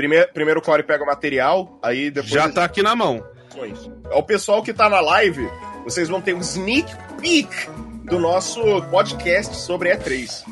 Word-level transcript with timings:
Primeiro, 0.00 0.28
primeiro 0.32 0.60
o 0.60 0.62
Core 0.62 0.82
pega 0.82 1.04
o 1.04 1.06
material, 1.06 1.78
aí 1.82 2.10
depois. 2.10 2.32
Já 2.32 2.48
tá 2.48 2.64
aqui 2.64 2.82
na 2.82 2.96
mão. 2.96 3.22
Ao 4.10 4.22
pessoal 4.22 4.62
que 4.62 4.72
tá 4.72 4.88
na 4.88 4.98
live, 4.98 5.46
vocês 5.84 6.08
vão 6.08 6.22
ter 6.22 6.32
um 6.32 6.38
sneak 6.40 6.90
peek 7.20 7.68
do 8.04 8.18
nosso 8.18 8.62
podcast 8.90 9.54
sobre 9.54 9.94
E3. 9.94 10.42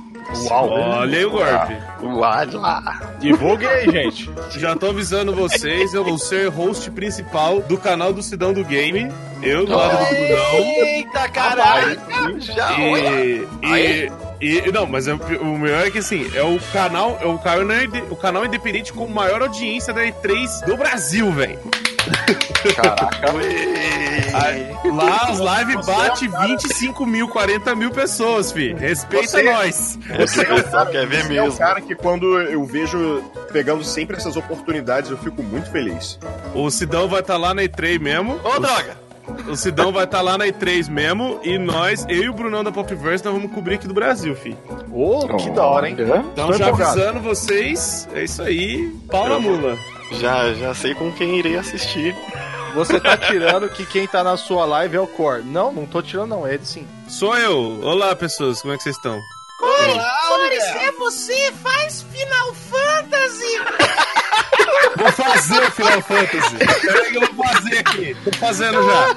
Uau! 0.51 0.69
Olha 0.69 1.17
aí 1.19 1.25
o 1.25 1.31
golpe. 1.31 1.77
Uau! 2.03 2.83
Divulgue 3.19 3.67
aí, 3.67 3.91
gente. 3.91 4.31
Já 4.59 4.77
tô 4.77 4.91
avisando 4.91 5.35
vocês, 5.35 5.95
eu 5.95 6.05
vou 6.05 6.19
ser 6.19 6.49
host 6.49 6.91
principal 6.91 7.63
do 7.63 7.79
canal 7.79 8.13
do 8.13 8.23
Cidão 8.23 8.53
do 8.53 8.63
Game. 8.63 9.09
Eu 9.43 9.65
do 9.65 9.75
lado 9.75 9.97
do 9.97 10.15
Brunão. 10.15 10.57
Eita, 10.61 11.27
caralho! 11.31 11.99
Já, 12.39 12.79
E, 12.79 13.49
e, 13.63 14.13
e- 14.41 14.71
não, 14.73 14.87
mas 14.87 15.09
é 15.09 15.15
o 15.15 15.19
o 15.43 15.59
melhor 15.59 15.87
é 15.87 15.91
que 15.91 15.99
assim, 15.99 16.31
é 16.35 16.43
o 16.43 16.59
canal, 16.73 17.19
é 17.21 17.27
o 17.27 17.39
canal, 17.39 17.67
o 18.11 18.17
canal 18.17 18.45
independente 18.45 18.93
com 18.93 19.07
maior 19.09 19.43
audiência 19.43 19.93
da 19.93 20.03
E3 20.05 20.65
do 20.67 20.77
Brasil, 20.77 21.31
velho. 21.33 21.59
Caraca. 22.75 23.33
Lá 24.93 25.17
as 25.29 25.39
lives 25.39 25.87
bate 25.87 26.29
25 26.29 27.07
mil, 27.07 27.29
40 27.29 27.75
mil 27.75 27.91
pessoas, 27.91 28.51
fi. 28.53 28.73
Respeita 28.75 29.27
Você- 29.29 29.43
nós. 29.43 29.99
Esse 30.19 30.45
pessoal 30.45 30.87
quer 30.87 31.07
ver 31.07 31.25
Você 31.25 31.37
é 31.37 31.43
o 31.43 31.45
mesmo. 31.45 31.59
cara 31.59 31.81
que 31.81 31.95
quando 31.95 32.39
eu 32.41 32.65
vejo 32.65 33.23
pegando 33.53 33.85
sempre 33.85 34.17
essas 34.17 34.37
oportunidades, 34.37 35.11
eu 35.11 35.19
fico 35.19 35.43
muito 35.43 35.71
feliz. 35.71 36.19
O 36.55 36.71
Sidão 36.71 37.09
vai 37.09 37.21
estar 37.21 37.37
lá 37.37 37.53
na 37.55 37.63
E3 37.63 37.99
mesmo. 37.99 38.41
Ô, 38.45 38.59
droga! 38.59 39.08
O 39.49 39.57
Sidão 39.57 39.93
vai 39.93 40.05
estar 40.05 40.21
lá 40.21 40.37
na 40.37 40.47
E3 40.47 40.89
mesmo. 40.91 41.41
E 41.43 41.59
nós, 41.59 42.05
eu 42.09 42.25
e 42.25 42.29
o 42.29 42.33
Brunão 42.33 42.63
da 42.63 42.71
Popverse, 42.71 43.25
nós 43.25 43.35
vamos 43.35 43.53
cobrir 43.53 43.77
aqui 43.77 43.89
do 43.89 43.95
Brasil, 43.95 44.35
fi. 44.35 44.57
Ô, 44.93 45.27
que 45.37 45.51
da 45.51 45.65
hora, 45.65 45.89
hein? 45.89 45.97
Então, 45.99 46.53
já 46.53 46.67
empolgado. 46.67 47.01
avisando 47.01 47.21
vocês, 47.21 48.09
é 48.15 48.25
isso 48.25 48.43
aí. 48.43 48.91
Pau 49.11 49.29
na 49.29 49.39
mula. 49.39 49.77
Já, 50.13 50.53
já 50.55 50.75
sei 50.75 50.95
com 50.95 51.13
quem 51.13 51.39
irei 51.39 51.57
assistir. 51.57 52.15
Você 52.75 53.01
tá 53.01 53.17
tirando 53.17 53.69
que 53.69 53.85
quem 53.87 54.07
tá 54.07 54.23
na 54.23 54.37
sua 54.37 54.65
live 54.65 54.97
é 54.97 55.01
o 55.01 55.07
Core. 55.07 55.43
Não, 55.43 55.73
não 55.73 55.87
tô 55.87 56.03
tirando, 56.03 56.31
não. 56.31 56.47
É 56.47 56.55
ele 56.55 56.65
sim. 56.65 56.87
Sou 57.09 57.37
eu. 57.37 57.81
Olá, 57.83 58.15
pessoas. 58.15 58.61
Como 58.61 58.75
é 58.75 58.77
que 58.77 58.83
vocês 58.83 58.97
estão? 58.97 59.19
Boris, 59.59 60.65
é 60.77 60.93
você? 60.93 61.53
Faz 61.63 62.03
Final 62.13 62.55
Fantasy! 62.55 63.59
Vou 64.97 65.13
fazer 65.13 65.63
o 65.63 65.71
Final 65.71 66.03
Fantasy. 66.03 66.57
Peraí 66.57 67.11
que 67.11 67.17
eu 67.17 67.33
vou 67.33 67.47
fazer 67.47 67.79
aqui. 67.79 68.17
Tô 68.25 68.33
fazendo 68.39 68.83
já. 68.85 69.17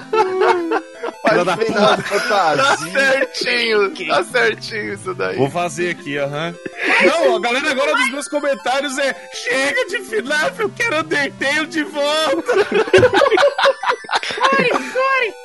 Filha 1.30 1.45
da 1.45 1.58
puta. 1.58 2.03
Tá 2.28 2.78
certinho, 2.78 4.08
tá 4.08 4.23
certinho 4.23 4.94
isso 4.94 5.14
daí. 5.14 5.38
Vou 5.38 5.50
fazer 5.50 5.92
aqui, 5.92 6.17
aham. 6.17 6.55
Não, 7.05 7.36
a 7.36 7.39
galera 7.39 7.72
agora 7.72 7.94
dos 7.94 8.11
meus 8.11 8.28
comentários 8.28 8.98
é 8.98 9.16
Chega 9.33 9.86
de 9.86 10.00
FNAF, 10.03 10.59
eu 10.59 10.70
quero 10.70 11.00
Undertale 11.00 11.67
de 11.67 11.83
volta. 11.83 12.66
Core, 14.36 14.81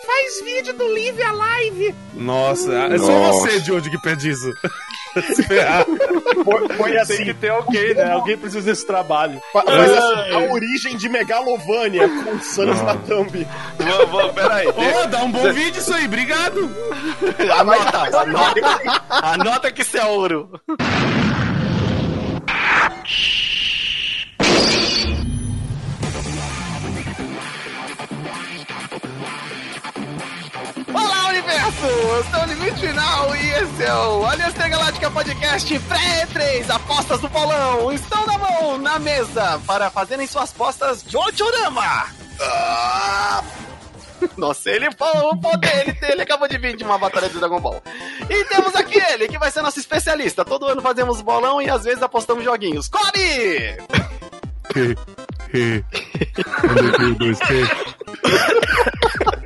Faz 0.07 0.41
vídeo 0.45 0.73
do 0.75 0.87
Live 0.93 1.23
Alive! 1.23 1.95
Nossa, 2.15 2.73
é 2.73 2.99
só 2.99 3.07
Nossa. 3.07 3.41
você, 3.41 3.61
Diogo, 3.61 3.91
que 3.91 3.99
pede 3.99 4.31
isso. 4.31 4.53
Foi, 6.45 6.69
foi 6.77 6.91
Tem 6.91 7.01
assim, 7.01 7.25
que 7.25 7.33
ter 7.33 7.49
alguém, 7.49 7.95
né? 7.95 8.12
Alguém 8.12 8.37
precisa 8.37 8.61
desse 8.61 8.87
trabalho. 8.87 9.41
faz 9.51 9.67
assim, 9.67 10.31
a 10.34 10.53
origem 10.53 10.95
de 10.95 11.09
Megalovânia 11.09 12.07
com 12.07 12.39
Sans 12.41 12.83
na 12.83 12.95
thumb. 12.97 13.47
Vou, 13.79 14.07
vou, 14.09 14.33
peraí. 14.34 14.69
Ô, 14.69 15.07
dá 15.07 15.25
um 15.25 15.33
bom 15.33 15.51
vídeo 15.55 15.79
isso 15.79 15.95
aí, 15.95 16.05
obrigado. 16.05 16.71
Anota, 17.59 18.21
anota, 18.21 19.03
anota 19.09 19.73
que 19.73 19.81
isso 19.81 19.97
é 19.97 20.05
ouro. 20.05 20.51
Universo! 31.87 32.06
Eu 32.17 32.25
sou 32.25 32.41
o 32.42 32.47
Limite 32.47 32.81
Final 32.81 33.37
e 33.37 33.50
esse 33.50 33.83
é 33.83 33.94
o 33.94 34.27
Aliança 34.27 34.56
Intergaláctica 34.56 35.10
Podcast 35.10 35.78
Pré-3, 35.78 36.71
apostas 36.71 37.21
do 37.21 37.28
bolão, 37.28 37.93
estão 37.93 38.27
na 38.27 38.38
mão, 38.38 38.78
na 38.78 38.99
mesa, 38.99 39.60
para 39.66 39.91
fazerem 39.91 40.27
suas 40.27 40.50
apostas 40.50 41.05
Jochorama! 41.09 42.06
Ah! 42.41 43.43
Nossa, 44.37 44.71
ele 44.71 44.91
falou 44.93 45.33
o 45.33 45.41
poder, 45.41 45.88
ele, 45.88 46.12
ele 46.12 46.22
acabou 46.22 46.49
de 46.49 46.59
vir 46.59 46.77
de 46.77 46.84
uma 46.84 46.99
batalha 46.99 47.28
de 47.28 47.38
Dragon 47.38 47.60
Ball. 47.60 47.83
E 48.28 48.44
temos 48.44 48.75
aqui 48.75 48.99
ele, 48.99 49.28
que 49.28 49.39
vai 49.39 49.50
ser 49.50 49.62
nosso 49.62 49.78
especialista. 49.78 50.44
Todo 50.44 50.66
ano 50.66 50.81
fazemos 50.81 51.21
bolão 51.21 51.60
e 51.60 51.69
às 51.69 51.84
vezes 51.84 52.03
apostamos 52.03 52.43
joguinhos. 52.43 52.89
Undertale 56.65 57.15
2T. 57.15 57.69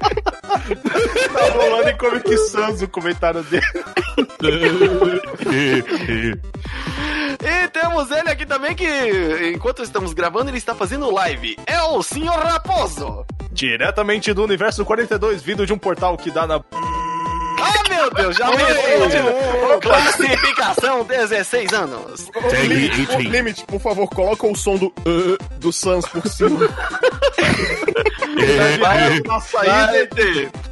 Tá 0.51 1.53
rolando 1.55 1.89
em 1.89 1.97
Comic 1.97 2.37
Sans 2.39 2.83
o 2.83 2.89
comentário 2.89 3.43
dele. 3.45 3.65
E 7.43 7.69
temos 7.69 8.11
ele 8.11 8.29
aqui 8.29 8.45
também 8.45 8.75
que, 8.75 9.53
enquanto 9.55 9.83
estamos 9.83 10.13
gravando, 10.13 10.51
ele 10.51 10.59
está 10.59 10.75
fazendo 10.75 11.11
live. 11.11 11.57
É 11.67 11.81
o 11.83 12.03
Senhor 12.03 12.37
Raposo. 12.37 13.25
Diretamente 13.53 14.33
do 14.33 14.45
universo 14.45 14.85
42, 14.85 15.43
vindo 15.43 15.67
de 15.67 15.73
um 15.73 15.79
portal 15.79 16.17
que 16.17 16.31
dá 16.31 16.47
na. 16.47 16.57
Ah, 16.57 17.89
meu 18.01 18.11
Deus, 18.11 18.37
já 18.37 18.51
veio. 18.51 19.81
Classificação 19.81 21.05
16 21.05 21.73
anos. 21.73 22.31
Limite, 22.67 23.07
por, 23.07 23.07
18. 23.07 23.31
Limite, 23.31 23.65
por 23.65 23.81
favor, 23.81 24.09
coloca 24.09 24.47
o 24.47 24.57
som 24.57 24.77
do 24.77 24.87
uh, 24.87 25.39
do 25.59 25.73
Sans 25.73 26.07
por 26.07 26.27
cima. 26.29 26.61
Vai 28.81 29.21
Na 29.21 29.41
saída. 29.41 30.09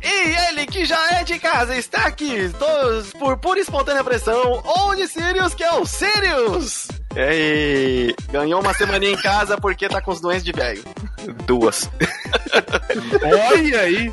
E 0.03 0.49
ele 0.49 0.67
que 0.67 0.85
já 0.85 1.19
é 1.19 1.25
de 1.25 1.39
casa 1.39 1.77
está 1.77 2.07
aqui 2.07 2.51
todos 2.59 3.13
por 3.13 3.37
pura 3.39 3.59
e 3.59 3.63
espontânea 3.63 4.05
pressão. 4.05 4.63
Onde 4.65 5.07
Sirius, 5.07 5.55
que 5.55 5.65
é 5.65 5.73
o 5.73 5.85
Sirius? 5.85 6.89
E 7.17 8.15
ganhou 8.31 8.61
uma 8.61 8.75
semaninha 8.75 9.13
em 9.13 9.17
casa 9.17 9.57
porque 9.59 9.89
tá 9.89 10.01
com 10.01 10.11
os 10.11 10.21
doentes 10.21 10.45
de 10.45 10.53
velho. 10.53 10.85
Duas. 11.47 11.91
Olha 13.23 13.81
aí. 13.81 14.13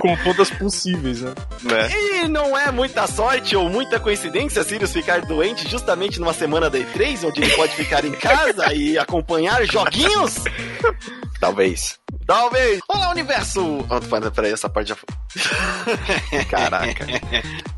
Com 0.00 0.16
todas 0.24 0.50
possíveis, 0.50 1.22
né? 1.22 1.34
Né? 1.62 1.88
E 1.92 2.28
não 2.28 2.56
é 2.56 2.70
muita 2.70 3.06
sorte 3.06 3.56
ou 3.56 3.68
muita 3.68 3.98
coincidência 3.98 4.62
Sirius 4.62 4.92
ficar 4.92 5.22
doente 5.22 5.68
justamente 5.68 6.20
numa 6.20 6.32
semana 6.32 6.68
da 6.68 6.78
E3, 6.78 7.24
onde 7.24 7.42
ele 7.42 7.54
pode 7.54 7.74
ficar 7.74 8.04
em 8.04 8.12
casa 8.12 8.72
e 8.74 8.98
acompanhar 8.98 9.64
joguinhos? 9.64 10.44
Talvez. 11.40 11.98
Talvez. 12.26 12.80
Olá, 12.88 13.10
universo! 13.10 13.84
Oh, 13.90 14.00
pera- 14.00 14.30
peraí, 14.30 14.52
essa 14.52 14.66
parte 14.68 14.88
já 14.88 14.96
foi. 14.96 15.06
Caraca. 16.48 17.06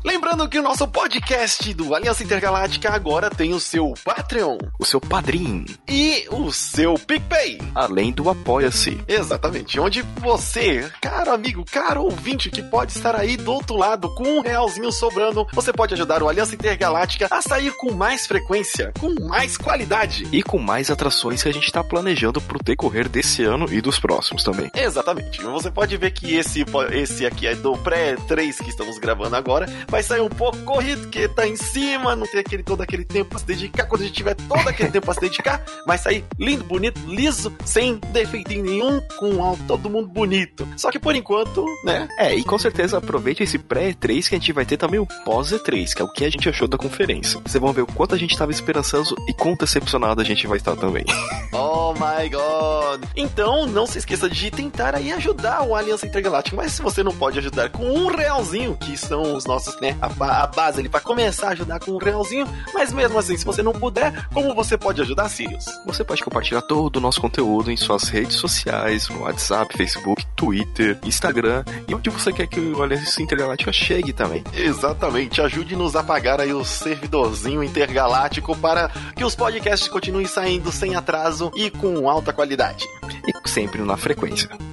Lembrando 0.05 0.47
que 0.47 0.57
o 0.57 0.61
nosso 0.63 0.87
podcast 0.87 1.73
do 1.73 1.93
Aliança 1.93 2.23
Intergaláctica 2.23 2.89
agora 2.93 3.29
tem 3.29 3.53
o 3.53 3.59
seu 3.59 3.93
Patreon 4.05 4.57
O 4.79 4.85
seu 4.85 5.01
padrinho, 5.01 5.65
e 5.87 6.25
o 6.31 6.51
seu 6.53 6.93
PicPay. 6.95 7.59
além 7.75 8.11
do 8.13 8.29
Apoia-se. 8.29 8.97
Exatamente, 9.07 9.79
onde 9.81 10.01
você, 10.21 10.89
caro 11.01 11.33
amigo, 11.33 11.65
caro 11.69 12.03
ouvinte, 12.03 12.49
que 12.49 12.61
pode 12.63 12.93
estar 12.93 13.15
aí 13.15 13.35
do 13.35 13.51
outro 13.51 13.75
lado 13.75 14.13
com 14.15 14.23
um 14.37 14.41
realzinho 14.41 14.91
sobrando, 14.93 15.45
você 15.51 15.73
pode 15.73 15.93
ajudar 15.93 16.23
o 16.23 16.29
Aliança 16.29 16.55
Intergaláctica 16.55 17.27
a 17.29 17.41
sair 17.41 17.71
com 17.75 17.91
mais 17.93 18.25
frequência, 18.25 18.93
com 18.99 19.13
mais 19.27 19.57
qualidade. 19.57 20.25
E 20.31 20.41
com 20.41 20.57
mais 20.59 20.89
atrações 20.89 21.43
que 21.43 21.49
a 21.49 21.53
gente 21.53 21.69
tá 21.71 21.83
planejando 21.83 22.39
pro 22.39 22.63
decorrer 22.63 23.09
desse 23.09 23.43
ano 23.43 23.65
e 23.73 23.81
dos 23.81 23.99
próximos 23.99 24.36
também. 24.43 24.69
Exatamente. 24.73 25.41
Você 25.41 25.71
pode 25.71 25.95
ver 25.97 26.11
que 26.11 26.35
esse, 26.35 26.65
esse 26.91 27.25
aqui 27.25 27.47
é 27.47 27.55
do 27.55 27.77
pré-3 27.77 28.63
que 28.63 28.69
estamos 28.69 28.97
gravando 28.97 29.35
agora. 29.35 29.67
Vai 29.87 30.03
sair 30.03 30.21
um 30.21 30.29
pouco 30.29 30.57
corrido, 30.59 31.01
porque 31.01 31.27
tá 31.27 31.47
em 31.47 31.55
cima, 31.55 32.15
não 32.15 32.27
tem 32.27 32.39
aquele, 32.39 32.63
todo 32.63 32.81
aquele 32.81 33.05
tempo 33.05 33.31
pra 33.31 33.39
se 33.39 33.45
dedicar. 33.45 33.85
Quando 33.85 34.01
a 34.01 34.05
gente 34.05 34.15
tiver 34.15 34.35
todo 34.35 34.67
aquele 34.67 34.91
tempo 34.91 35.05
pra 35.05 35.13
se 35.13 35.21
dedicar, 35.21 35.63
vai 35.85 35.97
sair 35.97 36.25
lindo, 36.39 36.63
bonito, 36.63 36.99
liso, 37.07 37.55
sem 37.65 37.99
defeitinho 38.11 38.63
nenhum, 38.63 39.01
com 39.17 39.55
todo 39.67 39.89
mundo 39.89 40.07
bonito. 40.07 40.67
Só 40.77 40.91
que 40.91 40.99
por 40.99 41.15
enquanto, 41.15 41.65
né? 41.83 42.07
É, 42.17 42.35
e 42.35 42.43
com 42.43 42.57
certeza 42.57 42.97
aproveite 42.97 43.43
esse 43.43 43.57
pré-E3 43.57 44.29
que 44.29 44.35
a 44.35 44.39
gente 44.39 44.53
vai 44.53 44.65
ter 44.65 44.77
também 44.77 44.99
o 44.99 45.07
pós-E3, 45.25 45.93
que 45.93 46.01
é 46.01 46.05
o 46.05 46.11
que 46.11 46.25
a 46.25 46.29
gente 46.29 46.47
achou 46.49 46.67
da 46.67 46.77
conferência. 46.77 47.39
Vocês 47.45 47.61
vão 47.61 47.73
ver 47.73 47.81
o 47.81 47.87
quanto 47.87 48.15
a 48.15 48.17
gente 48.17 48.37
tava 48.37 48.51
esperançoso 48.51 49.15
e 49.27 49.33
quão 49.33 49.55
decepcionado 49.55 50.21
a 50.21 50.23
gente 50.23 50.47
vai 50.47 50.57
estar 50.57 50.75
também. 50.75 51.05
Oh 51.53 51.93
my 51.93 52.29
god. 52.29 53.03
Então, 53.15 53.65
não 53.65 53.87
se 53.87 53.97
esqueça 53.97 54.26
proposta 54.27 54.29
de 54.29 54.51
tentar 54.51 54.95
aí 54.95 55.11
ajudar 55.11 55.63
o 55.63 55.75
Aliança 55.75 56.05
Intergaláctica. 56.05 56.55
Mas 56.55 56.73
se 56.73 56.81
você 56.81 57.03
não 57.03 57.11
pode 57.11 57.39
ajudar 57.39 57.69
com 57.69 57.83
um 57.83 58.07
realzinho, 58.07 58.75
que 58.77 58.97
são 58.97 59.35
os 59.35 59.45
nossos, 59.45 59.79
né? 59.79 59.97
A, 60.01 60.43
a 60.43 60.47
base 60.47 60.79
ali 60.79 60.89
para 60.89 60.99
começar 60.99 61.47
a 61.47 61.51
ajudar 61.51 61.79
com 61.79 61.91
um 61.91 61.97
realzinho. 61.97 62.47
Mas 62.73 62.91
mesmo 62.93 63.17
assim, 63.17 63.37
se 63.37 63.45
você 63.45 63.63
não 63.63 63.73
puder, 63.73 64.27
como 64.33 64.53
você 64.53 64.77
pode 64.77 65.01
ajudar, 65.01 65.29
Sirius? 65.29 65.65
Você 65.85 66.03
pode 66.03 66.23
compartilhar 66.23 66.61
todo 66.61 66.97
o 66.97 66.99
nosso 66.99 67.21
conteúdo 67.21 67.71
em 67.71 67.77
suas 67.77 68.09
redes 68.09 68.35
sociais, 68.35 69.07
no 69.09 69.21
WhatsApp, 69.21 69.75
Facebook, 69.75 70.25
Twitter, 70.35 70.97
Instagram 71.03 71.63
e 71.87 71.95
onde 71.95 72.09
você 72.09 72.31
quer 72.31 72.47
que 72.47 72.59
o 72.59 72.83
Aliança 72.83 73.21
Intergaláctica 73.21 73.71
chegue 73.71 74.13
também. 74.13 74.43
Exatamente, 74.53 75.41
ajude-nos 75.41 75.95
a 75.95 76.03
pagar 76.03 76.41
aí 76.41 76.53
o 76.53 76.63
servidorzinho 76.63 77.63
intergaláctico 77.63 78.55
para 78.55 78.89
que 79.15 79.23
os 79.23 79.35
podcasts 79.35 79.87
continuem 79.87 80.25
saindo 80.25 80.71
sem 80.71 80.95
atraso 80.95 81.51
e 81.55 81.69
com 81.69 82.09
alta 82.09 82.33
qualidade. 82.33 82.85
E 83.27 83.49
sempre 83.49 83.81
na 83.81 83.97
frequência. 83.97 84.16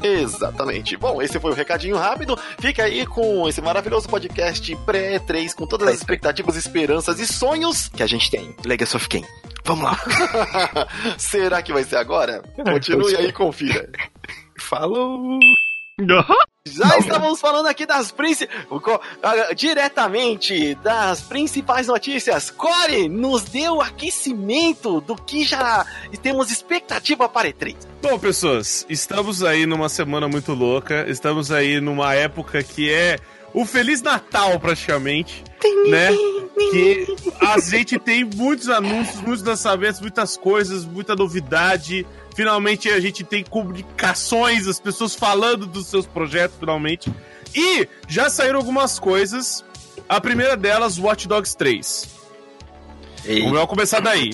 Exatamente. 0.03 0.97
Bom, 0.97 1.21
esse 1.21 1.39
foi 1.39 1.51
o 1.51 1.55
recadinho 1.55 1.97
rápido. 1.97 2.39
Fica 2.59 2.85
aí 2.85 3.07
com 3.07 3.49
esse 3.49 3.61
maravilhoso 3.61 4.09
podcast 4.09 4.75
pré-3 4.85 5.55
com 5.55 5.67
todas 5.67 5.89
as 5.89 5.97
expectativas, 5.97 6.57
esperanças 6.57 7.19
e 7.21 7.27
sonhos. 7.27 7.89
Que 7.89 8.03
a 8.03 8.07
gente 8.07 8.31
tem. 8.31 8.55
Legacy 8.65 8.97
of 8.97 9.09
Kain. 9.09 9.25
Vamos 9.65 9.85
lá. 9.85 9.99
Será 11.19 11.63
que 11.63 11.73
vai 11.73 11.85
ser 11.85 11.97
agora? 11.97 12.43
Continue 12.57 13.17
aí 13.17 13.29
e 13.29 13.33
confira. 13.33 13.89
Falou! 14.59 15.39
Já 16.67 16.99
estamos 16.99 17.41
falando 17.41 17.67
aqui 17.67 17.87
das 17.87 18.11
principais. 18.11 18.59
diretamente 19.55 20.75
das 20.77 21.21
principais 21.21 21.87
notícias. 21.87 22.51
Core 22.51 23.09
nos 23.09 23.45
deu 23.45 23.81
aquecimento 23.81 25.01
do 25.01 25.15
que 25.15 25.45
já 25.45 25.87
temos 26.21 26.51
expectativa 26.51 27.29
para 27.29 27.49
E3. 27.49 27.77
Bom, 28.03 28.19
pessoas, 28.19 28.85
estamos 28.89 29.45
aí 29.45 29.67
numa 29.67 29.89
semana 29.89 30.27
muito 30.27 30.53
louca. 30.53 31.09
Estamos 31.09 31.53
aí 31.53 31.81
numa 31.81 32.13
época 32.15 32.61
que 32.65 32.91
é 32.93 33.21
o 33.53 33.65
Feliz 33.65 34.03
Natal, 34.03 34.59
praticamente. 34.59 35.45
né? 35.89 36.11
Que 36.71 37.07
a 37.41 37.59
gente 37.61 37.99
tem 38.01 38.25
muitos 38.25 38.69
anúncios, 38.69 39.21
muitos 39.21 39.45
lançamentos, 39.45 40.01
muitas 40.01 40.37
coisas, 40.37 40.85
muita 40.85 41.15
novidade. 41.15 42.05
Finalmente 42.35 42.89
a 42.89 43.01
gente 43.01 43.23
tem 43.23 43.45
comunicações, 43.45 44.67
as 44.67 44.81
pessoas 44.81 45.15
falando 45.15 45.67
dos 45.67 45.87
seus 45.87 46.07
projetos, 46.07 46.57
finalmente. 46.59 47.13
E 47.55 47.89
já 48.09 48.29
saíram 48.29 48.59
algumas 48.59 48.99
coisas. 48.99 49.65
A 50.09 50.21
primeira 50.21 50.57
delas, 50.57 50.99
Watch 50.99 51.29
Dogs 51.29 51.55
3. 51.57 52.09
Vamos 53.53 53.67
começar 53.67 54.01
daí. 54.01 54.31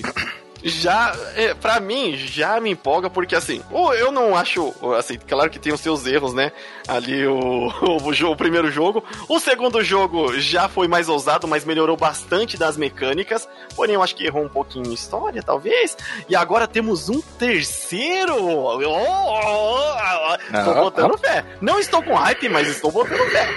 Já, 0.63 1.15
é, 1.35 1.53
pra 1.53 1.79
mim, 1.79 2.15
já 2.17 2.59
me 2.59 2.69
empolga, 2.71 3.09
porque 3.09 3.35
assim, 3.35 3.61
o- 3.71 3.93
eu 3.93 4.11
não 4.11 4.35
acho, 4.35 4.73
assim, 4.97 5.17
claro 5.17 5.49
que 5.49 5.59
tem 5.59 5.73
os 5.73 5.79
seus 5.81 6.05
erros, 6.05 6.33
né? 6.33 6.51
Ali 6.87 7.25
o, 7.27 7.67
o, 8.03 8.13
jo- 8.13 8.31
o 8.31 8.35
primeiro 8.35 8.69
jogo. 8.71 9.03
O 9.27 9.39
segundo 9.39 9.83
jogo 9.83 10.39
já 10.39 10.67
foi 10.69 10.87
mais 10.87 11.09
ousado, 11.09 11.47
mas 11.47 11.65
melhorou 11.65 11.95
bastante 11.97 12.57
das 12.57 12.77
mecânicas. 12.77 13.47
Porém, 13.75 13.95
eu 13.95 14.03
acho 14.03 14.15
que 14.15 14.25
errou 14.25 14.43
um 14.43 14.49
pouquinho 14.49 14.87
em 14.87 14.93
história, 14.93 15.41
talvez. 15.41 15.97
E 16.29 16.35
agora 16.35 16.67
temos 16.67 17.09
um 17.09 17.21
terceiro. 17.21 18.35
Oh, 18.35 18.77
oh, 18.77 18.83
oh, 18.83 20.31
oh. 20.31 20.35
Estou 20.57 20.73
Ah, 20.73 20.81
botando 20.81 21.17
fé. 21.17 21.45
Não 21.61 21.79
estou 21.79 22.01
com 22.03 22.13
hype, 22.15 22.49
mas 22.49 22.67
estou 22.67 22.91
botando 22.91 23.29
fé. 23.31 23.47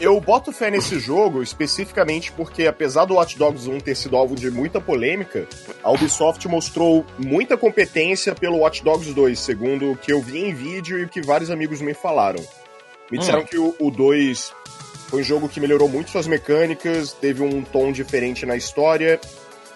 Eu 0.00 0.20
boto 0.20 0.50
fé 0.52 0.70
nesse 0.70 0.98
jogo 0.98 1.42
especificamente 1.42 2.32
porque, 2.32 2.66
apesar 2.66 3.04
do 3.04 3.14
Watch 3.14 3.36
Dogs 3.38 3.68
1 3.68 3.80
ter 3.80 3.94
sido 3.94 4.16
alvo 4.16 4.34
de 4.34 4.50
muita 4.50 4.80
polêmica, 4.80 5.46
a 5.82 5.90
Ubisoft 5.90 6.31
mostrou 6.48 7.04
muita 7.18 7.56
competência 7.56 8.34
pelo 8.34 8.58
Watch 8.58 8.82
Dogs 8.82 9.12
2, 9.12 9.38
segundo 9.38 9.92
o 9.92 9.96
que 9.96 10.12
eu 10.12 10.20
vi 10.20 10.38
em 10.38 10.54
vídeo 10.54 10.98
e 10.98 11.04
o 11.04 11.08
que 11.08 11.20
vários 11.20 11.50
amigos 11.50 11.80
me 11.80 11.94
falaram. 11.94 12.42
Me 13.10 13.18
disseram 13.18 13.44
que 13.44 13.58
o, 13.58 13.74
o 13.78 13.90
2 13.90 14.52
foi 15.08 15.20
um 15.20 15.24
jogo 15.24 15.48
que 15.48 15.60
melhorou 15.60 15.88
muito 15.88 16.10
suas 16.10 16.26
mecânicas, 16.26 17.12
teve 17.12 17.42
um 17.42 17.62
tom 17.62 17.92
diferente 17.92 18.46
na 18.46 18.56
história 18.56 19.20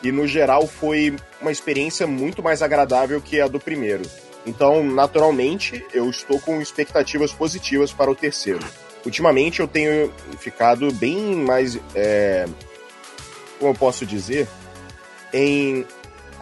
e, 0.03 0.11
no 0.11 0.27
geral, 0.27 0.67
foi 0.67 1.15
uma 1.41 1.53
experiência 1.53 2.07
muito 2.07 2.43
mais 2.43 2.63
agradável 2.63 3.21
que 3.21 3.41
a 3.41 3.47
do 3.47 3.61
primeiro. 3.61 4.03
Então, 4.47 4.83
naturalmente, 4.83 5.85
eu 5.93 6.09
estou 6.09 6.41
com 6.41 6.61
expectativas 6.63 7.33
positivas 7.33 7.93
para 7.93 8.11
o 8.11 8.15
terceiro. 8.15 8.65
Ultimamente 9.05 9.61
eu 9.61 9.69
tenho 9.69 10.13
ficado 10.39 10.93
bem 10.93 11.35
mais. 11.37 11.79
é, 11.95 12.47
como 13.59 13.73
eu 13.73 13.75
posso 13.75 14.07
dizer? 14.07 14.49
Em 15.33 15.85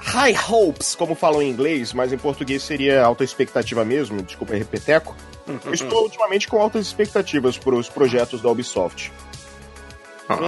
high 0.05 0.37
hopes, 0.49 0.95
como 0.95 1.15
falam 1.15 1.43
em 1.43 1.51
inglês, 1.51 1.93
mas 1.93 2.13
em 2.13 2.19
português 2.19 2.63
seria 2.63 3.05
alta 3.05 3.25
expectativa 3.25 3.85
mesmo, 3.85 4.23
desculpa, 4.23 4.55
repeteco. 4.55 5.17
Eu 5.65 5.75
estou 5.75 6.05
ultimamente 6.05 6.47
com 6.49 6.61
altas 6.61 6.87
expectativas 6.87 7.59
para 7.59 7.75
os 7.75 7.89
projetos 7.89 8.41
da 8.41 8.49
Ubisoft. 8.49 9.13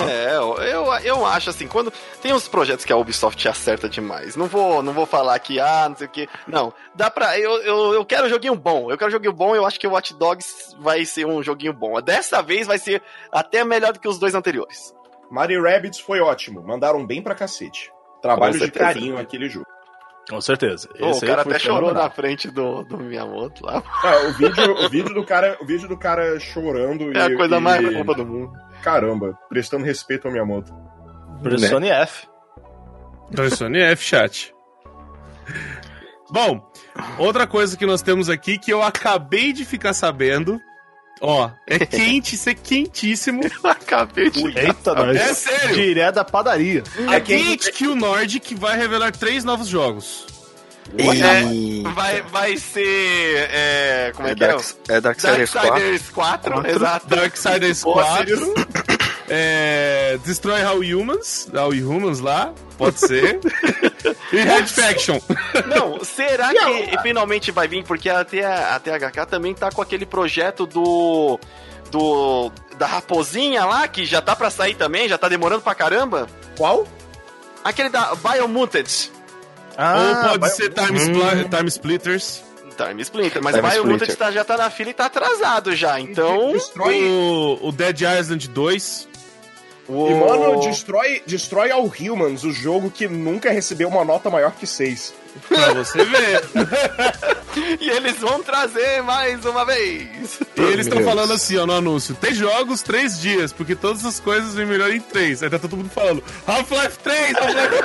É, 0.09 0.37
eu, 0.37 0.55
eu, 0.55 0.93
eu 1.05 1.27
acho 1.27 1.51
assim, 1.51 1.69
quando 1.69 1.93
tem 2.23 2.33
uns 2.33 2.49
projetos 2.49 2.85
que 2.85 2.93
a 2.93 2.97
Ubisoft 2.97 3.47
acerta 3.47 3.89
demais. 3.89 4.35
Não 4.35 4.47
vou, 4.47 4.83
não 4.83 4.93
vou 4.93 5.05
falar 5.05 5.39
que, 5.39 5.61
ah, 5.61 5.87
não 5.89 5.97
sei 5.97 6.07
o 6.07 6.11
que. 6.11 6.29
Não, 6.47 6.73
dá 6.95 7.11
pra. 7.11 7.39
Eu, 7.39 7.63
eu, 7.63 7.93
eu 7.93 8.05
quero 8.05 8.27
um 8.27 8.31
joguinho 8.31 8.57
bom. 8.57 8.91
Eu 8.91 8.97
quero 8.97 9.11
um 9.11 9.13
joguinho 9.13 9.35
bom 9.35 9.55
eu 9.55 9.67
acho 9.67 9.79
que 9.79 9.87
o 9.87 9.91
Watch 9.91 10.15
Dogs 10.15 10.75
vai 10.79 11.05
ser 11.05 11.27
um 11.27 11.43
joguinho 11.43 11.75
bom. 11.75 12.01
Dessa 12.01 12.41
vez 12.43 12.67
vai 12.67 12.79
ser 12.79 13.03
até 13.31 13.65
melhor 13.65 13.93
do 13.93 14.01
que 14.01 14.09
os 14.09 14.19
dois 14.19 14.35
anteriores. 14.35 14.95
Mario 15.31 15.63
Rabbids 15.63 15.99
foi 15.99 16.21
ótimo, 16.21 16.63
mandaram 16.63 17.05
bem 17.05 17.21
pra 17.21 17.35
cacete. 17.35 17.93
Trabalho 18.21 18.59
de 18.59 18.71
carinho 18.71 19.19
aquele 19.19 19.49
jogo. 19.49 19.67
Com 20.29 20.41
certeza. 20.41 20.89
Pô, 20.89 21.07
o 21.07 21.11
Esse 21.11 21.25
aí 21.25 21.31
cara 21.31 21.45
foi 21.45 21.53
até 21.53 21.61
chorou 21.61 21.95
na 21.95 22.11
frente 22.11 22.51
do, 22.51 22.83
do 22.83 22.99
Miyamoto 22.99 23.65
lá. 23.65 23.81
Ah, 24.03 24.27
o, 24.29 24.33
vídeo, 24.33 24.73
o, 24.73 24.89
vídeo 24.89 25.15
do 25.15 25.25
cara, 25.25 25.57
o 25.61 25.65
vídeo 25.65 25.89
do 25.89 25.97
cara 25.97 26.41
chorando 26.41 27.17
É 27.17 27.29
e, 27.29 27.35
a 27.35 27.37
coisa 27.37 27.57
e- 27.59 27.61
mais 27.61 27.97
fofa 27.97 28.15
do 28.15 28.27
mundo. 28.27 28.53
Caramba, 28.83 29.39
prestando 29.49 29.85
respeito 29.85 30.27
ao 30.27 30.33
Miyamoto. 30.33 30.75
Pressione 31.43 31.91
F. 31.91 32.27
Então, 33.31 33.49
Sony 33.51 33.81
F 33.81 34.05
chat. 34.05 34.55
Bom, 36.31 36.61
outra 37.19 37.47
coisa 37.47 37.77
que 37.77 37.87
nós 37.87 38.03
temos 38.03 38.29
aqui 38.29 38.59
que 38.59 38.73
eu 38.73 38.83
acabei 38.83 39.53
de 39.53 39.65
ficar 39.65 39.93
sabendo. 39.93 40.61
Ó, 41.21 41.51
é 41.67 41.79
quente, 41.79 42.35
isso 42.35 42.49
é 42.49 42.55
quentíssimo. 42.55 43.41
Acabei 43.65 44.31
de. 44.31 44.47
Eita, 44.59 44.95
nós. 44.95 45.17
É 45.17 45.35
sério. 45.35 45.75
Direto 45.75 46.17
da 46.17 46.25
padaria. 46.25 46.83
É 47.11 47.21
quente 47.21 47.73
que 47.73 47.87
o 47.87 47.95
Nordic 47.95 48.55
vai 48.55 48.77
revelar 48.77 49.13
três 49.13 49.43
novos 49.43 49.69
jogos. 49.69 50.27
É, 50.97 51.91
vai, 51.95 52.23
vai 52.23 52.57
ser. 52.57 53.49
É, 53.51 54.13
como 54.15 54.29
é, 54.29 54.33
É 54.33 54.35
que 54.35 54.45
é? 54.45 54.47
Dark, 54.47 54.65
é 54.89 55.01
Darksiders 55.01 55.51
4. 55.51 55.71
Darksiders 55.71 56.11
4, 56.11 56.71
exato. 56.71 57.07
Darksiders 57.09 57.83
Boa, 57.83 58.05
4. 58.05 58.55
É, 59.29 60.19
Destroy 60.25 60.63
All 60.63 60.79
Humans. 60.79 61.49
All 61.55 61.73
Humans 61.73 62.21
lá. 62.21 62.53
Pode 62.79 63.01
ser. 63.01 63.41
E 64.33 64.37
Red 64.37 64.67
Faction. 64.67 65.21
Não, 65.67 66.03
será 66.05 66.51
que 66.53 66.99
finalmente 67.03 67.51
vai 67.51 67.67
vir? 67.69 67.85
Porque 67.85 68.09
a, 68.09 68.25
T- 68.25 68.43
a 68.45 68.79
THK 68.81 69.27
também 69.29 69.55
tá 69.55 69.71
com 69.71 69.81
aquele 69.83 70.07
projeto 70.07 70.67
do. 70.67 71.39
do. 71.91 72.51
da 72.79 72.87
raposinha 72.87 73.65
lá, 73.65 73.87
que 73.89 74.05
já 74.05 74.21
tá 74.21 74.35
pra 74.37 74.51
sair 74.51 74.75
também, 74.75 75.09
já 75.09 75.17
tá 75.19 75.29
demorando 75.29 75.63
pra 75.63 75.75
caramba. 75.75 76.27
Qual? 76.57 76.87
Aquele 77.65 77.89
da 77.89 78.15
Biomutant. 78.15 79.09
Ou 80.33 80.39
pode 80.39 80.55
ser 80.55 80.73
Time, 80.73 80.99
Spli- 80.99 81.49
Time 81.51 81.69
Splitters. 81.69 82.43
Time 82.77 83.03
Splinter, 83.03 83.43
mas 83.43 83.57
Time 83.57 83.69
Biomutant 83.71 84.15
tá- 84.17 84.31
já 84.31 84.45
tá 84.45 84.57
na 84.57 84.69
fila 84.71 84.91
e 84.91 84.95
tá 84.95 85.07
atrasado 85.07 85.75
já, 85.75 85.99
então. 85.99 86.53
Destrói. 86.53 87.03
O, 87.05 87.69
o 87.69 87.73
Dead 87.73 88.01
Island 88.03 88.49
2. 88.49 89.09
O- 89.89 90.09
E, 90.11 90.15
mano, 90.15 90.61
destrói, 90.61 91.23
destrói 91.27 91.71
All 91.71 91.85
Humans, 91.99 92.45
o 92.45 92.53
jogo 92.53 92.91
que 92.91 93.07
nunca 93.09 93.51
recebeu 93.51 93.89
uma 93.89 94.05
nota 94.05 94.29
maior 94.31 94.53
que 94.53 94.67
6. 94.67 95.15
Pra 95.49 95.73
você 95.75 96.05
ver. 96.05 96.43
E 97.81 97.89
eles 97.89 98.19
vão 98.19 98.43
trazer 98.43 99.03
mais 99.03 99.43
uma 99.47 99.65
vez. 99.65 100.39
E 100.57 100.61
eles 100.61 100.87
estão 100.87 101.03
falando 101.03 101.33
assim, 101.33 101.57
ó, 101.57 101.65
no 101.65 101.73
anúncio. 101.73 102.15
Tem 102.15 102.35
jogos, 102.35 102.83
três 102.83 103.19
dias, 103.19 103.51
porque 103.51 103.75
todas 103.75 104.05
as 104.05 104.21
coisas 104.21 104.55
vêm 104.55 104.67
melhor 104.67 104.91
em 104.93 105.01
três. 105.01 105.43
Aí 105.43 105.49
tá 105.49 105.59
todo 105.59 105.75
mundo 105.75 105.89
falando, 105.89 106.23
Half-Life 106.47 106.99
3, 106.99 107.35
Half-Life 107.35 107.83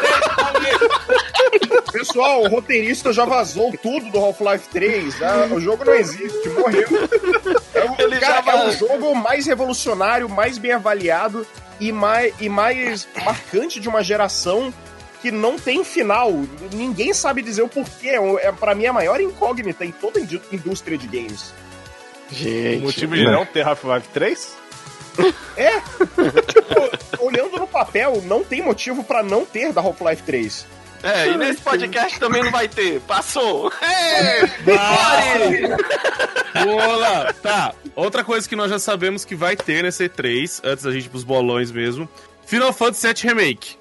3, 0.59 1.81
Pessoal, 1.93 2.43
o 2.43 2.49
roteirista 2.49 3.13
já 3.13 3.23
vazou 3.23 3.71
tudo 3.81 4.09
do 4.11 4.19
Half-Life 4.19 4.67
3. 4.73 5.21
ah, 5.23 5.47
o 5.53 5.59
jogo 5.61 5.85
não 5.85 5.93
existe, 5.93 6.49
morreu. 6.49 6.87
É 7.73 7.85
o, 7.85 7.95
Ele 7.99 8.19
cara, 8.19 8.41
já 8.43 8.51
é 8.51 8.67
o 8.67 8.71
jogo 8.71 9.15
mais 9.15 9.45
revolucionário, 9.45 10.27
mais 10.29 10.57
bem 10.57 10.73
avaliado 10.73 11.45
e 11.79 11.91
mais, 11.91 12.33
e 12.39 12.49
mais 12.49 13.07
marcante 13.23 13.79
de 13.79 13.87
uma 13.87 14.03
geração 14.03 14.73
que 15.21 15.31
não 15.31 15.57
tem 15.57 15.83
final. 15.83 16.31
Ninguém 16.73 17.13
sabe 17.13 17.41
dizer 17.41 17.61
o 17.61 17.67
porquê. 17.69 18.09
É, 18.41 18.51
pra 18.51 18.73
mim, 18.75 18.85
a 18.87 18.93
maior 18.93 19.21
incógnita 19.21 19.85
em 19.85 19.91
toda 19.91 20.19
a 20.19 20.21
indú- 20.21 20.41
indústria 20.51 20.97
de 20.97 21.07
games. 21.07 21.53
O 22.31 22.33
Gente. 22.35 22.81
motivo 22.83 23.15
de 23.15 23.23
não 23.25 23.45
ter 23.45 23.65
Half-Life 23.67 24.07
3? 24.13 24.55
Tipo, 26.47 27.23
olhando 27.23 27.57
no 27.59 27.67
papel, 27.67 28.21
não 28.25 28.43
tem 28.43 28.61
motivo 28.61 29.03
pra 29.03 29.21
não 29.21 29.45
ter 29.45 29.71
da 29.73 29.81
Half-Life 29.81 30.23
3. 30.23 30.65
É, 31.03 31.29
e 31.29 31.37
nesse 31.37 31.61
podcast 31.61 32.19
também 32.19 32.43
não 32.43 32.51
vai 32.51 32.67
ter. 32.67 32.99
Passou. 33.01 33.71
Ei, 33.81 34.45
Vitória! 34.59 35.77
Boa! 36.63 37.33
Tá, 37.33 37.73
outra 37.95 38.23
coisa 38.23 38.47
que 38.47 38.55
nós 38.55 38.69
já 38.69 38.77
sabemos 38.79 39.25
que 39.25 39.35
vai 39.35 39.55
ter 39.55 39.83
nesse 39.83 40.07
E3, 40.07 40.61
antes 40.63 40.83
da 40.83 40.91
gente 40.91 41.05
ir 41.05 41.09
pros 41.09 41.23
bolões 41.23 41.71
mesmo. 41.71 42.07
Final 42.45 42.71
Fantasy 42.73 43.07
VII 43.07 43.33
Remake. 43.33 43.77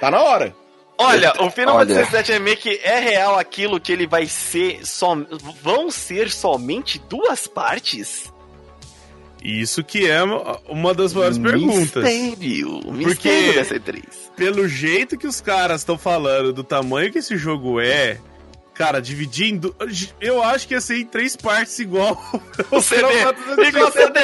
Tá 0.00 0.10
na 0.10 0.20
hora. 0.20 0.54
Olha, 0.98 1.32
o 1.40 1.50
Final 1.50 1.76
Olha. 1.76 2.04
Fantasy 2.04 2.32
VII 2.32 2.38
Remake 2.38 2.80
é 2.82 2.98
real 2.98 3.38
aquilo 3.38 3.80
que 3.80 3.92
ele 3.92 4.06
vai 4.06 4.26
ser 4.26 4.86
só 4.86 5.14
vão 5.62 5.90
ser 5.90 6.30
somente 6.30 6.98
duas 6.98 7.46
partes? 7.46 8.32
Isso 9.42 9.84
que 9.84 10.06
é 10.08 10.20
uma 10.68 10.92
das 10.94 11.12
maiores 11.12 11.38
perguntas. 11.38 12.02
Mistério, 12.02 12.80
Porque- 12.80 13.04
mistério 13.06 13.54
dessa 13.54 13.74
E3. 13.76 14.02
Pelo 14.36 14.66
jeito 14.66 15.16
que 15.16 15.26
os 15.26 15.40
caras 15.40 15.82
estão 15.82 15.96
falando, 15.96 16.52
do 16.52 16.64
tamanho 16.64 17.12
que 17.12 17.18
esse 17.18 17.36
jogo 17.36 17.80
é, 17.80 18.18
cara, 18.74 19.00
du- 19.00 19.74
Eu 20.20 20.42
acho 20.42 20.66
que 20.66 20.74
ia 20.74 20.80
ser 20.80 20.98
em 20.98 21.04
três 21.06 21.36
partes 21.36 21.78
igual 21.78 22.20
O 22.72 22.80
CD, 22.82 23.02
igual 23.68 23.92
CD. 23.92 24.20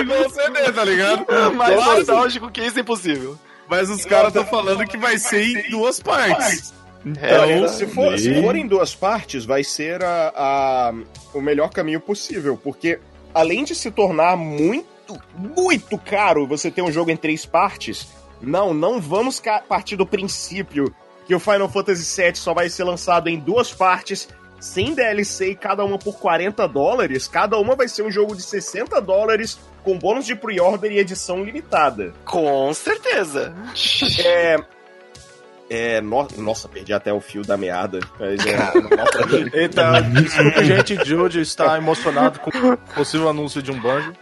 igual 0.00 0.26
o 0.26 0.30
CD, 0.30 0.72
tá 0.72 0.84
ligado? 0.84 1.26
Mais 1.54 1.74
Claro. 1.74 1.98
nostálgico 1.98 2.50
que 2.50 2.60
isso 2.62 2.78
é 2.78 2.82
impossível. 2.82 3.38
Mas 3.68 3.88
os 3.90 4.04
caras 4.04 4.28
estão 4.28 4.44
falando 4.46 4.84
que 4.86 4.96
vai 4.98 5.18
ser 5.18 5.42
em 5.42 5.70
duas 5.70 5.98
partes. 5.98 6.72
É, 7.20 7.54
Então, 7.54 7.68
Se 7.68 7.86
for, 7.86 8.18
se 8.18 8.40
for 8.42 8.54
em 8.56 8.66
duas 8.66 8.94
partes, 8.94 9.44
vai 9.44 9.64
ser 9.64 10.02
a, 10.04 10.32
a- 10.36 10.94
o 11.34 11.40
melhor 11.40 11.70
caminho 11.70 12.00
possível, 12.00 12.56
porque 12.62 12.98
além 13.36 13.64
de 13.64 13.74
se 13.74 13.90
tornar 13.90 14.34
muito, 14.34 15.20
muito 15.36 15.98
caro 15.98 16.46
você 16.46 16.70
ter 16.70 16.80
um 16.80 16.90
jogo 16.90 17.10
em 17.10 17.16
três 17.16 17.44
partes, 17.44 18.08
não, 18.40 18.72
não 18.72 18.98
vamos 18.98 19.42
partir 19.68 19.94
do 19.94 20.06
princípio 20.06 20.94
que 21.26 21.34
o 21.34 21.40
Final 21.40 21.68
Fantasy 21.68 22.22
VII 22.22 22.34
só 22.34 22.54
vai 22.54 22.70
ser 22.70 22.84
lançado 22.84 23.28
em 23.28 23.38
duas 23.38 23.74
partes, 23.74 24.26
sem 24.58 24.94
DLC 24.94 25.50
e 25.50 25.54
cada 25.54 25.84
uma 25.84 25.98
por 25.98 26.18
40 26.18 26.66
dólares. 26.66 27.28
Cada 27.28 27.58
uma 27.58 27.76
vai 27.76 27.88
ser 27.88 28.04
um 28.04 28.10
jogo 28.10 28.34
de 28.34 28.42
60 28.42 28.98
dólares 29.02 29.58
com 29.84 29.98
bônus 29.98 30.24
de 30.24 30.34
pre-order 30.34 30.90
e 30.90 30.98
edição 30.98 31.44
limitada. 31.44 32.14
com 32.24 32.72
certeza. 32.72 33.54
É. 34.24 34.56
É. 35.68 36.00
no- 36.00 36.28
Nossa, 36.38 36.68
perdi 36.68 36.92
até 36.92 37.12
o 37.12 37.20
fio 37.20 37.42
da 37.42 37.56
meada. 37.56 37.98
Mas 38.18 38.40
é. 38.46 39.58
Eita, 39.62 40.00
desculpa, 40.02 40.64
gente, 40.64 41.04
Jude 41.04 41.40
está 41.40 41.76
emocionado 41.76 42.38
com 42.40 42.50
o 42.50 42.76
possível 42.94 43.28
anúncio 43.28 43.62
de 43.62 43.70
um 43.70 43.80
banjo. 43.80 44.12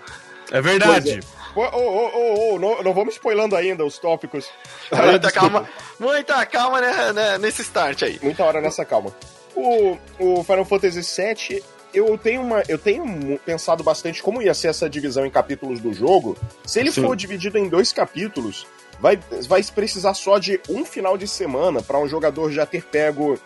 é 0.51 0.61
verdade. 0.61 1.21
Ô, 1.55 1.61
ô, 1.61 1.65
ô, 1.67 2.09
ô, 2.09 2.55
ô, 2.55 2.59
não, 2.59 2.83
não 2.83 2.93
vamos 2.93 3.15
spoilando 3.15 3.55
ainda 3.55 3.85
os 3.85 3.97
tópicos. 3.99 4.49
Muita 4.91 5.31
calma, 5.31 5.69
muita 6.01 6.45
calma 6.47 6.81
né, 6.81 7.13
né, 7.13 7.39
nesse 7.39 7.63
start 7.63 8.03
aí. 8.03 8.19
Muita 8.23 8.43
hora 8.45 8.61
nessa 8.61 8.85
calma. 8.85 9.13
O, 9.55 9.97
o 10.19 10.43
Final 10.43 10.65
Fantasy 10.65 11.01
VII, 11.23 11.63
eu 11.95 12.19
tenho, 12.19 12.41
uma, 12.43 12.65
eu 12.67 12.77
tenho 12.77 13.39
pensado 13.47 13.85
bastante 13.85 14.21
como 14.21 14.43
ia 14.43 14.53
ser 14.53 14.67
essa 14.67 14.91
divisão 14.91 15.25
em 15.25 15.31
capítulos 15.31 15.79
do 15.79 15.93
jogo. 15.95 16.37
Se 16.67 16.81
ele 16.81 16.91
for 16.91 17.15
dividido 17.15 17.57
em 17.57 17.69
dois 17.69 17.93
capítulos, 17.93 18.67
vai, 19.05 19.19
vai 19.47 19.63
precisar 19.63 20.15
só 20.15 20.39
de 20.39 20.59
um 20.67 20.83
final 20.83 21.19
de 21.19 21.29
semana 21.29 21.83
para 21.83 21.99
um 21.99 22.09
jogador 22.09 22.51
já 22.51 22.65
ter 22.65 22.83
pego 22.83 23.39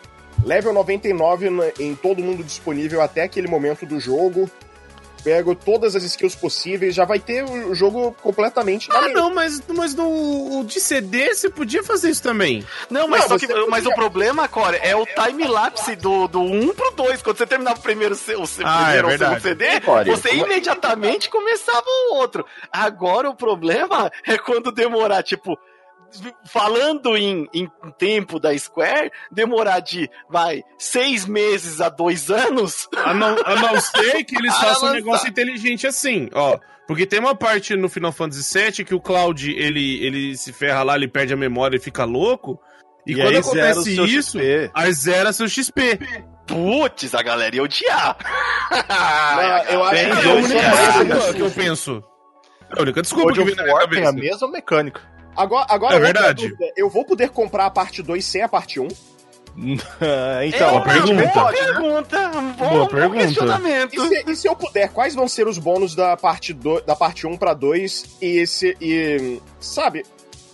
level 0.45 0.73
99 0.73 1.51
na- 1.51 1.65
em 1.81 1.97
todo 1.97 2.23
mundo 2.23 2.45
disponível 2.45 3.03
até 3.03 3.23
aquele 3.25 3.49
momento 3.49 3.85
do 3.85 3.99
jogo. 3.99 4.49
Pego 5.29 5.55
todas 5.55 5.95
as 5.95 6.03
skills 6.05 6.35
possíveis, 6.35 6.95
já 6.95 7.05
vai 7.05 7.19
ter 7.19 7.45
o 7.45 7.75
jogo 7.75 8.13
completamente 8.23 8.89
Ah, 8.91 9.09
não, 9.09 9.33
mas, 9.33 9.61
mas 9.69 9.95
no 9.95 10.61
o 10.61 10.65
de 10.65 10.81
CD 10.81 11.35
você 11.35 11.51
podia 11.51 11.83
fazer 11.83 12.11
isso 12.11 12.23
também. 12.23 12.65
Não, 12.89 13.07
mas, 13.07 13.29
Não, 13.29 13.39
que, 13.39 13.47
mas 13.69 13.85
podia- 13.85 13.91
o 13.91 13.95
problema, 13.95 14.49
Core, 14.49 14.79
é 14.83 14.97
o 14.97 15.05
time-lapse 15.05 15.97
do, 15.97 16.27
do 16.29 16.41
1 16.41 16.75
pro 16.75 16.91
2. 16.93 17.21
Quando 17.23 17.37
você 17.37 17.47
terminava 17.47 17.79
o 17.79 17.83
primeiro, 17.83 18.15
C- 18.15 18.37
o 18.37 18.47
C- 18.47 18.63
Ah, 18.65 18.85
primeiro 18.85 19.09
é 19.09 19.11
ou 19.11 19.17
o 19.17 19.19
segundo. 19.19 19.41
CD, 19.43 19.81
Core, 19.81 20.11
você 20.11 20.29
como- 20.31 20.47
imediatamente 20.47 21.29
começava 21.29 21.85
o 21.87 22.15
outro. 22.15 22.47
Agora 22.73 23.29
o 23.29 23.35
problema 23.35 24.11
é 24.27 24.39
quando 24.39 24.73
demorar, 24.73 25.23
tipo, 25.23 25.59
falando 26.47 27.17
em, 27.17 27.49
em 27.53 27.69
tempo 27.99 28.39
da 28.41 28.57
Square, 28.57 29.11
demorar 29.31 29.81
de, 29.81 30.09
vai, 30.29 30.63
seis 30.79 31.27
meses 31.27 31.81
a 31.81 31.89
dois 31.89 32.31
anos. 32.31 32.89
A 32.97 33.13
não, 33.15 33.37
a 33.45 33.57
não 33.57 33.81
ser 33.81 34.25
que 34.25 34.37
eles 34.37 34.55
façam 34.57 34.91
um 34.91 34.93
negócio 34.93 35.29
inteligente 35.29 35.87
assim, 35.87 36.29
ó. 36.33 36.59
Porque 36.87 37.05
tem 37.05 37.21
uma 37.21 37.35
parte 37.35 37.77
no 37.77 37.89
Final 37.89 38.13
Fantasy 38.13 38.59
VII 38.59 38.85
que 38.85 38.95
o 38.95 39.01
Cloud, 39.01 39.51
ele, 39.53 40.03
ele 40.03 40.37
se 40.37 40.53
ferra 40.55 40.83
lá, 40.83 40.97
ele 40.97 41.07
perde 41.09 41.35
a 41.35 41.37
memória 41.37 41.77
e 41.77 41.81
fica 41.81 42.05
louco. 42.05 42.59
E, 43.07 43.15
quando 43.15 43.29
aí 43.37 43.43
zera 43.43 43.47
o 43.47 43.81
acontece 43.81 43.95
seu 43.95 44.07
isso, 44.07 44.39
XP. 44.39 44.71
aí 44.75 44.93
zera 44.93 45.33
seu 45.33 45.49
XP. 45.49 45.99
Putz, 46.47 47.15
a 47.15 47.23
galera 47.23 47.57
ia 47.57 47.63
odiar. 47.63 48.17
Não, 48.71 49.73
eu 49.75 49.85
acho 49.85 49.95
É 49.97 50.05
que 50.07 50.13
a 50.13 50.23
eu 50.23 50.37
única 50.37 51.35
que 51.35 51.41
eu 51.43 51.51
penso. 51.51 52.03
É 52.75 52.79
a 52.79 52.83
única 52.83 53.03
desculpa 53.03 53.29
God 53.33 53.39
que 53.39 53.45
vem 53.45 53.55
na 53.55 53.63
minha 53.65 53.75
War 53.75 53.89
tem 53.89 54.01
a 54.01 54.05
cabeça. 54.05 54.25
mesma 54.31 54.49
mecânica. 54.51 55.18
Agora, 55.39 55.67
agora 55.69 55.95
É 55.97 56.01
verdade. 56.01 56.49
dúvida, 56.49 56.73
Eu 56.77 56.91
vou 56.91 57.05
poder 57.05 57.31
comprar 57.31 57.67
a 57.67 57.71
parte 57.71 58.03
2 58.03 58.25
sem 58.25 58.43
a 58.43 58.49
parte 58.49 58.81
1? 58.81 58.89
então, 60.47 60.69
é 60.69 60.71
uma 60.73 60.83
pergunta. 60.85 61.27
boa 61.33 61.53
pergunta. 61.53 62.31
Um 62.39 62.53
bom, 62.53 62.69
Boa 62.69 62.85
bom 62.85 62.87
pergunta. 62.89 63.25
questionamento. 63.27 63.95
E 63.95 64.09
se, 64.09 64.25
e 64.31 64.37
se 64.37 64.49
eu 64.49 64.55
puder, 64.55 64.89
quais 64.91 65.15
vão 65.15 65.27
ser 65.27 65.49
os 65.49 65.59
bônus 65.59 65.95
da 65.97 66.17
parte, 66.17 66.53
do, 66.53 66.81
da 66.83 66.95
parte 66.95 67.27
1 67.27 67.37
pra 67.37 67.55
2 67.55 68.19
e 68.23 68.39
esse. 68.39 68.77
E. 68.81 69.41
Sabe? 69.59 70.05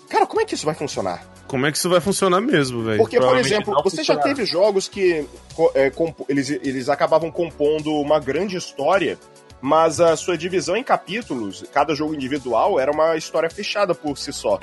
Cara, 0.09 0.27
como 0.27 0.41
é 0.41 0.45
que 0.45 0.55
isso 0.55 0.65
vai 0.65 0.75
funcionar? 0.75 1.27
Como 1.47 1.67
é 1.67 1.71
que 1.73 1.77
isso 1.77 1.91
vai 1.91 2.01
funcionar 2.01 2.41
mesmo, 2.41 2.83
velho? 2.83 2.99
Porque, 2.99 3.21
por 3.21 3.37
exemplo, 3.37 3.75
você 3.85 3.97
já 4.03 4.15
funcionará. 4.15 4.23
teve 4.23 4.47
jogos 4.47 4.89
que 4.89 5.27
é, 5.75 5.93
eles, 6.29 6.49
eles 6.51 6.89
acabavam 6.89 7.31
compondo 7.31 7.93
uma 8.01 8.19
grande 8.19 8.57
história, 8.57 9.19
mas 9.67 9.99
a 9.99 10.15
sua 10.15 10.37
divisão 10.37 10.77
em 10.77 10.85
capítulos, 10.85 11.65
cada 11.73 11.95
jogo 11.95 12.15
individual, 12.15 12.79
era 12.79 12.93
uma 12.93 13.17
história 13.17 13.49
fechada 13.49 13.95
por 13.95 14.19
si 14.19 14.31
só. 14.31 14.59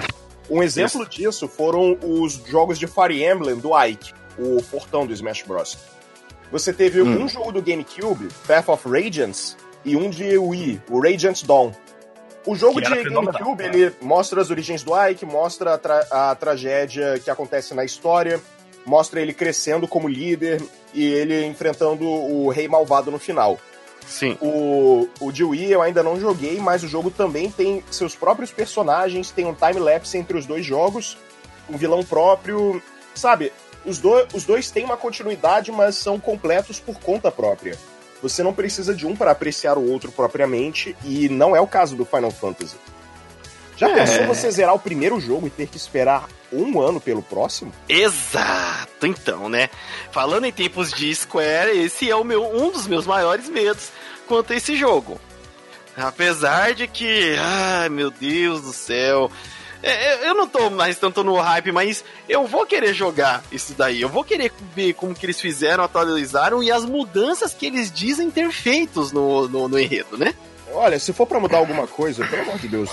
Um 0.47 0.61
exemplo 0.61 1.03
disso 1.09 1.47
foram 1.47 1.97
os 2.03 2.33
jogos 2.45 2.77
de 2.77 2.85
Fire 2.85 3.23
Emblem 3.23 3.55
do 3.57 3.71
Ike, 3.75 4.13
o 4.37 4.61
portão 4.61 5.07
do 5.07 5.11
Smash 5.11 5.41
Bros. 5.41 5.75
Você 6.51 6.71
teve 6.71 7.01
Hum. 7.01 7.23
um 7.23 7.27
jogo 7.27 7.51
do 7.51 7.63
GameCube, 7.63 8.27
Path 8.47 8.69
of 8.69 8.87
Radiance, 8.87 9.55
e 9.83 9.95
um 9.95 10.07
de 10.07 10.37
Wii, 10.37 10.79
o 10.87 11.01
Radiant 11.01 11.43
Dawn. 11.45 11.71
O 12.45 12.55
jogo 12.55 12.79
de 12.79 12.87
GameCube, 12.87 13.63
cara. 13.63 13.75
ele 13.75 13.95
mostra 14.03 14.39
as 14.39 14.51
origens 14.51 14.83
do 14.83 14.91
Ike, 15.09 15.25
mostra 15.25 15.73
a, 15.73 15.77
tra- 15.79 16.05
a 16.11 16.35
tragédia 16.35 17.17
que 17.17 17.31
acontece 17.31 17.73
na 17.73 17.83
história, 17.83 18.39
mostra 18.85 19.19
ele 19.19 19.33
crescendo 19.33 19.87
como 19.87 20.07
líder 20.07 20.61
e 20.93 21.03
ele 21.05 21.43
enfrentando 21.45 22.07
o 22.07 22.49
rei 22.49 22.67
malvado 22.67 23.09
no 23.09 23.17
final. 23.17 23.59
Sim. 24.05 24.37
O, 24.41 25.07
o 25.19 25.31
de 25.31 25.43
Wii 25.43 25.71
eu 25.71 25.81
ainda 25.81 26.03
não 26.03 26.19
joguei, 26.19 26.59
mas 26.59 26.83
o 26.83 26.87
jogo 26.87 27.09
também 27.09 27.49
tem 27.49 27.83
seus 27.89 28.15
próprios 28.15 28.51
personagens, 28.51 29.31
tem 29.31 29.45
um 29.45 29.53
time-lapse 29.53 30.17
entre 30.17 30.37
os 30.37 30.45
dois 30.45 30.65
jogos, 30.65 31.17
um 31.69 31.77
vilão 31.77 32.03
próprio, 32.03 32.81
sabe? 33.15 33.53
Os, 33.85 33.99
do, 33.99 34.11
os 34.33 34.43
dois 34.43 34.69
têm 34.69 34.83
uma 34.83 34.97
continuidade, 34.97 35.71
mas 35.71 35.95
são 35.95 36.19
completos 36.19 36.79
por 36.79 36.99
conta 36.99 37.31
própria. 37.31 37.77
Você 38.21 38.43
não 38.43 38.53
precisa 38.53 38.93
de 38.93 39.07
um 39.07 39.15
para 39.15 39.31
apreciar 39.31 39.77
o 39.77 39.89
outro 39.89 40.11
propriamente, 40.11 40.95
e 41.03 41.27
não 41.29 41.55
é 41.55 41.61
o 41.61 41.65
caso 41.67 41.95
do 41.95 42.05
Final 42.05 42.29
Fantasy. 42.31 42.75
Já 43.77 43.89
É. 43.89 43.93
pensou 43.95 44.27
você 44.27 44.51
zerar 44.51 44.75
o 44.75 44.79
primeiro 44.79 45.19
jogo 45.19 45.47
e 45.47 45.49
ter 45.49 45.67
que 45.67 45.77
esperar 45.77 46.27
um 46.51 46.81
ano 46.81 46.99
pelo 46.99 47.21
próximo? 47.21 47.71
Exato, 47.87 49.05
então, 49.05 49.47
né? 49.49 49.69
Falando 50.11 50.45
em 50.45 50.51
tempos 50.51 50.91
de 50.91 51.13
Square, 51.13 51.77
esse 51.77 52.09
é 52.09 52.15
o 52.15 52.23
meu, 52.23 52.43
um 52.43 52.71
dos 52.71 52.87
meus 52.87 53.05
maiores 53.05 53.49
medos 53.49 53.89
quanto 54.27 54.53
a 54.53 54.55
esse 54.55 54.75
jogo. 54.75 55.19
Apesar 55.95 56.73
de 56.73 56.87
que, 56.87 57.35
ai 57.37 57.89
meu 57.89 58.09
Deus 58.09 58.61
do 58.61 58.73
céu, 58.73 59.29
é, 59.83 59.91
é, 59.91 60.29
eu 60.29 60.35
não 60.35 60.47
tô 60.47 60.69
mais 60.69 60.97
tanto 60.97 61.23
no 61.23 61.35
hype, 61.35 61.71
mas 61.71 62.03
eu 62.29 62.45
vou 62.45 62.65
querer 62.65 62.93
jogar 62.93 63.43
isso 63.51 63.73
daí. 63.73 64.01
Eu 64.01 64.09
vou 64.09 64.23
querer 64.23 64.51
ver 64.75 64.93
como 64.93 65.15
que 65.15 65.25
eles 65.25 65.41
fizeram, 65.41 65.83
atualizaram 65.83 66.61
e 66.61 66.71
as 66.71 66.85
mudanças 66.85 67.53
que 67.53 67.65
eles 67.65 67.91
dizem 67.91 68.29
ter 68.29 68.51
feitos 68.51 69.11
no, 69.11 69.47
no, 69.47 69.67
no 69.67 69.79
enredo, 69.79 70.17
né? 70.17 70.35
Olha, 70.73 70.99
se 70.99 71.11
for 71.11 71.25
pra 71.25 71.39
mudar 71.39 71.57
alguma 71.57 71.87
coisa, 71.87 72.25
pelo 72.25 72.43
amor 72.43 72.59
de 72.59 72.67
Deus, 72.67 72.89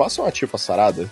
faça 0.00 0.22
uma 0.22 0.32
tifa 0.32 0.56
sarada. 0.56 1.06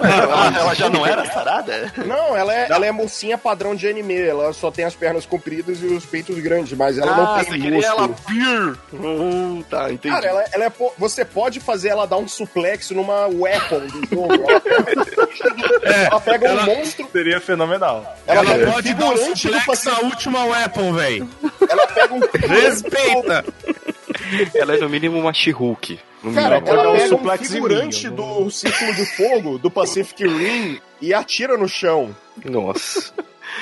Ela, 0.00 0.56
ela 0.58 0.74
já 0.74 0.88
não 0.88 1.04
era 1.04 1.24
sarada? 1.26 1.92
Não, 2.06 2.36
ela 2.36 2.54
é, 2.54 2.66
ela 2.70 2.86
é 2.86 2.92
mocinha 2.92 3.36
padrão 3.36 3.74
de 3.74 3.88
anime. 3.88 4.20
Ela 4.20 4.52
só 4.52 4.70
tem 4.70 4.84
as 4.84 4.94
pernas 4.94 5.26
compridas 5.26 5.82
e 5.82 5.86
os 5.86 6.06
peitos 6.06 6.38
grandes, 6.38 6.78
mas 6.78 6.96
ela 6.96 7.16
não 7.16 7.24
ah, 7.34 7.40
tem 7.44 7.52
você 7.52 7.58
queria 7.58 7.84
ela 7.86 8.06
músculo. 8.06 8.78
pure. 8.92 9.02
Uh, 9.02 9.64
tá, 9.68 9.92
entendi. 9.92 10.14
Cara, 10.14 10.26
ela, 10.28 10.44
ela 10.52 10.64
é 10.66 10.72
você 10.96 11.24
pode 11.24 11.58
fazer 11.58 11.88
ela 11.88 12.06
dar 12.06 12.18
um 12.18 12.28
suplex 12.28 12.92
numa 12.92 13.26
weapon 13.26 13.80
do 13.80 14.06
jogo. 14.08 14.44
Ela 14.48 14.60
pega, 14.62 16.06
ela 16.06 16.20
pega 16.20 16.46
um 16.46 16.50
ela- 16.50 16.66
monstro, 16.66 17.08
Seria 17.10 17.40
fenomenal. 17.40 18.16
ela, 18.28 18.40
Ela 18.54 18.68
um 18.68 18.72
pode 18.72 18.94
dar 18.94 19.06
um 19.10 19.34
suplex 19.36 19.84
na 19.84 19.98
última 20.02 20.44
weapon, 20.44 20.92
velho. 20.92 21.28
ela 21.68 21.86
pega 21.88 22.14
um 22.14 22.20
Respeita. 22.48 23.44
Ela 24.54 24.76
é 24.76 24.78
no 24.78 24.88
mínimo 24.88 25.18
uma 25.18 25.32
She-Hulk. 25.32 25.98
No 26.22 26.32
Cara, 26.32 26.60
mínimo. 26.60 26.78
Ela 26.78 26.90
um 26.90 27.18
pega 27.18 27.42
um 27.42 27.44
figurante 27.44 28.08
do 28.08 28.50
Círculo 28.50 28.94
de 28.94 29.06
Fogo, 29.06 29.58
do 29.58 29.70
Pacific 29.70 30.26
Rim, 30.26 30.80
e 31.00 31.12
atira 31.12 31.56
no 31.56 31.68
chão. 31.68 32.14
Nossa. 32.44 33.12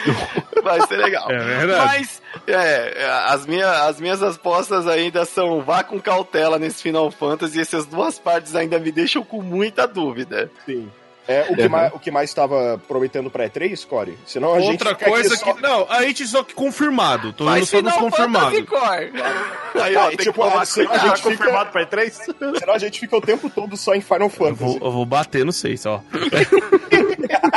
Vai 0.63 0.81
ser 0.87 0.97
legal. 0.97 1.31
É 1.31 1.39
verdade. 1.39 1.85
Mas, 1.85 2.23
é, 2.47 3.05
as, 3.27 3.47
minha, 3.47 3.85
as 3.85 4.01
minhas 4.01 4.23
apostas 4.23 4.87
ainda 4.87 5.25
são 5.25 5.61
vá 5.63 5.83
com 5.83 6.01
cautela 6.01 6.59
nesse 6.59 6.83
Final 6.83 7.11
Fantasy 7.11 7.59
e 7.59 7.61
essas 7.61 7.85
duas 7.87 8.19
partes 8.19 8.55
ainda 8.55 8.79
me 8.79 8.91
deixam 8.91 9.23
com 9.23 9.43
muita 9.43 9.87
dúvida. 9.87 10.51
Sim. 10.65 10.91
É, 11.33 11.47
o, 11.51 11.57
que 11.57 11.69
mais, 11.69 11.93
o 11.95 11.99
que 11.99 12.11
mais 12.11 12.31
estava 12.31 12.81
prometendo 12.87 13.31
pra 13.31 13.49
E3, 13.49 13.87
Core? 13.87 14.19
Senão 14.27 14.55
a 14.55 14.61
gente 14.61 14.73
Outra 14.73 14.91
fica 14.91 15.03
aqui 15.07 15.11
coisa 15.11 15.37
só- 15.37 15.53
que. 15.55 15.63
Não, 15.63 15.87
a 15.91 16.03
gente 16.03 16.27
só 16.27 16.43
que 16.43 16.55
confirmado. 16.55 17.33
Tô 17.33 17.45
indo 17.57 17.67
só 17.67 17.81
nos 17.83 17.95
confirmados. 17.95 18.59
Aí, 19.75 19.97
ó, 19.97 20.07
Ah, 20.07 20.09
tem 20.09 20.17
tipo, 20.19 20.33
que 20.33 20.33
tomar 20.33 20.63
a- 20.63 20.65
senão 20.67 20.93
a 20.93 20.99
gente 20.99 21.17
fica- 21.17 21.31
confirmado 21.31 21.71
pra 21.71 21.87
E3? 21.87 22.11
Senão 22.59 22.75
a 22.75 22.79
gente 22.79 23.01
fica 23.01 23.17
o 23.17 23.21
tempo 23.21 23.49
todo 23.49 23.77
só 23.77 23.95
em 23.95 24.01
Final 24.01 24.23
Eu 24.23 24.31
Fantasy. 24.31 24.63
vou, 24.63 24.79
eu 24.83 24.93
vou 24.93 25.07
bater 25.07 25.45
no 25.45 25.53
6, 25.53 25.87
ó. 25.87 26.01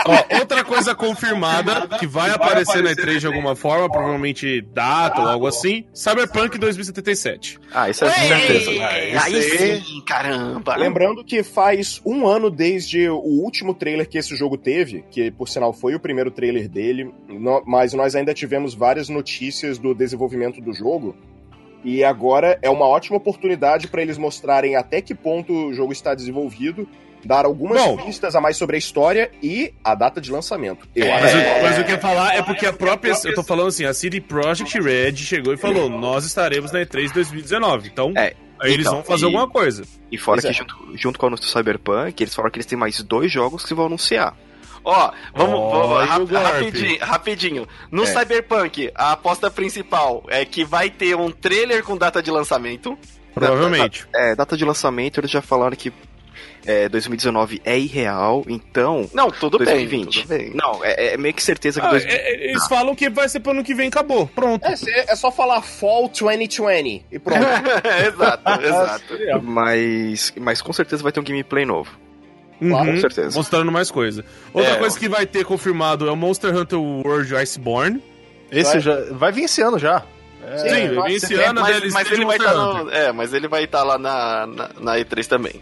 Ó, 0.07 0.39
Outra 0.39 0.63
coisa 0.63 0.93
confirmada 0.95 1.87
que 1.99 2.05
vai 2.05 2.29
aparecer 2.29 2.83
na 2.83 2.91
E3 2.91 3.19
de 3.19 3.27
alguma 3.27 3.55
forma, 3.55 3.89
provavelmente 3.89 4.61
data 4.61 5.21
ou 5.21 5.27
algo 5.27 5.47
assim: 5.47 5.85
Cyberpunk 5.93 6.57
2077. 6.57 7.59
Ah, 7.73 7.89
isso 7.89 8.05
é 8.05 8.11
certeza. 8.11 8.71
Aí 9.23 9.41
sim, 9.41 10.01
caramba. 10.05 10.75
Lembrando 10.75 11.23
que 11.23 11.43
faz 11.43 12.01
um 12.05 12.27
ano 12.27 12.49
desde 12.51 13.09
o 13.09 13.15
último 13.17 13.64
trailer 13.73 14.07
que 14.07 14.17
esse 14.17 14.35
jogo 14.35 14.57
teve, 14.57 15.03
que 15.09 15.31
por 15.31 15.47
sinal 15.49 15.73
foi 15.73 15.95
o 15.95 15.99
primeiro 15.99 16.29
trailer 16.31 16.67
dele, 16.69 17.11
no- 17.27 17.63
mas 17.65 17.93
nós 17.93 18.15
ainda 18.15 18.33
tivemos 18.33 18.73
várias 18.73 19.09
notícias 19.09 19.77
do 19.77 19.93
desenvolvimento 19.93 20.61
do 20.61 20.73
jogo. 20.73 21.15
E 21.83 22.03
agora 22.03 22.57
é 22.61 22.69
uma 22.69 22.85
ótima 22.87 23.17
oportunidade 23.17 23.87
para 23.87 24.01
eles 24.01 24.17
mostrarem 24.17 24.75
até 24.75 25.01
que 25.01 25.13
ponto 25.13 25.53
o 25.67 25.73
jogo 25.73 25.91
está 25.93 26.15
desenvolvido, 26.15 26.87
dar 27.23 27.45
algumas 27.45 27.79
Bom. 27.81 27.97
pistas 27.97 28.35
a 28.35 28.41
mais 28.41 28.57
sobre 28.57 28.75
a 28.75 28.79
história 28.79 29.31
e 29.41 29.71
a 29.83 29.93
data 29.93 30.19
de 30.19 30.31
lançamento. 30.31 30.87
Eu 30.95 31.07
Mas, 31.07 31.23
acho. 31.25 31.37
eu, 31.37 31.61
mas 31.63 31.77
eu 31.77 31.83
quero 31.83 32.01
falar 32.01 32.35
é 32.35 32.41
porque 32.41 32.65
a 32.65 32.73
própria. 32.73 33.13
Eu 33.23 33.35
tô 33.35 33.43
falando 33.43 33.67
assim, 33.67 33.85
a 33.85 33.93
CD 33.93 34.19
Projekt 34.21 34.79
Red 34.79 35.15
chegou 35.17 35.53
e 35.53 35.57
falou: 35.57 35.87
nós 35.89 36.25
estaremos 36.25 36.71
na 36.71 36.79
E3 36.81 37.11
2019. 37.13 37.89
Então, 37.91 38.13
É, 38.17 38.33
aí 38.59 38.73
eles 38.73 38.85
então, 38.85 38.95
vão 38.97 39.03
fazer 39.03 39.23
e- 39.23 39.25
alguma 39.25 39.47
coisa. 39.49 39.83
E 40.11 40.17
fora 40.17 40.41
Pois 40.41 40.45
que 40.53 40.61
é. 40.61 40.63
junto, 40.63 40.97
junto 40.97 41.19
com 41.19 41.25
o 41.25 41.27
anúncio 41.27 41.45
do 41.45 41.51
Cyberpunk, 41.51 42.21
eles 42.23 42.33
falaram 42.33 42.51
que 42.51 42.57
eles 42.57 42.65
têm 42.65 42.77
mais 42.77 43.01
dois 43.01 43.31
jogos 43.31 43.65
que 43.65 43.73
vão 43.73 43.85
anunciar. 43.87 44.35
Ó, 44.83 45.11
vamos, 45.33 45.59
Olha 45.59 46.05
vamos 46.05 46.29
rap- 46.29 46.43
rapidinho, 46.43 46.99
rapidinho. 47.01 47.67
No 47.91 48.03
É. 48.03 48.05
Cyberpunk, 48.05 48.91
a 48.93 49.13
aposta 49.13 49.49
principal 49.49 50.23
é 50.27 50.45
que 50.45 50.63
vai 50.63 50.91
ter 50.91 51.15
um 51.15 51.31
trailer 51.31 51.83
com 51.83 51.97
data 51.97 52.21
de 52.21 52.29
lançamento. 52.29 52.95
Provavelmente. 53.33 54.05
É, 54.15 54.35
data 54.35 54.55
de 54.55 54.63
lançamento, 54.63 55.19
eles 55.19 55.31
já 55.31 55.41
falaram 55.41 55.75
que 55.75 55.91
é, 56.65 56.89
2019 56.89 57.61
é 57.63 57.77
irreal, 57.77 58.43
então. 58.47 59.09
Não, 59.13 59.29
tudo 59.31 59.57
2020. 59.57 60.05
bem, 60.05 60.11
tudo 60.23 60.27
bem. 60.27 60.51
Não, 60.55 60.83
é, 60.83 61.13
é 61.13 61.17
meio 61.17 61.33
que 61.33 61.43
certeza 61.43 61.79
que 61.81 61.87
Ah, 61.87 61.91
2020. 61.91 62.19
é- 62.19 62.29
é- 62.31 62.49
eles 62.51 62.67
falam 62.67 62.95
que 62.95 63.09
vai 63.09 63.27
ser 63.29 63.39
pro 63.39 63.51
ano 63.51 63.63
que 63.63 63.73
vem, 63.73 63.87
acabou. 63.87 64.27
Pronto. 64.27 64.65
É, 64.65 64.73
é 65.11 65.15
só 65.15 65.31
falar 65.31 65.61
Fall 65.61 66.09
2020 66.09 67.03
e 67.11 67.19
pronto. 67.19 67.39
exato, 68.07 68.43
exato. 68.63 69.43
Mas, 69.43 70.33
mas 70.39 70.61
com 70.61 70.73
certeza 70.73 71.03
vai 71.03 71.11
ter 71.11 71.19
um 71.19 71.23
gameplay 71.23 71.65
novo. 71.65 71.91
Uhum. 72.61 72.71
Com 72.71 72.97
certeza. 73.01 73.37
Mostrando 73.37 73.71
mais 73.71 73.91
coisa. 73.91 74.23
Outra 74.53 74.71
É, 74.73 74.75
coisa 74.77 74.97
que 74.97 75.09
vai 75.09 75.25
ter 75.25 75.43
confirmado 75.43 76.07
é 76.07 76.11
o 76.11 76.15
Monster 76.15 76.55
Hunter 76.55 76.79
World 76.79 77.35
Iceborne. 77.35 78.01
Esse 78.51 78.73
Vai. 78.73 78.79
já. 78.81 78.95
Vai 79.11 79.31
vir 79.31 79.43
esse 79.43 79.61
ano 79.61 79.77
já. 79.77 80.03
É, 80.47 80.57
Sim, 80.59 80.95
vai 80.95 81.11
esse 81.13 81.27
ser- 81.27 81.41
ano 81.43 81.59
mas, 81.61 81.91
mas 81.91 82.11
ele 82.11 82.23
vai 82.23 82.37
estar 82.37 82.53
no, 82.53 82.89
é, 82.91 83.11
mas 83.11 83.33
ele 83.33 83.47
vai 83.47 83.63
estar 83.63 83.83
lá 83.83 83.97
na, 83.97 84.45
na, 84.47 84.69
na 84.79 84.95
E3 84.99 85.25
também. 85.27 85.59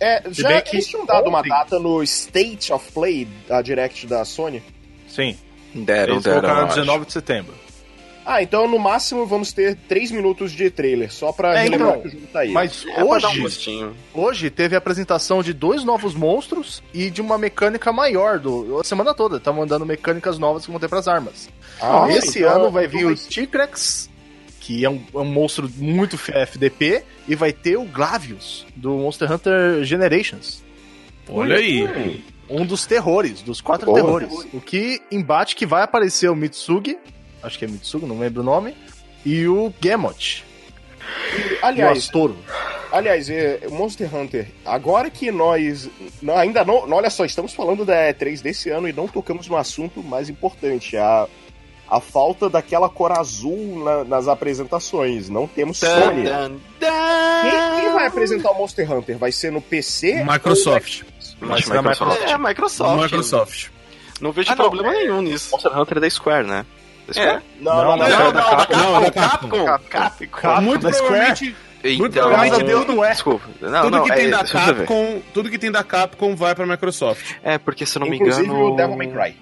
É, 0.00 0.22
Se 0.32 0.40
já 0.42 0.48
bem 0.48 0.60
que 0.62 0.76
eles 0.76 0.86
tinham 0.86 1.04
dado 1.04 1.28
uma 1.28 1.40
ontem- 1.40 1.48
data 1.50 1.78
no 1.78 2.02
State 2.02 2.72
of 2.72 2.90
Play, 2.92 3.28
da 3.46 3.60
Direct 3.60 4.06
da 4.06 4.24
Sony. 4.24 4.62
Sim. 5.08 5.36
Deram, 5.74 6.14
Eles 6.14 6.24
deram. 6.24 6.40
colocaram 6.40 6.60
eu 6.62 6.66
acho. 6.66 6.76
19 6.80 7.04
de 7.06 7.12
setembro. 7.12 7.54
Ah, 8.24 8.42
então 8.42 8.68
no 8.68 8.78
máximo 8.78 9.24
vamos 9.26 9.52
ter 9.52 9.74
3 9.88 10.10
minutos 10.10 10.52
de 10.52 10.70
trailer, 10.70 11.12
só 11.12 11.32
pra 11.32 11.54
É, 11.58 11.62
relembrar 11.62 11.90
então, 11.90 12.02
que 12.02 12.08
o 12.08 12.10
jogo 12.10 12.26
tá 12.32 12.40
aí. 12.40 12.50
Mas 12.52 12.84
É 12.86 12.96
dar 12.96 13.04
um 13.04 13.10
hoje, 13.44 13.90
hoje 14.14 14.50
teve 14.50 14.74
a 14.74 14.78
apresentação 14.78 15.42
de 15.42 15.52
dois 15.52 15.84
novos 15.84 16.14
monstros 16.14 16.82
e 16.92 17.10
de 17.10 17.20
uma 17.20 17.38
mecânica 17.38 17.92
maior 17.92 18.38
do 18.38 18.78
a 18.78 18.84
semana 18.84 19.14
toda. 19.14 19.40
Tá 19.40 19.52
mandando 19.52 19.86
mecânicas 19.86 20.38
novas 20.38 20.64
que 20.64 20.70
vão 20.70 20.78
ter 20.78 20.88
pras 20.88 21.08
armas. 21.08 21.48
Ah, 21.80 22.06
Esse 22.10 22.40
então- 22.40 22.56
ano 22.56 22.70
vai 22.70 22.86
vir 22.86 23.06
o 23.06 23.14
Ticrex, 23.16 24.09
que 24.70 24.84
é 24.84 24.88
um, 24.88 25.02
é 25.12 25.18
um 25.18 25.24
monstro 25.24 25.68
muito 25.78 26.16
FDP, 26.16 27.02
e 27.26 27.34
vai 27.34 27.52
ter 27.52 27.76
o 27.76 27.82
Glavius, 27.82 28.64
do 28.76 28.90
Monster 28.98 29.32
Hunter 29.32 29.82
Generations. 29.82 30.62
Olha 31.28 31.56
aí. 31.56 32.22
Um 32.48 32.64
dos 32.64 32.86
terrores, 32.86 33.42
dos 33.42 33.60
quatro 33.60 33.86
Porra. 33.86 34.00
terrores. 34.00 34.32
O 34.52 34.60
que 34.60 35.02
embate 35.10 35.56
que 35.56 35.66
vai 35.66 35.82
aparecer 35.82 36.28
o 36.30 36.36
Mitsugi, 36.36 36.96
acho 37.42 37.58
que 37.58 37.64
é 37.64 37.68
Mitsugi, 37.68 38.06
não 38.06 38.20
lembro 38.20 38.42
o 38.42 38.44
nome, 38.44 38.76
e 39.26 39.44
o 39.48 39.74
Gamot, 39.80 40.44
o 41.62 41.66
Aliás, 41.66 41.98
Astoro. 41.98 42.36
aliás, 42.92 43.28
é, 43.28 43.66
Monster 43.70 44.14
Hunter, 44.14 44.46
agora 44.64 45.10
que 45.10 45.32
nós 45.32 45.90
não- 46.22 46.36
ainda 46.36 46.64
não, 46.64 46.86
não, 46.86 46.96
olha 46.96 47.10
só, 47.10 47.24
estamos 47.24 47.52
falando 47.52 47.84
da 47.84 48.08
E3 48.12 48.40
desse 48.40 48.70
ano 48.70 48.86
e 48.88 48.92
não 48.92 49.08
tocamos 49.08 49.48
no 49.48 49.56
assunto 49.56 50.00
mais 50.00 50.28
importante, 50.28 50.96
a 50.96 51.26
a 51.90 52.00
falta 52.00 52.48
daquela 52.48 52.88
cor 52.88 53.12
azul 53.12 53.82
na- 53.84 54.04
nas 54.04 54.28
apresentações. 54.28 55.28
Não 55.28 55.46
temos 55.46 55.80
Tan, 55.80 56.00
Sony. 56.00 56.24
Quem, 56.78 57.80
quem 57.80 57.92
vai 57.92 58.06
apresentar 58.06 58.50
o 58.52 58.58
Monster 58.58 58.90
Hunter? 58.92 59.18
Vai 59.18 59.32
ser 59.32 59.50
no 59.50 59.60
PC? 59.60 60.24
Microsoft. 60.24 61.02
Ser 61.20 61.72
da 61.72 61.82
Microsoft. 61.82 62.22
É, 62.22 62.32
a 62.32 62.38
Microsoft. 62.38 63.02
Microsoft. 63.02 63.68
Não 64.20 64.32
vejo 64.32 64.52
Ah, 64.52 64.56
não, 64.56 64.70
problema 64.70 64.92
nenhum 64.92 65.22
nisso. 65.22 65.50
Monster 65.52 65.76
Hunter 65.78 65.96
é 65.98 66.00
da 66.00 66.10
Square, 66.10 66.46
né? 66.46 66.66
Da 67.06 67.12
Square? 67.14 67.28
É. 67.30 67.42
Não, 67.60 67.74
Não, 67.74 67.84
não, 67.84 67.96
não. 67.96 67.96
não, 67.96 67.96
não, 67.96 68.04
é 68.06 68.10
não, 68.18 68.32
da 68.32 68.40
não. 68.42 68.50
Capcom. 68.50 68.76
Não, 68.76 69.00
da 69.00 69.10
Capcom. 69.10 69.64
Capcom. 69.64 70.26
Capcom. 70.28 70.60
Muito 70.62 70.82
da 70.82 70.92
Square? 70.92 71.08
provavelmente, 71.08 71.56
muito 71.98 72.06
Então, 72.18 72.28
provavelmente 72.28 72.64
Deus 72.66 72.86
não 72.86 73.04
é. 73.04 73.10
Desculpa. 73.12 73.46
Não, 73.60 73.82
tudo 73.82 73.96
não, 73.96 74.04
que 74.04 74.12
tem 74.14 74.26
é, 74.26 74.30
da 74.30 74.40
eu 74.40 74.44
ver. 74.44 74.52
Capcom, 74.52 75.22
tudo 75.32 75.50
que 75.50 75.58
tem 75.58 75.70
da 75.72 75.82
Capcom 75.82 76.36
vai 76.36 76.54
pra 76.54 76.66
Microsoft. 76.66 77.34
É, 77.42 77.56
porque 77.58 77.86
se 77.86 77.96
eu 77.96 78.00
não 78.00 78.08
me 78.08 78.16
Inclusive 78.16 78.46
engano. 78.46 78.72
o 78.72 78.76
Devil 78.76 78.96
May 78.96 79.08
Cry. 79.08 79.36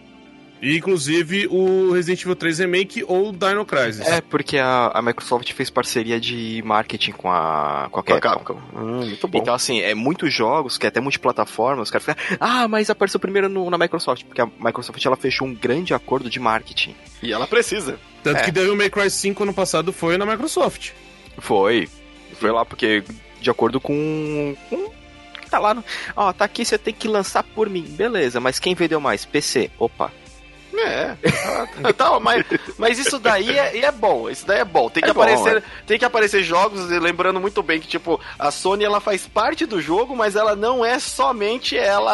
E, 0.61 0.77
inclusive 0.77 1.47
o 1.51 1.92
Resident 1.92 2.23
Evil 2.23 2.35
3 2.37 2.59
Remake 2.61 3.05
ou 3.07 3.33
Dino 3.33 3.64
Crisis. 3.64 4.07
É, 4.07 4.21
porque 4.21 4.59
a, 4.59 4.90
a 4.94 5.01
Microsoft 5.01 5.53
fez 5.53 5.71
parceria 5.71 6.18
de 6.21 6.61
marketing 6.64 7.12
com 7.12 7.31
a, 7.31 7.88
com 7.90 8.01
a 8.01 8.03
Com 8.03 8.12
a 8.14 8.21
Capcom. 8.21 8.55
Capcom. 8.55 8.79
Hum, 8.79 9.07
muito 9.07 9.29
bom. 9.29 9.38
Então, 9.38 9.55
assim, 9.55 9.81
é 9.81 9.94
muitos 9.94 10.33
jogos, 10.33 10.77
que 10.77 10.87
é 10.87 10.88
até 10.88 11.01
multiplataforma, 11.01 11.83
os 11.83 11.90
caras 11.90 12.07
ficam, 12.07 12.37
ah, 12.40 12.66
mas 12.66 12.90
apareceu 12.90 13.21
primeiro 13.21 13.49
no- 13.49 13.71
na 13.71 13.79
Microsoft, 13.79 14.25
porque 14.25 14.40
a 14.40 14.47
Microsoft 14.59 15.05
ela 15.05 15.16
fechou 15.16 15.47
um 15.47 15.55
grande 15.55 15.94
acordo 15.94 16.29
de 16.29 16.40
marketing. 16.40 16.94
E 17.23 17.33
ela 17.33 17.47
precisa. 17.47 17.99
Tanto 18.23 18.38
É. 18.38 18.42
que 18.42 18.51
Devil 18.51 18.75
May 18.77 18.90
Cry 18.90 19.11
5 19.11 19.42
ano 19.44 19.55
passado 19.55 19.92
foi 19.92 20.18
na 20.18 20.27
Microsoft. 20.27 20.90
Foi. 21.38 21.88
Foi 22.35 22.51
lá 22.51 22.64
porque, 22.64 23.03
de 23.40 23.51
acordo 23.51 23.81
com. 23.81 24.57
com 24.68 24.90
tá 25.49 25.59
lá 25.59 25.73
no. 25.73 25.85
Ó, 26.16 26.33
tá 26.33 26.44
aqui, 26.44 26.64
você 26.64 26.77
tem 26.77 26.92
que 26.92 27.07
lançar 27.09 27.42
por 27.42 27.68
mim. 27.71 27.83
Beleza, 27.83 28.40
mas 28.40 28.59
quem 28.59 28.75
vendeu 28.75 29.01
mais? 29.01 29.25
PC. 29.25 29.71
Opa. 29.79 30.11
É. 30.81 31.17
Ah, 31.85 31.93
tá, 31.93 32.19
mas, 32.21 32.45
mas 32.79 32.99
isso 32.99 33.19
daí 33.19 33.57
é, 33.59 33.79
é 33.79 33.91
bom. 33.93 34.29
Isso 34.31 34.47
daí 34.47 34.61
é 34.61 34.64
bom. 34.64 34.88
Tem 34.88 35.03
que 35.03 35.11
É 35.11 35.12
bom, 35.12 35.23
aparecer, 35.23 35.62
tem 35.87 35.99
que 35.99 36.05
aparecer 36.05 36.43
jogos, 36.43 36.88
lembrando 36.88 37.41
muito 37.41 37.62
bem 37.62 37.81
que 37.81 37.87
tipo 37.88 38.21
a 38.38 38.51
Sony 38.51 38.85
ela 38.85 39.01
faz 39.01 39.27
parte 39.27 39.67
do 39.67 39.81
jogo, 39.81 40.14
mas 40.17 40.37
ela 40.37 40.55
não 40.57 40.85
é 40.85 40.99
somente 40.99 41.77
ela 41.77 42.12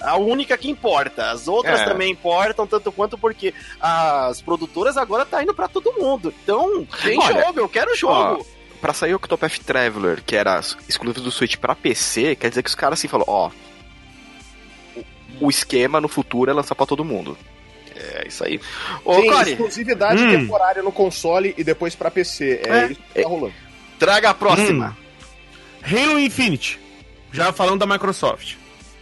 a, 0.00 0.12
a 0.12 0.16
única 0.16 0.56
que 0.58 0.70
importa. 0.70 1.30
As 1.30 1.48
outras 1.48 1.80
É. 1.80 1.84
também 1.84 2.10
importam 2.12 2.66
tanto 2.66 2.90
quanto 2.92 3.16
porque 3.18 3.54
as 3.80 4.40
produtoras 4.40 4.96
agora 4.96 5.24
tá 5.24 5.42
indo 5.42 5.54
pra 5.54 5.68
todo 5.68 5.92
mundo. 5.94 6.32
Então, 6.42 6.86
tem 7.02 7.18
Olha, 7.18 7.42
jogo, 7.42 7.60
eu 7.60 7.68
quero 7.68 7.94
jogo. 7.96 8.46
Pra 8.80 8.92
sair 8.92 9.12
o 9.12 9.16
Octopath 9.16 9.58
Traveler, 9.64 10.22
que 10.26 10.34
era 10.34 10.58
exclusivo 10.88 11.20
do 11.24 11.30
Switch 11.30 11.56
pra 11.56 11.74
PC, 11.74 12.34
quer 12.34 12.48
dizer 12.48 12.62
que 12.64 12.68
os 12.68 12.74
caras 12.74 12.98
assim 12.98 13.06
falam, 13.06 13.26
ó. 13.28 13.50
O 15.44 15.50
esquema 15.50 16.00
no 16.00 16.08
futuro 16.08 16.50
é 16.50 16.54
lançar 16.54 16.74
pra 16.74 16.86
todo 16.86 17.04
mundo. 17.04 17.36
É 17.94 18.26
isso 18.26 18.44
aí. 18.44 18.60
Ô, 19.04 19.14
Tem 19.16 19.30
Cory, 19.30 19.50
exclusividade 19.52 20.22
Hum. 20.22 20.30
temporária 20.30 20.82
no 20.82 20.90
console 20.92 21.54
e 21.56 21.62
depois 21.64 21.94
pra 21.94 22.10
PC. 22.10 22.60
É, 22.64 22.70
É. 22.78 22.84
isso 22.86 23.00
que 23.14 23.22
tá 23.22 23.28
rolando. 23.28 23.54
traga 23.98 24.30
a 24.30 24.34
próxima. 24.34 24.96
Halo 25.84 26.18
Infinite. 26.18 26.80
Já 27.32 27.52
falando 27.52 27.80
da 27.80 27.86
Microsoft. 27.86 28.54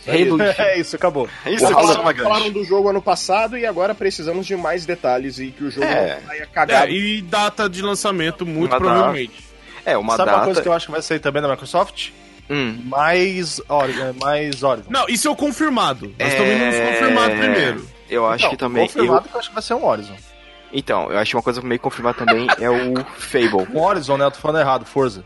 Halo 0.07 0.41
É 0.59 0.79
isso, 0.79 0.97
acabou. 0.97 1.29
Isso 1.47 1.67
Falaram, 1.69 1.89
é 1.91 1.99
uma 2.01 2.15
falaram 2.15 2.41
grande. 2.45 2.51
do 2.53 2.65
jogo 2.65 2.89
ano 2.89 3.03
passado 3.03 3.57
e 3.59 3.67
agora 3.67 3.95
precisamos 3.95 4.47
de 4.47 4.57
mais 4.57 4.87
detalhes 4.87 5.39
e 5.39 5.49
que 5.49 5.65
o 5.65 5.71
jogo 5.71 5.87
É. 5.87 6.21
saia 6.27 6.47
cagado. 6.47 6.87
É, 6.87 6.93
e 6.95 7.21
data 7.23 7.69
de 7.69 7.83
lançamento, 7.83 8.47
muito 8.47 8.73
Uma 8.73 8.79
provavelmente. 8.81 9.45
É, 9.85 9.97
uma 9.99 10.17
Sabe 10.17 10.27
data. 10.27 10.39
uma 10.39 10.45
coisa 10.47 10.63
que 10.63 10.69
eu 10.69 10.73
acho 10.73 10.87
que 10.87 10.93
vai 10.93 11.03
sair 11.03 11.19
também 11.21 11.43
da 11.43 11.49
Microsoft? 11.49 12.11
Hum, 12.51 12.81
Mais, 12.85 13.61
Ori- 13.69 13.95
mais 14.21 14.63
Horizon. 14.63 14.91
Não, 14.91 15.07
isso 15.09 15.29
é 15.29 15.31
o 15.31 15.37
confirmado. 15.37 16.07
Nós 16.19 16.29
É. 16.29 16.33
estamos 16.33 16.53
indo 16.53 16.65
nos 16.67 16.91
confirmados 16.91 17.39
primeiro. 17.39 17.87
eu 18.11 18.27
acho 18.27 18.43
Não, 18.45 18.51
que 18.51 18.57
também. 18.57 18.87
Confirmado 18.89 19.29
que 19.29 19.35
eu 19.35 19.39
acho 19.39 19.49
que 19.49 19.55
vai 19.55 19.63
ser 19.63 19.75
um 19.75 19.85
Horizon. 19.87 20.15
eu- 20.15 20.31
então, 20.73 21.11
eu 21.11 21.19
acho 21.19 21.31
que 21.31 21.37
uma 21.37 21.43
coisa 21.43 21.61
meio 21.63 21.81
confirmada 21.81 22.19
também 22.19 22.47
é 22.61 22.69
o 22.71 22.95
Fable. 23.19 23.67
Um 23.73 23.81
Horizon, 23.81 24.17
né? 24.17 24.25
Eu 24.27 24.31
tô 24.33 24.39
falando 24.41 24.61
errado, 24.61 24.85
Forza. 24.85 25.25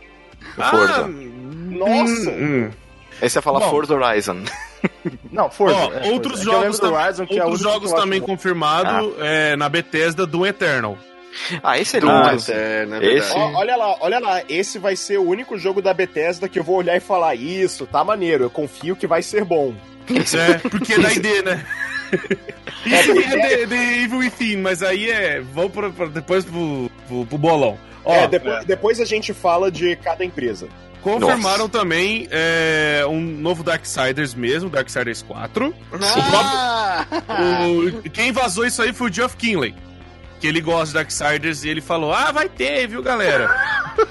o 0.59 0.63
Forza. 0.63 1.09
Nossa! 1.09 2.31
Hum, 2.31 2.67
hum. 2.67 2.71
Aí 3.23 3.31
você 3.31 3.41
fala 3.41 3.61
Bom. 3.61 3.71
Forza 3.71 3.95
Horizon. 3.95 4.43
Não, 5.33 5.51
Forza. 5.51 5.77
Ó, 5.77 5.93
é, 5.95 6.11
outros 6.11 6.43
Forza. 6.43 6.43
É 6.43 6.45
que 6.45 6.49
eu 6.51 6.61
jogos, 6.63 6.79
do 6.79 6.87
também, 6.87 7.03
Horizon, 7.05 7.27
que 7.27 7.39
é 7.39 7.43
o 7.43 7.47
outros 7.47 7.61
único 7.63 7.73
jogos 7.75 7.91
que 7.93 7.97
eu 7.97 8.01
também 8.03 8.19
acho- 8.19 8.27
confirmado 8.27 9.15
é, 9.21 9.57
na 9.57 9.69
Bethesda 9.69 10.27
do 10.27 10.45
Eternal. 10.47 10.99
Ah, 11.63 11.79
esse 11.79 11.97
é 11.97 12.01
Do 12.01 12.07
lindo. 12.07 12.29
Eterno, 12.43 12.95
é 12.97 12.99
Esse- 12.99 13.29
verdade. 13.35 13.35
Ó, 13.37 13.59
olha 13.59 13.77
lá, 13.77 13.97
olha 14.01 14.19
lá, 14.19 14.43
esse 14.49 14.79
vai 14.79 14.97
ser 14.97 15.19
o 15.19 15.29
único 15.29 15.59
jogo 15.59 15.81
da 15.83 15.93
Bethesda 15.95 16.49
que 16.49 16.59
eu 16.59 16.65
vou 16.65 16.77
olhar 16.77 16.97
e 16.97 17.01
falar, 17.01 17.35
isso, 17.35 17.87
tá 17.87 18.03
maneiro, 18.05 18.45
eu 18.45 18.51
confio 18.51 18.95
que 18.97 19.07
vai 19.07 19.23
ser 19.23 19.45
bom. 19.45 19.75
É, 20.09 20.59
porque 20.69 20.93
é 20.95 20.99
da 20.99 21.13
ID, 21.13 21.45
né? 21.45 21.65
Isso 22.85 23.11
é 23.19 23.57
de, 23.57 23.67
de 23.67 23.75
Evil 24.05 24.19
Within, 24.19 24.59
mas 24.59 24.83
aí 24.83 25.11
é. 25.11 25.41
Vamos 25.41 25.73
pra, 25.73 25.91
pra- 25.91 26.07
depois 26.07 26.45
pro, 26.45 26.91
pro, 27.09 27.27
pro 27.27 27.39
bolão. 27.39 27.79
Ó, 28.05 28.15
é, 28.15 28.29
depois, 28.29 28.65
depois 28.67 29.01
a 29.01 29.05
gente 29.07 29.33
fala 29.33 29.71
de 29.71 29.97
cada 29.97 30.23
empresa. 30.25 30.69
confirmaram 31.03 31.69
também 31.71 32.29
é, 32.31 33.03
um 33.09 33.19
novo 33.21 33.63
Darksiders 33.63 34.35
mesmo, 34.35 34.69
Darksiders 34.69 35.23
4. 35.23 35.75
Ah! 36.29 37.07
O- 37.71 38.03
quem 38.11 38.31
vazou 38.31 38.67
isso 38.67 38.83
aí 38.83 38.93
foi 38.93 39.09
o 39.11 39.13
Geoff 39.13 39.37
Kinley. 39.37 39.75
Que 40.41 40.47
ele 40.49 40.61
gosta 40.61 40.87
de 40.87 40.95
Darksiders 40.95 41.65
e 41.65 41.69
ele 41.71 41.81
falou: 41.81 42.13
Ah, 42.13 42.31
vai 42.33 42.49
ter, 42.49 42.87
viu, 42.87 43.03
galera? 43.03 43.49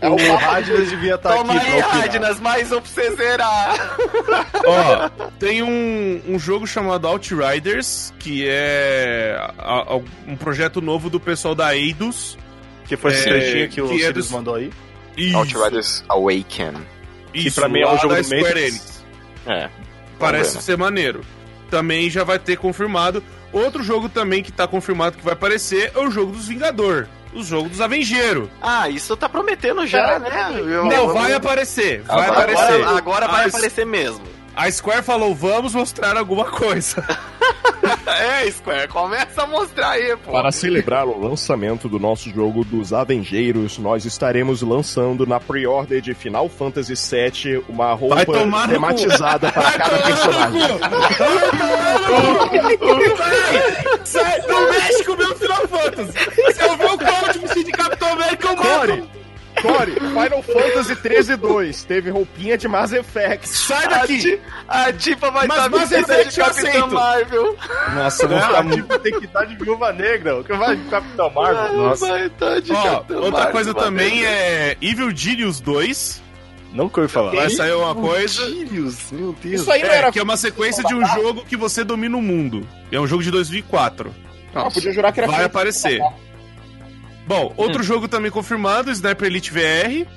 É 0.00 0.08
o 0.08 0.16
Radnas 0.36 0.88
devia 0.88 1.16
estar 1.16 1.34
Toma 1.34 1.54
aqui 1.56 1.66
aí, 1.66 1.78
pra 1.82 1.88
opinar. 1.88 2.08
Radnas, 2.08 2.40
mais 2.40 2.70
um 2.70 2.80
pra 2.80 2.88
você 2.90 3.16
zerar. 3.16 3.96
Ó, 4.64 5.08
tem 5.40 5.62
um, 5.62 6.22
um 6.28 6.38
jogo 6.38 6.66
chamado 6.68 7.06
Outriders, 7.08 8.14
que 8.18 8.46
é 8.48 9.36
a- 9.58 9.94
a- 9.94 9.96
um 10.26 10.36
projeto 10.36 10.80
novo 10.80 11.10
do 11.10 11.18
pessoal 11.18 11.52
da 11.54 11.76
Eidos. 11.76 12.38
Que 12.84 12.96
foi 12.96 13.10
esse 13.12 13.28
É, 13.28 13.32
trechinho 13.32 13.68
que 13.68 13.82
o 13.82 13.88
que 13.88 14.04
é 14.04 14.12
dos- 14.12 14.30
mandou 14.30 14.54
aí. 14.54 14.70
Isso, 15.16 15.36
Outriders 15.36 16.04
Awaken. 16.08 16.74
isso, 17.34 17.60
pra 17.60 17.68
mim 17.68 17.80
é 17.80 17.86
lá 17.86 17.96
jogo 17.96 18.14
do 18.14 18.24
Square. 18.24 18.60
Enix. 18.60 19.04
É. 19.46 19.68
Parece 20.18 20.54
né? 20.56 20.60
ser 20.62 20.78
maneiro. 20.78 21.22
Também 21.70 22.08
já 22.08 22.22
vai 22.22 22.38
ter 22.38 22.56
confirmado. 22.56 23.22
Outro 23.52 23.82
jogo 23.82 24.08
também 24.08 24.42
que 24.42 24.52
tá 24.52 24.66
confirmado 24.66 25.16
que 25.16 25.24
vai 25.24 25.32
aparecer 25.32 25.92
é 25.94 25.98
o 25.98 26.10
jogo 26.10 26.32
dos 26.32 26.46
Vingador. 26.46 27.06
O 27.34 27.42
jogo 27.42 27.68
dos 27.68 27.80
Avengeiros. 27.80 28.48
Ah, 28.60 28.88
isso 28.88 29.16
tá 29.16 29.28
prometendo 29.28 29.86
já, 29.86 30.18
né? 30.18 30.50
Eu- 30.58 30.86
Não, 30.86 30.92
eu- 31.08 31.12
vai 31.14 31.32
aparecer. 31.32 32.02
Vai 32.02 32.16
Agora- 32.28 32.32
aparecer. 32.52 32.82
Agora, 32.82 32.98
agora 32.98 33.28
vai 33.28 33.44
A- 33.44 33.48
aparecer 33.48 33.84
mesmo. 33.86 34.22
A 34.58 34.68
Square 34.72 35.04
falou: 35.04 35.32
vamos 35.36 35.72
mostrar 35.72 36.16
alguma 36.16 36.46
coisa. 36.46 37.06
É, 38.06 38.50
Square, 38.50 38.88
começa 38.88 39.42
a 39.42 39.46
mostrar 39.46 39.90
aí, 39.90 40.16
pô. 40.16 40.32
Para 40.32 40.50
celebrar 40.50 41.06
o 41.06 41.18
lançamento 41.18 41.88
do 41.88 41.98
nosso 41.98 42.28
jogo 42.30 42.64
dos 42.64 42.92
Avengeiros, 42.92 43.78
nós 43.78 44.04
estaremos 44.04 44.60
lançando 44.62 45.24
na 45.26 45.38
pre-order 45.38 46.00
de 46.00 46.12
Final 46.14 46.48
Fantasy 46.48 46.94
VII 46.94 47.64
uma 47.68 47.92
roupa 47.94 48.26
tematizada 48.68 49.52
para 49.52 49.72
cada 49.72 49.98
personagem. 49.98 50.78
Sai, 54.04 54.40
não 54.48 54.70
mexe 54.70 55.04
com 55.04 55.12
o 55.12 55.16
meu 55.16 55.36
Final 55.36 55.68
Fantasy. 55.68 56.12
Se 56.54 56.62
eu 56.62 56.76
ver 56.76 56.86
o 56.86 57.32
vestido 57.32 57.64
de 57.64 57.72
Capitão 57.72 58.12
América, 58.12 58.48
eu 58.48 58.56
mato. 58.56 59.17
Core, 59.62 59.92
Final 59.92 60.42
Fantasy 60.42 60.96
13 60.96 61.36
2 61.36 61.84
teve 61.84 62.10
roupinha 62.10 62.56
de 62.58 62.68
Mass 62.68 62.92
Effect. 62.92 63.48
Sai 63.48 63.88
daqui. 63.88 64.40
A 64.68 64.92
Tifa 64.92 65.30
vai 65.30 65.46
Mas 65.46 65.56
estar 65.58 65.70
Mass 65.70 65.88
vestida 65.90 66.12
Effect 66.20 66.34
de 66.34 66.40
eu 66.40 66.44
Capitã 66.46 66.68
aceito. 66.68 66.94
Marvel. 66.94 67.56
Nossa, 67.94 68.28
Não, 68.28 68.40
ficar 68.40 68.58
a 68.58 68.64
tipo, 68.70 68.98
tem 68.98 69.18
que 69.18 69.24
estar 69.26 69.44
de 69.44 69.56
viúva 69.56 69.92
negra. 69.92 70.38
O 70.40 70.44
que 70.44 70.52
vai 70.54 70.76
de 70.76 70.84
Capitão 70.88 71.30
Marvel? 71.30 71.76
Nossa. 71.76 72.06
Vai 72.08 72.26
estar 72.26 72.60
de 72.60 72.72
Ó, 72.72 72.94
outra 72.98 73.30
Marvel, 73.30 73.52
coisa 73.52 73.74
também 73.74 74.20
ver. 74.20 74.26
é 74.26 74.76
Evil 74.80 75.14
Genius 75.14 75.60
2. 75.60 76.22
Nunca 76.72 77.00
ouvi 77.00 77.10
falar. 77.12 77.34
Vai 77.34 77.48
sair 77.50 77.72
uma 77.72 77.94
coisa. 77.94 78.44
Sirius, 78.44 79.10
meu 79.10 79.34
Deus. 79.42 79.62
Isso 79.62 79.72
aí 79.72 79.82
não 79.82 79.88
É, 79.90 79.96
era. 79.96 80.12
que 80.12 80.18
é 80.18 80.22
uma 80.22 80.36
sequência 80.36 80.84
de 80.84 80.94
um 80.94 81.04
jogo 81.06 81.44
que 81.46 81.56
você 81.56 81.82
domina 81.82 82.16
o 82.16 82.22
mundo. 82.22 82.66
É 82.92 83.00
um 83.00 83.06
jogo 83.06 83.22
de 83.22 83.30
2004. 83.30 84.14
Ah, 84.54 84.70
podia 84.70 84.92
jurar 84.92 85.12
que 85.12 85.20
era 85.20 85.30
Vai 85.30 85.44
aparecer. 85.44 86.00
Bom, 87.28 87.52
outro 87.58 87.82
jogo 87.82 88.08
também 88.08 88.30
confirmado, 88.30 88.90
Sniper 88.90 89.26
Elite 89.26 89.52
VR. 89.52 90.08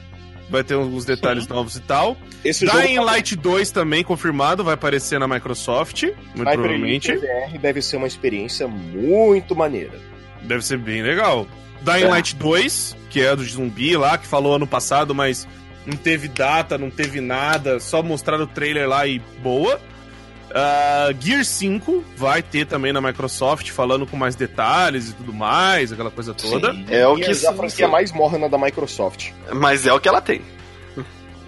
Vai 0.49 0.63
ter 0.63 0.75
alguns 0.75 1.03
detalhes 1.03 1.45
novos 1.47 1.75
e 1.75 1.81
tal. 1.81 2.17
Esse 2.43 2.65
jogo 2.65 2.79
Dying 2.79 2.99
Light 2.99 3.35
2 3.35 3.71
também 3.71 4.03
confirmado, 4.03 4.63
vai 4.63 4.73
aparecer 4.73 5.19
na 5.19 5.27
Microsoft, 5.27 6.03
muito 6.03 6.15
Sniper 6.35 6.53
provavelmente. 6.53 7.11
Elite 7.11 7.27
VR 7.27 7.57
deve 7.59 7.81
ser 7.81 7.97
uma 7.97 8.07
experiência 8.07 8.67
muito 8.67 9.55
maneira. 9.55 9.93
Deve 10.43 10.65
ser 10.65 10.77
bem 10.77 11.03
legal. 11.03 11.45
Dying 11.81 12.05
Light 12.05 12.35
2, 12.35 12.95
que 13.09 13.21
é 13.21 13.35
do 13.35 13.43
zumbi 13.43 13.97
lá, 13.97 14.17
que 14.17 14.25
falou 14.25 14.55
ano 14.55 14.67
passado, 14.67 15.13
mas 15.13 15.45
não 15.85 15.97
teve 15.97 16.29
data, 16.29 16.77
não 16.77 16.89
teve 16.89 17.19
nada, 17.19 17.79
só 17.79 18.01
mostraram 18.01 18.45
o 18.45 18.47
trailer 18.47 18.87
lá 18.87 19.05
e 19.05 19.19
boa. 19.41 19.79
Ah, 20.53 21.09
Gear 21.19 21.43
5 21.45 22.03
vai 22.15 22.41
ter 22.41 22.65
também 22.65 22.91
na 22.91 23.01
Microsoft, 23.01 23.69
falando 23.69 24.05
com 24.05 24.17
mais 24.17 24.35
detalhes 24.35 25.09
e 25.09 25.13
tudo 25.13 25.33
mais, 25.33 25.91
aquela 25.91 26.11
coisa 26.11 26.33
toda. 26.33 26.75
É 26.89 27.07
o 27.07 27.15
que 27.15 27.23
é 27.23 27.49
a 27.49 27.53
franquia 27.53 27.87
mais 27.87 28.11
morna 28.11 28.49
da 28.49 28.57
Microsoft. 28.57 29.31
Mas 29.53 29.85
é 29.85 29.93
o 29.93 29.99
que 29.99 30.09
ela 30.09 30.21
tem. 30.21 30.41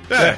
É, 0.10 0.38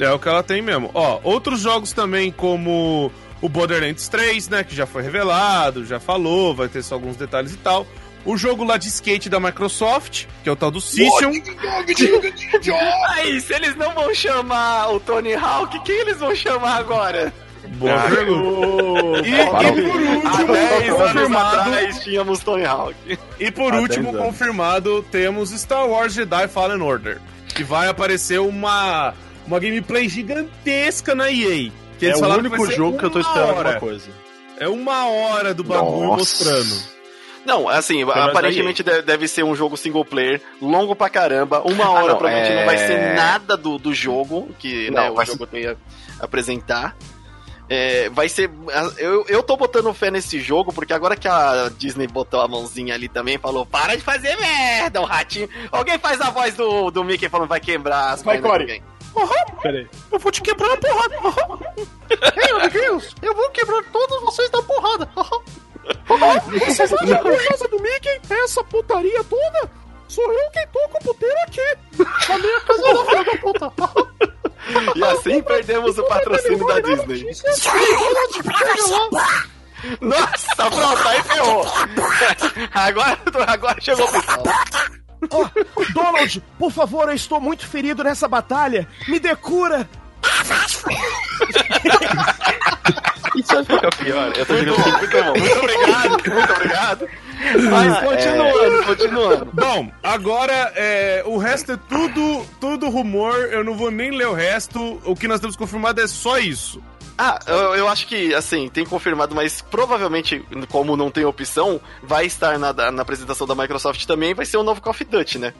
é 0.00 0.10
o 0.10 0.18
que 0.18 0.28
ela 0.28 0.42
tem 0.42 0.62
mesmo. 0.62 0.90
Ó, 0.94 1.20
outros 1.22 1.60
jogos 1.60 1.92
também, 1.92 2.30
como 2.32 3.12
o 3.40 3.48
Borderlands 3.48 4.08
3, 4.08 4.48
né, 4.48 4.64
que 4.64 4.74
já 4.74 4.86
foi 4.86 5.02
revelado, 5.02 5.84
já 5.84 6.00
falou, 6.00 6.54
vai 6.54 6.68
ter 6.68 6.82
só 6.82 6.94
alguns 6.94 7.16
detalhes 7.16 7.52
e 7.52 7.56
tal. 7.56 7.86
O 8.24 8.36
jogo 8.36 8.62
lá 8.62 8.76
de 8.76 8.86
skate 8.86 9.28
da 9.28 9.40
Microsoft, 9.40 10.26
que 10.44 10.48
é 10.48 10.52
o 10.52 10.54
tal 10.54 10.70
do 10.70 10.80
Session. 10.80 11.32
Aí, 13.16 13.40
se 13.40 13.52
eles 13.52 13.74
não 13.74 13.92
vão 13.92 14.14
chamar 14.14 14.92
o 14.92 15.00
Tony 15.00 15.34
Hawk, 15.34 15.80
quem 15.80 15.96
eles 15.96 16.18
vão 16.18 16.34
chamar 16.34 16.76
agora? 16.76 17.32
Boa 17.78 18.02
pergunta. 18.02 19.28
E, 19.28 19.34
e 19.34 19.46
por 19.46 19.64
último, 19.64 20.52
10 20.52 20.90
anos 20.90 21.02
confirmado, 21.12 21.60
atrás 21.60 22.00
tínhamos 22.02 22.40
Tony 22.40 22.64
Hawk. 22.64 23.18
e 23.40 23.50
por 23.50 23.74
último 23.74 24.04
10 24.12 24.14
anos. 24.14 24.26
confirmado, 24.26 25.02
temos 25.10 25.50
Star 25.50 25.86
Wars 25.88 26.12
Jedi 26.14 26.48
Fallen 26.48 26.80
Order. 26.82 27.18
Que 27.54 27.62
vai 27.64 27.88
aparecer 27.88 28.40
uma, 28.40 29.14
uma 29.46 29.58
gameplay 29.60 30.08
gigantesca 30.08 31.14
na 31.14 31.30
EA. 31.30 31.70
Que 31.98 32.06
É 32.06 32.16
o 32.16 32.20
que 32.20 32.24
único 32.24 32.66
ser 32.66 32.72
jogo 32.74 32.98
que 32.98 33.04
eu 33.04 33.10
tô 33.10 33.18
uma 33.18 33.28
esperando 33.28 33.48
hora. 33.56 33.68
alguma 33.74 33.80
coisa. 33.80 34.10
É 34.58 34.68
uma 34.68 35.06
hora 35.08 35.52
do 35.54 35.62
bagulho 35.64 36.08
Nossa. 36.08 36.16
mostrando. 36.18 36.92
Não, 37.44 37.68
assim, 37.68 38.02
aparentemente 38.04 38.82
de- 38.84 39.02
deve 39.02 39.26
ser 39.26 39.42
um 39.42 39.54
jogo 39.56 39.76
single 39.76 40.04
player, 40.04 40.40
longo 40.60 40.94
pra 40.94 41.10
caramba. 41.10 41.60
Uma 41.64 41.90
hora 41.90 42.08
não, 42.12 42.16
provavelmente 42.18 42.52
é- 42.52 42.56
não 42.60 42.66
vai 42.66 42.78
ser 42.78 43.14
nada 43.16 43.56
do, 43.56 43.78
do 43.78 43.92
jogo 43.92 44.48
que 44.60 44.88
Não, 44.90 45.02
né, 45.02 45.10
o 45.10 45.24
jogo 45.24 45.46
tem 45.46 45.66
a 45.66 45.74
apresentar. 46.20 46.96
É, 47.74 48.10
vai 48.10 48.28
ser. 48.28 48.50
Eu, 48.98 49.24
eu 49.28 49.42
tô 49.42 49.56
botando 49.56 49.94
fé 49.94 50.10
nesse 50.10 50.38
jogo, 50.40 50.74
porque 50.74 50.92
agora 50.92 51.16
que 51.16 51.26
a 51.26 51.70
Disney 51.78 52.06
botou 52.06 52.42
a 52.42 52.46
mãozinha 52.46 52.94
ali 52.94 53.08
também 53.08 53.38
falou: 53.38 53.64
para 53.64 53.96
de 53.96 54.02
fazer 54.02 54.36
merda, 54.36 55.00
o 55.00 55.06
ratinho. 55.06 55.48
Alguém 55.70 55.98
faz 55.98 56.20
a 56.20 56.28
voz 56.28 56.54
do, 56.54 56.90
do 56.90 57.02
Mickey 57.02 57.30
falando 57.30 57.48
vai 57.48 57.60
quebrar 57.60 58.10
as 58.10 58.22
Vai, 58.22 58.42
Corey. 58.42 58.60
alguém. 58.60 58.82
Peraí. 59.62 59.88
Eu 60.10 60.18
vou 60.18 60.30
te 60.30 60.42
quebrar 60.42 60.68
na 60.68 60.76
porrada. 60.76 61.16
Ei, 62.36 62.50
amiguinhos, 62.50 63.14
eu 63.22 63.34
vou 63.34 63.48
quebrar 63.50 63.82
todos 63.84 64.20
vocês 64.20 64.50
da 64.50 64.62
porrada. 64.62 65.08
Vocês 66.46 66.92
acham 66.92 66.98
que 66.98 67.16
por 67.16 67.48
causa 67.48 67.68
do 67.68 67.80
Mickey 67.80 68.20
essa 68.30 68.62
putaria 68.64 69.24
toda? 69.24 69.70
Sou 70.08 70.30
eu 70.30 70.50
quem 70.50 70.66
tô 70.66 70.88
com 70.90 70.98
o 70.98 71.02
puteiro 71.04 71.36
aqui. 71.46 71.78
A 72.30 72.38
minha 72.38 72.60
casa 72.60 72.82
da 72.82 73.04
filha 73.06 73.24
da 73.24 73.36
puta. 73.38 74.31
E 74.94 75.04
assim 75.04 75.42
perdemos 75.42 75.98
o 75.98 76.04
patrocínio 76.04 76.66
da 76.66 76.80
Disney. 76.80 77.26
Nossa, 80.00 80.54
pronto, 80.56 81.08
aí 81.08 81.22
ferrou. 81.24 81.66
Agora, 82.72 83.18
agora 83.48 83.80
chegou 83.80 84.06
o 84.06 84.12
pessoal. 84.12 84.42
Donald, 85.92 86.42
por 86.58 86.72
favor, 86.72 87.08
eu 87.08 87.14
estou 87.14 87.40
muito 87.40 87.66
ferido 87.66 88.04
nessa 88.04 88.28
batalha. 88.28 88.88
Me 89.08 89.18
dê 89.18 89.34
cura. 89.34 89.88
Isso 93.36 93.54
vai 93.54 93.64
ficar 93.64 93.96
pior. 93.96 94.32
Eu 94.36 94.46
tô 94.46 94.54
Muito 94.54 94.76
bom, 94.76 94.90
muito 94.98 95.24
bom. 95.24 95.38
Muito 95.38 95.58
obrigado, 95.58 96.32
muito 96.32 96.52
obrigado. 96.52 97.08
Mas 97.70 97.98
continuando, 98.00 98.84
continuando. 98.86 99.50
Bom, 99.52 99.90
agora 100.02 100.72
é, 100.76 101.22
o 101.26 101.36
resto 101.38 101.72
é 101.72 101.78
tudo, 101.88 102.46
tudo 102.60 102.88
rumor. 102.88 103.34
Eu 103.50 103.64
não 103.64 103.74
vou 103.74 103.90
nem 103.90 104.10
ler 104.10 104.28
o 104.28 104.32
resto. 104.34 105.00
O 105.04 105.14
que 105.16 105.26
nós 105.28 105.40
temos 105.40 105.56
confirmado 105.56 106.00
é 106.00 106.06
só 106.06 106.38
isso. 106.38 106.82
Ah, 107.18 107.38
eu, 107.46 107.74
eu 107.76 107.88
acho 107.88 108.06
que, 108.06 108.34
assim, 108.34 108.68
tem 108.68 108.86
confirmado, 108.86 109.34
mas 109.34 109.60
provavelmente, 109.60 110.42
como 110.70 110.96
não 110.96 111.10
tem 111.10 111.24
opção, 111.24 111.80
vai 112.02 112.24
estar 112.26 112.58
na, 112.58 112.72
na 112.90 113.02
apresentação 113.02 113.46
da 113.46 113.54
Microsoft 113.54 114.04
também, 114.06 114.32
vai 114.34 114.46
ser 114.46 114.56
o 114.56 114.62
novo 114.62 114.80
Call 114.80 114.92
of 114.92 115.04
Duty, 115.04 115.38
né? 115.38 115.52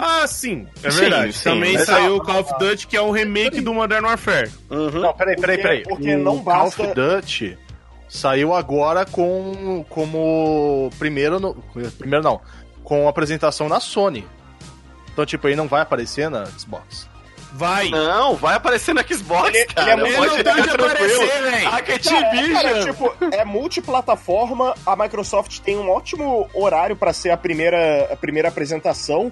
Ah, 0.00 0.26
sim, 0.26 0.66
é 0.82 0.90
Sim, 0.90 1.00
verdade. 1.00 1.32
sim, 1.32 1.44
Também 1.44 1.72
mas- 1.74 1.86
saiu 1.86 2.16
o 2.16 2.20
Call 2.22 2.40
of 2.40 2.52
Duty, 2.58 2.86
que 2.86 2.96
é 2.96 3.00
um 3.02 3.10
remake 3.10 3.60
do 3.60 3.72
Modern 3.72 4.04
Warfare. 4.04 4.50
Uhum. 4.70 5.00
Não, 5.00 5.14
peraí, 5.14 5.36
peraí, 5.36 5.56
Porque- 5.56 5.62
peraí. 5.62 5.82
porque 5.82 6.14
o 6.14 6.18
não 6.18 6.42
Call 6.42 6.64
basta- 6.64 6.82
of 6.82 6.94
Duty 6.94 7.58
saiu 8.12 8.52
agora 8.52 9.06
com 9.06 9.84
como 9.88 10.90
primeiro 10.98 11.40
no, 11.40 11.54
primeiro 11.98 12.22
não, 12.22 12.40
com 12.84 13.08
apresentação 13.08 13.68
na 13.68 13.80
Sony. 13.80 14.26
Então 15.12 15.24
tipo 15.24 15.46
aí 15.46 15.56
não 15.56 15.66
vai 15.66 15.80
aparecer 15.80 16.28
na 16.30 16.44
Xbox. 16.46 17.08
Vai. 17.54 17.90
Não, 17.90 18.34
vai 18.34 18.54
aparecer 18.54 18.94
no 18.94 19.02
Xbox, 19.06 19.48
Ele- 19.50 19.58
ele 19.58 19.66
cara. 19.66 19.90
é 19.90 19.96
muito- 19.96 20.34
Ele 20.34 20.42
não 20.44 20.86
aparecer, 20.86 21.42
velho. 21.42 21.68
É, 21.68 22.52
cara, 22.52 22.84
tipo, 22.84 23.14
é 23.30 23.44
multiplataforma, 23.44 24.74
a 24.86 24.96
Microsoft 24.96 25.58
tem 25.60 25.76
um 25.76 25.90
ótimo 25.90 26.48
horário 26.54 26.96
pra 26.96 27.12
ser 27.12 27.30
a 27.30 27.36
primeira, 27.36 28.08
a 28.10 28.16
primeira 28.16 28.48
apresentação. 28.48 29.30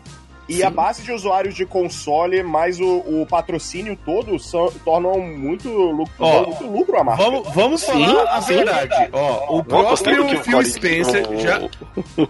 E 0.51 0.63
a 0.65 0.71
base 0.71 1.03
de 1.03 1.13
usuários 1.13 1.55
de 1.55 1.65
console, 1.65 2.43
mais 2.43 2.81
o, 2.81 2.99
o 3.07 3.27
patrocínio 3.29 3.97
todo, 4.05 4.39
são, 4.39 4.71
tornam 4.85 5.21
muito 5.21 5.69
lucro, 5.71 6.13
Ó, 6.19 6.47
muito 6.47 6.67
lucro 6.67 6.99
a 6.99 7.05
marca. 7.05 7.23
Vamos, 7.23 7.49
vamos 7.55 7.85
falar 7.85 8.25
a 8.29 8.41
verdade. 8.41 9.09
Ó, 9.13 9.59
o 9.59 9.65
próprio 9.65 10.27
que 10.27 10.37
Phil 10.39 10.65
Spencer 10.65 11.29
o- 11.31 11.39
já, 11.41 11.61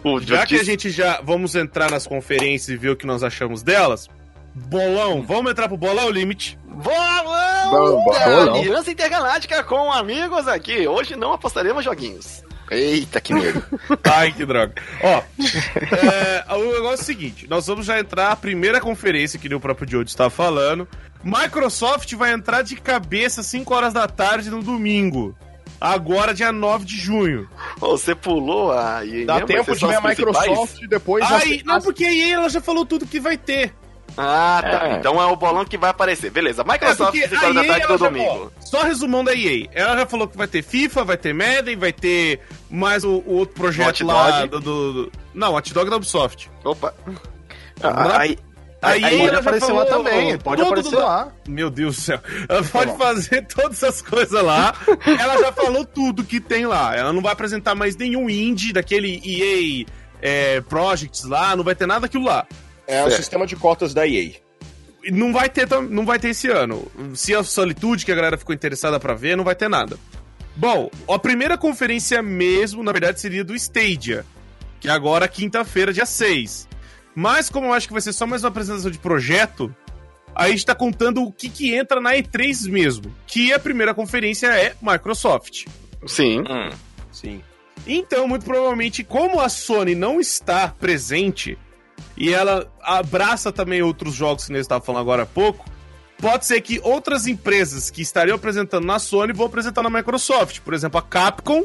o 0.04 0.20
Já 0.20 0.46
que 0.46 0.56
a 0.56 0.62
gente 0.64 0.90
já 0.90 1.20
vamos 1.22 1.54
entrar 1.54 1.90
nas 1.90 2.06
conferências 2.06 2.68
e 2.68 2.76
ver 2.76 2.90
o 2.90 2.96
que 2.96 3.06
nós 3.06 3.22
achamos 3.22 3.62
delas, 3.62 4.08
bolão, 4.54 5.22
vamos 5.22 5.50
entrar 5.50 5.68
pro 5.68 5.76
bolão 5.76 6.10
limite. 6.10 6.58
Bolão! 6.66 7.70
Bolão. 8.04 8.54
Aliança 8.54 8.90
Intergaláctica 8.90 9.62
com 9.64 9.92
amigos 9.92 10.46
aqui. 10.48 10.86
Hoje 10.88 11.16
não 11.16 11.32
apostaremos 11.32 11.84
joguinhos. 11.84 12.42
Eita, 12.70 13.20
que 13.20 13.34
medo. 13.34 13.62
Ai, 14.04 14.32
que 14.32 14.46
droga. 14.46 14.74
Ó, 15.02 15.22
é, 15.40 16.44
o 16.54 16.72
negócio 16.72 17.00
é 17.00 17.02
o 17.02 17.04
seguinte: 17.04 17.46
nós 17.48 17.66
vamos 17.66 17.84
já 17.86 17.98
entrar 17.98 18.30
a 18.30 18.36
primeira 18.36 18.80
conferência 18.80 19.38
que 19.38 19.48
nem 19.48 19.56
o 19.58 19.60
próprio 19.60 19.90
Joe 19.90 20.04
estava 20.04 20.30
falando. 20.30 20.86
Microsoft 21.22 22.14
vai 22.14 22.32
entrar 22.32 22.62
de 22.62 22.76
cabeça 22.76 23.40
às 23.40 23.46
5 23.48 23.74
horas 23.74 23.92
da 23.92 24.06
tarde 24.08 24.50
no 24.50 24.62
domingo. 24.62 25.36
Agora, 25.80 26.34
dia 26.34 26.52
9 26.52 26.84
de 26.84 26.96
junho. 26.96 27.48
Você 27.78 28.14
pulou 28.14 28.70
a 28.70 29.04
EA 29.04 29.24
Dá 29.26 29.34
mesmo? 29.34 29.46
tempo 29.48 29.70
Esses 29.70 29.78
de 29.80 29.86
ver 29.86 29.94
a? 29.96 30.00
Microsoft 30.02 30.82
e 30.82 30.86
depois... 30.86 31.24
Aí, 31.30 31.56
as- 31.56 31.62
não, 31.64 31.80
porque 31.80 32.04
aí 32.04 32.30
ela 32.30 32.50
já 32.50 32.60
falou 32.60 32.84
tudo 32.84 33.06
que 33.06 33.18
vai 33.18 33.38
ter. 33.38 33.72
Ah, 34.16 34.60
tá. 34.62 34.88
É. 34.88 34.92
Então 34.96 35.20
é 35.20 35.26
o 35.26 35.36
bolão 35.36 35.64
que 35.64 35.78
vai 35.78 35.90
aparecer. 35.90 36.30
Beleza. 36.30 36.62
É, 36.62 36.72
Microsoft, 36.72 37.12
porque 37.12 37.28
5 37.28 37.42
horas 37.44 37.54
da 37.54 37.60
a 37.60 37.64
tarde 37.66 37.86
do 37.86 37.98
já- 37.98 38.04
domingo. 38.06 38.52
ó, 38.56 38.60
só 38.60 38.82
resumão 38.82 39.24
da 39.24 39.34
EA. 39.34 39.68
Ela 39.72 39.96
já 39.98 40.06
falou 40.06 40.26
que 40.28 40.36
vai 40.36 40.46
ter 40.48 40.62
FIFA, 40.62 41.04
vai 41.04 41.16
ter 41.16 41.32
Madden, 41.34 41.76
vai 41.76 41.92
ter 41.92 42.40
mais 42.70 43.04
o, 43.04 43.22
o 43.26 43.34
outro 43.34 43.54
projeto 43.54 44.04
lá 44.06 44.46
do, 44.46 44.60
do, 44.60 44.92
do- 44.92 45.12
Não, 45.34 45.54
Hot 45.54 45.72
Dog 45.72 45.88
da 45.90 45.96
Ubisoft. 45.96 46.50
Opa. 46.64 46.94
Ah, 47.82 48.18
aí, 48.18 48.38
A 48.82 48.88
Aí 48.90 49.02
EA 49.04 49.18
Pode 49.24 49.36
aparecer 49.36 49.66
falou 49.66 49.82
lá 49.84 49.86
também, 49.86 50.38
pode 50.38 50.62
aparecer 50.62 50.90
do- 50.90 50.98
lá. 51.00 51.28
Meu 51.48 51.70
Deus 51.70 51.96
do 51.96 52.02
céu. 52.02 52.20
Ela 52.48 52.62
pode 52.62 52.96
fazer 52.96 53.46
todas 53.46 53.82
essas 53.82 54.00
coisas 54.02 54.42
lá. 54.42 54.74
Ela 55.18 55.38
já 55.38 55.52
falou 55.52 55.84
tudo 55.84 56.24
que 56.24 56.40
tem 56.40 56.66
lá. 56.66 56.94
Ela 56.96 57.12
não 57.12 57.20
vai 57.22 57.32
apresentar 57.32 57.74
mais 57.74 57.96
nenhum 57.96 58.28
indie 58.30 58.72
daquele 58.72 59.20
EA 59.24 59.86
é, 60.22 60.60
Projects 60.62 61.24
lá, 61.24 61.54
não 61.56 61.64
vai 61.64 61.74
ter 61.74 61.86
nada 61.86 62.00
daquilo 62.00 62.24
lá. 62.24 62.46
É 62.90 63.04
o 63.04 63.10
sistema 63.10 63.46
de 63.46 63.56
cotas 63.56 63.94
da 63.94 64.06
EA. 64.06 64.32
Não 65.12 65.32
vai 65.32 65.48
ter, 65.48 65.66
não 65.88 66.04
vai 66.04 66.18
ter 66.18 66.30
esse 66.30 66.48
ano. 66.48 66.90
Se 67.14 67.34
a 67.34 67.42
Solitude, 67.42 68.04
que 68.04 68.12
a 68.12 68.14
galera 68.14 68.36
ficou 68.36 68.54
interessada 68.54 68.98
pra 69.00 69.14
ver, 69.14 69.36
não 69.36 69.44
vai 69.44 69.54
ter 69.54 69.68
nada. 69.68 69.96
Bom, 70.56 70.90
a 71.08 71.18
primeira 71.18 71.56
conferência 71.56 72.20
mesmo, 72.20 72.82
na 72.82 72.92
verdade, 72.92 73.20
seria 73.20 73.44
do 73.44 73.54
Stadia, 73.54 74.26
que 74.78 74.88
é 74.88 74.90
agora 74.90 75.26
quinta-feira, 75.28 75.92
dia 75.92 76.04
6. 76.04 76.68
Mas 77.14 77.48
como 77.48 77.66
eu 77.68 77.72
acho 77.72 77.86
que 77.86 77.92
vai 77.92 78.02
ser 78.02 78.12
só 78.12 78.26
mais 78.26 78.42
uma 78.42 78.50
apresentação 78.50 78.90
de 78.90 78.98
projeto, 78.98 79.74
a 80.34 80.48
gente 80.48 80.66
tá 80.66 80.74
contando 80.74 81.22
o 81.22 81.32
que, 81.32 81.48
que 81.48 81.74
entra 81.74 82.00
na 82.00 82.14
E3 82.14 82.68
mesmo, 82.68 83.14
que 83.26 83.52
a 83.52 83.58
primeira 83.58 83.94
conferência 83.94 84.48
é 84.48 84.74
Microsoft. 84.82 85.66
Sim. 86.06 86.40
hum, 86.40 86.70
Sim. 87.10 87.42
Então, 87.86 88.28
muito 88.28 88.44
provavelmente, 88.44 89.02
como 89.02 89.40
a 89.40 89.48
Sony 89.48 89.94
não 89.94 90.20
está 90.20 90.68
presente 90.68 91.56
e 92.16 92.32
ela 92.32 92.66
abraça 92.82 93.52
também 93.52 93.82
outros 93.82 94.14
jogos 94.14 94.46
que 94.46 94.52
nós 94.52 94.62
estávamos 94.62 94.86
falando 94.86 95.02
agora 95.02 95.22
há 95.22 95.26
pouco, 95.26 95.64
pode 96.18 96.46
ser 96.46 96.60
que 96.60 96.80
outras 96.82 97.26
empresas 97.26 97.90
que 97.90 98.02
estariam 98.02 98.36
apresentando 98.36 98.84
na 98.84 98.98
Sony 98.98 99.32
vão 99.32 99.46
apresentar 99.46 99.82
na 99.82 99.90
Microsoft. 99.90 100.60
Por 100.60 100.74
exemplo, 100.74 100.98
a 100.98 101.02
Capcom, 101.02 101.64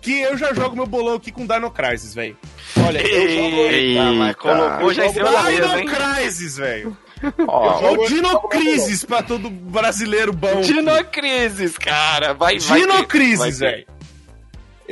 que 0.00 0.20
eu 0.20 0.36
já 0.36 0.52
jogo 0.52 0.74
meu 0.74 0.86
bolão 0.86 1.14
aqui 1.14 1.30
com 1.30 1.46
Dino 1.46 1.70
Crisis, 1.70 2.14
velho. 2.14 2.36
Olha, 2.84 3.00
eu 3.00 3.28
jogo... 3.30 3.56
Eita, 3.62 4.12
mas 4.12 4.36
colocou 4.36 4.92
já 4.92 5.06
em 5.06 5.12
cima 5.12 5.30
da 5.30 5.42
mesa, 5.44 5.78
hein? 5.78 5.86
Dino 5.86 5.96
Crisis, 5.96 6.56
velho. 6.56 6.96
Eu 7.22 7.46
Ou 7.46 7.80
jogo- 7.80 8.08
Dino 8.08 8.28
jogo 8.30 8.48
meu 8.48 8.60
Crisis 8.60 9.04
pra 9.04 9.22
todo 9.22 9.48
brasileiro 9.48 10.32
bom. 10.32 10.60
Dinocrisis, 10.62 11.78
cara. 11.78 12.34
Vai, 12.34 12.58
vai 12.58 12.80
Dino 12.80 13.06
Crisis, 13.06 13.60
velho. 13.60 13.86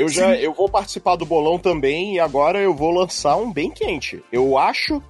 Eu 0.01 0.09
já 0.09 0.35
eu 0.37 0.53
vou 0.55 0.69
participar 0.69 1.17
do 1.17 1.27
bolão 1.27 1.59
também 1.59 2.15
e 2.15 2.21
agora 2.21 2.59
eu 2.59 2.75
vou 2.75 2.91
lançar 2.91 3.37
um 3.37 3.53
bem 3.53 3.71
quente. 3.71 4.23
Eu 4.33 4.57
acho 4.57 5.03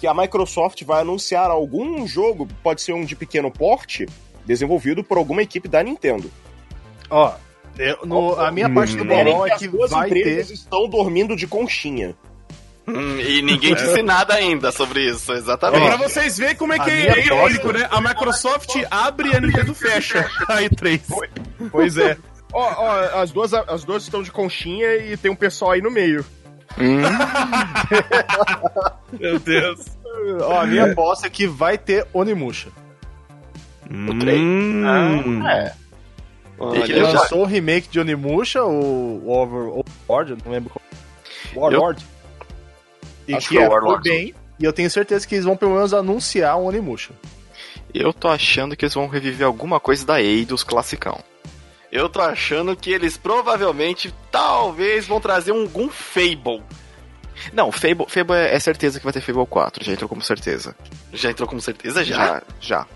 que 0.00 0.06
a 0.06 0.14
Microsoft 0.14 0.82
vai 0.84 1.00
anunciar 1.00 1.50
algum 1.50 2.06
jogo, 2.06 2.46
pode 2.62 2.82
ser 2.82 2.92
um 2.92 3.04
de 3.04 3.16
pequeno 3.16 3.50
porte, 3.50 4.06
desenvolvido 4.44 5.02
por 5.02 5.16
alguma 5.18 5.42
equipe 5.42 5.68
da 5.68 5.82
Nintendo. 5.82 6.30
Ó, 7.10 7.32
eu- 7.78 7.98
no- 8.04 8.38
a 8.38 8.50
minha 8.50 8.68
parte 8.72 8.96
do 8.96 9.04
bolão 9.04 9.46
é 9.46 9.52
as 9.52 9.58
que 9.58 9.68
duas 9.68 9.90
vai 9.90 10.08
empresas 10.08 10.48
ter. 10.48 10.54
estão 10.54 10.88
dormindo 10.88 11.34
de 11.36 11.46
conchinha. 11.46 12.14
Hum, 12.88 13.18
e 13.18 13.42
ninguém 13.42 13.74
disse 13.74 14.00
nada 14.00 14.34
ainda 14.34 14.70
sobre 14.70 15.00
isso, 15.10 15.24
É 15.24 15.34
pra 15.34 15.38
exatamente. 15.38 15.96
vocês 15.98 16.38
verem 16.38 16.54
como 16.54 16.72
é 16.72 16.78
que 16.78 16.88
é 16.90 17.18
irônico, 17.26 17.72
né? 17.72 17.88
A 17.90 18.00
Microsoft 18.00 18.76
abre 18.88 19.30
e 19.30 19.36
a 19.36 19.40
Nintendo 19.40 19.74
fecha 19.74 20.20
a 20.48 20.62
E3. 20.62 21.00
Pois 21.72 21.96
é. 21.96 22.16
Ó, 22.52 22.60
ó, 22.62 23.20
as 23.22 23.30
duas, 23.32 23.52
as 23.54 23.84
duas 23.84 24.02
estão 24.04 24.22
de 24.22 24.30
conchinha 24.32 24.96
e 24.96 25.16
tem 25.16 25.30
um 25.30 25.36
pessoal 25.36 25.72
aí 25.72 25.80
no 25.82 25.90
meio. 25.90 26.24
Meu 29.18 29.38
Deus. 29.38 29.86
Ó, 30.42 30.60
a 30.60 30.66
minha 30.66 30.92
aposta 30.92 31.26
é 31.26 31.30
que 31.30 31.46
vai 31.46 31.76
ter 31.78 32.06
Onimusha. 32.12 32.68
Hum. 33.90 35.46
É. 35.48 35.72
Tem 36.72 36.82
que 36.82 36.92
Ele 36.92 37.02
deixar. 37.02 37.20
lançou 37.20 37.42
o 37.42 37.44
remake 37.46 37.88
de 37.88 38.00
Onimusha, 38.00 38.64
o 38.64 39.28
Over- 39.30 39.82
Overlord, 40.08 40.30
eu 40.32 40.38
não 40.44 40.52
lembro 40.52 40.70
qual. 40.70 40.82
Warlord. 41.70 42.04
E 43.28 43.34
Acho 43.34 43.48
que 43.48 43.54
que 43.56 43.60
é 43.60 43.64
é, 43.64 43.66
o 43.66 43.70
foi 43.70 43.74
Warlord. 43.80 44.08
bem. 44.08 44.34
E 44.58 44.64
eu 44.64 44.72
tenho 44.72 44.90
certeza 44.90 45.26
que 45.26 45.34
eles 45.34 45.44
vão 45.44 45.56
pelo 45.56 45.74
menos 45.74 45.92
anunciar 45.92 46.56
um 46.58 46.64
Onimusha. 46.66 47.12
eu 47.92 48.12
tô 48.12 48.28
achando 48.28 48.74
que 48.76 48.84
eles 48.84 48.94
vão 48.94 49.06
reviver 49.06 49.46
alguma 49.46 49.78
coisa 49.78 50.04
da 50.06 50.20
Eidos 50.20 50.64
classicão. 50.64 51.18
Eu 51.96 52.10
tô 52.10 52.20
achando 52.20 52.76
que 52.76 52.90
eles 52.90 53.16
provavelmente, 53.16 54.14
talvez, 54.30 55.06
vão 55.06 55.18
trazer 55.18 55.52
um 55.52 55.62
algum 55.62 55.88
Fable. 55.88 56.62
Não, 57.52 57.72
Fable, 57.72 58.06
Fable 58.08 58.34
é, 58.36 58.54
é 58.54 58.58
certeza 58.58 58.98
que 58.98 59.04
vai 59.04 59.12
ter 59.12 59.20
Fable 59.22 59.46
4, 59.46 59.82
já 59.84 59.92
entrou 59.92 60.08
como 60.08 60.20
certeza. 60.20 60.76
Já 61.12 61.30
entrou 61.30 61.48
com 61.48 61.58
certeza 61.58 62.04
já? 62.04 62.14
Já, 62.16 62.42
já. 62.60 62.86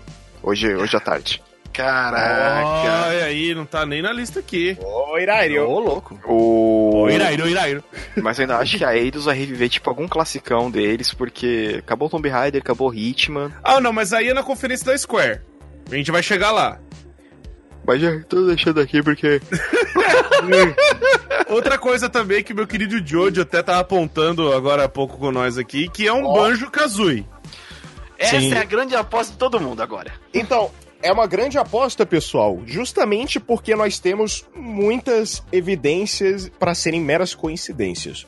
Hoje, 0.43 0.75
hoje 0.75 0.95
à 0.95 0.99
tarde. 0.99 1.41
Caraca. 1.73 3.07
Olha 3.07 3.25
aí, 3.25 3.55
não 3.55 3.65
tá 3.65 3.85
nem 3.85 4.01
na 4.01 4.11
lista 4.11 4.39
aqui. 4.39 4.77
Ô, 4.79 5.17
Irairi, 5.17 5.57
Ô, 5.57 5.63
eu- 5.63 5.79
louco. 5.79 6.19
O... 6.25 7.03
Ô, 7.03 7.09
Irairo, 7.09 7.47
Irairo. 7.47 7.83
Mas 8.17 8.37
eu 8.37 8.43
ainda 8.43 8.57
acho 8.57 8.77
que 8.77 8.85
a 8.85 8.95
Eidos 8.95 9.25
vai 9.25 9.35
reviver, 9.35 9.69
tipo, 9.69 9.89
algum 9.89 10.07
classicão 10.07 10.69
deles, 10.69 11.13
porque 11.13 11.77
acabou 11.79 12.09
Tomb 12.09 12.27
Raider, 12.29 12.61
acabou 12.61 12.93
Hitman. 12.93 13.51
Ah, 13.63 13.79
não, 13.79 13.93
mas 13.93 14.13
aí 14.13 14.29
é 14.29 14.33
na 14.33 14.43
conferência 14.43 14.85
da 14.85 14.97
Square. 14.97 15.41
A 15.89 15.95
gente 15.95 16.11
vai 16.11 16.21
chegar 16.21 16.51
lá. 16.51 16.79
Mas 17.85 18.01
já 18.01 18.19
tô 18.21 18.45
deixando 18.45 18.79
aqui 18.79 19.01
porque. 19.01 19.41
Outra 21.49 21.77
coisa 21.77 22.09
também 22.09 22.43
que 22.43 22.53
meu 22.53 22.65
querido 22.65 23.05
Jojo 23.05 23.41
até 23.41 23.61
tava 23.61 23.79
apontando 23.79 24.53
agora 24.53 24.85
há 24.85 24.89
pouco 24.89 25.17
com 25.17 25.31
nós 25.31 25.57
aqui, 25.57 25.89
que 25.89 26.07
é 26.07 26.13
um 26.13 26.31
Banjo 26.33 26.71
Kazooie. 26.71 27.25
Essa 28.17 28.39
Sim. 28.39 28.53
é 28.53 28.59
a 28.59 28.63
grande 28.63 28.95
aposta 28.95 29.33
de 29.33 29.37
todo 29.37 29.59
mundo 29.59 29.81
agora. 29.81 30.13
Então, 30.33 30.71
é 31.01 31.11
uma 31.11 31.25
grande 31.25 31.57
aposta, 31.57 32.05
pessoal, 32.05 32.61
justamente 32.65 33.39
porque 33.39 33.75
nós 33.75 33.99
temos 33.99 34.45
muitas 34.55 35.43
evidências 35.51 36.49
para 36.59 36.75
serem 36.75 37.01
meras 37.01 37.33
coincidências. 37.33 38.27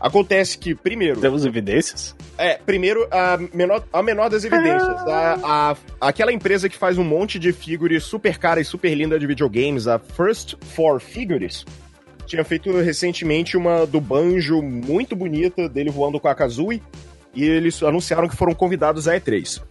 Acontece 0.00 0.56
que, 0.58 0.74
primeiro, 0.74 1.20
Temos 1.20 1.44
evidências? 1.44 2.14
é, 2.36 2.54
primeiro, 2.54 3.06
a 3.10 3.36
menor, 3.52 3.82
a 3.92 4.02
menor 4.02 4.30
das 4.30 4.44
evidências, 4.44 4.88
a, 5.08 5.38
a- 5.72 5.76
aquela 6.00 6.32
empresa 6.32 6.68
que 6.68 6.76
faz 6.76 6.96
um 6.98 7.04
monte 7.04 7.38
de 7.38 7.52
figures 7.52 8.04
super 8.04 8.38
cara 8.38 8.60
e 8.60 8.64
super 8.64 8.94
linda 8.94 9.18
de 9.18 9.26
videogames, 9.26 9.88
a 9.88 9.98
First 9.98 10.54
Four 10.74 11.00
Figures, 11.00 11.64
tinha 12.26 12.44
feito 12.44 12.70
recentemente 12.80 13.56
uma 13.56 13.86
do 13.86 14.00
Banjo 14.00 14.62
muito 14.62 15.16
bonita, 15.16 15.68
dele 15.68 15.90
voando 15.90 16.20
com 16.20 16.28
a 16.28 16.34
Kazooie, 16.34 16.82
e 17.34 17.44
eles 17.44 17.82
anunciaram 17.82 18.28
que 18.28 18.36
foram 18.36 18.54
convidados 18.54 19.08
à 19.08 19.14
E3. 19.18 19.62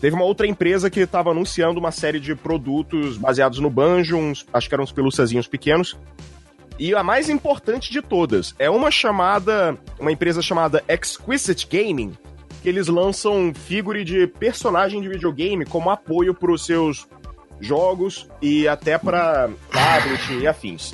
Teve 0.00 0.14
uma 0.14 0.24
outra 0.24 0.46
empresa 0.46 0.88
que 0.90 1.00
estava 1.00 1.30
anunciando 1.30 1.80
uma 1.80 1.90
série 1.90 2.20
de 2.20 2.34
produtos 2.34 3.16
baseados 3.16 3.58
no 3.58 3.68
Banjo, 3.70 4.16
uns, 4.16 4.46
acho 4.52 4.68
que 4.68 4.74
eram 4.74 4.84
uns 4.84 4.92
pelúciazinhos 4.92 5.48
pequenos. 5.48 5.98
E 6.78 6.94
a 6.94 7.02
mais 7.02 7.28
importante 7.28 7.90
de 7.90 8.02
todas 8.02 8.54
é 8.58 8.68
uma 8.68 8.90
chamada, 8.90 9.76
uma 9.98 10.12
empresa 10.12 10.42
chamada 10.42 10.84
Exquisite 10.88 11.66
Gaming, 11.66 12.12
que 12.62 12.68
eles 12.68 12.88
lançam 12.88 13.52
figure 13.54 14.04
de 14.04 14.26
personagem 14.26 15.00
de 15.00 15.08
videogame 15.08 15.64
como 15.64 15.90
apoio 15.90 16.34
para 16.34 16.52
os 16.52 16.64
seus 16.66 17.06
jogos 17.60 18.28
e 18.42 18.68
até 18.68 18.98
para 18.98 19.48
tablet 19.70 20.40
e 20.40 20.46
afins. 20.46 20.92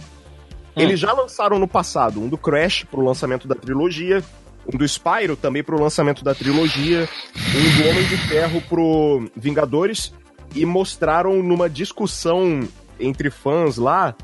Eles 0.77 1.01
já 1.01 1.13
lançaram 1.13 1.59
no 1.59 1.69
passado 1.69 2.21
um 2.21 2.29
do 2.29 2.39
Crash 2.39 2.85
pro 2.85 3.05
lançamento 3.05 3.49
da 3.49 3.55
trilogia 3.55 4.23
um 4.67 4.77
do 4.77 4.85
Spyro 4.85 5.37
também 5.37 5.63
pro 5.63 5.81
lançamento 5.81 6.23
da 6.25 6.35
trilogia, 6.35 7.09
um 7.37 7.83
do 7.83 7.89
Homem 7.89 8.05
de 8.05 8.17
Ferro 8.17 8.61
pro 8.63 9.29
Vingadores, 9.37 10.13
e 10.55 10.65
mostraram 10.67 11.43
numa 11.43 11.69
discussão 11.69 12.61
entre 13.01 13.31
fãs 13.31 13.77
lá, 13.77 14.15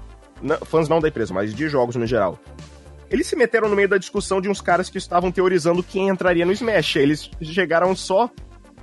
fãs 0.64 0.88
não 0.88 1.00
da 1.00 1.08
empresa, 1.08 1.32
mas 1.32 1.54
de 1.54 1.68
jogos 1.68 1.96
no 1.96 2.06
geral. 2.06 2.38
Eles 3.10 3.26
se 3.26 3.36
meteram 3.36 3.68
no 3.68 3.76
meio 3.76 3.88
da 3.88 3.96
discussão 3.96 4.40
de 4.40 4.48
uns 4.48 4.60
caras 4.60 4.90
que 4.90 4.98
estavam 4.98 5.32
teorizando 5.32 5.82
quem 5.82 6.08
entraria 6.08 6.44
no 6.44 6.52
Smash. 6.52 6.96
Eles 6.96 7.30
chegaram 7.42 7.96
só 7.96 8.30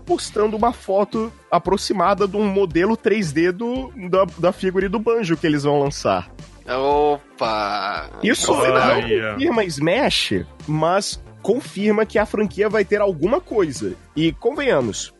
postando 0.06 0.56
uma 0.56 0.72
foto 0.72 1.32
aproximada 1.50 2.28
de 2.28 2.38
um 2.38 2.46
modelo 2.46 2.96
3D 2.98 3.52
do, 3.52 3.91
da, 4.10 4.26
da 4.38 4.52
figura 4.52 4.88
do 4.89 5.00
Banjo 5.00 5.38
que 5.38 5.46
eles 5.46 5.63
vão 5.63 5.80
lançar. 5.80 6.32
Opa! 6.68 8.10
Isso 8.24 8.52
Olha 8.52 8.74
não 8.74 9.02
confirma 9.02 9.63
Smash, 9.65 10.46
mas 10.68 11.24
confirma 11.41 12.06
que 12.06 12.18
a 12.18 12.26
franquia 12.26 12.68
vai 12.68 12.84
ter 12.84 13.02
alguma 13.02 13.39
coisa. 13.39 13.94
E 14.15 14.32
convenhamos, 14.32 15.13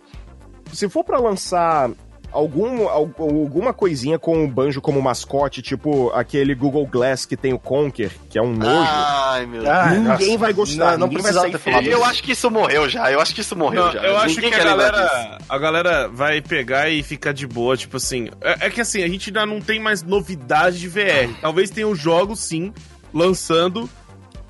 se 0.74 0.89
for 0.89 1.04
pra 1.04 1.19
lançar 1.19 1.91
algum, 2.36 2.88
al- 2.88 3.10
alguma 3.17 3.74
coisinha 3.74 4.19
com 4.19 4.43
o 4.43 4.48
Banjo 4.48 4.82
como 4.82 5.02
mascote, 5.02 5.62
tipo 5.62 6.10
aquele 6.12 6.54
Google 6.54 6.86
Glass 6.86 7.26
que 7.26 7.36
tem 7.38 7.54
o 7.54 7.60
Conker, 7.60 8.12
que 8.30 8.38
é 8.38 8.41
um 8.41 8.54
nojo, 8.54 8.88
Ai, 8.91 9.45
meu 9.45 9.62
Deus. 9.62 9.74
Ai, 9.74 9.98
ninguém 9.98 10.28
nossa. 10.28 10.38
vai 10.38 10.54
gostar. 10.54 10.98
Não, 10.98 11.08
não 11.08 11.21
sair 11.21 11.52
ter 11.52 11.58
falado 11.58 11.88
Eu 11.88 12.04
acho 12.04 12.21
que 12.24 12.32
isso 12.34 12.52
morreu 12.52 12.88
já. 12.89 13.12
Eu 13.12 13.19
acho 13.21 13.34
que 13.34 13.41
isso 13.41 13.56
morreu 13.56 13.86
Não, 13.86 13.91
já. 13.91 14.00
eu 14.04 14.17
acho 14.17 14.39
que 14.39 14.45
a 14.48 14.63
galera, 14.63 15.38
a 15.48 15.58
galera 15.58 16.08
vai 16.08 16.41
pegar 16.41 16.89
e 16.89 17.02
ficar 17.02 17.32
de 17.34 17.48
boa, 17.48 17.76
tipo 17.78 17.98
assim. 17.98 18.30
É, 18.41 18.67
é 18.67 18.69
que 18.69 18.82
assim, 18.82 19.02
a 19.04 19.08
gente 19.08 19.30
ainda 19.30 19.45
não 19.45 19.60
tem 19.62 19.80
mais 19.80 20.04
novidade 20.04 20.80
de 20.80 20.88
VR. 20.88 21.34
Talvez 21.41 21.69
tenha 21.69 21.88
os 21.88 21.98
jogos, 22.00 22.39
sim, 22.39 22.74
lançando. 23.13 23.89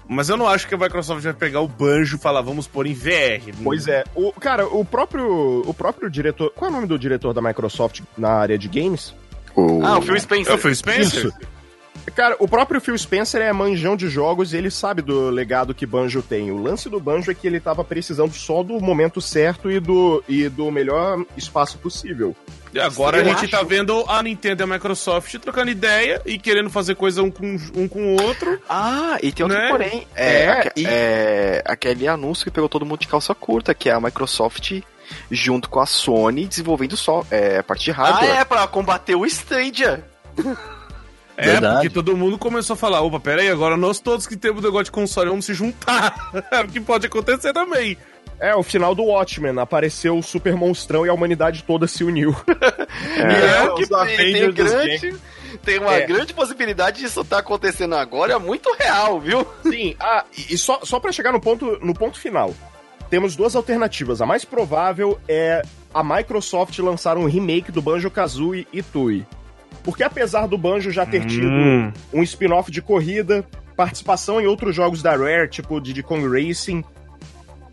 Mas 0.08 0.30
eu 0.30 0.38
não 0.38 0.48
acho 0.48 0.68
que 0.68 0.76
a 0.76 0.78
Microsoft 0.78 1.24
vai 1.24 1.34
pegar 1.34 1.62
o 1.62 1.68
banjo 1.68 2.18
e 2.18 2.20
falar, 2.20 2.42
vamos 2.42 2.68
pôr 2.68 2.86
em 2.86 2.94
VR. 2.94 3.52
Pois 3.64 3.88
é. 3.88 4.04
O, 4.14 4.32
cara, 4.32 4.68
o 4.68 4.86
próprio, 4.86 5.64
o 5.66 5.74
próprio 5.74 6.10
diretor. 6.10 6.52
Qual 6.56 6.70
é 6.70 6.72
o 6.72 6.76
nome 6.76 6.88
do 6.88 6.98
diretor 7.00 7.34
da 7.34 7.42
Microsoft 7.42 8.02
na 8.18 8.30
área 8.30 8.58
de 8.58 8.68
games? 8.68 9.14
Ah, 9.84 9.98
o 9.98 10.02
Phil 10.02 10.20
Spencer. 10.20 10.52
É 10.52 10.56
o 10.56 10.58
Phil 10.60 10.76
Spencer? 10.76 11.26
Isso. 11.26 11.34
Cara, 12.14 12.36
o 12.40 12.48
próprio 12.48 12.80
Phil 12.80 12.98
Spencer 12.98 13.42
é 13.42 13.52
manjão 13.52 13.96
de 13.98 14.08
jogos 14.08 14.54
e 14.54 14.58
ele 14.58 14.70
sabe 14.70 15.02
do 15.02 15.30
legado 15.30 15.74
que 15.74 15.86
Banjo 15.86 16.22
tem. 16.22 16.52
O 16.52 16.62
lance 16.62 16.90
do 16.90 17.00
Banjo 17.00 17.32
é 17.32 17.34
que 17.34 17.48
ele 17.48 17.60
tava 17.60 17.84
precisando 17.84 18.32
só 18.34 18.62
do 18.64 18.80
momento 18.80 19.20
certo 19.20 19.70
e 19.72 19.80
do, 19.80 20.24
e 20.30 20.48
do 20.48 20.72
melhor 20.72 21.26
espaço 21.36 21.78
possível. 21.80 22.36
E 22.74 22.80
agora 22.80 23.18
Eu 23.18 23.22
a 23.22 23.26
gente 23.26 23.44
acho- 23.46 23.52
tá 23.52 23.64
vendo 23.64 24.04
a 24.08 24.22
Nintendo 24.22 24.62
e 24.62 24.66
a 24.66 24.68
Microsoft 24.68 25.36
trocando 25.40 25.72
ideia 25.72 26.22
e 26.26 26.38
querendo 26.38 26.70
fazer 26.70 26.96
coisa 26.96 27.24
um 27.24 27.32
com, 27.32 27.58
um 27.76 27.88
com 27.88 28.16
o 28.16 28.22
outro. 28.22 28.62
Ah, 28.70 29.18
e 29.24 29.32
tem 29.32 29.44
outro 29.46 29.58
Né? 29.60 29.70
porém. 29.70 30.08
É, 30.16 30.42
É, 30.44 30.50
aque- 30.52 30.82
e- 30.82 30.86
é, 30.86 31.64
aquele 31.66 32.08
anúncio 32.08 32.44
que 32.46 32.52
pegou 32.52 32.70
todo 32.70 32.86
mundo 32.86 33.00
de 33.00 33.08
calça 33.08 33.34
curta, 33.34 33.74
que 33.74 33.90
é 33.90 33.94
a 33.94 34.00
Microsoft 34.00 34.82
junto 35.32 35.70
com 35.70 35.80
a 35.80 35.86
Sony 35.86 36.46
desenvolvendo 36.46 36.96
só 36.98 37.26
é, 37.32 37.60
a 37.60 37.64
parte 37.64 37.86
de 37.86 37.92
Ah, 37.92 37.96
hardware. 37.96 38.38
é, 38.38 38.46
pra 38.46 38.68
combater 38.68 39.16
o 39.16 39.26
Stadia. 39.26 40.04
É, 41.38 41.52
Verdade. 41.52 41.76
porque 41.76 41.90
todo 41.90 42.16
mundo 42.16 42.38
começou 42.38 42.76
a 42.76 42.78
falar, 42.78 43.02
opa, 43.02 43.20
peraí, 43.20 43.50
agora 43.50 43.76
nós 43.76 44.00
todos 44.00 44.26
que 44.26 44.38
temos 44.38 44.64
negócio 44.64 44.86
de 44.86 44.92
console 44.92 45.30
vamos 45.30 45.46
se 45.46 45.54
juntar. 45.54 46.16
É 46.52 46.62
o 46.62 46.68
que 46.68 46.80
pode 46.80 47.06
acontecer 47.08 47.52
também. 47.54 47.98
É, 48.40 48.54
o 48.56 48.64
final 48.64 48.94
do 48.94 49.04
Watchmen. 49.04 49.58
Apareceu 49.60 50.18
o 50.18 50.24
super 50.24 50.56
monstrão 50.56 51.06
e 51.06 51.10
a 51.10 51.14
humanidade 51.14 51.64
toda 51.64 51.88
se 51.88 52.04
uniu. 52.04 52.36
É, 53.18 53.72
os 53.72 53.80
que 53.80 53.88
tem, 54.18 54.34
tem, 54.34 54.52
grande, 54.52 55.16
tem 55.64 55.80
uma 55.80 55.94
É. 55.94 56.06
grande 56.06 56.34
possibilidade 56.34 57.00
disso 57.00 57.24
tá 57.24 57.40
acontecendo 57.40 57.96
agora. 57.96 58.34
É 58.34 58.38
muito 58.40 58.74
real, 58.78 59.20
viu? 59.20 59.46
Sim, 59.64 59.96
ah, 60.00 60.24
e 60.38 60.54
e 60.54 60.58
só, 60.58 60.80
só 60.84 61.00
para 61.00 61.12
chegar 61.12 61.32
no 61.32 61.40
ponto, 61.40 61.78
no 61.82 61.94
ponto 61.94 62.20
final. 62.20 62.54
Temos 63.10 63.36
duas 63.36 63.56
alternativas. 63.56 64.22
A 64.22 64.26
mais 64.26 64.44
provável 64.44 65.20
é 65.28 65.62
a 65.94 66.04
Microsoft 66.04 66.78
lançar 66.80 67.18
um 67.18 67.26
remake 67.26 67.72
do 67.72 67.82
Banjo-Kazooie 67.82 68.68
e 68.74 68.82
Tui. 68.82 69.26
Porque 69.86 70.04
apesar 70.04 70.48
do 70.48 70.58
Banjo 70.58 70.92
já 70.92 71.06
ter 71.06 71.24
tido 71.26 71.48
Hum. 71.48 71.94
um 72.12 72.22
spin-off 72.24 72.70
de 72.70 72.82
corrida, 72.82 73.46
participação 73.78 74.42
em 74.42 74.48
outros 74.48 74.76
jogos 74.76 75.02
da 75.02 75.16
Rare, 75.16 75.48
tipo 75.48 75.80
Diddy 75.80 76.02
Kong 76.04 76.28
Racing, 76.28 76.84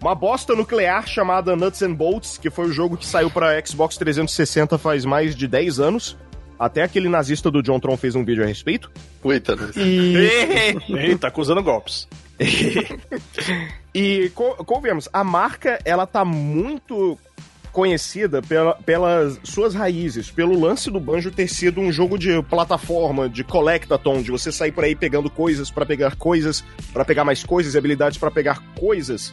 uma 0.01 0.14
bosta 0.14 0.55
nuclear 0.55 1.07
chamada 1.09 1.57
Nuts 1.57 1.81
and 1.83 1.94
Bolts, 1.94 2.37
que 2.37 2.51
foi 2.51 2.66
o 2.66 2.72
jogo 2.72 2.96
que 2.96 3.07
saiu 3.07 3.31
para 3.31 3.64
Xbox 3.64 3.96
360 3.96 4.77
faz 4.77 5.05
mais 5.05 5.35
de 5.35 5.48
10 5.48 5.81
anos. 5.81 6.16
Até 6.59 6.83
aquele 6.83 7.09
nazista 7.09 7.51
do 7.51 7.62
John 7.62 7.81
Tron 7.81 7.96
fez 7.96 8.14
um 8.14 8.25
vídeo 8.25 8.44
a 8.44 8.46
respeito. 8.46 8.90
Eita, 9.25 9.57
Deus. 9.57 9.75
E 9.77 10.77
Ih, 10.88 11.16
tá 11.18 11.29
acusando 11.29 11.62
golpes. 11.62 12.07
E 13.94 14.31
co- 14.35 14.57
convenhamos, 14.64 15.09
a 15.12 15.22
marca 15.25 15.79
ela 15.85 16.07
tá 16.07 16.25
muito 16.25 17.18
conhecida 17.72 18.42
pela- 18.42 18.74
pelas 18.74 19.40
suas 19.42 19.74
raízes, 19.74 20.30
pelo 20.30 20.58
lance 20.61 20.90
do 20.90 21.00
Banjo 21.00 21.30
ter 21.30 21.48
sido 21.48 21.80
um 21.80 21.90
jogo 21.90 22.18
de 22.18 22.42
plataforma, 22.42 23.28
de 23.28 23.42
collectathon, 23.42 24.22
de 24.22 24.30
você 24.30 24.52
sair 24.52 24.72
por 24.72 24.85
aí 24.85 24.94
pegando 24.94 25.30
coisas 25.30 25.70
pra 25.70 25.87
pegar 25.87 26.14
coisas, 26.16 26.62
pra 26.92 27.04
pegar 27.04 27.24
mais 27.24 27.42
coisas 27.42 27.74
e 27.74 27.78
habilidades 27.78 28.18
pra 28.18 28.30
pegar 28.30 28.61
coisas. 28.78 29.32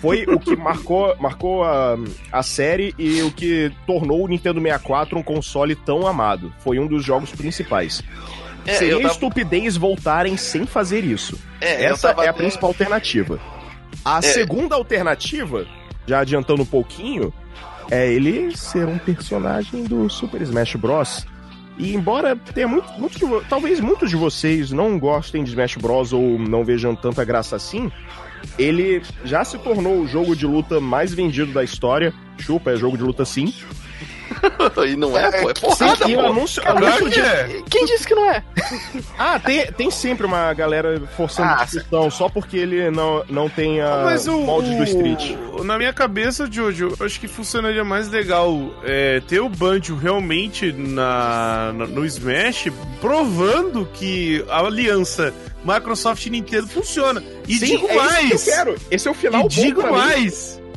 Foi 0.00 0.24
o 0.24 0.38
que 0.38 0.54
marcou, 0.56 1.16
marcou 1.18 1.64
a, 1.64 1.96
a 2.30 2.42
série 2.42 2.94
e 2.98 3.22
o 3.22 3.30
que 3.30 3.72
tornou 3.86 4.24
o 4.24 4.28
Nintendo 4.28 4.60
64 4.60 5.18
um 5.18 5.22
console 5.22 5.74
tão 5.74 6.06
amado. 6.06 6.52
Foi 6.58 6.78
um 6.78 6.86
dos 6.86 7.04
jogos 7.04 7.30
principais. 7.30 8.02
É, 8.66 8.74
Seria 8.74 8.96
tava- 9.00 9.08
estupidez 9.12 9.76
voltarem 9.76 10.36
sem 10.36 10.66
fazer 10.66 11.04
isso. 11.04 11.38
É, 11.60 11.84
Essa 11.84 12.08
tava 12.08 12.24
é 12.24 12.28
a 12.28 12.32
principal 12.32 12.70
alternativa. 12.70 13.40
A 14.04 14.20
segunda 14.22 14.74
alternativa, 14.74 15.66
já 16.06 16.20
adiantando 16.20 16.62
um 16.62 16.66
pouquinho, 16.66 17.32
é 17.90 18.12
ele 18.12 18.56
ser 18.56 18.86
um 18.86 18.98
personagem 18.98 19.84
do 19.84 20.08
Super 20.08 20.42
Smash 20.42 20.76
Bros. 20.76 21.26
E 21.78 21.94
embora 21.94 22.36
tenha 22.36 22.68
muito, 22.68 22.92
muito 22.92 23.18
de 23.18 23.48
talvez 23.48 23.80
muitos 23.80 24.10
de 24.10 24.16
vocês 24.16 24.70
não 24.70 24.98
gostem 24.98 25.42
de 25.42 25.50
Smash 25.50 25.76
Bros 25.76 26.12
ou 26.12 26.38
não 26.38 26.64
vejam 26.64 26.94
tanta 26.94 27.24
graça 27.24 27.56
assim, 27.56 27.90
ele 28.58 29.02
já 29.24 29.44
se 29.44 29.58
tornou 29.58 30.00
o 30.00 30.06
jogo 30.06 30.36
de 30.36 30.46
luta 30.46 30.80
mais 30.80 31.14
vendido 31.14 31.52
da 31.52 31.64
história. 31.64 32.12
Chupa, 32.38 32.72
é 32.72 32.76
jogo 32.76 32.96
de 32.96 33.02
luta 33.02 33.24
sim. 33.24 33.54
E 34.86 34.96
não 34.96 35.16
é, 35.16 35.40
pô. 35.42 35.50
É 35.50 35.54
porrada, 35.54 36.04
Sim, 36.06 36.16
o 36.16 36.20
pô. 36.20 36.26
anúncio, 36.26 36.62
anúncio 36.68 37.04
que 37.04 37.10
de- 37.10 37.20
é. 37.20 37.62
Quem 37.70 37.84
disse 37.86 38.06
que 38.06 38.14
não 38.14 38.30
é? 38.30 38.42
Ah, 39.18 39.38
tem, 39.38 39.66
tem 39.72 39.90
sempre 39.90 40.26
uma 40.26 40.52
galera 40.52 41.00
forçando 41.16 41.48
Ah, 41.50 41.64
discussão 41.64 42.10
só 42.10 42.28
porque 42.28 42.56
ele 42.56 42.90
não, 42.90 43.24
não 43.28 43.48
tem 43.48 43.80
a 43.80 44.02
Mas 44.04 44.26
o, 44.26 44.38
molde 44.40 44.74
do 44.76 44.82
Street. 44.84 45.36
Na 45.64 45.78
minha 45.78 45.92
cabeça, 45.92 46.48
Jojo, 46.50 46.94
eu 46.98 47.06
acho 47.06 47.20
que 47.20 47.28
funcionaria 47.28 47.84
mais 47.84 48.08
legal 48.08 48.58
é, 48.84 49.20
ter 49.28 49.40
o 49.40 49.48
Banjo 49.48 49.94
realmente 49.96 50.72
na, 50.72 51.72
na- 51.74 51.86
no 51.86 52.04
Smash, 52.04 52.68
provando 53.00 53.86
que 53.92 54.44
a 54.48 54.60
aliança 54.60 55.32
Microsoft 55.64 56.26
e 56.26 56.30
Nintendo 56.30 56.66
funciona. 56.66 57.22
E 57.46 57.54
Sim, 57.54 57.66
digo 57.66 57.86
é 57.88 57.94
isso 57.94 58.04
mais. 58.04 58.42
que 58.44 58.50
eu 58.50 58.54
quero. 58.54 58.76
Esse 58.90 59.08
é 59.08 59.10
o 59.10 59.14
final 59.14 59.40
E 59.40 59.42
bom 59.44 59.48
digo 59.48 59.80
pra 59.82 59.92
mim. 59.92 59.98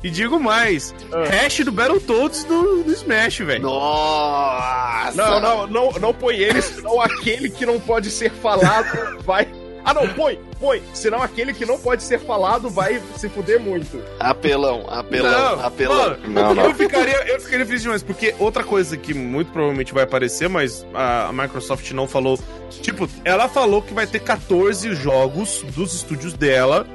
E 0.05 0.09
digo 0.11 0.39
mais. 0.39 0.93
Ah. 1.11 1.23
Hash 1.27 1.61
do 1.61 1.71
Battletoads 1.71 2.45
no, 2.45 2.83
no 2.83 2.91
Smash, 2.93 3.39
velho. 3.39 3.63
Nossa! 3.63 5.15
Não, 5.15 5.41
não, 5.41 5.67
não, 5.67 5.91
não 5.93 6.13
põe 6.13 6.37
ele, 6.37 6.61
senão 6.61 7.01
aquele 7.01 7.49
que 7.49 7.65
não 7.65 7.79
pode 7.79 8.11
ser 8.11 8.31
falado 8.31 9.17
vai. 9.25 9.47
Ah, 9.83 9.95
não, 9.95 10.07
põe, 10.09 10.39
põe. 10.59 10.83
Senão 10.93 11.23
aquele 11.23 11.55
que 11.55 11.65
não 11.65 11.79
pode 11.79 12.03
ser 12.03 12.19
falado 12.19 12.69
vai 12.69 13.01
se 13.15 13.27
fuder 13.29 13.59
muito. 13.59 13.99
Apelão, 14.19 14.85
apelão, 14.87 15.59
apelão. 15.65 15.95
mano, 15.97 16.27
Não, 16.27 16.53
não. 16.53 16.65
Eu 16.65 16.75
ficaria, 16.75 17.27
eu 17.27 17.39
ficaria 17.39 17.65
feliz 17.65 17.81
demais, 17.81 18.03
porque 18.03 18.35
outra 18.37 18.63
coisa 18.63 18.95
que 18.97 19.11
muito 19.11 19.51
provavelmente 19.51 19.91
vai 19.91 20.03
aparecer, 20.03 20.47
mas 20.47 20.85
a, 20.93 21.29
a 21.29 21.33
Microsoft 21.33 21.89
não 21.93 22.07
falou. 22.07 22.39
Tipo, 22.69 23.09
ela 23.23 23.47
falou 23.47 23.81
que 23.81 23.93
vai 23.93 24.05
ter 24.05 24.19
14 24.19 24.93
jogos 24.93 25.63
dos 25.75 25.95
estúdios 25.95 26.33
dela. 26.33 26.85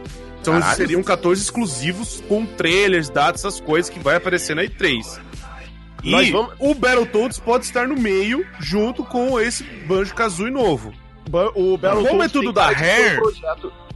Então 0.41 0.55
Caralho. 0.59 0.77
seriam 0.77 1.03
14 1.03 1.43
exclusivos 1.43 2.23
com 2.29 2.47
trailers, 2.47 3.09
datas, 3.11 3.45
essas 3.45 3.61
coisas 3.61 3.91
que 3.91 3.99
vai 4.01 4.17
aparecer 4.17 4.57
na 4.57 4.63
E3. 4.65 5.21
E 6.03 6.11
Nós 6.11 6.31
vamos- 6.31 6.55
o 6.59 6.75
Battletoads 6.75 7.39
pode 7.39 7.67
estar 7.67 7.87
no 7.87 7.95
meio, 7.97 8.47
junto 8.59 9.05
com 9.05 9.39
esse 9.39 9.63
Banjo 9.87 10.15
Kazooie 10.15 10.51
novo. 10.51 10.93
Ba- 11.29 11.51
O 11.55 11.77
Battletoads 11.77 12.09
Como 12.11 12.23
é 12.23 12.29
tudo 12.29 12.53
da 12.53 12.69
um 12.69 12.73
Rare? 12.73 13.19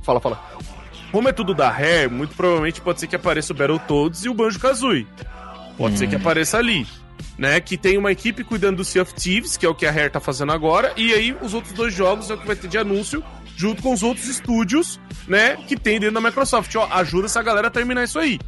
Fala, 0.02 0.20
fala. 0.20 0.42
Como 1.10 1.28
é 1.28 1.32
tudo 1.32 1.54
da 1.54 1.70
Rare, 1.70 2.08
muito 2.10 2.34
provavelmente 2.34 2.80
pode 2.80 3.00
ser 3.00 3.06
que 3.06 3.16
apareça 3.16 3.52
o 3.52 3.56
Battletoads 3.56 4.24
e 4.24 4.28
o 4.28 4.34
Banjo-Kazooie. 4.34 5.06
Pode 5.78 5.96
ser 5.98 6.06
que 6.08 6.16
apareça 6.16 6.58
ali. 6.58 6.86
Né, 7.38 7.58
que 7.60 7.76
tem 7.76 7.96
uma 7.98 8.12
equipe 8.12 8.44
cuidando 8.44 8.76
do 8.76 8.84
Sea 8.84 9.02
of 9.02 9.12
Thieves, 9.14 9.56
que 9.56 9.66
é 9.66 9.68
o 9.68 9.74
que 9.74 9.84
a 9.86 9.90
Rare 9.90 10.10
tá 10.10 10.20
fazendo 10.20 10.52
agora, 10.52 10.92
e 10.96 11.12
aí 11.12 11.36
os 11.40 11.52
outros 11.52 11.72
dois 11.72 11.92
jogos 11.92 12.30
é 12.30 12.34
o 12.34 12.38
que 12.38 12.46
vai 12.46 12.54
ter 12.54 12.68
de 12.68 12.78
anúncio, 12.78 13.24
junto 13.56 13.82
com 13.82 13.92
os 13.92 14.02
outros 14.02 14.26
estúdios, 14.28 15.00
né, 15.26 15.56
que 15.56 15.76
tem 15.76 16.00
dentro 16.00 16.14
da 16.14 16.20
Microsoft. 16.20 16.74
Ó, 16.76 16.86
ajuda 16.90 17.26
essa 17.26 17.42
galera 17.42 17.68
a 17.68 17.70
terminar 17.70 18.04
isso 18.04 18.18
aí. 18.18 18.38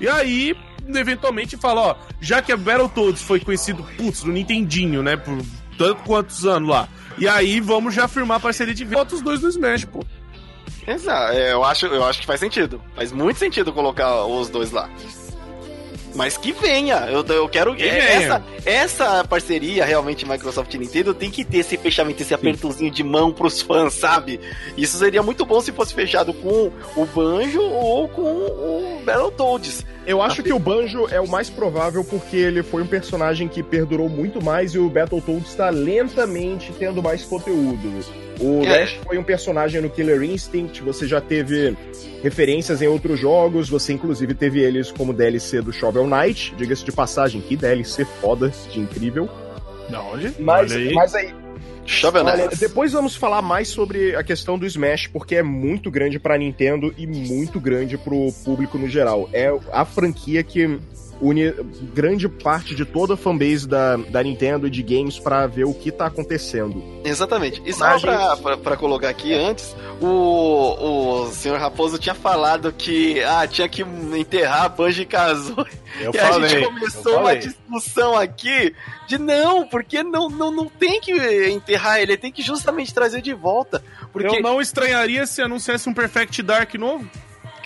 E 0.00 0.08
aí, 0.08 0.56
eventualmente, 0.88 1.56
fala, 1.56 1.80
ó, 1.80 1.96
já 2.20 2.40
que 2.40 2.52
a 2.52 2.56
Battletoads 2.56 3.22
foi 3.22 3.40
conhecido, 3.40 3.86
putz, 3.96 4.24
no 4.24 4.32
Nintendinho, 4.32 5.02
né, 5.02 5.16
por 5.16 5.38
tanto 5.76 6.02
quantos 6.04 6.46
anos 6.46 6.68
lá, 6.68 6.88
e 7.18 7.28
aí 7.28 7.60
vamos 7.60 7.94
já 7.94 8.08
firmar 8.08 8.38
a 8.38 8.40
parceria 8.40 8.74
de 8.74 8.84
bota 8.84 9.14
os 9.14 9.22
dois 9.22 9.42
no 9.42 9.48
Smash, 9.48 9.84
pô. 9.84 10.04
Exato, 10.86 11.32
é, 11.34 11.52
eu 11.52 11.62
acho, 11.62 11.86
eu 11.86 12.04
acho 12.04 12.20
que 12.20 12.26
faz 12.26 12.40
sentido. 12.40 12.82
Faz 12.96 13.12
muito 13.12 13.38
sentido 13.38 13.72
colocar 13.72 14.24
os 14.24 14.48
dois 14.48 14.70
lá. 14.70 14.88
Mas 16.14 16.36
que 16.36 16.52
venha, 16.52 17.06
eu, 17.08 17.24
eu 17.24 17.48
quero. 17.48 17.74
Que 17.74 17.84
é, 17.84 18.22
essa, 18.22 18.44
essa 18.64 19.24
parceria 19.24 19.84
realmente 19.84 20.28
Microsoft 20.28 20.72
e 20.74 20.78
Nintendo 20.78 21.14
tem 21.14 21.30
que 21.30 21.44
ter 21.44 21.58
esse 21.58 21.76
fechamento, 21.76 22.22
esse 22.22 22.34
apertozinho 22.34 22.90
de 22.90 23.02
mão 23.02 23.32
pros 23.32 23.62
fãs, 23.62 23.94
sabe? 23.94 24.40
Isso 24.76 24.98
seria 24.98 25.22
muito 25.22 25.44
bom 25.44 25.60
se 25.60 25.72
fosse 25.72 25.94
fechado 25.94 26.32
com 26.34 26.72
o 26.96 27.06
Banjo 27.06 27.62
ou 27.62 28.08
com 28.08 28.22
o 28.22 29.02
Battletoads. 29.04 29.84
Eu 30.06 30.22
acho 30.22 30.42
que 30.42 30.52
o 30.52 30.58
Banjo 30.58 31.06
é 31.10 31.20
o 31.20 31.28
mais 31.28 31.50
provável 31.50 32.02
porque 32.02 32.36
ele 32.36 32.62
foi 32.62 32.82
um 32.82 32.86
personagem 32.86 33.46
que 33.48 33.62
perdurou 33.62 34.08
muito 34.08 34.42
mais 34.42 34.74
e 34.74 34.78
o 34.78 34.88
Battletoads 34.88 35.48
está 35.50 35.70
lentamente 35.70 36.72
tendo 36.78 37.02
mais 37.02 37.22
conteúdo. 37.24 38.00
O 38.40 38.62
É. 38.64 38.80
Dash 38.80 38.98
foi 39.04 39.18
um 39.18 39.22
personagem 39.22 39.80
no 39.80 39.90
Killer 39.90 40.22
Instinct, 40.22 40.82
você 40.82 41.06
já 41.06 41.20
teve 41.20 41.76
referências 42.22 42.80
em 42.80 42.88
outros 42.88 43.20
jogos, 43.20 43.68
você 43.68 43.92
inclusive 43.92 44.34
teve 44.34 44.60
eles 44.60 44.90
como 44.90 45.12
DLC 45.12 45.60
do 45.60 45.72
Shovel 45.72 46.06
Knight, 46.06 46.54
diga-se 46.56 46.84
de 46.84 46.92
passagem, 46.92 47.40
que 47.42 47.54
DLC 47.54 48.04
foda, 48.04 48.50
de 48.70 48.80
incrível. 48.80 49.28
Da 49.90 50.02
onde? 50.02 50.32
Mas 50.38 50.72
Olha 50.72 50.80
aí. 50.80 50.94
mas 50.94 51.14
aí 51.14 51.34
Shovel 51.86 52.24
Olha, 52.24 52.44
Knight. 52.44 52.58
depois 52.58 52.92
vamos 52.92 53.16
falar 53.16 53.42
mais 53.42 53.68
sobre 53.68 54.14
a 54.14 54.22
questão 54.22 54.58
do 54.58 54.66
Smash, 54.66 55.08
porque 55.08 55.36
é 55.36 55.42
muito 55.42 55.90
grande 55.90 56.18
pra 56.18 56.38
Nintendo 56.38 56.94
e 56.96 57.06
muito 57.06 57.58
grande 57.60 57.98
pro 57.98 58.32
público 58.44 58.78
no 58.78 58.88
geral. 58.88 59.28
É 59.32 59.52
a 59.72 59.84
franquia 59.84 60.42
que 60.42 60.78
une 61.20 61.52
grande 61.94 62.28
parte 62.28 62.74
de 62.74 62.84
toda 62.84 63.14
a 63.14 63.16
fanbase 63.16 63.68
da, 63.68 63.96
da 63.96 64.22
Nintendo 64.22 64.66
e 64.66 64.70
de 64.70 64.82
games 64.82 65.18
pra 65.18 65.46
ver 65.46 65.64
o 65.64 65.74
que 65.74 65.90
tá 65.92 66.06
acontecendo. 66.06 66.82
Exatamente. 67.04 67.62
E 67.64 67.72
só 67.72 67.98
pra, 67.98 68.36
pra, 68.36 68.56
pra 68.56 68.76
colocar 68.76 69.08
aqui 69.08 69.32
antes, 69.34 69.76
o, 70.00 71.24
o 71.26 71.30
senhor 71.32 71.58
Raposo 71.58 71.98
tinha 71.98 72.14
falado 72.14 72.72
que 72.72 73.22
ah, 73.22 73.46
tinha 73.46 73.68
que 73.68 73.82
enterrar 73.82 74.74
Banjo 74.74 75.02
e 75.02 75.06
Kazooie. 75.06 75.66
Eu 76.00 76.12
e 76.14 76.18
a 76.18 76.26
falei. 76.26 76.48
gente 76.48 76.62
eu 76.62 76.72
começou 76.72 77.20
uma 77.20 77.36
discussão 77.36 78.16
aqui 78.16 78.74
de 79.06 79.18
não, 79.18 79.66
porque 79.66 80.02
não, 80.02 80.28
não, 80.28 80.50
não 80.50 80.66
tem 80.66 81.00
que 81.00 81.12
enterrar 81.48 82.00
ele, 82.00 82.16
tem 82.16 82.32
que 82.32 82.42
justamente 82.42 82.94
trazer 82.94 83.20
de 83.20 83.34
volta. 83.34 83.82
Porque, 84.12 84.36
Eu 84.36 84.42
não 84.42 84.60
estranharia 84.60 85.26
se 85.26 85.42
anunciasse 85.42 85.88
um 85.88 85.94
Perfect 85.94 86.42
Dark 86.42 86.74
novo. 86.74 87.08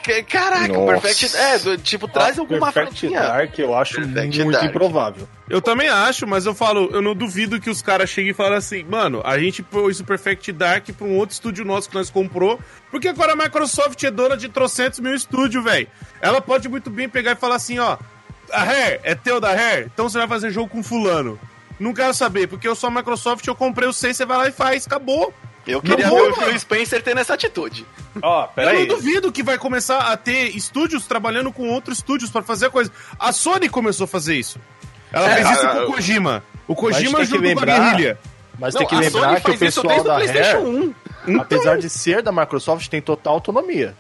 Ca- 0.05 0.23
caraca, 0.23 0.73
o 0.79 0.87
Nossa. 0.87 1.01
Perfect. 1.01 1.37
É, 1.37 1.59
do- 1.59 1.79
tipo, 1.79 2.07
traz 2.07 2.39
Ah, 2.39 2.43
alguma 2.43 2.71
Perfect 2.73 3.01
franquia. 3.01 3.21
Dark 3.21 3.59
eu 3.59 3.75
acho 3.75 3.95
Perfect 3.97 4.43
muito 4.43 4.53
Dark. 4.53 4.65
improvável. 4.71 5.29
Eu 5.49 5.61
também 5.63 5.89
acho, 5.89 6.27
mas 6.27 6.47
eu 6.47 6.55
falo, 6.55 6.91
eu 6.93 7.03
não 7.03 7.15
duvido 7.15 7.61
que 7.61 7.69
os 7.71 7.83
caras 7.83 8.09
cheguem 8.11 8.31
e 8.31 8.35
falem 8.35 8.57
assim, 8.59 8.85
mano, 8.85 9.21
a 9.25 9.39
gente 9.39 9.63
pôs 9.63 10.01
o 10.01 10.05
Perfect 10.05 10.53
Dark 10.53 10.89
pra 10.97 11.07
um 11.07 11.17
outro 11.17 11.33
estúdio 11.35 11.65
nosso 11.65 11.89
que 11.89 11.95
nós 11.95 12.11
comprou, 12.11 12.59
porque 12.91 13.09
agora 13.09 13.33
a 13.33 13.37
Microsoft 13.37 14.03
é 14.05 14.11
dona 14.11 14.37
de 14.37 14.49
trocentos 14.49 15.01
mil 15.01 15.15
estúdio, 15.15 15.63
velho. 15.63 15.89
Ela 16.21 16.41
pode 16.41 16.69
muito 16.69 16.91
bem 16.91 17.09
pegar 17.09 17.33
e 17.33 17.37
falar 17.37 17.57
assim, 17.57 17.79
ó, 17.79 17.97
a 18.53 18.63
Rare 18.63 19.01
é 19.03 19.15
teu 19.15 19.41
da 19.41 19.53
Rare, 19.55 19.91
então 19.93 20.09
você 20.09 20.19
vai 20.19 20.29
fazer 20.29 20.51
jogo 20.51 20.69
com 20.69 20.83
fulano. 20.83 21.39
Não 21.81 21.93
quero 21.93 22.15
saber, 22.15 22.47
porque 22.47 22.69
eu 22.69 22.75
sou 22.77 22.89
a 22.89 22.91
Microsoft, 22.91 23.47
eu 23.47 23.55
comprei 23.55 23.89
o 23.89 23.93
6, 23.93 24.17
você 24.17 24.25
vai 24.25 24.37
lá 24.39 24.49
e 24.49 24.53
faz, 24.53 24.87
acabou. 24.87 25.35
Eu 25.67 25.81
queria 25.81 26.07
Não 26.09 26.15
ver 26.17 26.31
o 26.31 26.35
Phil 26.35 26.59
Spencer 26.59 27.03
tendo 27.03 27.19
essa 27.21 27.35
atitude. 27.35 27.87
Ó, 28.23 28.49
Eu 28.57 28.75
não 28.75 28.87
duvido 28.87 29.33
que 29.33 29.43
vai 29.43 29.57
começar 29.59 30.13
a 30.13 30.17
ter 30.17 30.55
estúdios 30.57 31.07
trabalhando 31.07 31.51
com 31.53 31.69
outros 31.69 31.99
estúdios 31.99 32.31
pra 32.31 32.43
fazer 32.43 32.67
a 32.67 32.71
coisa. 32.71 32.91
A 33.19 33.33
Sony 33.33 33.69
começou 33.69 34.05
a 34.05 34.09
fazer 34.09 34.35
isso. 34.37 34.59
Ela 35.13 35.31
É, 35.31 35.35
fez 35.37 35.51
isso 35.51 35.69
com 35.69 35.79
o 35.79 35.87
Kojima. 35.93 36.45
O 36.69 36.75
Kojima 36.75 37.19
com 37.27 37.61
a 37.61 37.65
guerrilha. 37.65 38.19
Mas 38.59 38.75
Não, 38.75 38.81
tem 38.81 38.89
que 38.89 38.97
lembrar 38.97 39.41
que 39.41 39.51
o 39.51 39.59
pessoal 39.59 40.05
da 40.05 40.15
PlayStation 40.17 40.59
Rare, 40.65 40.95
1. 41.27 41.41
apesar 41.41 41.79
de 41.79 41.89
ser 41.91 42.23
da 42.23 42.31
Microsoft, 42.31 42.87
tem 42.89 43.01
total 43.03 43.35
autonomia. 43.35 43.95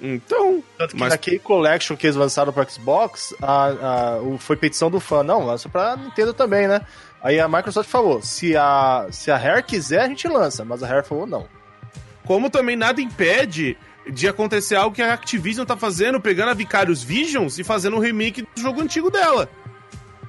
Então, 0.00 0.62
Tanto 0.76 0.94
que 0.94 1.00
Mas- 1.00 1.10
naquele 1.10 1.40
collection 1.40 1.96
que 1.96 2.06
eles 2.06 2.14
lançaram 2.14 2.52
pro 2.52 2.68
Xbox, 2.70 3.34
a, 3.42 3.66
a- 3.66 4.18
o- 4.22 4.38
foi 4.38 4.54
petição 4.56 4.88
do 4.88 5.00
fã. 5.00 5.24
Não, 5.24 5.44
lança 5.44 5.68
pra 5.68 5.96
Nintendo 5.96 6.32
também, 6.32 6.68
né? 6.68 6.82
Aí 7.22 7.40
a 7.40 7.48
Microsoft 7.48 7.90
falou, 7.90 8.22
se 8.22 8.56
a, 8.56 9.06
se 9.10 9.30
a 9.30 9.36
Rare 9.36 9.62
quiser, 9.62 10.02
a 10.02 10.08
gente 10.08 10.28
lança. 10.28 10.64
Mas 10.64 10.82
a 10.82 10.86
Rare 10.86 11.06
falou 11.06 11.26
não. 11.26 11.46
como 12.24 12.50
também 12.50 12.76
nada 12.76 13.00
impede 13.00 13.76
de 14.10 14.28
acontecer 14.28 14.76
algo 14.76 14.94
que 14.94 15.02
a 15.02 15.12
Activision 15.12 15.66
tá 15.66 15.76
fazendo, 15.76 16.20
pegando 16.20 16.50
a 16.50 16.54
Vicarious 16.54 17.02
Visions 17.02 17.58
e 17.58 17.64
fazendo 17.64 17.96
um 17.96 18.00
remake 18.00 18.42
do 18.42 18.60
jogo 18.60 18.80
antigo 18.80 19.10
dela. 19.10 19.48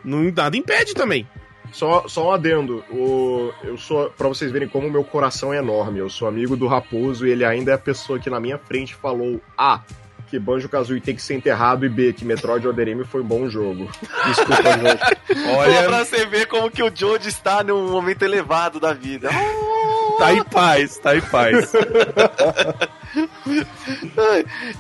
Não, 0.04 0.24
nada 0.32 0.58
impede 0.58 0.94
também. 0.94 1.28
Só, 1.72 2.08
só 2.08 2.30
um 2.30 2.32
adendo, 2.32 2.84
o, 2.90 3.54
eu 3.64 3.78
sou, 3.78 4.10
pra 4.10 4.28
vocês 4.28 4.52
verem 4.52 4.68
como 4.68 4.88
o 4.88 4.92
meu 4.92 5.04
coração 5.04 5.54
é 5.54 5.58
enorme, 5.58 6.00
eu 6.00 6.10
sou 6.10 6.28
amigo 6.28 6.58
do 6.58 6.66
Raposo 6.66 7.28
e 7.28 7.30
ele 7.30 7.46
ainda 7.46 7.72
é 7.72 7.76
a 7.76 7.78
pessoa 7.78 8.20
que 8.20 8.30
na 8.30 8.40
minha 8.40 8.58
frente 8.58 8.96
falou 8.96 9.40
A, 9.56 9.82
que 10.30 10.40
Banjo-Kazooie 10.40 11.02
tem 11.02 11.16
que 11.16 11.22
ser 11.22 11.36
enterrado 11.36 11.86
e 11.86 11.90
B, 11.90 12.14
que 12.14 12.24
Metroid 12.24 12.68
Other 12.68 12.88
M 12.88 13.04
foi 13.04 13.22
um 13.22 13.26
bom 13.26 13.50
jogo. 13.50 13.90
Desculpa, 14.28 14.64
gente. 14.64 15.48
Olha 15.50 15.58
Olha, 15.58 15.84
pra 15.90 16.06
você 16.06 16.26
ver 16.26 16.46
como 16.48 16.70
que 16.70 16.84
o 16.84 16.92
Joe 16.94 17.20
está 17.26 17.64
num 17.64 17.90
momento 17.92 18.24
elevado 18.24 18.80
da 18.80 18.94
vida. 18.94 19.30
tá 20.20 20.34
em 20.34 20.44
paz, 20.44 20.98
tá 20.98 21.16
em 21.18 21.22
paz. 21.22 21.72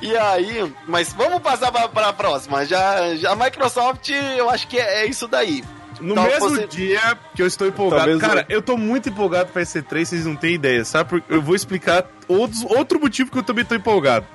e 0.02 0.18
aí, 0.18 0.74
mas 0.88 1.14
vamos 1.14 1.42
passar 1.42 1.72
pra, 1.72 1.88
pra 1.88 2.14
próxima. 2.14 2.66
Já, 2.66 3.16
já 3.16 3.32
a 3.32 3.36
Microsoft, 3.36 4.10
eu 4.38 4.50
acho 4.50 4.68
que 4.68 4.78
é, 4.78 5.04
é 5.04 5.06
isso 5.08 5.28
daí. 5.28 5.64
No 6.00 6.14
Então, 6.14 6.24
mesmo 6.24 6.50
você- 6.50 6.68
dia 6.68 7.18
que 7.36 7.42
eu 7.42 7.48
estou 7.48 7.68
empolgado. 7.68 8.02
Talvez 8.04 8.22
Cara, 8.22 8.46
eu 8.50 8.62
tô 8.62 8.78
muito 8.78 9.10
empolgado 9.10 9.52
pra 9.52 9.62
EC3, 9.62 10.06
vocês 10.06 10.26
não 10.26 10.36
têm 10.36 10.54
ideia, 10.56 10.86
sabe? 10.86 11.10
Porque 11.10 11.34
Eu 11.34 11.42
vou 11.42 11.56
explicar 11.56 12.06
outros, 12.28 12.64
outro 12.66 13.00
motivo 13.00 13.32
que 13.32 13.38
eu 13.38 13.44
também 13.44 13.66
tô 13.66 13.76
empolgado. 13.76 14.26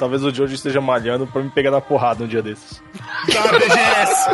Talvez 0.00 0.24
o 0.24 0.32
Jojo 0.32 0.54
esteja 0.54 0.80
malhando 0.80 1.26
pra 1.26 1.42
me 1.42 1.50
pegar 1.50 1.70
na 1.70 1.78
porrada 1.78 2.24
um 2.24 2.26
dia 2.26 2.40
desses. 2.40 2.82
Tá, 3.30 3.42
BGS! 3.52 4.30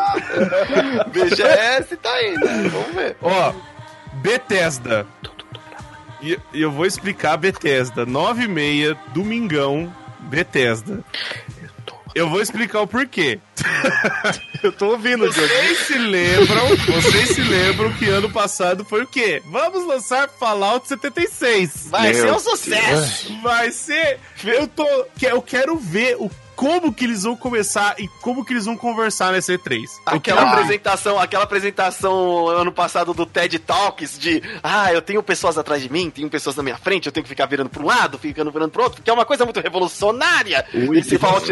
BGS 1.10 1.96
tá 1.96 2.08
aí, 2.12 2.34
né? 2.34 2.70
Vamos 2.70 2.94
ver. 2.94 3.16
Ó, 3.20 3.52
Bethesda. 4.22 5.04
E 6.22 6.38
eu 6.54 6.70
vou 6.70 6.86
explicar 6.86 7.32
a 7.32 7.36
Bethesda. 7.36 8.06
9 8.06 8.44
e 8.44 8.48
meia, 8.48 8.96
domingão, 9.12 9.92
Bethesda. 10.20 11.00
Eu 12.16 12.30
vou 12.30 12.40
explicar 12.40 12.80
o 12.80 12.86
porquê. 12.86 13.38
Eu 14.62 14.72
tô 14.72 14.86
ouvindo, 14.92 15.30
Jojo. 15.30 15.46
Vocês 15.46 15.78
se 15.80 15.98
lembram, 15.98 16.66
vocês 16.76 17.28
se 17.28 17.40
lembram 17.42 17.92
que 17.92 18.06
ano 18.08 18.30
passado 18.30 18.84
foi 18.86 19.02
o 19.02 19.06
quê? 19.06 19.42
Vamos 19.50 19.86
lançar 19.86 20.26
Fallout 20.28 20.88
76. 20.88 21.88
Vai 21.90 22.12
Meu 22.14 22.22
ser 22.22 22.32
um 22.32 22.38
sucesso. 22.38 23.38
Vai 23.42 23.70
ser. 23.70 24.18
Eu 24.44 24.66
tô. 24.66 24.86
que- 25.18 25.26
Eu 25.26 25.42
quero 25.42 25.76
ver 25.76 26.16
o 26.18 26.30
como 26.56 26.92
que 26.92 27.04
eles 27.04 27.22
vão 27.22 27.36
começar 27.36 27.94
e 27.98 28.08
como 28.22 28.44
que 28.44 28.52
eles 28.52 28.64
vão 28.64 28.76
conversar 28.76 29.32
nessa 29.32 29.52
E3. 29.52 29.84
Aquela 30.06 30.50
apresentação, 30.52 31.18
aquela 31.18 31.44
apresentação 31.44 32.48
ano 32.48 32.72
passado 32.72 33.12
do 33.14 33.26
TED 33.26 33.58
Talks 33.58 34.18
de 34.18 34.42
ah, 34.62 34.92
eu 34.92 35.02
tenho 35.02 35.22
pessoas 35.22 35.58
atrás 35.58 35.82
de 35.82 35.92
mim, 35.92 36.10
tenho 36.10 36.28
pessoas 36.30 36.56
na 36.56 36.62
minha 36.62 36.76
frente, 36.78 37.06
eu 37.06 37.12
tenho 37.12 37.22
que 37.24 37.28
ficar 37.28 37.46
virando 37.46 37.68
para 37.70 37.82
um 37.82 37.86
lado, 37.86 38.18
ficando 38.18 38.50
virando 38.50 38.70
pro 38.70 38.82
outro, 38.84 39.02
que 39.02 39.10
é 39.10 39.12
uma 39.12 39.24
coisa 39.26 39.44
muito 39.44 39.60
revolucionária. 39.60 40.64
Ui, 40.74 40.98
esse 40.98 41.18
Fallout, 41.18 41.50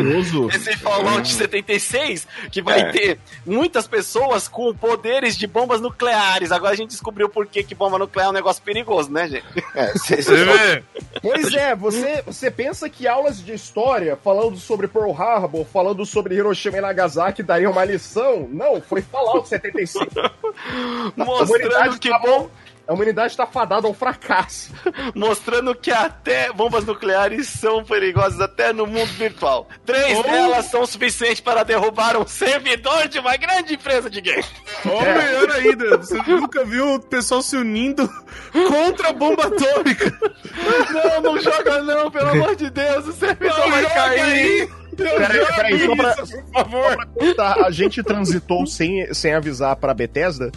esse 0.55 0.77
Fallout 0.79 1.29
76, 1.33 2.27
que 2.51 2.63
vai 2.63 2.81
É. 2.81 2.85
ter 2.93 3.19
muitas 3.47 3.87
pessoas 3.87 4.49
com 4.49 4.75
poderes 4.75 5.37
de 5.37 5.47
bombas 5.47 5.81
nucleares. 5.81 6.51
Agora 6.51 6.73
a 6.73 6.77
gente 6.77 6.91
descobriu 6.91 7.29
por 7.29 7.47
que, 7.47 7.63
que 7.63 7.75
bomba 7.75 7.99
nuclear 7.99 8.27
é 8.29 8.31
um 8.31 8.33
negócio 8.33 8.63
perigoso, 8.63 9.11
né, 9.13 9.29
gente? 9.29 9.45
É, 9.75 9.93
cê- 9.99 10.17
vê? 10.17 10.83
Pois 11.21 11.53
é, 11.53 11.75
você, 11.75 12.23
você 12.25 12.51
pensa 12.51 12.89
que 12.89 13.07
aulas 13.07 13.45
de 13.45 13.53
história, 13.53 14.19
falando 14.23 14.57
sobre 14.57 14.89
Pearl 14.95 15.11
Harbor, 15.13 15.67
falando 15.67 16.07
sobre 16.07 16.37
Hiroshima 16.37 16.79
e 16.79 16.81
Nagasaki, 16.81 17.43
dariam 17.43 17.73
uma 17.73 17.85
lição? 17.85 18.49
Não, 18.51 18.81
foi 18.81 19.03
Fallout 19.03 19.49
75. 19.49 20.07
Mostrando 21.17 21.99
que 21.99 22.09
tá 22.09 22.19
bom. 22.21 22.49
A 22.87 22.93
humanidade 22.93 23.29
está 23.33 23.47
fadada 23.47 23.87
ao 23.89 23.95
fracasso. 23.95 24.71
mostrando 25.17 25.75
que 25.75 25.91
até 25.91 26.53
bombas 26.53 26.85
nucleares 26.85 27.49
são 27.49 27.83
perigosas 27.83 28.39
até 28.43 28.75
no 28.75 28.87
mundo 28.87 29.11
virtual. 29.15 29.67
Três 29.87 30.19
Ou- 30.19 30.23
delas 30.23 30.67
são 30.67 30.85
suficientes 30.85 31.41
para 31.41 31.63
derrubar 31.65 32.15
um 32.19 32.27
servidor 32.27 33.09
de 33.09 33.19
uma 33.19 33.39
grande 33.39 33.73
empresa 33.75 34.11
de 34.11 34.21
game. 34.21 34.45
Ou 34.85 35.01
melhor 35.01 35.51
ainda, 35.53 35.97
você 35.97 36.19
nunca 36.27 36.63
viu 36.63 36.97
o 36.97 37.01
pessoal 37.01 37.41
se 37.41 37.57
unindo 37.57 38.07
contra 38.53 39.09
a 39.09 39.13
bomba 39.15 39.47
atômica. 39.47 40.13
Não, 40.93 41.21
não 41.21 41.41
joga 41.41 41.83
não, 41.83 42.11
pelo 42.11 42.29
amor 42.31 42.55
de 42.55 42.71
Deus, 42.71 43.09
o 43.09 43.13
servidor 43.13 43.59
Não 43.59 43.71
vai 43.71 43.83
joga 43.83 43.95
cair. 43.95 44.21
aí. 44.23 44.69
Peraí, 44.97 45.47
peraí, 45.55 45.87
só 45.87 45.97
pra, 45.97 46.11
Isso, 46.23 46.43
por 46.43 46.53
favor. 46.53 47.09
Tá, 47.37 47.67
a 47.67 47.71
gente 47.71 48.03
transitou 48.03 48.67
sem, 48.67 49.13
sem 49.13 49.35
avisar 49.35 49.77
pra 49.77 49.93
Bethesda? 49.95 50.51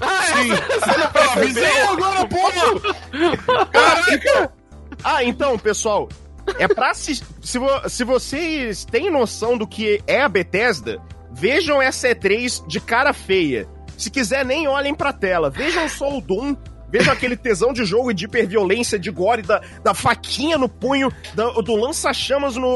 Ah, 0.00 0.22
Sim. 0.22 0.52
essa- 0.52 0.62
você 0.80 0.98
não 0.98 1.32
Avisei 1.32 1.62
percebeu? 1.62 1.90
agora, 1.92 2.26
porra! 2.26 3.66
Caraca! 3.72 4.52
Ah, 5.02 5.24
então, 5.24 5.58
pessoal, 5.58 6.08
é 6.58 6.66
pra 6.68 6.94
se, 6.94 7.20
se, 7.42 7.58
vo- 7.58 7.88
se 7.88 8.04
vocês 8.04 8.84
têm 8.84 9.10
noção 9.10 9.56
do 9.58 9.66
que 9.66 10.02
é 10.06 10.22
a 10.22 10.28
Bethesda, 10.28 11.00
vejam 11.32 11.80
essa 11.80 12.08
E3 12.08 12.66
de 12.66 12.80
cara 12.80 13.12
feia. 13.12 13.68
Se 13.96 14.10
quiser, 14.10 14.44
nem 14.44 14.66
olhem 14.66 14.94
pra 14.94 15.12
tela. 15.12 15.50
Vejam 15.50 15.88
só 15.88 16.16
o 16.16 16.20
Doom, 16.20 16.56
Vejo 16.96 17.10
aquele 17.10 17.36
tesão 17.36 17.72
de 17.72 17.84
jogo 17.84 18.12
e 18.12 18.14
de 18.14 18.26
hiperviolência, 18.26 18.96
de 18.96 19.10
gore, 19.10 19.42
da, 19.42 19.60
da 19.82 19.92
faquinha 19.94 20.56
no 20.56 20.68
punho, 20.68 21.10
da- 21.34 21.50
do 21.50 21.74
lança-chamas 21.74 22.54
no 22.54 22.68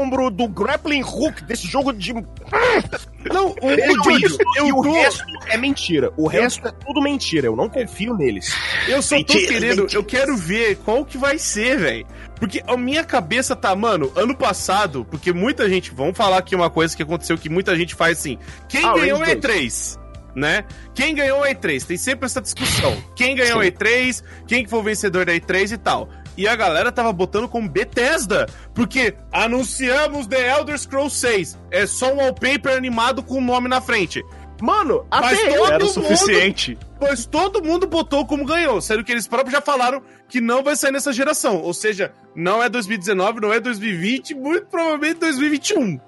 ombro, 0.00 0.30
do 0.30 0.48
grappling 0.48 1.02
hook, 1.02 1.44
desse 1.44 1.66
jogo 1.66 1.92
de. 1.92 2.14
Não, 2.14 3.48
o, 3.50 3.66
o 3.66 4.10
isso, 4.18 4.38
eu 4.56 4.66
e 4.68 4.72
o 4.72 4.82
tô- 4.82 4.92
resto 4.92 5.24
é 5.48 5.56
mentira. 5.58 6.10
O 6.16 6.26
resto 6.26 6.66
é 6.66 6.70
tudo 6.72 7.02
mentira. 7.02 7.48
Eu 7.48 7.56
não 7.56 7.68
confio 7.68 8.14
neles. 8.16 8.54
Eu 8.88 9.02
só 9.02 9.16
tô 9.16 9.34
Mentira, 9.34 9.52
querendo, 9.52 9.80
mentira. 9.82 9.98
eu 10.00 10.04
quero 10.04 10.36
ver 10.38 10.76
qual 10.76 11.04
que 11.04 11.18
vai 11.18 11.38
ser, 11.38 11.76
velho. 11.76 12.06
Porque 12.40 12.62
a 12.66 12.76
minha 12.78 13.04
cabeça 13.04 13.54
tá, 13.56 13.74
mano, 13.76 14.10
ano 14.16 14.34
passado, 14.36 15.04
porque 15.10 15.32
muita 15.32 15.68
gente, 15.68 15.90
vamos 15.92 16.16
falar 16.16 16.38
aqui 16.38 16.54
uma 16.54 16.70
coisa 16.70 16.96
que 16.96 17.02
aconteceu 17.02 17.36
que 17.36 17.48
muita 17.50 17.76
gente 17.76 17.94
faz 17.94 18.18
assim. 18.18 18.38
Quem 18.68 18.84
Ah, 18.84 18.94
ganhou 18.94 19.18
Rage 19.18 19.36
E3? 19.36 19.98
Né? 20.36 20.64
Quem 20.94 21.14
ganhou 21.14 21.40
o 21.40 21.44
E3? 21.46 21.82
Tem 21.86 21.96
sempre 21.96 22.26
essa 22.26 22.42
discussão. 22.42 22.94
Quem 23.16 23.34
ganhou 23.34 23.60
o 23.60 23.62
E3, 23.62 24.22
quem 24.46 24.62
que 24.64 24.68
foi 24.68 24.80
o 24.80 24.82
vencedor 24.82 25.24
da 25.24 25.32
E3 25.32 25.72
e 25.72 25.78
tal. 25.78 26.10
E 26.36 26.46
a 26.46 26.54
galera 26.54 26.92
tava 26.92 27.10
botando 27.10 27.48
como 27.48 27.66
Bethesda, 27.66 28.46
porque 28.74 29.14
anunciamos 29.32 30.26
The 30.26 30.58
Elder 30.58 30.78
Scrolls 30.78 31.16
6. 31.16 31.58
É 31.70 31.86
só 31.86 32.12
um 32.12 32.18
wallpaper 32.18 32.76
animado 32.76 33.22
com 33.22 33.38
o 33.38 33.40
nome 33.40 33.66
na 33.68 33.80
frente. 33.80 34.22
Mano, 34.60 35.06
Mas 35.10 35.38
até 35.38 35.54
todo 35.56 35.66
Era 35.72 35.76
o 35.84 35.86
mundo- 35.86 35.92
suficiente. 35.94 36.78
Pois 36.98 37.24
todo 37.26 37.62
mundo 37.62 37.86
botou 37.86 38.26
como 38.26 38.44
ganhou, 38.44 38.80
sendo 38.82 39.04
que 39.04 39.12
eles 39.12 39.26
próprios 39.26 39.52
já 39.52 39.60
falaram 39.62 40.02
que 40.28 40.40
não 40.40 40.62
vai 40.62 40.76
sair 40.76 40.92
nessa 40.92 41.12
geração. 41.12 41.62
Ou 41.62 41.72
seja, 41.72 42.12
não 42.34 42.62
é 42.62 42.68
2019, 42.68 43.40
não 43.40 43.52
é 43.52 43.58
2020, 43.60 44.34
muito 44.34 44.66
provavelmente 44.66 45.18
2021. 45.20 45.98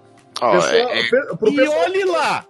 Ó, 0.41 0.53
Pessoal, 0.53 0.72
é- 0.74 1.01
é- 1.01 1.37
pro 1.37 1.49
e 1.51 1.57
pessoal, 1.57 1.79
olhe 1.81 2.05
lá! 2.05 2.45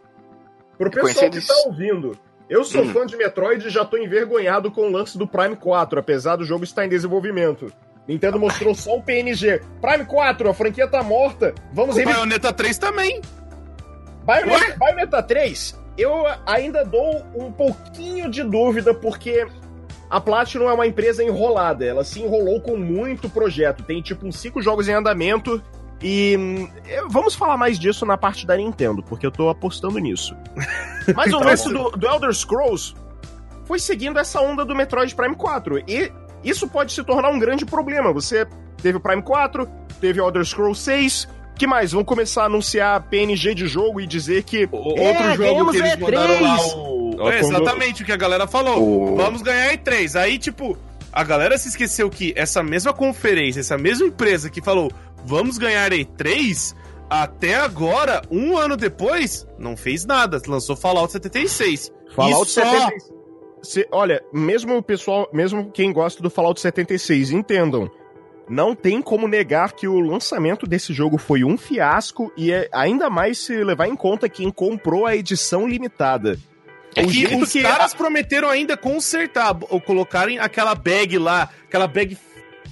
Pro 0.79 0.91
pessoal 0.91 1.31
que 1.31 1.47
tá 1.47 1.55
ouvindo, 1.67 2.17
eu 2.49 2.65
sou 2.65 2.83
Hum. 2.83 2.93
fã 2.93 3.05
de 3.07 3.17
Metroid 3.17 3.67
e 3.67 3.71
já 3.71 3.85
tô 3.85 3.97
envergonhado 3.99 4.71
com 4.71 4.83
o 4.83 4.91
lance 4.91 5.19
do 5.19 5.27
Prime 5.27 5.57
4, 5.57 5.99
apesar 5.99 6.37
do 6.37 6.45
jogo 6.45 6.65
estar 6.65 6.87
em 6.87 6.89
desenvolvimento. 6.89 7.71
Nintendo 8.07 8.39
mostrou 8.39 8.75
só 8.75 8.97
o 8.97 9.03
PNG. 9.03 9.61
Prime 9.83 10.07
4, 10.07 10.49
a 10.49 10.55
franquia 10.55 10.89
tá 10.89 11.03
morta. 11.03 11.55
Vamos 11.75 11.97
revi- 11.97 12.11
Bayonetta 12.11 12.53
3 12.55 12.79
também. 12.79 13.21
Bayonetta, 14.25 14.77
Bayonetta 14.79 15.23
3, 15.23 15.79
eu 15.97 16.25
ainda 16.47 16.85
dou 16.85 17.23
um 17.35 17.51
pouquinho 17.53 18.31
de 18.31 18.43
dúvida, 18.43 18.95
porque 18.95 19.47
a 20.11 20.21
Platinum 20.21 20.69
é 20.69 20.73
uma 20.73 20.87
empresa 20.87 21.23
enrolada. 21.23 21.85
Ela 21.85 22.05
se 22.05 22.21
enrolou 22.23 22.61
com 22.61 22.77
muito 22.77 23.29
projeto. 23.29 23.83
Tem 23.83 24.01
tipo 24.01 24.27
uns 24.27 24.37
cinco 24.39 24.61
jogos 24.63 24.89
em 24.89 24.93
andamento. 24.93 25.63
E 26.03 26.69
eu- 26.89 27.09
vamos 27.09 27.35
falar 27.35 27.57
mais 27.57 27.79
disso 27.79 28.07
na 28.07 28.17
parte 28.17 28.47
da 28.47 28.57
Nintendo, 28.57 29.03
porque 29.03 29.27
eu 29.27 29.31
tô 29.31 29.49
apostando 29.49 29.99
nisso. 29.99 30.35
Mas 31.17 31.33
o 31.33 31.39
lance 31.41 31.73
bom. 31.73 31.91
do, 31.91 31.97
do 31.97 32.07
Elder 32.07 32.33
Scrolls 32.33 32.95
foi 33.65 33.79
seguindo 33.79 34.19
essa 34.19 34.41
onda 34.41 34.65
do 34.65 34.75
Metroid 34.75 35.15
Prime 35.15 35.35
4. 35.35 35.79
E 35.89 36.13
isso 36.45 36.69
pode 36.69 36.93
se 36.93 37.03
tornar 37.03 37.31
um 37.31 37.39
grande 37.39 37.67
problema. 37.67 38.13
Você 38.13 38.47
teve 38.81 38.99
o 38.99 39.01
Prime 39.01 39.23
4, 39.23 39.69
teve 40.01 40.21
o 40.21 40.25
Elder 40.27 40.45
Scrolls 40.45 40.81
6. 40.81 41.29
que 41.57 41.67
mais? 41.67 41.91
Vão 41.91 42.05
começar 42.05 42.43
a 42.43 42.47
anunciar 42.47 43.03
PNG 43.09 43.53
de 43.55 43.67
jogo 43.67 44.01
e 44.01 44.07
dizer 44.07 44.45
que. 44.45 44.69
O- 44.71 44.95
É, 44.97 45.09
outro 45.09 45.45
jogo 45.45 45.71
que 45.73 45.77
eles 45.79 45.95
o 45.95 46.01
mandaram 46.01 46.41
lá, 46.43 46.57
E3. 46.59 46.75
o... 46.77 47.11
É, 47.11 47.17
quando- 47.17 47.33
exatamente 47.35 48.03
o 48.03 48.07
que 48.07 48.13
a 48.13 48.17
galera 48.17 48.47
falou. 48.47 49.13
O- 49.13 49.17
Vamos 49.17 49.43
ganhar 49.43 49.73
E3. 49.77 50.15
Aí, 50.15 50.39
tipo, 50.39 50.79
a 51.13 51.25
galera 51.25 51.59
se 51.59 51.69
esqueceu 51.69 52.09
que 52.09 52.33
essa 52.37 52.63
mesma 52.63 52.93
conferência, 52.93 53.59
essa 53.59 53.77
mesma 53.77 54.07
empresa 54.07 54.49
que 54.49 54.63
falou 54.63 54.93
vamos 55.25 55.59
ganhar 55.59 55.91
E3, 55.93 56.75
até 57.11 57.55
agora, 57.57 58.23
um 58.31 58.57
ano 58.57 58.77
depois, 58.77 59.47
não 59.59 59.77
fez 59.77 60.05
nada. 60.05 60.41
Lançou 60.47 60.77
Fallout 60.77 61.11
76. 61.13 61.93
Fallout 62.15 62.49
E 62.51 62.53
só- 62.53 62.63
76. 62.65 63.19
Se- 63.63 63.89
olha, 63.91 64.23
mesmo 64.33 64.77
o 64.77 64.83
pessoal, 64.83 65.29
mesmo 65.33 65.71
quem 65.73 65.93
gosta 65.93 66.23
do 66.23 66.31
Fallout 66.31 66.61
76, 66.61 67.31
entendam. 67.33 67.91
Não 68.49 68.75
tem 68.75 69.03
como 69.03 69.29
negar 69.29 69.73
que 69.73 69.87
o 69.87 70.01
lançamento 70.01 70.67
desse 70.67 70.93
jogo 70.95 71.19
foi 71.19 71.45
um 71.45 71.59
fiasco 71.59 72.33
e 72.37 72.51
é 72.53 72.69
ainda 72.73 73.11
mais 73.11 73.39
se 73.39 73.63
levar 73.63 73.89
em 73.89 73.97
conta 73.97 74.29
quem 74.29 74.51
comprou 74.51 75.05
a 75.07 75.15
edição 75.17 75.69
limitada. 75.69 76.39
É 76.97 77.05
que 77.05 77.27
os 77.37 77.53
que 77.53 77.63
caras 77.63 77.93
prometeram 77.93 78.49
ainda 78.49 78.75
consertar, 78.77 79.55
ou 79.69 79.79
colocarem 79.81 80.39
aquela 80.39 80.75
bag 80.75 81.19
lá, 81.19 81.51
aquela 81.67 81.87
bag 81.87 82.17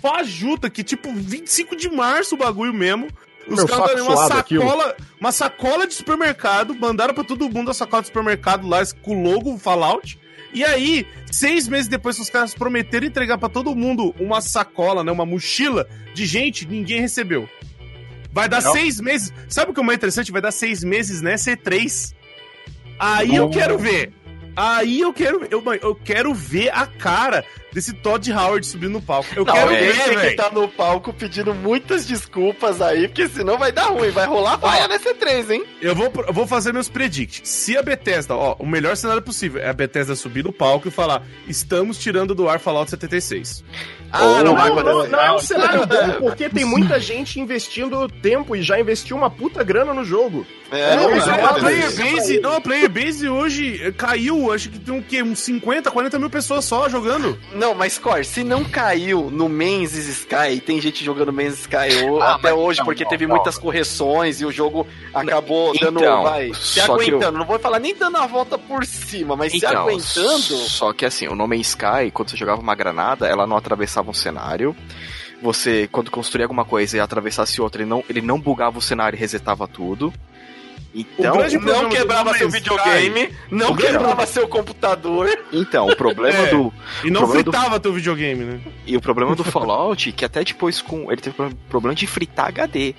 fajuta, 0.01 0.71
que 0.71 0.83
tipo, 0.83 1.13
25 1.13 1.77
de 1.77 1.89
março 1.89 2.35
o 2.35 2.39
bagulho 2.39 2.73
mesmo. 2.73 3.09
Os 3.49 3.63
caras 3.65 3.87
deram 3.87 4.07
uma 4.07 4.17
suado 4.17 4.39
aquilo. 4.39 4.63
sacola, 4.63 4.97
uma 5.21 5.33
sacola 5.33 5.87
de 5.87 5.95
supermercado, 5.95 6.75
mandaram 6.75 7.15
pra 7.15 7.23
todo 7.23 7.49
mundo 7.49 7.71
a 7.71 7.75
sacola 7.75 8.03
de 8.03 8.09
supermercado 8.09 8.67
lá 8.67 8.81
com 9.03 9.17
o 9.17 9.23
logo 9.23 9.57
Fallout. 9.59 10.19
E 10.53 10.65
aí, 10.65 11.07
seis 11.31 11.69
meses 11.69 11.87
depois 11.87 12.17
que 12.17 12.23
os 12.23 12.31
caras 12.31 12.55
prometeram 12.55 13.07
entregar 13.07 13.39
pra 13.39 13.49
todo 13.49 13.75
mundo 13.75 14.15
uma 14.19 14.41
sacola, 14.41 15.05
né, 15.05 15.13
uma 15.13 15.27
mochila 15.27 15.87
de 16.15 16.27
gente, 16.27 16.67
ninguém 16.67 17.01
recebeu. 17.01 17.49
Vai 18.33 18.49
dar 18.49 18.63
Não. 18.63 18.73
seis 18.73 19.01
meses. 19.01 19.33
Sabe 19.49 19.71
o 19.71 19.75
que 19.75 19.81
é 19.81 19.83
mais 19.83 19.97
interessante? 19.97 20.33
Vai 20.33 20.43
dar 20.43 20.51
seis 20.51 20.83
meses, 20.85 21.23
né? 21.23 21.37
C3. 21.37 22.15
Aí 22.99 23.35
eu 23.35 23.49
quero 23.49 23.79
ver. 23.79 24.13
Aí 24.57 25.01
eu 25.01 25.13
quero, 25.13 25.47
eu, 25.51 25.63
eu 25.83 25.95
quero 25.95 26.33
ver 26.33 26.71
a 26.73 26.87
cara 26.87 27.45
desse 27.73 27.93
Todd 27.93 28.33
Howard 28.33 28.67
subindo 28.67 28.93
no 28.93 29.03
palco. 29.03 29.29
Eu 29.37 29.45
Não, 29.45 29.53
quero 29.53 29.71
ele 29.71 29.93
ver, 29.93 30.19
tem 30.21 30.31
que 30.31 30.37
tá 30.37 30.51
no 30.51 30.67
palco 30.67 31.13
pedindo 31.13 31.55
muitas 31.55 32.07
desculpas 32.07 32.81
aí, 32.81 33.07
porque 33.07 33.29
senão 33.29 33.59
vai 33.59 33.71
dar 33.71 33.89
ruim. 33.89 34.09
Vai 34.11 34.27
rolar 34.27 34.57
vaia 34.57 34.89
nessa 34.89 35.13
3 35.15 35.51
hein? 35.51 35.65
Eu 35.83 35.95
vou, 35.95 36.11
eu 36.27 36.33
vou 36.33 36.47
fazer 36.47 36.73
meus 36.73 36.89
predicts. 36.89 37.43
Se 37.47 37.77
a 37.77 37.83
Bethesda, 37.83 38.35
ó, 38.35 38.57
o 38.59 38.67
melhor 38.67 38.97
cenário 38.97 39.21
possível 39.21 39.61
é 39.61 39.69
a 39.69 39.75
Bethesda 39.75 40.17
subir 40.17 40.43
no 40.43 40.53
palco 40.55 40.89
e 40.89 40.91
falar: 40.91 41.23
estamos 41.47 41.99
tirando 41.99 42.35
do 42.35 42.49
ar 42.49 42.59
Fallout 42.59 42.89
76. 42.91 43.63
Ah, 44.11 44.43
não 44.43 44.55
vai 44.55 44.71
Não, 44.71 44.77
não, 44.77 44.89
acontecer. 44.91 45.11
não 45.11 45.21
é 45.21 45.33
um 45.33 45.39
cenário 45.39 45.87
bom, 45.87 46.13
porque 46.21 46.49
tem 46.49 46.65
muita 46.65 46.99
gente 46.99 47.39
investindo 47.41 48.09
tempo 48.09 48.57
e 48.57 48.63
já 48.63 48.81
investiu 48.81 49.17
uma 49.17 49.29
puta 49.29 49.63
grana 49.63 49.93
no 49.93 50.05
jogo. 50.05 50.47
É, 50.71 50.97
Não, 50.97 51.11
não 51.11 51.17
é 51.17 51.31
a 51.31 51.37
uma 51.37 51.55
player 51.55 51.95
base, 51.97 52.41
não, 52.41 52.53
a 52.55 52.61
player 52.61 52.89
base 52.91 53.29
hoje 53.29 53.93
caiu, 53.97 54.53
acho 54.53 54.69
que 54.69 54.79
tem 54.81 54.99
o 54.99 55.03
quê? 55.03 55.23
Uns 55.23 55.39
50, 55.39 55.91
40 55.91 56.19
mil 56.19 56.29
pessoas 56.29 56.65
só 56.65 56.89
jogando. 56.89 57.39
Não, 57.55 57.73
mas 57.75 57.99
Cor, 57.99 58.25
se 58.25 58.43
não 58.43 58.65
caiu 58.65 59.31
no 59.31 59.49
Men's 59.49 59.95
Sky, 59.95 60.61
tem 60.65 60.81
gente 60.81 61.05
jogando 61.05 61.33
Men's 61.33 61.61
Sky 61.61 62.05
o- 62.11 62.21
Ah, 62.21 62.35
até 62.35 62.53
hoje, 62.53 62.81
não, 62.81 62.85
porque 62.87 63.05
não, 63.05 63.11
teve 63.11 63.27
não. 63.27 63.37
muitas 63.37 63.57
correção 63.59 64.25
e 64.27 64.45
o 64.45 64.51
jogo 64.51 64.87
acabou 65.15 65.73
dando, 65.79 66.01
Então, 66.01 66.23
vai, 66.25 66.53
se 66.55 66.81
aguentando. 66.81 67.39
Não 67.39 67.47
vou 67.47 67.59
falar 67.59 67.79
nem 67.79 67.95
dando 67.95 68.17
a 68.17 68.27
volta 68.27 68.59
por 68.59 68.85
cima, 68.85 69.37
mas 69.37 69.53
se 69.53 69.65
aguentando. 69.65 70.57
Só 70.69 70.93
que 70.93 71.05
assim, 71.07 71.29
o 71.29 71.35
No 71.37 71.47
Man's 71.47 71.69
Sky, 71.69 72.11
quando 72.13 72.31
você 72.31 72.37
jogava 72.37 72.61
uma 72.61 72.75
granada, 72.75 73.27
ela 73.29 73.47
não 73.47 73.57
atravessava 73.57 74.11
um 74.11 74.15
cenário. 74.15 74.75
Você, 75.43 75.89
quando 75.93 76.11
construía 76.11 76.45
alguma 76.47 76.65
coisa 76.65 76.97
e 76.97 77.01
atravessasse 77.01 77.61
outra, 77.61 77.83
ele 77.83 77.89
não, 77.89 78.03
ele 78.09 78.21
não 78.23 78.41
bugava 78.41 78.79
o 78.79 78.83
cenário 78.83 79.17
e 79.17 79.21
resetava 79.21 79.69
tudo. 79.69 80.13
Então, 80.99 81.37
grande 81.37 81.59
não 81.59 81.89
quebrava 81.91 82.33
No 82.33 82.39
seu 82.39 82.49
videogame, 82.51 83.29
não 83.51 83.71
O 83.71 83.75
grande 83.75 83.99
quebrava 83.99 84.27
seu 84.27 84.49
computador. 84.49 85.29
então, 85.53 85.89
o 85.89 85.95
problema 85.97 86.39
É. 86.39 86.47
do. 86.51 86.73
E 87.05 87.11
não 87.11 87.21
Problema 87.21 87.43
do- 87.45 87.53
fritava 87.53 87.79
teu 87.81 87.93
videogame, 87.93 88.45
né? 88.45 88.61
E 88.87 88.97
o 88.97 89.01
problema 89.01 89.35
do 89.37 89.45
Fallout, 89.45 90.11
que 90.13 90.25
até 90.25 90.43
depois 90.43 90.81
com. 90.81 91.13
Ele 91.13 91.21
teve 91.21 91.37
problema 91.69 91.95
de 91.95 92.07
fritar 92.07 92.47
HD. 92.49 92.95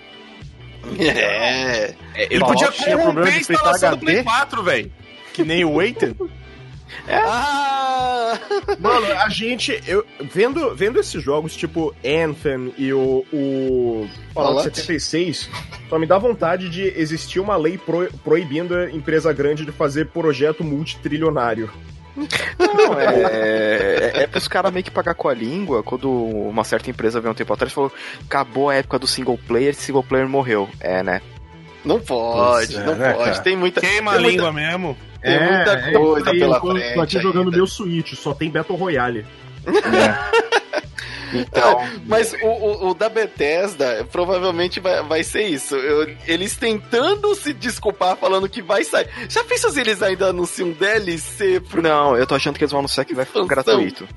É. 1.00 1.93
Ele 2.16 2.39
Fallout 2.39 2.66
podia 2.66 2.95
corromper 2.95 3.24
a 3.24 3.38
de 3.38 3.43
fritar 3.43 3.56
instalação 3.74 3.91
do 3.91 3.98
Play 4.00 4.16
HD? 4.20 4.24
4, 4.30 4.64
velho. 4.64 4.91
Que 5.34 5.43
nem 5.43 5.66
o 5.66 5.76
Waiter. 5.76 6.14
Ah! 7.10 7.77
Mano, 8.80 9.06
a 9.14 9.30
gente. 9.30 9.82
Eu, 9.88 10.06
vendo, 10.34 10.76
vendo 10.76 11.00
esses 11.00 11.22
jogos 11.24 11.56
tipo 11.56 11.94
Anthem 12.04 12.74
e 12.78 12.92
o, 12.94 13.26
o 13.34 14.08
Fallout 14.34 14.56
Fallout? 14.64 14.76
76, 14.78 15.50
só 15.90 15.98
me 16.00 16.06
dá 16.06 16.18
vontade 16.18 16.70
de 16.70 16.84
existir 17.00 17.40
uma 17.40 17.56
lei 17.56 17.78
pro- 17.78 18.12
proibindo 18.24 18.76
a 18.76 18.90
empresa 18.92 19.32
grande 19.34 19.66
de 19.66 19.72
fazer 19.72 20.08
projeto 20.08 20.64
multitrilionário. 20.64 21.70
Não, 22.58 23.00
é. 23.00 23.06
É, 24.16 24.24
é 24.24 24.28
pros 24.28 24.48
caras 24.48 24.72
meio 24.74 24.84
que 24.84 24.90
pagar 24.92 25.14
com 25.14 25.28
a 25.30 25.34
língua. 25.34 25.84
Quando 25.84 26.12
uma 26.12 26.64
certa 26.64 26.90
empresa 26.90 27.22
veio 27.22 27.32
um 27.32 27.36
tempo 27.36 27.54
atrás 27.54 27.72
e 27.72 27.76
falou: 27.76 27.92
acabou 28.26 28.70
a 28.70 28.76
época 28.76 28.98
do 29.00 29.06
single 29.08 29.40
player, 29.48 29.76
single 29.76 30.04
player 30.04 30.28
morreu. 30.28 30.68
É, 30.80 31.04
né? 31.04 31.22
Não 31.86 32.00
pode, 32.02 32.76
é, 32.76 32.84
não 32.84 32.96
né, 32.96 33.14
pode. 33.14 33.30
cara? 33.30 33.40
Tem 33.44 33.56
muita, 33.56 33.80
Queima 33.82 34.12
a 34.12 34.14
tem 34.16 34.24
muita- 34.24 34.36
língua 34.38 34.52
mesmo. 34.52 34.98
Tem 35.22 35.39
muita 35.39 35.91
coisa 35.91 36.30
aí, 36.32 36.39
pela 36.39 36.55
eu 36.57 36.61
tô, 36.61 36.72
frente. 36.72 36.93
tô 36.93 37.01
aqui 37.01 37.20
jogando 37.20 37.51
meu 37.51 37.68
Switch, 37.68 38.13
só 38.15 38.34
tem 38.34 38.49
Battle 38.49 38.78
Royale. 38.78 39.26
Então. 41.34 41.82
Mas 42.05 42.34
o, 42.41 42.45
o- 42.47 42.89
o 42.89 42.93
da 42.93 43.09
Bethesda 43.09 44.07
provavelmente 44.09 44.80
vai, 44.80 45.03
vai 45.03 45.24
ser 45.26 45.43
isso. 45.43 45.76
Eu- 45.76 46.15
eles 46.26 46.55
tentando 46.55 47.36
se 47.36 47.51
desculpar, 47.53 48.15
falando 48.15 48.47
que 48.47 48.61
vai 48.61 48.86
sair. 48.86 49.09
Já 49.28 49.43
pensou 49.43 49.70
se 49.72 49.82
eles 49.82 50.01
ainda 50.01 50.28
anunciam 50.28 50.72
DLC 50.72 51.59
pro. 51.59 51.82
Não, 51.82 52.15
eu 52.15 52.26
tô 52.26 52.34
achando 52.34 52.57
que 52.57 52.63
eles 52.63 52.72
vão 52.72 52.80
anunciar 52.80 53.05
que 53.05 53.13
vai 53.13 53.26
ficar 53.26 53.43
gratuito. 53.45 54.07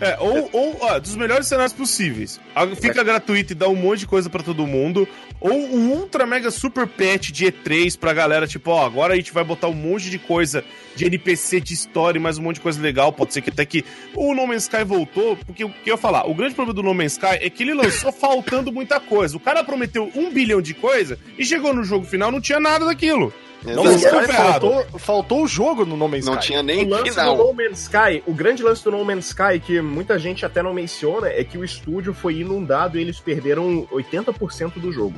É, 0.00 0.16
ou, 0.20 0.48
ou 0.52 0.76
ó, 0.80 0.98
dos 0.98 1.16
melhores 1.16 1.46
cenários 1.46 1.72
possíveis. 1.72 2.38
Fica 2.80 3.02
gratuito 3.02 3.52
e 3.52 3.56
dá 3.56 3.68
um 3.68 3.74
monte 3.74 4.00
de 4.00 4.06
coisa 4.06 4.28
pra 4.28 4.42
todo 4.42 4.66
mundo. 4.66 5.08
Ou 5.40 5.52
um 5.52 5.92
ultra 5.92 6.26
mega 6.26 6.50
super 6.50 6.86
patch 6.86 7.30
de 7.30 7.46
E3 7.46 7.98
pra 7.98 8.12
galera, 8.12 8.46
tipo, 8.46 8.70
ó, 8.70 8.84
agora 8.84 9.14
a 9.14 9.16
gente 9.16 9.32
vai 9.32 9.44
botar 9.44 9.68
um 9.68 9.74
monte 9.74 10.10
de 10.10 10.18
coisa 10.18 10.64
de 10.94 11.06
NPC, 11.06 11.60
de 11.60 11.74
história 11.74 12.18
e 12.18 12.22
mais 12.22 12.38
um 12.38 12.42
monte 12.42 12.56
de 12.56 12.62
coisa 12.62 12.80
legal. 12.80 13.12
Pode 13.12 13.32
ser 13.32 13.42
que 13.42 13.50
até 13.50 13.64
que 13.64 13.84
o 14.14 14.34
No 14.34 14.46
Man's 14.46 14.64
Sky 14.64 14.84
voltou, 14.84 15.36
porque 15.36 15.64
o 15.64 15.70
que 15.70 15.90
eu 15.90 15.94
ia 15.94 15.96
falar, 15.96 16.28
o 16.28 16.34
grande 16.34 16.54
problema 16.54 16.74
do 16.74 16.82
No 16.82 16.94
Man's 16.94 17.12
Sky 17.12 17.38
é 17.40 17.50
que 17.50 17.62
ele 17.62 17.74
lançou 17.74 18.12
faltando 18.12 18.72
muita 18.72 19.00
coisa. 19.00 19.36
O 19.36 19.40
cara 19.40 19.64
prometeu 19.64 20.10
um 20.14 20.30
bilhão 20.30 20.60
de 20.60 20.74
coisa 20.74 21.18
e 21.38 21.44
chegou 21.44 21.74
no 21.74 21.84
jogo 21.84 22.04
final 22.04 22.30
não 22.30 22.40
tinha 22.40 22.60
nada 22.60 22.84
daquilo. 22.84 23.32
No 23.74 23.84
Não, 23.84 23.92
Sky 23.96 24.32
faltou, 24.32 24.86
faltou 24.98 25.42
o 25.42 25.48
jogo 25.48 25.84
no 25.84 25.96
No 25.96 26.08
Man's 26.08 26.24
Não 26.24 26.34
Sky. 26.34 26.46
tinha 26.46 26.60
O 26.60 26.62
nem 26.62 26.88
lance 26.88 27.10
final. 27.10 27.36
do 27.36 27.44
No 27.44 27.52
Man's 27.54 27.82
Sky, 27.82 28.22
o 28.26 28.32
grande 28.32 28.62
lance 28.62 28.84
do 28.84 28.90
No 28.92 29.04
Man's 29.04 29.26
Sky, 29.26 29.58
que 29.64 29.80
muita 29.80 30.18
gente 30.18 30.46
até 30.46 30.62
não 30.62 30.72
menciona, 30.72 31.28
é 31.28 31.42
que 31.44 31.58
o 31.58 31.64
estúdio 31.64 32.14
foi 32.14 32.36
inundado 32.40 32.98
e 32.98 33.00
eles 33.02 33.18
perderam 33.20 33.86
80% 33.92 34.78
do 34.78 34.92
jogo. 34.92 35.14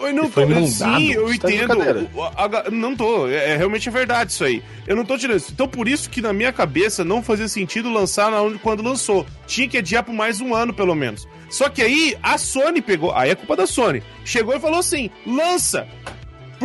Eu 0.00 0.14
não 0.14 0.30
foi 0.30 0.44
tô, 0.46 0.50
inundado? 0.52 0.70
sim, 0.96 1.12
eu 1.12 1.28
Você 1.28 1.38
tá 1.38 1.52
entendo. 1.52 2.08
O- 2.14 2.22
a- 2.22 2.70
não 2.72 2.96
tô, 2.96 3.28
é, 3.28 3.50
é 3.50 3.56
realmente 3.56 3.90
verdade 3.90 4.32
isso 4.32 4.42
aí. 4.42 4.62
Eu 4.86 4.96
não 4.96 5.04
tô 5.04 5.18
tirando 5.18 5.36
isso. 5.36 5.52
Então 5.52 5.68
por 5.68 5.86
isso 5.86 6.08
que 6.08 6.22
na 6.22 6.32
minha 6.32 6.50
cabeça 6.52 7.04
não 7.04 7.22
fazia 7.22 7.46
sentido 7.48 7.92
lançar 7.92 8.30
na 8.30 8.40
onde 8.40 8.58
quando 8.58 8.82
lançou. 8.82 9.26
Tinha 9.46 9.68
que 9.68 9.76
adiar 9.76 10.02
por 10.02 10.14
mais 10.14 10.40
um 10.40 10.54
ano 10.54 10.72
pelo 10.72 10.94
menos. 10.94 11.28
Só 11.50 11.68
que 11.68 11.82
aí 11.82 12.16
a 12.22 12.38
Sony 12.38 12.80
pegou, 12.80 13.12
aí 13.14 13.30
é 13.30 13.34
culpa 13.34 13.54
da 13.56 13.66
Sony. 13.66 14.02
Chegou 14.24 14.56
e 14.56 14.58
falou 14.60 14.78
assim: 14.80 15.10
"Lança. 15.26 15.86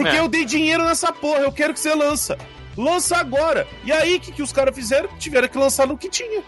Porque 0.02 0.16
É. 0.16 0.20
eu 0.20 0.28
dei 0.28 0.46
dinheiro 0.46 0.84
nessa 0.84 1.12
porra, 1.12 1.40
eu 1.40 1.52
quero 1.52 1.74
que 1.74 1.80
você 1.80 1.94
lança. 1.94 2.38
Lança 2.78 3.18
agora". 3.18 3.68
E 3.84 3.92
aí 3.92 4.16
o 4.16 4.20
que, 4.20 4.32
que 4.32 4.42
os 4.42 4.52
caras 4.54 4.76
fizeram? 4.76 5.10
Tiveram 5.18 5.48
que 5.48 5.58
lançar 5.58 5.88
no 5.88 5.98
que 5.98 6.10
tinha. 6.10 6.42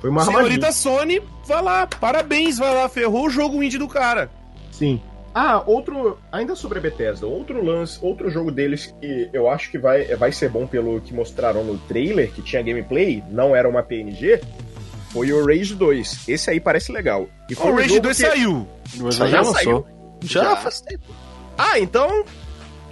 Foi 0.00 0.10
uma 0.10 0.20
armadilha. 0.22 0.46
Senhorita 0.48 0.72
Sony, 0.72 1.22
vai 1.46 1.62
lá, 1.62 1.86
parabéns, 1.86 2.58
vai 2.58 2.74
lá, 2.74 2.88
ferrou 2.88 3.26
o 3.26 3.30
jogo 3.30 3.62
indie 3.62 3.78
do 3.78 3.86
cara. 3.88 4.30
Sim. 4.70 5.00
Ah, 5.34 5.62
outro. 5.64 6.18
Ainda 6.30 6.54
sobre 6.54 6.78
a 6.78 6.82
Bethesda, 6.82 7.26
outro 7.26 7.64
lance, 7.64 7.98
outro 8.02 8.28
jogo 8.30 8.50
deles 8.50 8.92
que 9.00 9.30
eu 9.32 9.48
acho 9.48 9.70
que 9.70 9.78
vai, 9.78 10.04
vai 10.16 10.30
ser 10.32 10.50
bom 10.50 10.66
pelo 10.66 11.00
que 11.00 11.14
mostraram 11.14 11.64
no 11.64 11.78
trailer, 11.78 12.30
que 12.32 12.42
tinha 12.42 12.60
gameplay, 12.62 13.22
não 13.30 13.56
era 13.56 13.66
uma 13.68 13.82
PNG, 13.82 14.40
foi 15.10 15.32
o 15.32 15.46
Rage 15.46 15.74
2. 15.74 16.28
Esse 16.28 16.50
aí 16.50 16.60
parece 16.60 16.92
legal. 16.92 17.28
E 17.48 17.54
foi 17.54 17.70
O 17.70 17.76
Rage 17.76 17.88
jogo 17.90 18.00
2 18.02 18.16
que- 18.18 18.26
saiu. 18.26 18.68
Mas 18.98 19.14
Já 19.14 19.26
já 19.28 19.36
lançou. 19.38 19.54
saiu? 19.54 19.86
Já, 20.22 20.42
Já. 20.42 20.56
faz 20.56 20.80
tempo. 20.82 21.04
Ah, 21.58 21.78
então. 21.78 22.24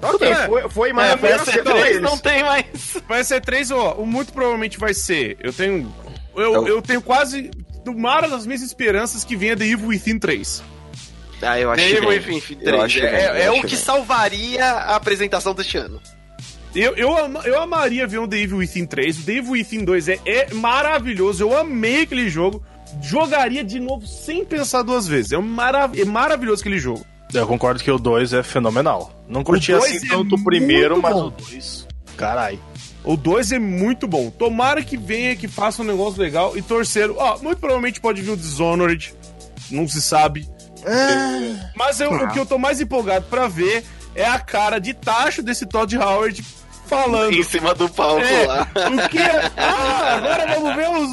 Ok, 0.02 0.26
É. 0.28 0.46
foi, 0.46 0.68
foi 0.70 0.92
mais 0.92 1.10
É, 1.10 1.14
ou 1.16 1.20
menos 1.22 1.42
pra 1.42 1.62
pra 1.62 1.74
C3 1.74 1.86
eles. 1.86 2.02
não 2.02 2.16
tem 2.16 2.42
mais. 2.42 2.64
Vai 3.08 3.22
ser 3.24 3.40
três, 3.40 3.70
ó. 3.70 3.92
O 3.94 4.06
muito 4.06 4.32
provavelmente 4.32 4.78
vai 4.78 4.94
ser. 4.94 5.36
Eu 5.40 5.52
tenho. 5.52 5.92
Eu, 6.34 6.54
Eu- 6.54 6.68
eu 6.68 6.82
tenho 6.82 7.02
quase. 7.02 7.50
Do 7.84 7.94
mar 7.96 8.28
das 8.28 8.46
minhas 8.46 8.62
esperanças 8.62 9.24
que 9.24 9.34
venha 9.36 9.56
The 9.56 9.64
Evil 9.66 9.88
Within 9.88 10.18
3. 10.18 10.62
Ah, 11.42 11.58
eu 11.58 11.70
acho 11.70 11.82
Devil 11.82 12.08
bem. 12.10 12.18
Within 12.18 12.54
Eu 12.60 12.64
3. 12.64 12.82
acho 12.82 12.98
É, 13.00 13.24
é 13.42 13.48
acho 13.48 13.58
o 13.58 13.62
que 13.62 13.68
bem. 13.68 13.76
salvaria 13.76 14.64
a 14.66 14.96
apresentação 14.96 15.54
deste 15.54 15.78
ano. 15.78 16.00
Eu, 16.74 16.94
eu, 16.96 17.08
eu 17.44 17.60
amaria 17.60 18.06
ver 18.06 18.18
um 18.20 18.28
The 18.28 18.36
Evil 18.38 18.58
Within 18.58 18.86
3. 18.86 19.18
O 19.18 19.22
The 19.24 19.32
Evil 19.32 19.52
Within 19.52 19.84
2 19.84 20.08
é, 20.08 20.18
é 20.26 20.54
maravilhoso. 20.54 21.42
Eu 21.42 21.56
amei 21.56 22.02
aquele 22.02 22.28
jogo. 22.28 22.62
Jogaria 23.02 23.64
de 23.64 23.80
novo 23.80 24.06
sem 24.06 24.44
pensar 24.44 24.82
duas 24.82 25.06
vezes. 25.06 25.32
É, 25.32 25.38
um 25.38 25.42
marav 25.42 25.98
é 25.98 26.04
maravilhoso 26.04 26.60
aquele 26.60 26.78
jogo. 26.78 27.04
Eu 27.32 27.46
concordo 27.46 27.82
que 27.82 27.90
o 27.90 27.98
2 27.98 28.32
é 28.32 28.42
fenomenal. 28.42 29.12
Não 29.28 29.42
curti 29.44 29.72
assim 29.72 29.96
é 29.98 30.08
tanto 30.08 30.34
o 30.34 30.44
primeiro, 30.44 31.00
mas 31.00 31.14
bom. 31.14 31.26
o 31.26 31.30
2. 31.30 31.86
Carai. 32.16 32.58
O 33.04 33.16
2 33.16 33.52
é 33.52 33.58
muito 33.58 34.06
bom. 34.06 34.30
Tomara 34.30 34.82
que 34.82 34.96
venha, 34.96 35.34
que 35.36 35.48
faça 35.48 35.82
um 35.82 35.84
negócio 35.84 36.20
legal. 36.20 36.56
E 36.56 36.62
torcer. 36.62 37.10
Ó, 37.10 37.38
muito 37.38 37.58
provavelmente 37.58 38.00
pode 38.00 38.20
vir 38.20 38.30
o 38.32 38.36
Dishonored. 38.36 39.14
Não 39.70 39.86
se 39.88 40.02
sabe. 40.02 40.48
Mas 41.76 42.00
eu- 42.00 42.12
o 42.12 42.28
que 42.30 42.38
eu 42.38 42.46
tô 42.46 42.58
mais 42.58 42.80
empolgado 42.80 43.26
pra 43.30 43.48
ver 43.48 43.84
é 44.14 44.24
a 44.24 44.38
cara 44.38 44.78
de 44.78 44.92
tacho 44.94 45.42
desse 45.42 45.66
Todd 45.66 45.96
Howard 45.96 46.44
falando. 46.86 47.32
Em 47.32 47.42
cima 47.42 47.74
do 47.74 47.88
palco 47.88 48.20
É, 48.20 48.46
lá. 48.46 48.68
o 48.74 49.08
que 49.08 49.18
é? 49.18 49.50
Ah, 49.56 50.14
agora 50.16 50.46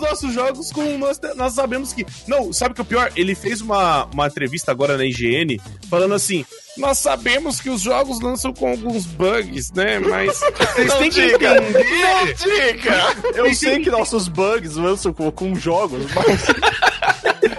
nossos 0.10 0.34
jogos 0.34 0.72
com. 0.72 0.97
Nós, 0.97 1.20
nós 1.36 1.53
sabemos 1.53 1.93
que. 1.93 2.05
Não, 2.28 2.51
sabe 2.53 2.72
o 2.72 2.76
que 2.76 2.82
é 2.82 2.84
o 2.84 2.86
pior? 2.86 3.12
Ele 3.16 3.36
fez 3.36 3.62
uma, 3.62 4.05
uma 4.05 4.28
entrevista 4.28 4.72
agora 4.72 4.97
na 4.97 5.05
IGN 5.05 5.60
falando 5.89 6.14
assim. 6.14 6.45
Nós 6.78 6.99
sabemos 6.99 7.60
que 7.60 7.72
os 7.72 7.82
jogos 7.82 8.22
lançam 8.22 8.53
com 8.53 8.68
alguns 8.70 9.05
bugs, 9.08 9.72
né? 9.72 9.97
Mas 9.97 10.39
vocês 10.76 10.88
Não 10.88 10.97
têm 10.99 11.10
que 11.10 11.28
diga. 11.32 11.58
entender. 11.58 12.36
Dica! 12.36 13.16
Eu 13.34 13.53
sei 13.55 13.80
que 13.80 13.89
nossos 13.89 14.28
bugs 14.28 14.76
lançam 14.76 15.12
com, 15.12 15.32
com 15.32 15.55
jogos, 15.55 16.05
mas. 16.14 16.45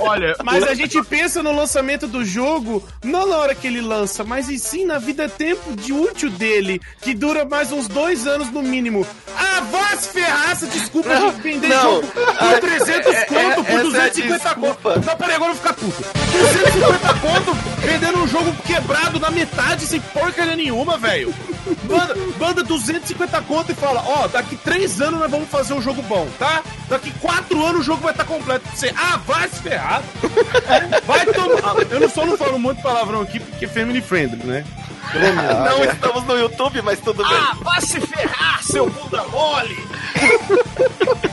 Olha, 0.00 0.36
mas 0.44 0.62
a 0.64 0.74
gente 0.74 1.02
pensa 1.04 1.42
no 1.42 1.52
lançamento 1.54 2.06
do 2.06 2.24
jogo 2.24 2.82
não 3.04 3.26
na 3.26 3.36
hora 3.36 3.54
que 3.54 3.66
ele 3.66 3.80
lança, 3.80 4.24
mas 4.24 4.48
e 4.48 4.58
sim 4.58 4.84
na 4.84 4.98
vida 4.98 5.28
tempo 5.28 5.74
de 5.76 5.92
útil 5.92 6.30
dele, 6.30 6.80
que 7.00 7.14
dura 7.14 7.44
mais 7.44 7.72
uns 7.72 7.88
dois 7.88 8.26
anos 8.26 8.50
no 8.50 8.62
mínimo. 8.62 9.06
Ah, 9.36 9.60
vá 9.70 9.96
se 9.96 10.08
ferrar, 10.08 10.50
essa 10.52 10.66
desculpa 10.66 11.08
Não, 11.08 11.30
de 11.32 11.40
vender 11.40 11.68
não. 11.68 11.82
jogo 11.82 12.06
por 12.08 12.60
300 12.60 13.06
É, 13.14 13.18
é, 13.20 13.24
conto, 13.24 13.64
por 13.64 13.72
essa 13.72 13.72
é 13.72 13.80
a 13.80 13.82
250 13.82 14.38
desculpa. 14.44 14.94
conto. 14.94 15.06
Não, 15.06 15.16
peraí, 15.16 15.34
agora 15.34 15.50
eu 15.52 15.54
vou 15.56 15.62
ficar 15.62 15.74
puto. 15.74 16.04
250 16.32 17.14
conto 17.14 17.54
vendendo 17.80 18.18
um 18.18 18.28
jogo 18.28 18.52
quebrado 18.66 19.18
na 19.20 19.30
metade 19.30 19.86
sem 19.86 20.00
porcaria 20.00 20.56
nenhuma, 20.56 20.96
velho. 20.98 21.34
Manda, 21.88 22.14
manda 22.38 22.62
250 22.62 23.40
conto 23.42 23.72
e 23.72 23.74
fala, 23.74 24.02
ó, 24.06 24.28
daqui 24.28 24.56
3 24.56 25.00
anos 25.02 25.20
nós 25.20 25.30
vamos 25.30 25.48
fazer 25.48 25.74
um 25.74 25.82
jogo 25.82 26.02
bom, 26.02 26.26
tá? 26.38 26.62
Daqui 26.88 27.10
4 27.20 27.64
anos 27.64 27.80
o 27.80 27.84
jogo 27.84 28.02
vai 28.02 28.12
estar 28.12 28.24
completo. 28.24 28.64
Você, 28.74 28.92
ah, 28.96 29.18
vai 29.26 29.48
se 29.48 29.62
ferrar. 29.62 29.87
Vai 31.06 31.26
tomar. 31.26 31.74
Eu 31.90 32.00
não 32.00 32.08
só 32.08 32.26
não 32.26 32.36
falo 32.36 32.58
muito 32.58 32.82
palavrão 32.82 33.22
aqui 33.22 33.40
porque 33.40 33.64
é 33.64 33.68
family 33.68 34.00
friendly, 34.00 34.44
né? 34.44 34.64
Não 35.64 35.84
estamos 35.84 36.24
no 36.24 36.36
YouTube, 36.36 36.82
mas 36.82 37.00
tudo 37.00 37.26
bem. 37.26 37.38
Ah, 37.38 37.56
vai 37.62 37.80
se 37.80 37.98
ferrar, 38.00 38.62
seu 38.62 38.90
bunda 38.90 39.24
mole! 39.24 39.78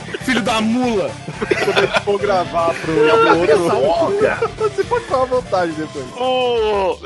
Filho 0.26 0.42
da 0.42 0.60
mula! 0.60 1.08
Vou 2.04 2.18
gravar 2.18 2.74
pro, 2.74 2.92
pro 2.92 3.76
outro. 3.76 4.48
Você 4.58 4.82
pode 4.82 5.04
falar 5.04 5.22
à 5.22 5.26
vontade 5.26 5.72
depois. 5.72 6.04
Oh, 6.16 6.98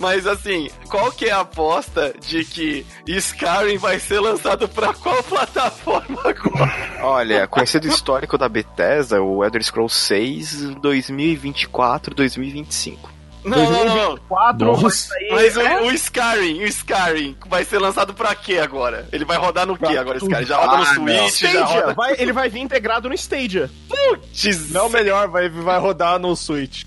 mas 0.00 0.26
assim, 0.26 0.68
qual 0.88 1.12
que 1.12 1.26
é 1.26 1.30
a 1.30 1.42
aposta 1.42 2.12
de 2.20 2.44
que 2.44 2.84
Skyrim 3.06 3.78
vai 3.78 4.00
ser 4.00 4.18
lançado 4.18 4.68
pra 4.68 4.92
qual 4.92 5.22
plataforma 5.22 6.20
agora? 6.24 6.98
Olha, 7.02 7.46
conhecido 7.46 7.86
o 7.86 7.90
histórico 7.90 8.36
da 8.36 8.48
Bethesda, 8.48 9.22
o 9.22 9.44
Elder 9.44 9.62
Scrolls 9.62 9.94
6, 9.94 10.74
2024, 10.80 12.16
2025. 12.16 13.15
Não, 13.46 13.70
não, 13.70 13.84
não. 14.10 14.16
4 14.28 14.72
vai 14.74 14.82
Nossa. 14.82 14.96
sair. 15.08 15.28
Mas 15.30 15.56
o, 15.56 15.60
o 15.60 15.90
Skyrim, 15.92 16.60
o 16.62 16.66
Skyrim 16.66 17.36
vai 17.46 17.64
ser 17.64 17.78
lançado 17.78 18.12
pra 18.12 18.34
quê 18.34 18.58
agora? 18.58 19.08
Ele 19.12 19.24
vai 19.24 19.36
rodar 19.38 19.66
no 19.66 19.76
quê 19.78 19.96
agora, 19.96 20.18
Skyrim? 20.18 20.44
Já 20.44 20.56
roda 20.56 20.76
no 20.78 20.82
Ah, 20.82 20.94
não. 20.94 21.28
Switch, 21.28 21.40
já 21.40 21.48
Stadia, 21.50 21.80
roda... 21.82 21.94
vai- 21.94 22.16
ele 22.18 22.32
vai 22.32 22.48
vir 22.48 22.60
integrado 22.60 23.08
no 23.08 23.14
Stadia. 23.14 23.70
Putz, 23.88 24.70
Não, 24.70 24.88
melhor, 24.88 25.28
vai, 25.28 25.48
vai 25.48 25.78
rodar 25.78 26.18
no 26.18 26.34
Switch. 26.34 26.84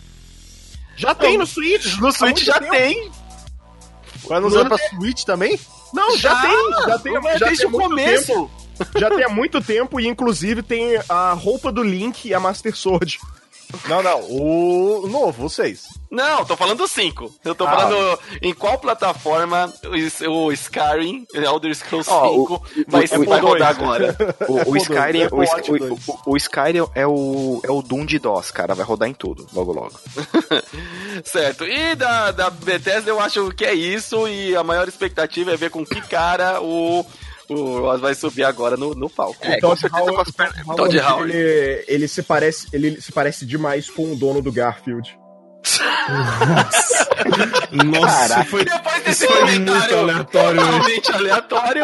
Já 0.97 1.15
tem 1.15 1.37
no 1.37 1.45
Switch. 1.47 1.97
no 1.99 2.11
Switch 2.11 2.43
já 2.43 2.59
tempo. 2.59 2.71
tem. 2.71 3.11
Vai 4.27 4.39
nos 4.41 4.53
usar 4.53 4.65
pra 4.65 4.77
Switch 4.77 5.23
também? 5.23 5.57
Não, 5.93 6.17
já, 6.17 6.29
Já, 6.35 6.41
tem. 6.41 6.71
Já 6.87 6.99
tem, 6.99 7.13
Mas 7.21 7.39
já 7.39 7.45
desde 7.47 7.63
tem 7.65 7.67
o 7.67 7.79
começo. 7.79 8.27
tempo. 8.27 8.51
Já 8.97 9.09
tem 9.09 9.23
há 9.23 9.29
muito 9.29 9.61
tempo 9.61 9.99
e 9.99 10.07
inclusive 10.07 10.61
tem 10.61 10.99
a 11.09 11.33
roupa 11.33 11.71
do 11.71 11.81
Link 11.83 12.25
e 12.27 12.33
a 12.33 12.39
Master 12.39 12.75
Sword. 12.75 13.17
Não, 13.87 14.01
não. 14.01 14.19
O 14.29 15.07
novo, 15.07 15.45
o 15.45 15.49
6. 15.49 15.87
Não, 16.09 16.43
tô 16.43 16.57
falando 16.57 16.79
do 16.79 16.87
5. 16.87 17.31
Eu 17.45 17.53
tô 17.53 17.67
Ah. 17.67 17.71
falando 17.71 18.19
em 18.41 18.51
qual 18.53 18.79
plataforma 18.79 19.71
o, 20.27 20.51
Skyrim, 20.51 21.25
Elder 21.33 21.75
Scrolls 21.75 22.09
Ó, 22.09 22.29
5, 22.29 22.63
vai, 22.87 23.03
o- 23.05 23.25
vai 23.25 23.39
o- 23.41 23.45
rodar 23.45 23.75
dois. 23.75 23.79
agora. 24.09 24.17
O, 24.47 24.71
o 24.71 24.77
Skyrim, 24.77 25.23
Apple 25.23 25.37
o, 25.39 25.43
Sky- 25.43 25.55
Watch 25.55 25.71
o, 25.71 25.77
2. 25.77 26.07
o- 26.07 26.19
o 26.31 26.37
Skyrim 26.37 26.87
é 26.95 27.05
o, 27.05 27.61
é 27.63 27.69
o 27.71 27.81
Doom 27.83 28.05
de 28.07 28.17
DOS, 28.17 28.49
cara. 28.49 28.73
Vai 28.73 28.85
rodar 28.85 29.07
em 29.07 29.13
tudo, 29.13 29.45
logo 29.53 29.71
logo. 29.71 29.91
Certo. 31.23 31.63
E 31.65 31.95
da, 31.95 32.31
da 32.31 32.49
Bethesda 32.49 33.09
eu 33.09 33.19
acho 33.19 33.51
que 33.51 33.65
é 33.65 33.73
isso. 33.73 34.27
E 34.27 34.55
a 34.55 34.63
maior 34.63 34.87
expectativa 34.87 35.51
é 35.51 35.57
ver 35.57 35.69
com 35.69 35.85
que 35.85 36.01
cara 36.01 36.59
o. 36.61 37.05
O 37.49 37.81
Oz 37.83 37.99
vai 37.99 38.13
subir 38.15 38.43
agora 38.43 38.77
no, 38.77 38.93
no 38.93 39.09
palco. 39.09 39.37
É, 39.41 39.57
Todd 39.59 39.61
com 39.61 39.75
certeza 39.75 40.01
Howard- 40.03 40.15
com 40.15 40.21
as 40.21 40.31
pernas. 40.31 40.75
Todd 40.75 40.99
Howard. 40.99 41.31
Ele, 41.35 41.85
ele 41.87 42.07
se 42.07 42.21
parece, 42.23 42.67
ele 42.71 43.01
se 43.01 43.11
parece 43.11 43.45
demais 43.45 43.89
com 43.89 44.11
o 44.11 44.15
dono 44.15 44.41
do 44.41 44.51
Garfield. 44.51 45.17
Nossa, 47.71 48.43
foi. 48.45 48.65
Depois 48.65 49.03
desse 49.03 49.27
foi 49.27 49.39
comentário 49.39 49.67
muito 49.67 49.93
aleatório, 50.37 50.61
totalmente 50.61 51.11
aleatório. 51.11 51.83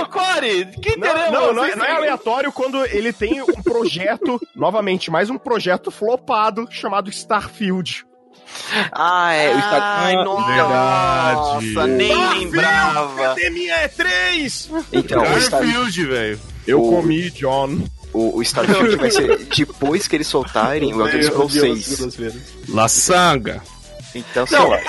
Ô, 0.00 0.06
Corey, 0.06 0.66
que 0.66 0.96
Não, 0.96 1.30
não, 1.32 1.52
não, 1.54 1.64
é, 1.64 1.76
não 1.76 1.84
é 1.84 1.90
aleatório 1.92 2.52
quando 2.52 2.84
ele 2.86 3.12
tem 3.12 3.42
um 3.42 3.62
projeto, 3.62 4.40
novamente, 4.54 5.10
mais 5.10 5.30
um 5.30 5.38
projeto 5.38 5.90
flopado 5.90 6.66
chamado 6.70 7.10
Starfield. 7.10 8.04
Ah, 8.92 9.32
é. 9.32 9.48
O 9.54 9.58
Skyrim. 9.58 9.80
Ai, 9.82 10.14
nossa, 10.16 11.60
Verdade. 11.60 11.90
nem 11.92 12.28
lembrava. 12.38 13.16
Cadê 13.16 13.50
minha 13.50 13.88
E3? 13.88 14.70
Então, 14.92 15.22
o 15.22 15.38
Skyrim. 15.38 15.50
Garfield, 15.72 16.06
velho. 16.06 16.40
Eu 16.66 16.82
O- 16.82 16.90
comi, 16.90 17.30
John. 17.30 17.78
O, 18.12 18.38
o 18.38 18.42
Starfield 18.42 18.96
vai 18.96 19.10
ser 19.10 19.36
depois 19.54 20.08
que 20.08 20.16
eles 20.16 20.26
soltarem 20.26 20.94
o 20.94 21.00
Elder 21.06 21.24
Scrolls 21.24 21.60
6. 21.60 22.16
La 22.70 22.88
Sanga. 22.88 23.62
Então, 24.18 24.46
sei 24.46 24.58
Não, 24.58 24.68
lá. 24.68 24.80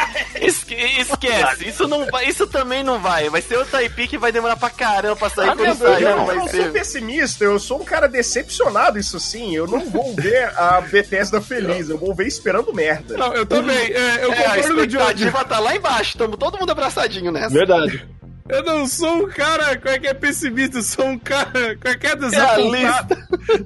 esque- 0.41 0.75
esquece, 0.75 1.67
isso 1.67 1.88
não 1.88 2.05
vai, 2.07 2.25
isso 2.28 2.47
também 2.47 2.84
não 2.84 2.99
vai. 2.99 3.30
Vai 3.30 3.41
ser 3.41 3.57
outra 3.57 3.84
IP 3.84 4.07
que 4.07 4.17
vai 4.17 4.32
demorar 4.32 4.55
pra 4.55 4.69
caramba 4.69 5.15
pra 5.15 5.30
sair 5.30 5.49
Ah, 5.49 5.55
quando 5.55 5.78
sair. 5.78 6.03
eu 6.03 6.15
Não 6.17 6.36
não, 6.36 6.47
sou 6.47 6.71
pessimista, 6.71 7.43
eu 7.43 7.59
sou 7.59 7.82
um 7.82 7.86
cara 7.86 8.07
decepcionado, 8.07 8.97
isso 8.99 9.19
sim. 9.19 9.55
Eu 9.55 9.67
não 9.67 9.89
vou 9.89 10.13
ver 10.15 10.45
a 10.57 10.82
Bethesda 10.82 11.41
feliz, 11.41 11.89
eu 11.89 11.97
vou 11.97 12.13
ver 12.15 12.28
esperando 12.28 12.73
merda. 12.73 13.17
Não, 13.17 13.34
eu 13.34 13.45
também. 13.45 13.78
é, 13.91 14.23
eu 14.23 14.32
É, 14.34 14.45
a 14.45 14.49
concordo 14.55 14.75
com 14.75 14.82
o 14.82 14.88
Diogo. 14.88 15.05
expectativa 15.07 15.45
tá 15.45 15.59
lá 15.59 15.75
embaixo, 15.75 16.17
tamo 16.17 16.38
todo 16.38 16.57
mundo 16.57 16.71
abraçadinho 16.71 17.32
nessa. 17.32 17.49
Verdade. 17.49 18.05
Eu 18.49 18.63
não 18.63 18.88
sou 18.88 19.23
um 19.25 19.28
cara 19.28 19.75
qualquer 19.78 20.13
pessimista, 20.13 20.78
eu 20.78 20.84
sou 20.84 21.05
um 21.05 21.19
cara 21.19 21.75
qualquer 21.82 22.15
desapontado. 22.15 23.17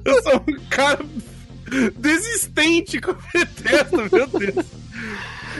Eu 0.04 0.22
sou 0.24 0.44
um 0.48 0.68
cara 0.68 0.98
desistente 1.96 3.00
com 3.00 3.14
Bethesda, 3.32 4.08
meu 4.10 4.26
Deus. 4.26 4.66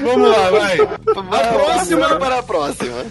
Vamos 0.00 0.28
lá, 0.30 0.50
vai. 0.50 0.78
A 0.80 1.52
próxima- 1.52 2.18
para 2.18 2.38
a 2.38 2.42
próxima. 2.42 3.06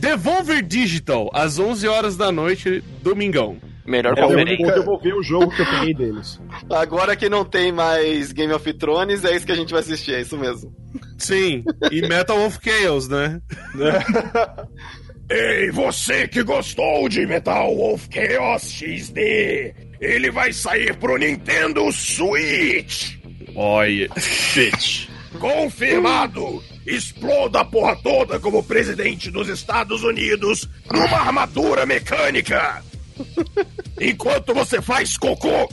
Devolver 0.00 0.62
Digital, 0.62 1.30
às 1.32 1.58
11 1.58 1.86
horas 1.88 2.16
da 2.16 2.30
noite, 2.32 2.82
domingão. 3.02 3.56
Melhor 3.86 4.16
É, 4.16 4.22
eu 4.22 4.28
vou 4.28 4.74
devolver 4.74 5.14
o 5.14 5.22
jogo 5.22 5.50
que 5.54 5.60
eu 5.60 5.66
peguei 5.66 5.94
deles. 5.94 6.40
Agora 6.70 7.14
que 7.14 7.28
não 7.28 7.44
tem 7.44 7.70
mais 7.70 8.32
Game 8.32 8.52
of 8.52 8.72
Thrones, 8.74 9.24
é 9.24 9.36
isso 9.36 9.44
que 9.44 9.52
a 9.52 9.56
gente 9.56 9.72
vai 9.72 9.80
assistir, 9.80 10.14
é 10.14 10.20
isso 10.22 10.38
mesmo. 10.38 10.72
Sim, 11.18 11.62
e 11.90 12.00
Metal 12.02 12.38
of 12.46 12.58
Chaos, 12.62 13.08
né? 13.08 13.40
Ei, 15.30 15.70
você 15.70 16.28
que 16.28 16.42
gostou 16.42 17.08
de 17.08 17.26
Metal 17.26 17.74
Wolf 17.74 18.06
Chaos 18.12 18.62
XD, 18.70 19.74
ele 20.00 20.30
vai 20.30 20.52
sair 20.52 20.94
pro 20.96 21.16
Nintendo 21.16 21.90
Switch. 21.92 23.16
Olha. 23.56 24.08
Bitch. 24.54 25.08
Confirmado! 25.38 26.62
Exploda 26.86 27.60
a 27.60 27.64
porra 27.64 27.96
toda 27.96 28.38
como 28.38 28.62
presidente 28.62 29.30
dos 29.30 29.48
Estados 29.48 30.02
Unidos 30.02 30.68
numa 30.92 31.18
armadura 31.18 31.86
mecânica! 31.86 32.82
Enquanto 34.00 34.52
você 34.54 34.80
faz 34.82 35.16
cocô! 35.16 35.68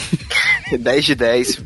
10 0.78 1.04
de 1.04 1.14
10. 1.14 1.64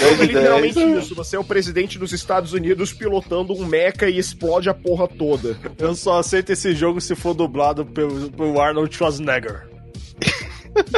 É 0.00 0.24
literalmente 0.24 0.78
isso. 0.98 1.14
Você 1.14 1.36
é 1.36 1.38
o 1.38 1.44
presidente 1.44 1.98
dos 1.98 2.12
Estados 2.12 2.52
Unidos 2.52 2.92
pilotando 2.92 3.52
um 3.52 3.64
mecha 3.66 4.08
e 4.08 4.18
explode 4.18 4.68
a 4.68 4.74
porra 4.74 5.06
toda. 5.08 5.56
Eu 5.78 5.94
só 5.94 6.18
aceito 6.18 6.50
esse 6.52 6.74
jogo 6.74 7.00
se 7.00 7.14
for 7.14 7.34
dublado 7.34 7.84
pelo, 7.84 8.30
pelo 8.30 8.60
Arnold 8.60 8.94
Schwarzenegger. 8.94 9.68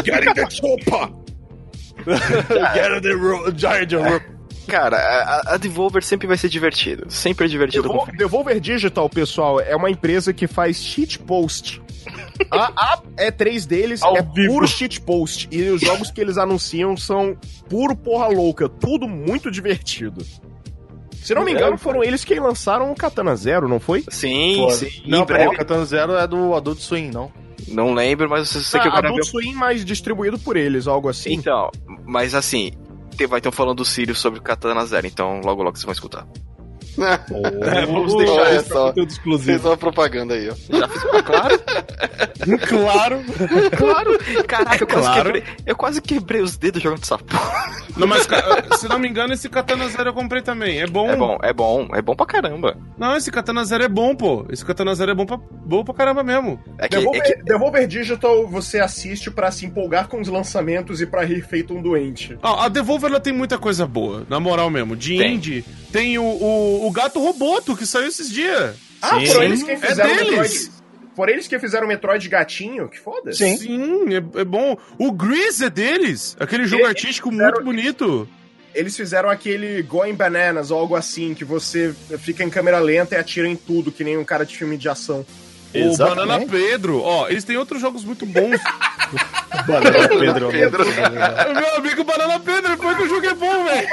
Get 0.04 0.24
in 0.24 0.34
the 0.34 0.50
chopper! 0.50 1.12
Get 2.74 3.02
the 3.02 3.12
ro- 3.14 3.50
Giant 3.52 3.92
Ro- 3.92 4.20
Cara, 4.66 4.96
a, 4.96 5.54
a 5.54 5.56
Devolver 5.56 6.02
sempre 6.04 6.26
vai 6.26 6.36
ser 6.36 6.48
divertido. 6.48 7.06
Sempre 7.10 7.46
é 7.46 7.48
divertido. 7.48 7.82
Devolver, 7.88 8.16
Devolver 8.16 8.60
Digital, 8.60 9.08
pessoal, 9.08 9.60
é 9.60 9.74
uma 9.74 9.90
empresa 9.90 10.32
que 10.32 10.46
faz 10.46 10.76
cheat 10.82 11.18
post. 11.18 11.80
A, 12.50 12.94
a 12.94 13.02
E3 13.16 13.66
deles 13.66 14.02
Ao 14.02 14.16
é 14.16 14.22
vivo. 14.22 14.52
puro 14.54 14.66
cheat 14.66 15.00
post. 15.02 15.48
E 15.52 15.62
os 15.70 15.80
jogos 15.80 16.10
que 16.10 16.20
eles 16.20 16.36
anunciam 16.36 16.96
são 16.96 17.36
puro 17.68 17.94
porra 17.94 18.26
louca. 18.26 18.68
Tudo 18.68 19.06
muito 19.06 19.48
divertido. 19.50 20.24
Se 21.14 21.34
não 21.34 21.44
me 21.44 21.52
engano, 21.52 21.78
foram 21.78 22.02
eles 22.02 22.24
que 22.24 22.38
lançaram 22.40 22.90
o 22.90 22.96
Katana 22.96 23.36
Zero, 23.36 23.68
não 23.68 23.78
foi? 23.78 24.04
Sim, 24.08 24.56
Pô, 24.58 24.70
sim. 24.72 24.90
Não, 25.06 25.24
breve. 25.24 25.54
o 25.54 25.56
Katana 25.56 25.84
Zero 25.84 26.16
é 26.16 26.26
do 26.26 26.52
Adult 26.54 26.80
Swim, 26.80 27.10
não. 27.12 27.30
Não 27.68 27.94
lembro, 27.94 28.28
mas 28.28 28.52
eu 28.52 28.60
sei 28.60 28.80
que 28.80 28.88
eu 28.88 28.90
Ah, 28.90 28.94
quero 28.96 29.08
Adult 29.08 29.24
ver. 29.24 29.30
Swim, 29.30 29.54
mas 29.54 29.84
distribuído 29.84 30.36
por 30.36 30.56
eles, 30.56 30.88
algo 30.88 31.08
assim. 31.08 31.32
Então, 31.34 31.70
mas 32.04 32.34
assim, 32.34 32.72
vai 33.28 33.40
ter 33.40 33.52
falando 33.52 33.78
do 33.78 33.84
Sirius 33.84 34.18
sobre 34.18 34.38
o 34.40 34.42
Katana 34.42 34.84
Zero, 34.84 35.06
então 35.06 35.40
logo 35.44 35.62
logo 35.62 35.76
vocês 35.76 35.84
vão 35.84 35.92
escutar. 35.92 36.26
É, 36.98 37.86
vamos 37.86 38.14
Olha 38.14 38.26
deixar 38.26 38.54
isso 38.54 38.64
pra 38.68 38.76
só. 38.76 38.86
conteúdo 38.88 39.08
Fez 39.08 39.18
exclusivo. 39.18 39.68
uma 39.68 39.76
propaganda 39.76 40.34
aí, 40.34 40.50
ó. 40.50 40.54
Já 40.78 40.88
fiz 40.88 41.04
uma, 41.04 41.22
claro? 41.22 41.60
Claro. 42.68 43.22
claro! 43.76 44.18
Caraca, 44.48 44.82
eu 44.82 44.86
quase, 44.86 45.12
quebrei, 45.12 45.42
eu 45.64 45.76
quase 45.76 46.02
quebrei 46.02 46.40
os 46.42 46.56
dedos 46.56 46.82
jogando 46.82 47.02
essa 47.02 47.16
porra. 47.18 47.82
Não, 47.96 48.06
mas 48.06 48.26
se 48.80 48.88
não 48.88 48.98
me 48.98 49.08
engano, 49.08 49.32
esse 49.32 49.48
Katana 49.48 49.88
Zero 49.88 50.10
eu 50.10 50.14
comprei 50.14 50.42
também. 50.42 50.80
É 50.80 50.86
bom. 50.86 51.08
É 51.08 51.16
bom, 51.16 51.38
é 51.40 51.52
bom, 51.52 51.88
é 51.94 52.02
bom 52.02 52.16
pra 52.16 52.26
caramba. 52.26 52.76
Não, 52.98 53.16
esse 53.16 53.30
Katana 53.30 53.64
Zero 53.64 53.84
é 53.84 53.88
bom, 53.88 54.14
pô. 54.16 54.44
Esse 54.50 54.64
Katana 54.64 54.92
Zero 54.94 55.12
é 55.12 55.14
bom 55.14 55.24
pra, 55.24 55.36
bom 55.36 55.84
pra 55.84 55.94
caramba 55.94 56.22
mesmo. 56.24 56.58
É 56.78 56.88
que, 56.88 56.96
é 56.96 56.98
Devolver, 56.98 57.22
que 57.22 57.42
Devolver 57.44 57.86
Digital 57.86 58.46
você 58.48 58.80
assiste 58.80 59.30
pra 59.30 59.50
se 59.52 59.66
empolgar 59.66 60.08
com 60.08 60.20
os 60.20 60.28
lançamentos 60.28 61.00
e 61.00 61.06
pra 61.06 61.24
rir 61.24 61.42
feito 61.42 61.74
um 61.74 61.80
doente. 61.82 62.36
Ó, 62.42 62.60
a 62.60 62.68
Devolver 62.68 63.08
ela 63.10 63.20
tem 63.20 63.32
muita 63.32 63.56
coisa 63.56 63.86
boa, 63.86 64.26
na 64.28 64.40
moral 64.40 64.68
mesmo. 64.68 64.96
De 64.96 65.16
Tem. 65.16 65.34
indie, 65.34 65.64
tem 65.92 66.18
o, 66.18 66.24
o, 66.24 66.81
o 66.86 66.90
Gato 66.90 67.20
Roboto, 67.20 67.76
que 67.76 67.86
saiu 67.86 68.08
esses 68.08 68.30
dias. 68.30 68.76
Ah, 69.00 69.18
Sim. 69.20 69.26
foram 69.26 69.42
eles 69.44 69.62
que 69.62 69.70
É 69.70 69.76
fizeram 69.76 70.10
o 70.12 70.16
deles. 70.16 70.30
Metroid. 70.30 70.70
Foram 71.14 71.32
eles 71.34 71.46
que 71.46 71.58
fizeram 71.58 71.84
o 71.84 71.88
Metroid 71.88 72.28
Gatinho? 72.28 72.88
Que 72.88 72.98
foda. 72.98 73.32
Sim. 73.32 73.56
Sim, 73.56 74.14
é, 74.14 74.40
é 74.40 74.44
bom. 74.44 74.76
O 74.98 75.12
Grease 75.12 75.64
é 75.66 75.70
deles. 75.70 76.36
Aquele 76.40 76.64
jogo 76.64 76.82
Eles 76.84 76.88
artístico 76.90 77.30
fizeram- 77.30 77.50
muito 77.52 77.64
bonito. 77.64 78.28
Eles 78.74 78.96
fizeram 78.96 79.28
aquele 79.28 79.82
Going 79.82 80.14
Bananas 80.14 80.70
ou 80.70 80.78
algo 80.78 80.96
assim, 80.96 81.34
que 81.34 81.44
você 81.44 81.94
fica 82.18 82.42
em 82.42 82.48
câmera 82.48 82.78
lenta 82.78 83.14
e 83.14 83.18
atira 83.18 83.46
em 83.46 83.54
tudo, 83.54 83.92
que 83.92 84.02
nem 84.02 84.16
um 84.16 84.24
cara 84.24 84.46
de 84.46 84.56
filme 84.56 84.78
de 84.78 84.88
ação. 84.88 85.26
O 85.74 85.78
Exatamente. 85.78 86.26
Banana 86.26 86.46
Pedro. 86.46 87.00
Ó, 87.02 87.28
eles 87.28 87.44
têm 87.44 87.56
outros 87.56 87.80
jogos 87.80 88.04
muito 88.04 88.26
bons. 88.26 88.60
Banana 89.66 90.08
Pedro. 90.08 90.48
Pedro. 90.50 90.84
O 90.84 91.54
Meu 91.54 91.76
amigo 91.76 92.04
Banana 92.04 92.38
Pedro, 92.40 92.76
foi 92.76 92.94
que 92.94 93.02
o 93.02 93.08
jogo 93.08 93.26
é 93.26 93.34
bom, 93.34 93.64
velho. 93.64 93.88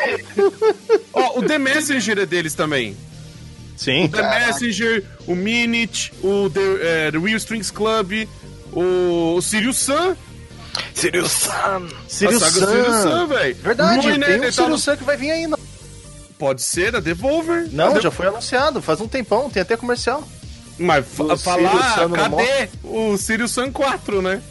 Ó, 1.14 1.40
o 1.40 1.44
The 1.46 1.58
Messenger 1.58 2.20
é 2.20 2.26
deles 2.26 2.54
também. 2.54 2.96
Sim. 3.78 4.10
The 4.10 4.22
Messenger, 4.48 5.04
o 5.26 5.36
Minute, 5.36 6.12
o 6.22 6.50
The, 6.50 6.60
é, 6.82 7.12
The 7.12 7.18
Real 7.18 7.38
Strings 7.38 7.72
Club, 7.72 8.28
o, 8.74 9.36
o 9.38 9.42
Sirius 9.42 9.78
Sun. 9.78 10.16
Sirius 10.94 11.32
Sam! 11.32 11.88
Sirius 12.08 12.44
a 12.44 12.50
saga 12.52 12.68
Sirius 12.68 12.96
Sun. 12.98 13.10
Sun, 13.12 13.28
velho. 13.28 13.56
Verdade, 13.56 14.08
Ruiner, 14.08 14.28
tem 14.28 14.38
um 14.38 14.40
tava- 14.42 14.52
Sirius 14.52 14.84
Sun 14.84 14.98
que 14.98 15.04
vai 15.04 15.18
vir 15.18 15.32
ainda. 15.32 15.58
Pode 16.38 16.62
ser, 16.62 16.92
da 16.92 17.00
Devolver. 17.00 17.68
Não, 17.72 17.96
A 17.96 18.00
já 18.00 18.12
foi 18.12 18.28
anunciado, 18.28 18.82
faz 18.82 19.02
um 19.02 19.08
tempão, 19.08 19.50
tem 19.50 19.62
até 19.62 19.76
comercial. 19.76 20.28
Mas 20.80 21.06
fa 21.08 21.38
falar, 21.38 21.96
Sun 21.96 22.08
no 22.10 22.16
cadê 22.16 22.70
o 22.84 23.18
Sirius 23.18 23.52
Sun 23.52 23.72
4, 23.72 24.22
né? 24.22 24.42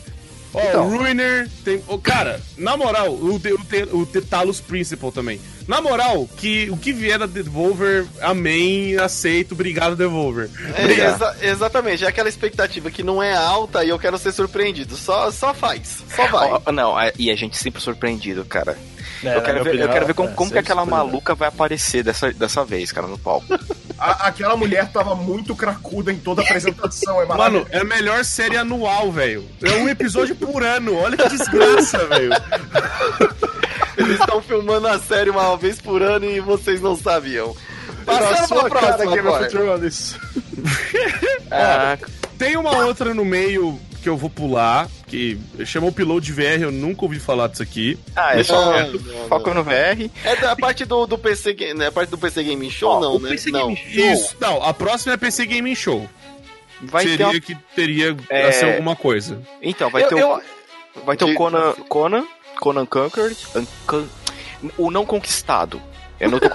Ó, 0.54 0.60
Então. 0.62 0.86
o 0.88 0.96
Ruiner, 0.98 1.46
tem... 1.62 1.82
ô, 1.86 1.98
cara, 1.98 2.40
na 2.56 2.74
moral, 2.76 3.12
o, 3.12 3.38
The- 3.38 3.52
o, 3.52 3.58
The- 3.64 3.88
o 3.92 4.06
The 4.06 4.20
Talos 4.22 4.60
Principal 4.60 5.12
também. 5.12 5.38
Na 5.68 5.82
moral, 5.82 6.26
que, 6.38 6.70
o 6.70 6.76
que 6.78 6.90
vier 6.90 7.18
da 7.18 7.26
Devolver, 7.26 8.06
amém, 8.22 8.96
aceito, 8.96 9.52
obrigado 9.52 9.94
Devolver. 9.94 10.48
É, 10.74 10.84
exa- 10.90 11.36
exatamente, 11.42 12.02
é 12.04 12.08
aquela 12.08 12.30
expectativa 12.30 12.90
que 12.90 13.02
não 13.02 13.22
é 13.22 13.34
alta 13.36 13.84
e 13.84 13.90
eu 13.90 13.98
quero 13.98 14.16
ser 14.16 14.32
surpreendido. 14.32 14.96
Só, 14.96 15.30
só 15.30 15.52
faz, 15.52 15.98
só 16.16 16.26
vai. 16.28 16.50
Ó, 16.64 16.72
não, 16.72 16.98
é- 16.98 17.12
e 17.18 17.30
a 17.30 17.36
gente 17.36 17.58
sempre 17.58 17.82
surpreendido, 17.82 18.42
cara. 18.46 18.78
É, 19.22 19.36
eu, 19.36 19.42
quero 19.42 19.64
ver, 19.64 19.72
minha 19.74 19.84
eu 19.84 19.88
quero 19.90 20.06
ver 20.06 20.14
como, 20.14 20.28
opinião, 20.28 20.36
como 20.36 20.50
é, 20.50 20.52
que 20.54 20.58
aquela 20.60 20.86
maluca 20.86 21.34
vai 21.34 21.48
aparecer 21.48 22.02
dessa, 22.02 22.32
dessa 22.32 22.64
vez, 22.64 22.90
cara, 22.90 23.06
no 23.06 23.18
palco. 23.18 23.46
A- 23.98 24.28
aquela 24.28 24.56
mulher 24.56 24.90
tava 24.92 25.14
muito 25.14 25.56
cracuda 25.56 26.12
em 26.12 26.18
toda 26.18 26.40
a 26.42 26.44
apresentação, 26.44 27.20
é 27.20 27.26
Mano, 27.26 27.66
é 27.70 27.78
a 27.78 27.84
melhor 27.84 28.24
série 28.24 28.56
anual, 28.56 29.10
velho. 29.10 29.44
É 29.62 29.72
um 29.76 29.88
episódio 29.88 30.36
por 30.36 30.62
ano. 30.62 30.96
Olha 30.96 31.16
que 31.16 31.28
desgraça, 31.28 31.98
velho. 32.06 32.30
Eles 33.96 34.20
estão 34.20 34.40
filmando 34.40 34.86
a 34.86 34.98
série 34.98 35.30
uma 35.30 35.56
vez 35.56 35.80
por 35.80 36.02
ano 36.02 36.24
e 36.26 36.38
vocês 36.40 36.80
não 36.80 36.96
sabiam. 36.96 37.54
Passando 38.06 38.60
pra 38.70 38.80
próxima 38.80 39.14
Game 39.14 39.28
of. 39.28 39.48
Thrones. 39.48 40.16
Ah, 41.50 41.96
Tem 42.36 42.56
uma 42.56 42.84
outra 42.84 43.14
no 43.14 43.24
meio 43.24 43.80
que 44.02 44.08
eu 44.08 44.16
vou 44.16 44.30
pular, 44.30 44.88
que 45.06 45.38
chama 45.66 45.86
Upload 45.88 46.32
VR, 46.32 46.62
eu 46.62 46.72
nunca 46.72 47.04
ouvi 47.04 47.18
falar 47.18 47.48
disso 47.48 47.62
aqui. 47.62 47.98
ah, 48.16 48.38
é 48.38 48.42
só 48.42 48.72
foco 49.28 49.52
no 49.54 49.62
VR. 49.64 50.10
É 50.24 50.36
da 50.36 50.54
parte 50.56 50.84
do, 50.84 51.06
do 51.06 51.18
PC, 51.18 51.54
né? 51.76 51.86
A 51.88 51.92
parte 51.92 52.10
do 52.10 52.18
PC 52.18 52.42
Gaming 52.44 52.70
Show, 52.70 52.90
Ó, 52.90 53.00
não, 53.00 53.16
o 53.16 53.18
né? 53.20 53.30
PC 53.30 53.50
não. 53.50 53.60
Gaming 53.62 53.76
Show 53.76 54.12
Isso, 54.12 54.36
não, 54.40 54.62
a 54.62 54.72
próxima 54.74 55.14
é 55.14 55.16
PC 55.16 55.46
Gaming 55.46 55.74
Show. 55.74 56.08
vai 56.82 57.04
ter 57.04 57.10
Seria 57.10 57.26
uma- 57.28 57.40
que 57.40 57.54
teria 57.74 58.16
É. 58.30 58.52
ser 58.52 58.64
alguma 58.66 58.94
coisa. 58.96 59.42
Então, 59.62 59.90
vai 59.90 60.04
Eu- 60.04 60.08
ter 60.08 60.14
o, 60.14 60.18
eu- 60.18 60.42
vai 61.04 61.16
ter 61.16 61.24
o 61.24 61.28
de- 61.28 61.34
Conan, 61.34 61.72
Conan, 61.88 62.24
Conan 62.60 62.86
Conquered, 62.86 63.36
Uncon- 63.54 64.06
o 64.76 64.90
não 64.90 65.04
conquistado. 65.06 65.80
Eu 66.20 66.30
não 66.30 66.40
tô 66.40 66.46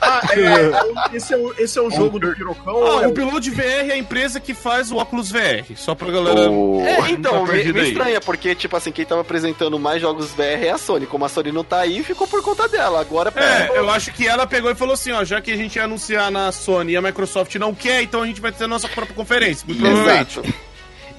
Ah, 0.00 0.20
é, 0.32 1.12
é, 1.12 1.16
esse, 1.16 1.32
é 1.32 1.36
o, 1.36 1.54
esse 1.58 1.78
é 1.78 1.82
o 1.82 1.90
jogo 1.90 2.18
do 2.18 2.34
Pirocão? 2.34 2.98
Ah, 2.98 3.02
é 3.04 3.06
o 3.06 3.10
Upload 3.10 3.50
VR 3.50 3.62
é 3.62 3.92
a 3.92 3.96
empresa 3.96 4.40
que 4.40 4.54
faz 4.54 4.90
o 4.90 4.96
óculos 4.96 5.30
VR. 5.30 5.64
Só 5.76 5.94
pra 5.94 6.10
galera. 6.10 6.50
o... 6.50 6.82
É, 6.88 7.10
então, 7.10 7.46
Tá 7.46 7.52
me, 7.52 7.72
me 7.72 7.88
estranha, 7.88 8.20
porque, 8.20 8.54
tipo 8.54 8.76
assim, 8.76 8.90
quem 8.90 9.04
tava 9.04 9.20
apresentando 9.20 9.78
mais 9.78 10.00
jogos 10.00 10.30
VR 10.32 10.64
é 10.64 10.70
a 10.70 10.78
Sony. 10.78 11.06
Como 11.06 11.24
a 11.24 11.28
Sony 11.28 11.52
não 11.52 11.62
tá 11.62 11.80
aí, 11.80 12.02
ficou 12.02 12.26
por 12.26 12.42
conta 12.42 12.66
dela. 12.68 13.00
Agora, 13.00 13.32
É, 13.36 13.78
eu 13.78 13.88
acho 13.90 14.12
que 14.12 14.26
ela 14.26 14.46
pegou 14.46 14.70
e 14.70 14.74
falou 14.74 14.94
assim, 14.94 15.12
ó, 15.12 15.24
já 15.24 15.40
que 15.40 15.52
a 15.52 15.56
gente 15.56 15.76
ia 15.76 15.84
anunciar 15.84 16.30
na 16.30 16.50
Sony 16.50 16.92
e 16.92 16.96
a 16.96 17.02
Microsoft 17.02 17.54
não 17.56 17.74
quer, 17.74 18.02
então 18.02 18.22
a 18.22 18.26
gente 18.26 18.40
vai 18.40 18.50
ter 18.50 18.64
a 18.64 18.68
nossa 18.68 18.88
própria 18.88 19.14
conferência. 19.14 19.64
Muito 19.66 19.80
provavelmente. 19.80 20.40
Exato. 20.40 20.54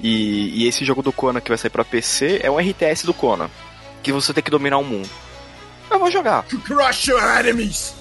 E, 0.02 0.62
e 0.64 0.66
esse 0.68 0.84
jogo 0.84 1.02
do 1.02 1.12
Conan 1.12 1.40
que 1.40 1.48
vai 1.50 1.58
sair 1.58 1.70
pra 1.70 1.84
PC 1.84 2.40
é 2.42 2.50
um 2.50 2.58
RTS 2.58 3.04
do 3.04 3.14
Conan. 3.14 3.50
Que 4.02 4.12
você 4.12 4.32
tem 4.32 4.42
que 4.42 4.50
dominar 4.50 4.78
o 4.78 4.84
mundo. 4.84 5.08
Eu 5.90 5.98
vou 5.98 6.10
jogar. 6.10 6.44
Crush 6.44 7.08
your 7.08 7.22
enemies! 7.38 7.94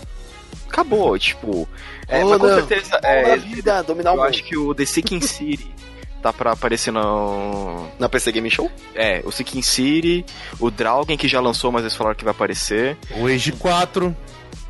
Acabou, 0.68 1.18
tipo. 1.18 1.68
É, 2.08 2.22
Conan, 2.22 2.38
mas 2.38 2.40
com 2.40 2.68
certeza. 2.68 3.00
É, 3.04 3.38
vida, 3.38 3.82
dominar 3.82 4.14
o 4.14 4.18
eu 4.18 4.24
acho 4.24 4.44
que 4.44 4.56
o 4.56 4.74
The 4.74 4.86
Seeking 4.86 5.22
City 5.22 5.74
tá 6.22 6.32
pra 6.32 6.52
aparecer 6.52 6.92
no. 6.92 7.88
Na 7.98 8.08
PC 8.08 8.32
Game 8.32 8.50
Show? 8.50 8.72
É, 8.94 9.22
o 9.26 9.32
Seeking 9.32 9.62
City, 9.62 10.26
o 10.60 10.70
Draugen 10.70 11.18
que 11.18 11.28
já 11.28 11.42
lançou, 11.42 11.72
mas 11.72 11.82
eles 11.82 11.96
falaram 11.96 12.16
que 12.16 12.24
vai 12.24 12.32
aparecer. 12.32 12.98
O 13.18 13.28
Age 13.28 13.52
4. 13.54 14.16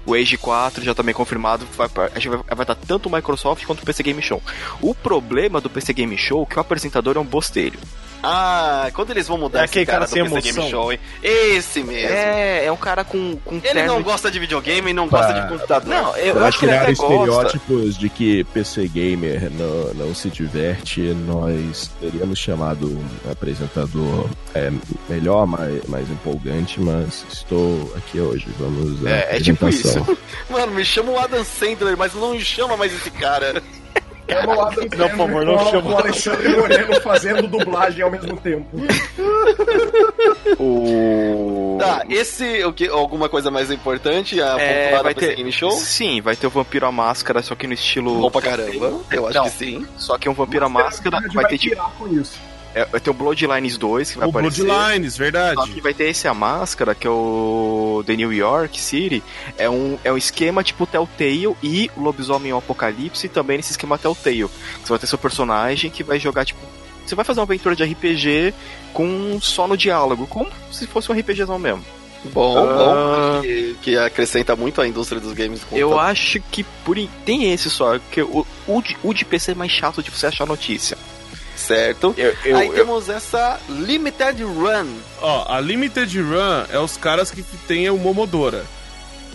O 0.05 0.13
Age 0.15 0.37
4 0.37 0.83
já 0.83 0.95
também 0.95 1.13
confirmado, 1.13 1.67
vai, 1.75 1.87
vai, 1.87 2.09
vai 2.09 2.65
dar 2.65 2.75
tanto 2.75 3.09
o 3.09 3.11
Microsoft 3.11 3.63
quanto 3.65 3.83
o 3.83 3.85
PC 3.85 4.01
Game 4.01 4.21
Show. 4.21 4.41
O 4.81 4.95
problema 4.95 5.61
do 5.61 5.69
PC 5.69 5.93
Game 5.93 6.17
Show 6.17 6.43
é 6.43 6.45
que 6.45 6.57
o 6.57 6.61
apresentador 6.61 7.17
é 7.17 7.19
um 7.19 7.25
bosteiro. 7.25 7.77
Ah, 8.21 8.89
quando 8.93 9.11
eles 9.11 9.27
vão 9.27 9.37
mudar 9.37 9.61
É 9.61 9.63
esse 9.65 9.71
aquele 9.71 9.85
cara, 9.85 9.99
cara 10.05 10.09
do 10.09 10.13
PC 10.13 10.49
emoção. 10.49 10.53
Game 10.63 10.69
Show, 10.71 10.91
hein? 10.91 10.99
Esse 11.23 11.83
mesmo. 11.83 12.09
É, 12.15 12.65
é 12.65 12.71
um 12.71 12.75
cara 12.77 13.03
com, 13.03 13.37
com 13.45 13.55
Ele 13.55 13.61
terno 13.61 13.93
não 13.93 14.01
gosta 14.03 14.29
de 14.29 14.39
videogame 14.39 14.91
e 14.91 14.93
não 14.93 15.07
gosta 15.07 15.31
Pra- 15.33 15.41
de 15.41 15.47
computador. 15.49 15.89
Não, 15.89 16.15
eu, 16.17 16.33
Pra 16.35 16.47
acho 16.47 16.59
que 16.59 16.65
ele 16.65 16.71
criar 16.73 16.81
até 16.83 16.93
gosta. 16.93 17.13
estereótipos 17.15 17.97
de 17.97 18.09
que 18.09 18.43
PC 18.45 18.87
Gamer 18.87 19.49
não, 19.51 19.93
não 20.05 20.15
se 20.15 20.29
diverte, 20.29 21.01
nós 21.25 21.89
teríamos 22.01 22.37
chamado 22.39 22.87
um 22.87 23.31
apresentador 23.31 24.29
é, 24.53 24.71
melhor, 25.07 25.45
mais, 25.47 25.85
mais 25.87 26.09
empolgante, 26.09 26.79
mas 26.79 27.25
estou 27.31 27.93
aqui 27.95 28.19
hoje. 28.19 28.47
Vamos 28.59 29.05
É, 29.05 29.37
é 29.37 29.39
tipo 29.39 29.67
isso. 29.69 30.05
Mano, 30.49 30.71
me 30.73 30.83
chama 30.83 31.11
o 31.11 31.19
Adam 31.19 31.43
Sandler, 31.43 31.95
mas 31.97 32.13
não 32.13 32.31
me 32.31 32.41
chama 32.41 32.75
mais 32.75 32.93
esse 32.93 33.11
cara. 33.11 33.61
Não, 34.97 35.09
por 35.09 35.17
favor, 35.17 35.45
não 35.45 35.59
chama. 35.71 35.91
o 35.91 35.97
Alexandre 35.97 36.49
Moreno 36.49 37.01
fazendo 37.01 37.47
dublagem 37.47 38.03
ao 38.03 38.11
mesmo 38.11 38.37
tempo. 38.37 38.67
O... 40.59 41.77
Tá, 41.79 42.03
esse, 42.09 42.63
o 42.63 42.73
que, 42.73 42.87
alguma 42.87 43.29
coisa 43.29 43.49
mais 43.51 43.71
importante 43.71 44.41
a 44.41 44.59
É, 44.59 45.01
vai 45.01 45.13
ter- 45.13 45.35
Game 45.35 45.51
Show? 45.51 45.71
Sim, 45.71 46.21
vai 46.21 46.35
ter 46.35 46.47
o 46.47 46.49
Vampiro 46.49 46.85
à 46.85 46.91
Máscara, 46.91 47.41
só 47.41 47.55
que 47.55 47.67
no 47.67 47.73
estilo. 47.73 48.19
Bom 48.19 48.31
pra 48.31 48.41
caramba. 48.41 48.99
Eu 49.11 49.27
acho 49.27 49.37
Não. 49.37 49.43
que 49.45 49.49
sim. 49.51 49.87
Só 49.97 50.17
que 50.17 50.27
um 50.27 50.33
Vampiro 50.33 50.65
à 50.65 50.69
Máscara 50.69 51.19
vai 51.33 51.45
ter 51.45 51.57
tipo. 51.57 51.81
com 51.97 52.07
isso. 52.07 52.39
É, 52.75 52.85
vai 52.85 52.99
ter 52.99 53.09
o 53.09 53.13
Bloodlines 53.13 53.77
2 53.77 54.11
que 54.11 54.17
vai 54.17 54.27
O 54.27 54.29
aparecer. 54.29 54.63
Bloodlines, 54.65 55.13
Só 55.13 55.19
verdade. 55.23 55.71
que 55.71 55.81
vai 55.81 55.93
ter 55.93 56.09
esse 56.09 56.27
a 56.27 56.33
máscara, 56.33 56.93
que 56.95 57.07
é 57.07 57.09
o 57.09 58.03
The 58.05 58.15
New 58.15 58.31
York 58.33 58.79
City. 58.79 59.23
É 59.57 59.69
um, 59.69 59.97
é 60.03 60.11
um 60.11 60.17
esquema 60.17 60.63
tipo 60.63 60.85
Telltale 60.85 61.55
e 61.63 61.89
o 61.95 62.01
Lobisomem 62.01 62.49
e 62.49 62.53
o 62.53 62.57
Apocalipse 62.57 63.27
também 63.29 63.57
nesse 63.57 63.71
esquema 63.71 63.97
Telltale. 63.97 64.43
Você 64.43 64.89
vai 64.89 64.99
ter 64.99 65.07
seu 65.07 65.17
personagem 65.17 65.89
que 65.89 66.03
vai 66.03 66.19
jogar, 66.19 66.45
tipo. 66.45 66.59
Você 67.05 67.15
vai 67.15 67.25
fazer 67.25 67.39
uma 67.39 67.45
aventura 67.45 67.75
de 67.75 67.83
RPG 67.83 68.53
com 68.93 69.39
só 69.41 69.67
no 69.67 69.75
diálogo, 69.75 70.27
como 70.27 70.47
se 70.71 70.85
fosse 70.85 71.11
um 71.11 71.15
RPGzão 71.15 71.57
mesmo. 71.57 71.83
Bom, 72.33 72.57
Ah. 72.57 73.35
bom. 73.37 73.41
Que, 73.41 73.75
que 73.81 73.97
acrescenta 73.97 74.55
muito 74.55 74.79
a 74.81 74.87
indústria 74.87 75.19
dos 75.21 75.33
games. 75.33 75.61
Eu 75.71 75.97
acho 75.97 76.39
que 76.51 76.63
por 76.83 76.97
tem 77.25 77.51
esse 77.51 77.69
só, 77.69 77.97
que 78.11 78.21
o, 78.21 78.45
o, 78.67 78.81
de, 78.81 78.95
o 79.01 79.13
de 79.13 79.23
PC 79.25 79.53
é 79.53 79.55
mais 79.55 79.71
chato 79.71 80.03
de 80.03 80.11
você 80.11 80.27
achar 80.27 80.45
notícia. 80.45 80.97
Certo. 81.69 82.15
Eu, 82.17 82.35
eu, 82.43 82.57
Aí 82.57 82.67
eu- 82.67 82.73
temos 82.73 83.09
essa 83.09 83.59
Limited 83.69 84.43
Run. 84.43 84.87
Ó, 85.21 85.45
a 85.47 85.59
Limited 85.59 86.19
Run 86.19 86.65
é 86.67 86.79
os 86.79 86.97
caras 86.97 87.29
que 87.29 87.43
tem 87.67 87.87
o 87.91 87.97
Momodora. 87.97 88.65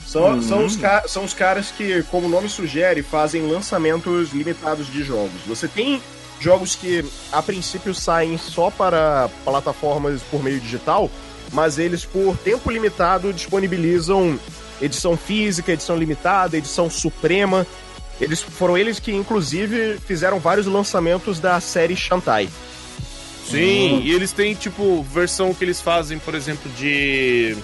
São, 0.05 0.43
são, 0.43 0.65
os 0.67 0.77
são 1.07 1.25
os 1.25 1.33
caras 1.33 1.71
que, 1.71 2.03
como 2.11 2.27
o 2.27 2.31
nome 2.31 2.49
sugere, 2.49 3.03
fazem 3.03 3.49
lançamentos 3.49 4.33
limitados 4.33 4.89
de 4.89 5.05
jogos. 5.05 5.41
Você 5.47 5.69
tem 5.69 6.03
jogos 6.41 6.75
que, 6.75 7.05
a 7.31 7.41
princípio, 7.41 7.95
saem 7.95 8.37
só 8.37 8.69
para 8.69 9.31
plataformas 9.45 10.21
por 10.23 10.43
meio 10.43 10.61
digital, 10.61 11.09
mas 11.53 11.79
eles, 11.79 12.05
por 12.05 12.37
tempo 12.37 12.69
limitado, 12.71 13.33
disponibilizam 13.33 14.39
edição 14.83 15.17
física, 15.17 15.73
edição 15.73 15.97
limitada, 15.97 16.57
edição 16.57 16.91
suprema. 16.91 17.65
Eles 18.21 18.41
foram 18.41 18.79
eles 18.79 18.99
que, 19.01 19.13
inclusive, 19.13 19.99
fizeram 20.07 20.39
vários 20.39 20.67
lançamentos 20.67 21.41
da 21.41 21.61
série 21.61 21.97
Shantai. 21.97 22.49
Sim, 23.49 24.01
e 24.03 24.13
eles 24.13 24.33
têm, 24.33 24.55
tipo, 24.55 25.03
versão 25.03 25.53
que 25.53 25.65
eles 25.65 25.81
fazem, 25.81 26.19
por 26.19 26.35
exemplo, 26.35 26.71
de. 26.73 27.57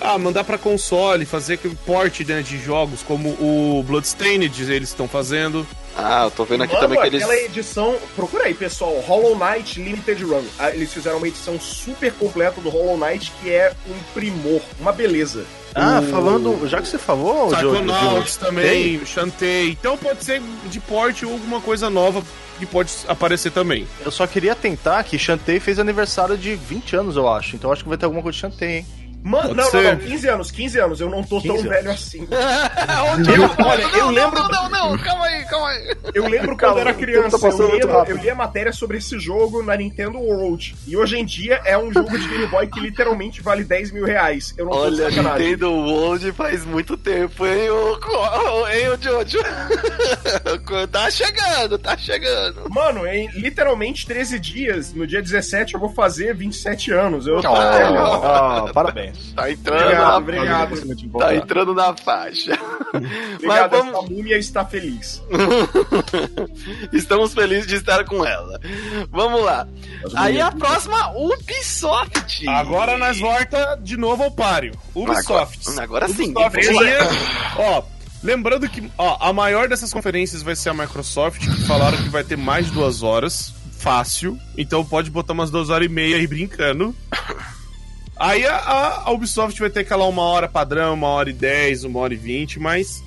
Ah, 0.00 0.16
mandar 0.16 0.44
pra 0.44 0.56
console, 0.56 1.24
fazer 1.24 1.54
aquele 1.54 1.74
port 1.84 2.20
né, 2.20 2.40
de 2.40 2.56
jogos, 2.62 3.02
como 3.02 3.30
o 3.30 3.82
Bloodstained 3.84 4.62
eles 4.72 4.90
estão 4.90 5.08
fazendo. 5.08 5.66
Ah, 5.96 6.22
eu 6.26 6.30
tô 6.30 6.44
vendo 6.44 6.62
aqui 6.62 6.74
Mano, 6.74 6.86
também 6.86 7.00
que 7.00 7.06
eles. 7.08 7.22
aquela 7.24 7.36
edição. 7.40 7.96
Procura 8.14 8.44
aí, 8.44 8.54
pessoal. 8.54 8.92
Hollow 9.00 9.36
Knight 9.36 9.82
Limited 9.82 10.22
Run. 10.22 10.44
Ah, 10.56 10.70
Eles 10.70 10.92
fizeram 10.92 11.16
uma 11.18 11.26
edição 11.26 11.58
super 11.58 12.12
completa 12.12 12.60
do 12.60 12.68
Hollow 12.68 12.96
Knight 12.96 13.32
que 13.42 13.50
é 13.50 13.74
um 13.88 13.98
primor, 14.14 14.60
uma 14.78 14.92
beleza. 14.92 15.44
Ah, 15.78 16.02
falando. 16.02 16.66
Já 16.68 16.80
que 16.80 16.88
você 16.88 16.98
falou, 16.98 17.48
Psychonauts 17.48 18.36
também, 18.36 19.04
Shantae. 19.04 19.70
Então 19.70 19.96
pode 19.96 20.24
ser 20.24 20.42
de 20.66 20.80
port 20.80 21.22
ou 21.22 21.32
alguma 21.32 21.60
coisa 21.60 21.88
nova 21.88 22.22
que 22.58 22.66
pode 22.66 22.90
aparecer 23.06 23.52
também. 23.52 23.86
Eu 24.04 24.10
só 24.10 24.26
queria 24.26 24.54
tentar 24.54 25.02
que 25.04 25.18
Shantae 25.18 25.60
fez 25.60 25.78
aniversário 25.78 26.36
de 26.36 26.54
20 26.54 26.96
anos, 26.96 27.16
eu 27.16 27.28
acho. 27.28 27.54
Então 27.56 27.72
acho 27.72 27.82
que 27.82 27.88
vai 27.88 27.96
ter 27.98 28.04
alguma 28.04 28.22
coisa 28.22 28.34
de 28.34 28.40
Shantae, 28.40 28.68
hein? 28.78 28.86
Mano, 29.22 29.54
não, 29.54 29.70
não, 29.72 29.82
não, 29.82 29.96
15 29.98 30.28
anos, 30.28 30.50
15 30.50 30.78
anos. 30.80 31.00
Eu 31.00 31.10
não 31.10 31.22
tô 31.22 31.40
15 31.40 31.46
tão 31.48 31.56
anos. 31.56 31.68
velho 31.68 31.90
assim. 31.90 32.26
eu, 33.36 33.66
olha, 33.66 33.82
eu 33.98 34.10
lembro- 34.10 34.40
Não, 34.40 34.48
não, 34.48 34.68
não, 34.70 34.98
calma 34.98 35.26
aí, 35.26 35.44
calma 35.44 35.68
aí. 35.68 35.96
Eu 36.14 36.24
lembro 36.28 36.48
quando 36.48 36.58
Calma, 36.58 36.76
eu 36.78 36.80
era 36.88 36.94
criança, 36.94 37.38
tá 37.38 37.48
eu, 37.48 37.58
muito 37.68 37.86
li, 37.86 37.92
rápido. 37.92 38.16
eu 38.16 38.22
li 38.22 38.30
a 38.30 38.34
matéria 38.34 38.72
sobre 38.72 38.96
esse 38.98 39.18
jogo 39.18 39.62
na 39.62 39.76
Nintendo 39.76 40.18
World. 40.18 40.74
E 40.86 40.96
hoje 40.96 41.18
em 41.18 41.24
dia 41.24 41.60
é 41.64 41.76
um 41.76 41.92
jogo 41.92 42.16
de 42.18 42.26
Game 42.28 42.46
Boy 42.46 42.66
que 42.68 42.80
literalmente 42.80 43.42
vale 43.42 43.64
10 43.64 43.90
mil 43.92 44.04
reais. 44.06 44.54
Eu 44.56 44.64
não 44.66 44.72
tô 44.72 44.78
Olha, 44.80 45.10
sacanagem. 45.10 45.46
Nintendo 45.46 45.70
World 45.72 46.32
faz 46.32 46.64
muito 46.64 46.96
tempo, 46.96 47.46
hein, 47.46 47.68
o, 47.70 48.68
hein, 48.68 48.88
o 48.88 49.02
Jojo? 49.02 49.38
tá 50.90 51.10
chegando, 51.10 51.78
tá 51.78 51.96
chegando. 51.96 52.68
Mano, 52.70 53.06
em 53.06 53.28
literalmente 53.32 54.06
13 54.06 54.38
dias, 54.38 54.92
no 54.94 55.06
dia 55.06 55.20
17 55.20 55.74
eu 55.74 55.80
vou 55.80 55.90
fazer 55.90 56.34
27 56.34 56.92
anos. 56.92 57.26
Eu 57.26 57.42
tô 57.42 57.48
Oh. 57.48 58.92
velho. 58.92 59.07
Parabéns. 59.12 59.32
Tá 59.34 59.50
entrando 59.50 59.82
Obrigado, 59.82 60.08
na 60.08 60.16
obrigado. 60.16 61.18
Tá 61.18 61.34
entrando 61.34 61.74
na 61.74 61.96
faixa. 61.96 62.52
Obrigado, 62.94 63.42
Mas 63.46 63.70
vamos- 63.70 63.92
essa 63.98 64.02
múmia 64.14 64.38
está 64.38 64.64
feliz. 64.64 65.22
Estamos 66.92 67.34
felizes 67.34 67.66
de 67.66 67.76
estar 67.76 68.04
com 68.04 68.24
ela. 68.24 68.60
Vamos 69.10 69.42
lá. 69.44 69.66
Aí 70.16 70.40
a 70.40 70.50
próxima, 70.50 71.10
Ubisoft. 71.16 72.46
Agora 72.48 72.96
nós 72.98 73.18
volta 73.18 73.78
de 73.82 73.96
novo 73.96 74.24
ao 74.24 74.30
páreo. 74.30 74.72
Ubisoft. 74.94 75.68
Agora, 75.68 75.84
agora 75.84 76.08
sim. 76.08 76.30
Ubisoft 76.30 76.60
tinha- 76.60 76.98
ó, 77.56 77.82
lembrando 78.22 78.68
que 78.68 78.90
ó, 78.96 79.16
a 79.20 79.32
maior 79.32 79.68
dessas 79.68 79.92
conferências 79.92 80.42
vai 80.42 80.56
ser 80.56 80.70
a 80.70 80.74
Microsoft, 80.74 81.40
que 81.40 81.62
falaram 81.66 81.98
que 81.98 82.08
vai 82.08 82.24
ter 82.24 82.36
mais 82.36 82.66
de 82.66 82.72
duas 82.72 83.02
horas, 83.02 83.52
fácil. 83.78 84.38
Então 84.56 84.84
pode 84.84 85.10
botar 85.10 85.32
umas 85.32 85.50
duas 85.50 85.68
horas 85.70 85.86
e 85.86 85.90
meia 85.90 86.16
aí 86.16 86.26
brincando. 86.26 86.94
Aí 88.18 88.44
a, 88.46 88.56
a- 89.06 89.10
Ubisoft 89.12 89.58
vai 89.60 89.70
ter 89.70 89.80
aquela 89.80 90.04
uma 90.06 90.22
hora 90.22 90.48
padrão, 90.48 90.94
uma 90.94 91.06
hora 91.08 91.30
e 91.30 91.32
dez, 91.32 91.84
uma 91.84 92.00
hora 92.00 92.12
e 92.14 92.16
vinte, 92.16 92.58
mas. 92.58 93.02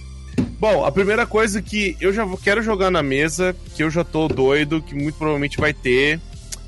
Bom, 0.59 0.85
a 0.85 0.91
primeira 0.91 1.25
coisa 1.25 1.61
que 1.61 1.97
eu 1.99 2.13
já 2.13 2.23
vou- 2.23 2.37
quero 2.37 2.61
jogar 2.61 2.89
na 2.91 3.01
mesa, 3.03 3.55
que 3.75 3.83
eu 3.83 3.89
já 3.89 4.03
tô 4.03 4.27
doido, 4.27 4.81
que 4.81 4.93
muito 4.95 5.17
provavelmente 5.17 5.57
vai 5.57 5.73
ter 5.73 6.19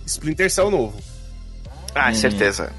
Splinter 0.06 0.50
Cell 0.52 0.70
novo. 0.72 0.98
Ah, 1.96 2.10
é 2.12 2.14
certeza. 2.14 2.72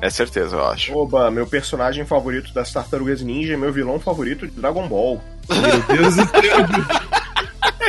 É 0.00 0.08
certeza, 0.08 0.54
eu 0.56 0.64
acho. 0.64 0.96
Oba, 0.96 1.28
meu 1.28 1.44
personagem 1.44 2.04
favorito 2.06 2.52
das 2.54 2.72
Tartarugas 2.72 3.20
Ninja 3.20 3.54
e 3.54 3.56
meu 3.56 3.72
vilão 3.72 3.98
favorito 3.98 4.46
de 4.46 4.52
Dragon 4.52 4.86
Ball. 4.86 5.20
Meu 5.50 5.96
Deus 5.96 6.14
do 6.14 6.22
céu. 6.24 6.58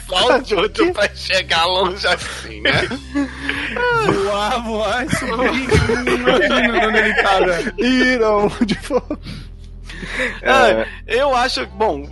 Só 0.07 0.37
o 0.37 0.43
Jojo 0.43 0.93
pra 0.93 1.09
chegar 1.15 1.65
longe 1.65 2.07
assim, 2.07 2.61
né? 2.61 2.87
Voar, 4.23 4.63
voar 4.63 5.09
subir. 5.09 5.67
Onde 6.87 6.97
ele 6.97 7.13
tá. 7.15 7.39
Irão 7.77 8.51
de 8.65 8.75
fogo. 8.75 9.19
Ah, 10.43 10.85
eu 11.05 11.35
acho, 11.35 11.65
bom, 11.67 12.07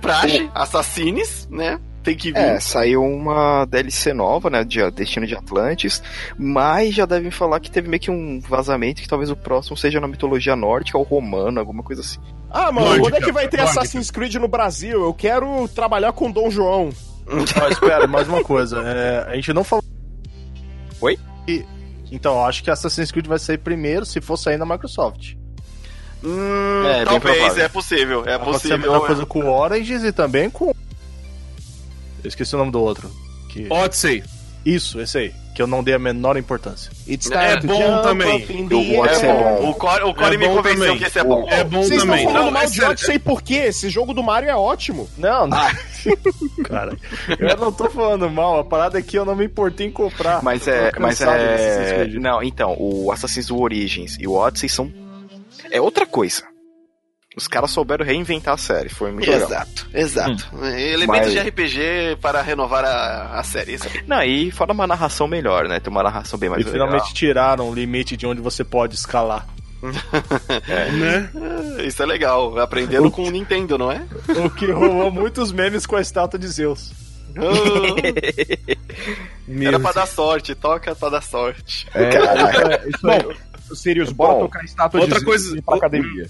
praxe, 0.00 0.50
Assassines, 0.54 1.46
né? 1.50 1.78
Tem 2.06 2.16
que 2.16 2.32
vir. 2.32 2.38
É, 2.38 2.58
saiu 2.60 3.02
uma 3.04 3.66
DLC 3.66 4.14
nova, 4.14 4.48
né, 4.48 4.64
de 4.64 4.88
Destino 4.92 5.26
de 5.26 5.34
Atlantis, 5.34 6.00
mas 6.38 6.94
já 6.94 7.04
devem 7.04 7.30
falar 7.30 7.60
que 7.60 7.70
teve 7.70 7.88
meio 7.88 8.00
que 8.00 8.10
um 8.10 8.40
vazamento 8.40 9.02
que 9.02 9.08
talvez 9.08 9.28
o 9.30 9.36
próximo 9.36 9.76
seja 9.76 10.00
na 10.00 10.06
mitologia 10.08 10.54
nórdica 10.56 10.96
ou 10.96 11.04
romana, 11.04 11.60
alguma 11.60 11.82
coisa 11.82 12.00
assim. 12.02 12.18
Ah, 12.50 12.70
mano, 12.72 12.86
Nórdica, 12.86 13.02
quando 13.10 13.16
é 13.16 13.26
que 13.26 13.32
vai 13.32 13.48
ter 13.48 13.56
nórdica. 13.58 13.80
Assassin's 13.80 14.10
Creed 14.10 14.36
no 14.36 14.46
Brasil? 14.48 15.02
Eu 15.04 15.12
quero 15.12 15.66
trabalhar 15.68 16.12
com 16.12 16.30
Dom 16.30 16.48
João. 16.48 16.90
Ó, 17.28 17.68
espera, 17.68 18.06
mais 18.06 18.28
uma 18.28 18.42
coisa. 18.44 18.80
É, 18.86 19.26
a 19.28 19.34
gente 19.34 19.52
não 19.52 19.64
falou. 19.64 19.84
Oi? 21.00 21.18
E- 21.48 21.64
Então, 22.12 22.34
eu 22.34 22.44
acho 22.46 22.62
que 22.62 22.70
Assassin's 22.70 23.10
Creed 23.10 23.26
vai 23.26 23.40
sair 23.40 23.58
primeiro 23.58 24.06
se 24.06 24.20
for 24.20 24.36
sair 24.36 24.56
na 24.56 24.64
Microsoft. 24.64 25.34
Hum, 26.24 26.84
É, 26.86 27.04
talvez, 27.04 27.58
é 27.58 27.68
possível, 27.68 28.20
é 28.22 28.24
Vai 28.24 28.34
acontecer 28.36 28.72
a 28.72 28.76
possível. 28.76 28.92
mesma 28.92 29.06
coisa 29.06 29.26
com 29.26 29.40
o 29.40 29.48
Origins 29.52 30.04
e 30.04 30.12
também 30.12 30.48
com. 30.48 30.72
Eu 32.24 32.28
esqueci 32.28 32.54
o 32.54 32.58
nome 32.58 32.70
do 32.72 32.80
outro. 32.80 33.10
Que... 33.50 33.66
Odyssey. 33.70 34.22
Isso, 34.64 35.00
esse 35.00 35.16
aí. 35.18 35.34
Que 35.54 35.62
eu 35.62 35.66
não 35.66 35.82
dei 35.82 35.94
a 35.94 35.98
menor 35.98 36.36
importância. 36.36 36.90
It's 37.08 37.30
É 37.30 37.58
bom 37.60 37.80
jump 37.80 38.02
também. 38.02 38.42
up 38.42 38.52
in 38.52 38.64
O 38.66 38.68
the 38.68 38.98
Odyssey 39.00 39.28
é 39.28 39.32
bom. 39.32 39.70
O 39.70 39.74
Core, 39.74 40.02
o 40.02 40.14
Core 40.14 40.34
É 40.34 40.38
me 40.38 40.48
convenceu 40.48 40.82
também. 40.84 40.98
que 40.98 41.04
esse 41.04 41.18
é 41.18 41.24
bom. 41.24 41.46
É 41.48 41.64
bom 41.64 41.82
Vocês 41.82 42.00
também. 42.02 42.16
estão 42.18 42.32
falando 42.32 42.44
Não, 42.46 42.52
mal 42.52 42.62
é 42.62 42.66
de. 42.66 42.84
Odyssey 42.84 43.18
por 43.18 43.40
quê? 43.42 43.54
Esse 43.54 43.88
jogo 43.88 44.12
do 44.12 44.22
Mario 44.22 44.50
é 44.50 44.56
ótimo. 44.56 45.08
Não, 45.16 45.46
não. 45.46 45.56
Cara, 46.64 46.94
eu 47.38 47.56
não 47.56 47.72
tô 47.72 47.88
falando 47.88 48.28
mal. 48.28 48.58
A 48.60 48.64
parada 48.64 48.98
é 48.98 49.02
que 49.02 49.16
eu 49.16 49.24
não 49.24 49.34
me 49.36 49.46
importei 49.46 49.86
em 49.86 49.90
comprar. 49.90 50.42
Mas 50.42 50.66
é. 50.68 50.92
Mas 50.98 51.20
é. 51.22 52.06
Não, 52.08 52.42
então, 52.42 52.76
o 52.78 53.10
Assassin's 53.12 53.50
Origins 53.50 54.16
e 54.20 54.26
o 54.26 54.32
Odyssey 54.34 54.68
são. 54.68 54.92
É 55.70 55.80
outra 55.80 56.04
coisa. 56.06 56.42
Os 57.36 57.46
caras 57.46 57.70
souberam 57.70 58.02
reinventar 58.04 58.54
a 58.54 58.56
série. 58.56 58.88
Foi 58.88 59.12
muito 59.12 59.30
legal. 59.30 59.46
Exato, 59.46 59.86
exato. 59.92 60.48
Elementos 60.64 61.06
Mas- 61.06 61.32
de 61.32 61.38
RPG 61.40 62.16
para 62.20 62.40
renovar 62.40 62.82
a, 62.82 63.38
a 63.38 63.42
série. 63.42 63.74
Isso 63.74 63.86
aí. 63.86 64.02
Não, 64.06 64.22
e 64.22 64.50
fora 64.50 64.72
uma 64.72 64.86
narração 64.86 65.28
melhor, 65.28 65.68
né? 65.68 65.78
Tem 65.78 65.90
uma 65.90 66.02
narração 66.02 66.38
bem 66.38 66.48
mais 66.48 66.62
E 66.62 66.64
legal. 66.70 66.86
finalmente 66.88 67.12
tiraram 67.12 67.68
o 67.68 67.74
limite 67.74 68.16
de 68.16 68.26
onde 68.26 68.40
você 68.40 68.64
pode 68.64 68.94
escalar. 68.94 69.46
Né? 70.98 71.30
Isso 71.86 72.02
é 72.02 72.06
legal. 72.06 72.58
Aprendendo 72.58 73.10
com 73.10 73.24
o 73.24 73.30
Nintendo, 73.30 73.76
não 73.76 73.92
é? 73.92 74.02
O 74.44 74.48
que 74.50 74.70
rolou 74.72 75.10
muitos 75.10 75.52
memes 75.52 75.84
com 75.84 75.94
a 75.96 76.00
estátua 76.00 76.38
de 76.38 76.48
Zeus. 76.48 76.90
Meu 79.46 79.68
Era 79.68 79.78
pra 79.78 79.92
dar 79.92 80.06
sorte, 80.06 80.54
toca 80.54 80.94
pra 80.96 81.08
dar 81.10 81.22
sorte. 81.22 81.86
É, 81.94 82.88
isso 82.88 83.08
aí. 83.10 83.36
Sirius, 83.74 84.10
bora 84.12 84.32
Bom, 84.34 84.40
tocar 84.40 84.64
estátua 84.64 85.00
outra 85.02 85.18
de 85.18 85.24
coisa- 85.24 85.44
Zeus 85.44 85.56
e 85.56 85.58
ir 85.58 85.62
pra 85.62 85.76
academia. 85.76 86.26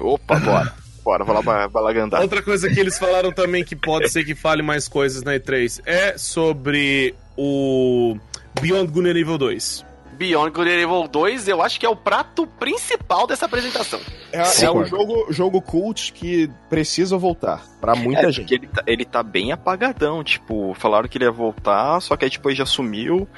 Opa, 0.00 0.38
bora. 0.38 0.72
Bora, 1.04 1.24
vou 1.24 1.34
lá 1.34 1.40
ba- 1.42 1.68
balagandar. 1.68 2.20
Outra 2.20 2.42
coisa 2.42 2.68
que 2.68 2.80
eles 2.80 2.98
falaram 2.98 3.30
também 3.30 3.62
que 3.64 3.76
pode 3.76 4.08
ser 4.08 4.24
que 4.24 4.34
fale 4.34 4.60
mais 4.62 4.88
coisas 4.88 5.22
na 5.22 5.34
E3 5.34 5.80
é 5.86 6.18
sobre 6.18 7.14
o 7.36 8.16
Beyond 8.60 8.90
and 9.08 9.16
Evil 9.16 9.38
2. 9.38 9.84
Beyond 10.16 10.50
Good 10.52 10.68
and 10.70 10.80
Evil 10.80 11.08
2, 11.08 11.48
eu 11.48 11.62
acho 11.62 11.78
que 11.78 11.86
é 11.86 11.88
o 11.88 11.94
prato 11.96 12.46
principal 12.46 13.26
dessa 13.26 13.46
apresentação. 13.46 14.00
É, 14.32 14.44
Sim. 14.44 14.66
é 14.66 14.70
um 14.70 14.84
jogo, 14.84 15.26
jogo 15.32 15.60
cult 15.62 16.12
que 16.12 16.50
precisa 16.68 17.16
voltar 17.16 17.62
pra 17.80 17.94
muita 17.94 18.22
É, 18.22 18.32
gente. 18.32 18.40
porque 18.40 18.54
ele 18.54 18.66
tá, 18.66 18.82
ele 18.86 19.04
tá 19.04 19.22
bem 19.22 19.52
apagadão, 19.52 20.24
tipo, 20.24 20.74
falaram 20.74 21.08
que 21.08 21.18
ele 21.18 21.24
ia 21.24 21.30
voltar, 21.30 22.00
só 22.00 22.16
que 22.16 22.24
aí 22.24 22.30
depois 22.30 22.56
já 22.56 22.66
sumiu. 22.66 23.28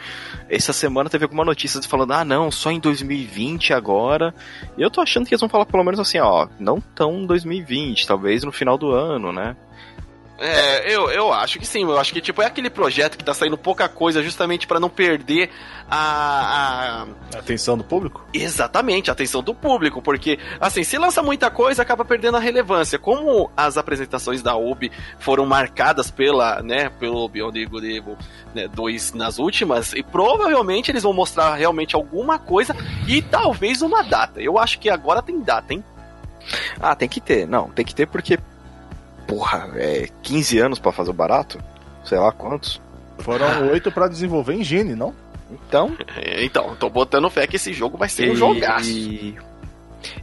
Essa 0.49 0.73
semana 0.73 1.11
teve 1.11 1.25
alguma 1.25 1.45
notícia 1.45 1.81
falando, 1.83 2.13
ah 2.13 2.25
não, 2.25 2.51
só 2.51 2.71
em 2.71 2.81
2020 2.81 3.73
agora. 3.73 4.35
E 4.77 4.83
eu 4.83 4.91
tô 4.91 5.01
achando 5.01 5.27
que 5.27 5.35
eles 5.35 5.41
vão 5.41 5.49
falar 5.49 5.67
pelo 5.67 5.85
menos 5.85 6.01
assim, 6.01 6.19
ó, 6.19 6.49
não 6.59 6.81
tão 6.81 7.13
em 7.21 7.27
2020, 7.27 8.07
talvez 8.07 8.43
no 8.45 8.53
final 8.53 8.79
do 8.79 8.91
ano, 8.93 9.33
né? 9.33 9.57
É, 10.41 10.95
eu, 10.95 11.11
eu 11.11 11.33
acho 11.33 11.59
que 11.59 11.67
sim. 11.67 11.83
Eu 11.83 11.99
acho 11.99 12.13
que 12.13 12.21
tipo 12.21 12.41
é 12.41 12.47
aquele 12.47 12.71
projeto 12.71 13.19
que 13.19 13.25
tá 13.25 13.35
saindo 13.35 13.59
pouca 13.59 13.89
coisa 13.89 14.23
justamente 14.23 14.69
pra 14.69 14.79
não 14.79 14.89
perder 14.89 15.51
a, 15.91 17.07
a- 17.33 17.39
Atenção 17.39 17.77
do 17.77 17.83
público? 17.83 18.25
exatamente 18.33 19.11
a 19.11 19.13
atenção 19.15 19.43
do 19.43 19.53
público, 19.55 20.01
porque 20.01 20.39
assim, 20.61 20.85
se 20.85 20.97
lança 20.97 21.23
muita 21.23 21.51
coisa, 21.51 21.83
acaba 21.83 22.05
perdendo 22.05 22.37
a 22.37 22.41
relevância. 22.41 22.99
Como 22.99 23.51
as 23.57 23.77
apresentações 23.77 24.41
da 24.43 24.57
UB 24.57 24.93
foram 25.19 25.45
marcadas 25.45 26.11
pela, 26.11 26.63
né, 26.63 26.89
pelo 27.01 27.29
Beyond 27.29 27.67
Good 27.67 27.97
Evil 27.97 28.17
né, 28.55 28.69
2 28.69 29.15
nas 29.15 29.39
últimas, 29.41 29.93
e 29.93 30.03
provavelmente 30.05 30.91
eles 30.91 31.03
vão 31.03 31.13
mostrar 31.13 31.55
realmente 31.57 31.97
alguma 31.97 32.39
coisa 32.39 32.77
e 33.09 33.21
talvez 33.23 33.83
uma 33.83 34.03
data. 34.05 34.41
Eu 34.41 34.57
acho 34.59 34.79
que 34.79 34.89
agora 34.89 35.21
tem 35.23 35.41
data, 35.41 35.75
hein? 35.75 35.83
Ah, 36.81 36.95
tem 36.95 37.09
que 37.09 37.21
ter, 37.21 37.47
não, 37.47 37.69
tem 37.71 37.85
que 37.85 37.95
ter 37.95 38.07
porque, 38.07 38.39
porra, 39.29 39.69
é 39.77 40.09
15 40.23 40.59
anos 40.59 40.79
pra 40.81 40.91
fazer 40.91 41.11
o 41.11 41.15
barato? 41.15 41.59
Sei 42.05 42.19
lá 42.19 42.33
quantos. 42.33 42.81
Foram 43.19 43.69
oito 43.71 43.93
pra 43.93 44.09
desenvolver 44.09 44.55
engine, 44.55 44.95
não? 44.97 45.15
Então, 45.51 45.97
Então, 46.41 46.75
tô 46.77 46.89
botando 46.91 47.31
fé 47.31 47.47
que 47.47 47.57
esse 47.57 47.73
jogo 47.73 47.97
vai 47.97 48.09
ser 48.09 48.31
um 48.31 48.33
E- 48.33 48.37
jogaço. 48.37 49.35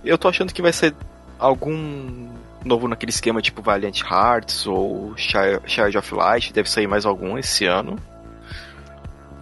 Eu 0.04 0.18
tô 0.18 0.28
achando 0.28 0.54
que 0.54 0.62
vai 0.62 0.74
ser 0.74 0.94
algum 1.38 2.30
novo 2.64 2.88
naquele 2.88 3.12
esquema 3.12 3.42
tipo 3.42 3.62
Valiant 3.62 4.02
Hearts 4.02 4.66
ou 4.66 5.14
Chi- 5.18 5.60
Child 5.68 5.98
of 5.98 6.14
Light. 6.16 6.52
Deve 6.54 6.70
sair 6.70 6.88
mais 6.88 7.06
algum 7.06 7.38
esse 7.38 7.66
ano. 7.66 7.98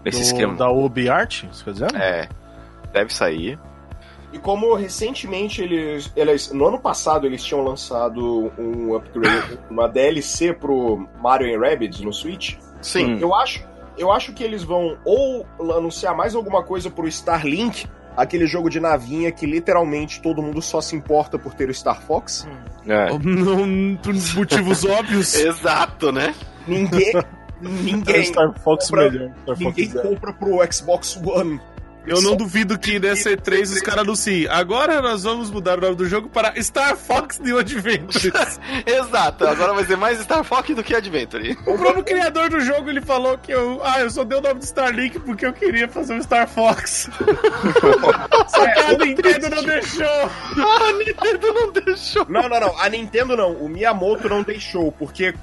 Nesse 0.04 0.20
Do- 0.20 0.24
esquema. 0.26 0.56
Da 0.56 0.70
Ubi 0.70 1.08
Art, 1.10 1.44
você 1.52 1.64
quer 1.64 1.72
dizer? 1.74 1.96
É. 1.96 2.28
Deve 2.92 3.14
sair. 3.14 3.58
E 4.34 4.40
como 4.40 4.74
recentemente 4.74 5.62
eles, 5.62 6.12
eles. 6.16 6.52
No 6.52 6.66
ano 6.68 6.80
passado 6.80 7.28
eles 7.28 7.44
tinham 7.44 7.64
lançado 7.64 8.52
um 8.58 8.96
upgrade, 8.96 9.60
uma 9.70 9.88
DLC 9.88 10.52
pro 10.54 11.08
Mario 11.22 11.60
Rabbids 11.62 12.02
no 12.02 12.12
Switch. 12.12 12.56
Sim. 12.82 13.20
Eu 13.22 13.34
acho, 13.36 13.64
eu 13.98 14.12
acho 14.12 14.34
que 14.34 14.44
eles 14.44 14.64
vão 14.64 14.98
ou 15.06 15.46
anunciar 15.76 16.18
mais 16.18 16.34
alguma 16.34 16.64
coisa 16.64 16.90
pro 16.90 17.08
Starlink, 17.08 17.86
aquele 18.18 18.48
jogo 18.48 18.70
de 18.72 18.80
navinha 18.80 19.32
que 19.32 19.46
literalmente 19.46 20.20
todo 20.22 20.42
mundo 20.42 20.62
só 20.64 20.82
se 20.82 20.96
importa 20.96 21.38
por 21.38 21.54
ter 21.54 21.70
o 21.70 21.74
Star 21.74 22.02
Fox. 22.02 22.48
É. 22.88 23.12
Não, 23.18 23.96
por 23.98 24.14
motivos 24.36 24.84
óbvios. 24.90 25.36
Exato, 25.36 26.12
né? 26.12 26.34
Ninguém. 26.68 27.16
É 27.16 27.24
ninguém. 27.62 28.24
Star 28.26 28.52
Fox 28.60 28.90
compra- 28.90 29.12
melhor. 29.12 29.30
Star 29.44 29.46
Fox 29.56 29.60
Ninguém 29.60 29.90
Zero. 29.90 30.10
compra 30.10 30.34
pro 30.34 30.74
Xbox 30.74 31.16
One. 31.24 31.62
Eu 32.06 32.22
não 32.22 32.36
duvido 32.36 32.78
que 32.78 33.00
nessa 33.00 33.32
E3 33.32 33.62
os 33.64 33.82
caras 33.82 34.02
anunciem. 34.02 34.48
Agora 34.48 35.02
nós 35.02 35.24
vamos 35.24 35.50
mudar 35.50 35.78
o 35.78 35.82
nome 35.82 35.96
do 35.96 36.06
jogo 36.06 36.28
para 36.28 36.62
Star 36.62 36.98
Fox 36.98 37.40
New 37.40 37.58
Adventures. 37.58 38.60
Exato. 38.86 39.48
Agora 39.48 39.74
vai 39.74 39.86
ser 39.86 39.96
mais 39.96 40.20
Star 40.20 40.44
Fox 40.44 40.76
do 40.76 40.84
que 40.84 40.94
Adventure. 40.94 41.58
o 41.66 41.78
próprio 41.78 42.04
criador 42.04 42.50
do 42.50 42.60
jogo 42.60 42.90
ele 42.90 43.02
falou 43.02 43.38
que 43.38 43.52
eu. 43.52 43.82
Ah, 43.84 44.02
eu 44.02 44.10
só 44.10 44.24
dei 44.24 44.38
o 44.38 44.42
nome 44.42 44.60
do 44.60 44.64
Starlink 44.64 45.20
porque 45.20 45.46
eu 45.46 45.54
queria 45.54 45.88
fazer 45.88 46.14
um 46.14 46.22
Star 46.22 46.48
Fox. 46.48 47.10
só 48.50 48.66
que 48.66 48.80
a 48.80 48.98
Nintendo 48.98 49.50
não 49.50 49.64
deixou. 49.64 50.04
A 50.84 50.92
Nintendo 50.94 51.54
não 51.54 51.72
deixou. 51.72 52.26
Não, 52.30 52.50
não, 52.50 52.60
não. 52.60 52.80
A 52.80 52.90
Nintendo 52.90 53.38
não. 53.38 53.54
O 53.54 53.70
Miyamoto 53.70 54.28
não 54.28 54.44
deixou, 54.44 54.92
porque. 54.92 55.34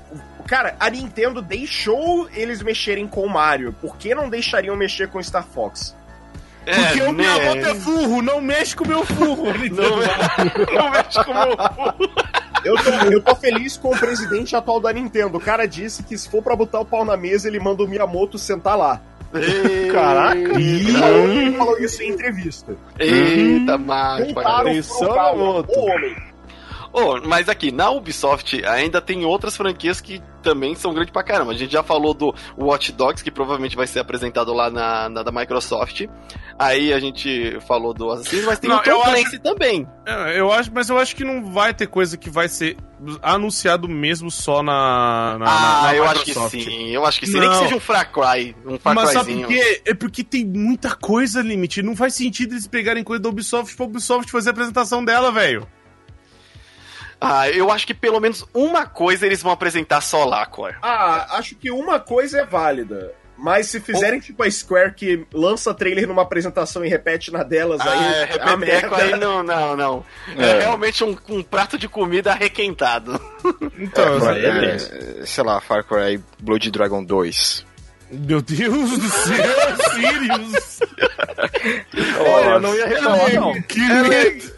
Cara, 0.46 0.74
a 0.80 0.90
Nintendo 0.90 1.40
deixou 1.40 2.28
eles 2.34 2.60
mexerem 2.60 3.06
com 3.06 3.22
o 3.22 3.30
Mario. 3.30 3.72
Por 3.80 3.96
que 3.96 4.14
não 4.14 4.28
deixariam 4.28 4.74
mexer 4.74 5.08
com 5.08 5.18
o 5.18 5.22
Star 5.22 5.44
Fox? 5.44 5.94
Porque 6.74 7.02
o 7.02 7.12
né? 7.12 7.24
Miyamoto 7.24 7.68
é 7.68 7.74
furro, 7.74 8.22
não 8.22 8.40
mexe 8.40 8.76
com 8.76 8.84
o 8.84 8.88
meu 8.88 9.04
furro. 9.04 9.46
Não, 9.70 10.82
não 10.82 10.90
mexe 10.90 11.24
com 11.24 11.30
o 11.30 11.34
meu 11.34 12.10
Eu 12.64 12.74
tô, 12.76 12.90
eu 13.12 13.22
tô 13.22 13.34
feliz 13.36 13.76
com 13.76 13.88
o 13.88 13.98
presidente 13.98 14.54
atual 14.54 14.80
da 14.80 14.92
Nintendo. 14.92 15.38
O 15.38 15.40
cara 15.40 15.66
disse 15.66 16.02
que 16.02 16.16
se 16.16 16.28
for 16.28 16.42
pra 16.42 16.54
botar 16.54 16.80
o 16.80 16.84
pau 16.84 17.04
na 17.04 17.16
mesa, 17.16 17.48
ele 17.48 17.58
manda 17.58 17.82
o 17.82 17.88
Miyamoto 17.88 18.38
sentar 18.38 18.76
lá. 18.76 19.00
Caraca. 19.92 20.60
Ele 20.60 20.92
falou, 20.92 21.28
ele 21.28 21.56
falou 21.56 21.78
isso 21.78 22.02
em 22.02 22.10
entrevista. 22.10 22.76
Eita, 22.98 23.78
macho. 23.78 24.34
Contaram 24.34 24.70
Atenção, 24.70 25.12
Miyamoto. 25.12 25.72
o 25.72 25.84
homem. 25.86 26.16
Oh, 26.92 27.20
mas 27.24 27.48
aqui, 27.48 27.70
na 27.70 27.88
Ubisoft 27.90 28.64
ainda 28.66 29.00
tem 29.00 29.24
outras 29.24 29.56
franquias 29.56 30.00
que 30.00 30.20
também 30.40 30.74
são 30.74 30.92
grandes 30.92 31.12
pra 31.12 31.22
caramba. 31.22 31.52
A 31.52 31.56
gente 31.56 31.72
já 31.72 31.82
falou 31.82 32.12
do 32.14 32.34
Watch 32.58 32.92
Dogs, 32.92 33.22
que 33.22 33.30
provavelmente 33.30 33.76
vai 33.76 33.86
ser 33.86 34.00
apresentado 34.00 34.52
lá 34.52 34.70
na, 34.70 35.08
na 35.08 35.22
da 35.22 35.30
Microsoft. 35.32 36.06
Aí 36.58 36.92
a 36.92 37.00
gente 37.00 37.58
falou 37.66 37.94
do 37.94 38.10
Assassin's, 38.10 38.44
mas 38.44 38.58
tem 38.58 38.68
Não, 38.68 38.78
o 38.78 38.82
Tom 38.82 38.90
eu 38.90 39.02
acho- 39.02 39.12
Clancy 39.14 39.38
também. 39.38 39.88
É, 40.06 40.38
Eu 40.40 40.52
acho, 40.52 40.70
mas 40.74 40.88
eu 40.90 40.98
acho 40.98 41.14
que 41.16 41.24
não 41.24 41.52
vai 41.52 41.72
ter 41.72 41.86
coisa 41.86 42.16
que 42.16 42.28
vai 42.28 42.48
ser 42.48 42.76
anunciado 43.22 43.88
mesmo 43.88 44.30
só 44.30 44.62
na. 44.62 45.38
na 45.38 45.46
ah, 45.46 45.82
na 45.84 45.94
eu 45.94 46.04
acho 46.04 46.24
que 46.24 46.34
sim, 46.34 46.88
eu 46.90 47.04
acho 47.06 47.18
que 47.20 47.26
sim. 47.26 47.32
Nem 47.40 47.48
que 47.48 47.54
Não. 47.54 47.62
seja 47.62 47.76
um 47.76 47.80
Far 47.80 48.10
Cry, 48.12 48.54
um 48.66 48.78
Far 48.78 48.94
Mas 48.94 49.10
sabe 49.12 49.36
por 49.36 49.48
quê? 49.48 49.82
É 49.86 49.94
porque 49.94 50.22
tem 50.22 50.44
muita 50.44 50.94
coisa, 50.94 51.40
Limite. 51.40 51.82
Não 51.82 51.96
faz 51.96 52.14
sentido 52.14 52.52
eles 52.52 52.66
pegarem 52.66 53.02
coisa 53.02 53.22
da 53.22 53.28
Ubisoft 53.28 53.74
pra 53.76 53.86
Ubisoft 53.86 54.30
fazer 54.30 54.50
a 54.50 54.52
apresentação 54.52 55.04
dela, 55.04 55.32
velho. 55.32 55.66
Ah, 57.20 57.48
eu 57.50 57.70
acho 57.70 57.86
que 57.86 57.92
pelo 57.94 58.18
menos 58.20 58.44
uma 58.54 58.86
coisa 58.86 59.26
eles 59.26 59.42
vão 59.42 59.52
apresentar 59.52 60.00
só 60.00 60.24
lá, 60.24 60.46
Cor. 60.46 60.74
Ah, 60.82 61.36
acho 61.38 61.54
que 61.54 61.70
uma 61.70 62.00
coisa 62.00 62.40
é 62.40 62.44
válida. 62.46 63.12
Mas 63.42 63.68
se 63.68 63.80
fizerem 63.80 64.20
tipo 64.20 64.42
a 64.42 64.50
Square 64.50 64.92
que 64.94 65.26
lança 65.32 65.72
trailer 65.72 66.06
numa 66.06 66.20
apresentação 66.20 66.84
e 66.84 66.88
repete 66.88 67.32
na 67.32 67.42
delas, 67.42 67.80
Ah, 67.80 67.90
aí. 67.90 68.14
é, 68.14 68.24
repeteco 68.26 68.94
aí 68.94 69.16
não, 69.16 69.42
não, 69.42 69.74
não. 69.74 70.04
É, 70.36 70.58
realmente 70.60 71.02
um, 71.02 71.16
um 71.30 71.42
prato 71.42 71.78
de 71.78 71.88
comida 71.88 72.32
arrequentado. 72.32 73.18
Então, 73.78 74.30
É, 74.30 74.76
é, 75.22 75.24
sei 75.26 75.42
lá, 75.42 75.58
Far 75.58 75.84
Cry 75.84 76.22
Blood 76.38 76.70
Dragon 76.70 77.02
2. 77.02 77.64
Meu 78.12 78.42
Deus 78.42 78.90
do 78.98 79.08
céu, 79.08 79.46
Sirius! 79.94 80.80
Olha, 82.18 82.48
eu 82.50 82.60
não 82.60 82.74
ia 82.74 82.86
reclamar, 82.86 83.32
não. 83.34 83.62
Que 83.62 83.80
medo! 83.80 84.50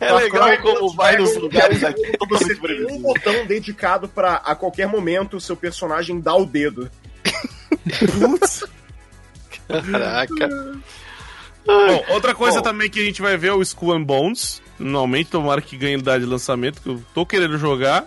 É 0.00 0.12
legal 0.12 0.42
Far 0.48 0.60
Cry 0.60 0.62
como 0.74 0.92
vai 0.94 1.16
nos 1.16 1.36
lugares 1.36 1.82
é 1.82 1.86
um- 1.86 1.90
aqui, 1.90 2.02
Você 2.28 2.54
totalmente 2.56 2.86
tem 2.86 2.96
um 2.96 3.00
botão 3.02 3.46
dedicado 3.46 4.08
pra 4.08 4.34
a 4.44 4.54
qualquer 4.56 4.88
momento 4.88 5.36
o 5.36 5.40
seu 5.40 5.56
personagem 5.56 6.20
dar 6.20 6.34
o 6.36 6.44
dedo. 6.44 6.90
Caraca. 9.68 10.48
Bom, 11.64 12.04
outra 12.10 12.34
coisa 12.34 12.58
Bom. 12.58 12.62
também 12.62 12.88
que 12.88 13.00
a 13.00 13.04
gente 13.04 13.20
vai 13.22 13.36
ver 13.36 13.48
é 13.48 13.52
o 13.52 13.62
Skull 13.62 13.92
and 13.94 14.02
Bones. 14.02 14.62
Normalmente, 14.78 15.30
tomara 15.30 15.60
que 15.60 15.76
ganhe 15.76 15.96
data 15.96 16.20
de 16.20 16.26
lançamento, 16.26 16.80
que 16.80 16.88
eu 16.88 17.02
tô 17.14 17.24
querendo 17.26 17.58
jogar. 17.58 18.06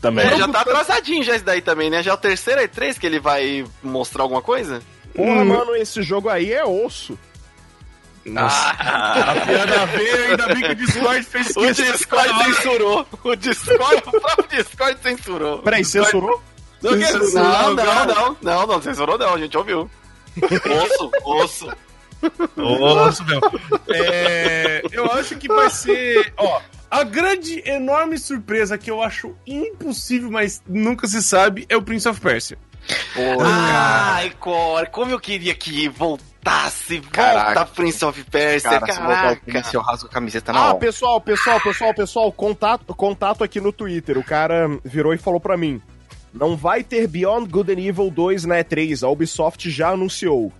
Também. 0.00 0.26
É, 0.26 0.36
já 0.36 0.48
tá 0.48 0.60
atrasadinho 0.60 1.22
já 1.22 1.34
esse 1.34 1.44
daí 1.44 1.62
também, 1.62 1.88
né? 1.88 2.02
Já 2.02 2.10
é 2.10 2.14
o 2.14 2.18
terceiro 2.18 2.60
E3 2.60 2.98
que 2.98 3.06
ele 3.06 3.18
vai 3.18 3.64
mostrar 3.82 4.22
alguma 4.22 4.42
coisa? 4.42 4.82
Porra, 5.14 5.44
mano, 5.44 5.74
esse 5.76 6.02
jogo 6.02 6.28
aí 6.28 6.52
é 6.52 6.64
osso. 6.64 7.18
Nossa. 8.24 8.70
A 8.80 9.34
piada 9.46 9.86
veio, 9.86 10.30
ainda 10.30 10.46
bem 10.48 10.62
que 10.62 10.72
o 10.72 10.74
Discord 10.74 11.22
fez 11.22 11.50
O 11.56 11.60
questão 11.60 11.92
Discord 11.92 12.44
censurou. 12.44 13.06
O 13.22 13.36
Discord, 13.36 14.02
o 14.06 14.20
próprio 14.20 14.48
Discord 14.48 14.98
censurou. 15.02 15.58
Peraí, 15.58 15.84
censurou? 15.84 16.42
Não, 16.82 16.92
não, 16.92 17.74
não, 17.74 18.06
não, 18.06 18.36
não, 18.42 18.66
não, 18.66 18.82
censurou 18.82 19.16
não, 19.16 19.34
a 19.34 19.38
gente 19.38 19.56
ouviu. 19.56 19.90
Osso, 20.42 21.10
osso. 21.24 21.68
Nossa, 22.56 23.24
meu. 23.24 23.40
É, 23.88 24.82
eu 24.90 25.10
acho 25.12 25.36
que 25.36 25.48
vai 25.48 25.70
ser. 25.70 26.32
Ó, 26.36 26.60
a 27.00 27.04
grande, 27.04 27.62
enorme 27.68 28.18
surpresa 28.18 28.76
que 28.78 28.90
eu 28.90 29.02
acho 29.02 29.34
impossível, 29.46 30.30
mas 30.30 30.62
nunca 30.66 31.06
se 31.06 31.22
sabe, 31.22 31.66
é 31.68 31.76
o 31.76 31.82
Prince 31.82 32.08
of 32.08 32.20
Persia. 32.20 32.56
Ai, 33.42 34.30
Core, 34.38 34.88
como 34.90 35.10
eu 35.10 35.18
queria 35.18 35.54
que 35.54 35.88
voltasse, 35.88 36.98
volta 36.98 37.10
Caraca. 37.10 37.66
Prince 37.66 38.04
of 38.04 38.22
Persia, 38.24 38.70
Cara, 38.78 38.92
se 38.92 38.98
voltar 39.00 39.12
o 39.12 39.22
caraca. 39.22 39.42
Prince, 39.46 39.74
eu 39.74 39.80
rasgo 39.80 40.06
a 40.06 40.10
camiseta 40.10 40.52
na 40.52 40.58
Ah, 40.58 40.68
hora. 40.70 40.78
pessoal, 40.78 41.20
pessoal, 41.20 41.60
pessoal, 41.60 41.94
pessoal, 41.94 42.30
contato, 42.32 42.94
contato 42.94 43.42
aqui 43.42 43.60
no 43.60 43.72
Twitter. 43.72 44.18
O 44.18 44.24
cara 44.24 44.68
virou 44.84 45.14
e 45.14 45.18
falou 45.18 45.40
pra 45.40 45.56
mim: 45.56 45.80
Não 46.32 46.56
vai 46.56 46.84
ter 46.84 47.06
Beyond 47.08 47.48
Good 47.50 47.72
and 47.72 47.80
Evil 47.80 48.10
2 48.10 48.44
na 48.44 48.56
E3, 48.56 49.02
a 49.02 49.08
Ubisoft 49.08 49.70
já 49.70 49.88
anunciou. 49.90 50.52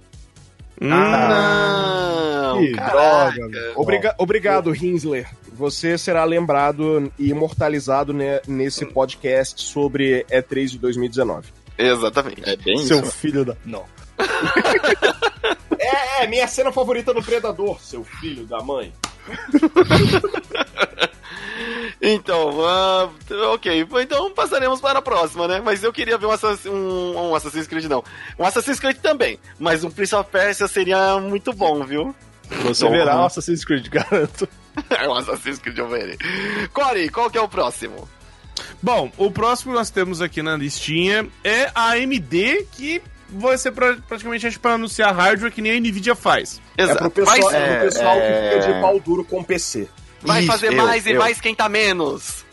Não, 0.80 2.58
Que 2.58 2.72
caraca. 2.72 3.32
droga. 3.32 3.72
Obriga- 3.76 4.14
obrigado, 4.18 4.70
Rinsler. 4.72 5.28
Você 5.54 5.96
será 5.96 6.24
lembrado 6.24 7.10
e 7.18 7.30
imortalizado 7.30 8.12
ne- 8.12 8.40
nesse 8.46 8.84
podcast 8.84 9.62
sobre 9.62 10.24
E3 10.30 10.66
de 10.70 10.78
2019. 10.78 11.48
Exatamente. 11.78 12.42
É 12.48 12.56
bem 12.56 12.78
Seu 12.78 13.00
isso. 13.00 13.12
filho 13.12 13.44
da. 13.44 13.56
Não. 13.64 13.84
É, 15.78 16.24
é, 16.24 16.26
minha 16.26 16.46
cena 16.48 16.72
favorita 16.72 17.12
do 17.12 17.22
Predador, 17.22 17.78
seu 17.78 18.02
filho 18.04 18.46
da 18.46 18.62
mãe. 18.62 18.90
Então, 22.00 22.50
ah, 22.66 23.08
ok, 23.52 23.86
então 24.02 24.30
passaremos 24.32 24.80
para 24.80 24.98
a 24.98 25.02
próxima, 25.02 25.46
né? 25.48 25.60
Mas 25.64 25.82
eu 25.82 25.92
queria 25.92 26.18
ver 26.18 26.26
um, 26.26 26.30
Assass- 26.30 26.66
um- 26.66 27.30
um 27.30 27.34
Assassin's 27.34 27.66
Creed, 27.66 27.84
não. 27.86 28.02
Um 28.38 28.44
Assassin's 28.44 28.78
Creed 28.80 28.96
também, 28.98 29.38
mas 29.58 29.84
um 29.84 29.90
Prince 29.90 30.14
of 30.14 30.28
Persia 30.30 30.66
seria 30.68 31.18
muito 31.18 31.52
bom, 31.52 31.82
viu? 31.84 32.14
Você 32.64 32.88
verá 32.90 33.22
o 33.22 33.24
Assassin's 33.26 33.64
Creed, 33.64 33.88
garanto. 33.92 34.46
É 34.90 35.08
um 35.08 35.14
Assassin's 35.14 35.58
Creed, 35.58 35.76
verei. 35.88 36.18
Corey, 36.72 37.08
qual 37.08 37.30
que 37.30 37.38
é 37.38 37.40
o 37.40 37.48
próximo? 37.48 38.08
Bom, 38.82 39.10
o 39.16 39.30
próximo 39.30 39.72
que 39.72 39.78
nós 39.78 39.90
temos 39.90 40.20
aqui 40.22 40.42
na 40.42 40.56
listinha 40.56 41.26
é 41.42 41.70
a 41.74 41.92
AMD, 41.92 42.66
que 42.72 43.02
vai 43.28 43.56
ser 43.58 43.72
pra- 43.72 43.96
praticamente 44.08 44.46
acho, 44.46 44.60
para 44.60 44.74
anunciar 44.74 45.14
hardware 45.14 45.50
que 45.50 45.60
nem 45.62 45.72
a 45.76 45.80
Nvidia 45.80 46.14
faz. 46.14 46.60
É 46.76 46.86
pro 46.94 47.10
pessoal, 47.10 47.40
Vai, 47.50 47.54
é 47.62 47.76
pro 47.76 47.84
pessoal 47.86 48.16
é- 48.18 48.50
que 48.50 48.60
fica 48.62 48.72
de 48.74 48.80
pau 48.80 49.00
duro 49.00 49.24
com 49.24 49.42
PC. 49.42 49.88
vai 50.22 50.40
Isso, 50.40 50.52
fazer 50.52 50.72
eu, 50.72 50.84
mais 50.84 51.04
e 51.06 51.12
eu. 51.12 51.20
vai 51.20 51.32
esquentar 51.32 51.68
menos. 51.68 52.44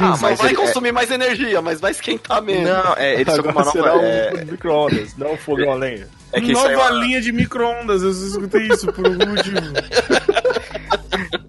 Ah, 0.00 0.16
Só 0.16 0.28
mas 0.28 0.38
vai 0.38 0.48
ele- 0.48 0.56
consumir 0.56 0.92
mais 0.92 1.10
energia, 1.10 1.62
mas 1.62 1.80
vai 1.80 1.92
esquentar 1.92 2.42
menos. 2.42 2.68
Não, 2.68 2.94
é, 2.96 3.14
eles 3.14 3.28
estão 3.28 3.42
com 3.42 3.50
uma 3.58 3.64
nova. 3.64 4.02
É, 4.04 4.44
micro-ondas, 4.44 5.16
não 5.16 5.36
fogão 5.36 5.72
a 5.72 5.74
lenha. 5.76 6.08
é 6.32 6.40
que 6.40 6.52
Nova 6.52 6.66
saiu 6.66 6.82
a- 6.82 6.90
linha 6.90 7.20
de 7.20 7.32
micro-ondas, 7.32 8.02
eu 8.02 8.10
escutei 8.10 8.66
isso 8.68 8.92
por 8.92 9.06
algum 9.06 9.26
motivo. 9.28 9.56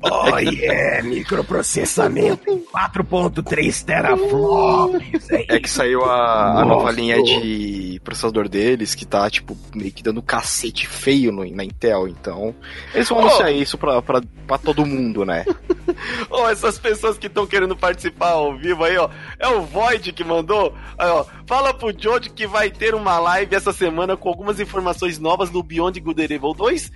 Oh 0.03 0.37
yeah, 0.39 1.03
microprocessamento 1.03 2.43
4.3 2.73 3.83
teraflops. 3.85 5.29
É 5.31 5.59
que 5.59 5.69
saiu 5.69 6.03
a, 6.05 6.61
a 6.61 6.65
nova 6.65 6.91
linha 6.91 7.21
de 7.21 7.99
processador 8.03 8.49
deles, 8.49 8.95
que 8.95 9.05
tá, 9.05 9.29
tipo, 9.29 9.55
meio 9.75 9.91
que 9.91 10.01
dando 10.01 10.21
cacete 10.21 10.87
feio 10.87 11.31
no- 11.31 11.49
na 11.55 11.63
Intel, 11.63 12.07
então. 12.07 12.55
Eles 12.93 13.07
vão 13.09 13.19
Oh. 13.19 13.21
anunciar 13.21 13.51
isso 13.53 13.77
pra, 13.77 14.01
pra, 14.01 14.21
pra 14.47 14.57
todo 14.57 14.85
mundo, 14.85 15.23
né? 15.25 15.45
Ó, 16.31 16.49
essas 16.49 16.79
pessoas 16.79 17.17
que 17.17 17.27
estão 17.27 17.45
querendo 17.45 17.75
participar 17.75 18.31
ao 18.31 18.55
vivo 18.57 18.83
aí, 18.83 18.97
ó. 18.97 19.09
É 19.37 19.47
o 19.49 19.61
Void 19.61 20.13
que 20.13 20.23
mandou. 20.23 20.73
Aí, 20.97 21.09
ó. 21.09 21.25
Fala 21.45 21.73
pro 21.73 21.93
Jojo 21.95 22.31
que 22.33 22.47
vai 22.47 22.69
ter 22.71 22.95
uma 22.95 23.19
live 23.19 23.55
essa 23.55 23.73
semana 23.73 24.15
com 24.17 24.29
algumas 24.29 24.59
informações 24.59 25.19
novas 25.19 25.51
no 25.51 25.61
Beyond 25.61 25.99
Good 25.99 26.21
and 26.21 26.35
Evil 26.35 26.53
2. 26.53 26.91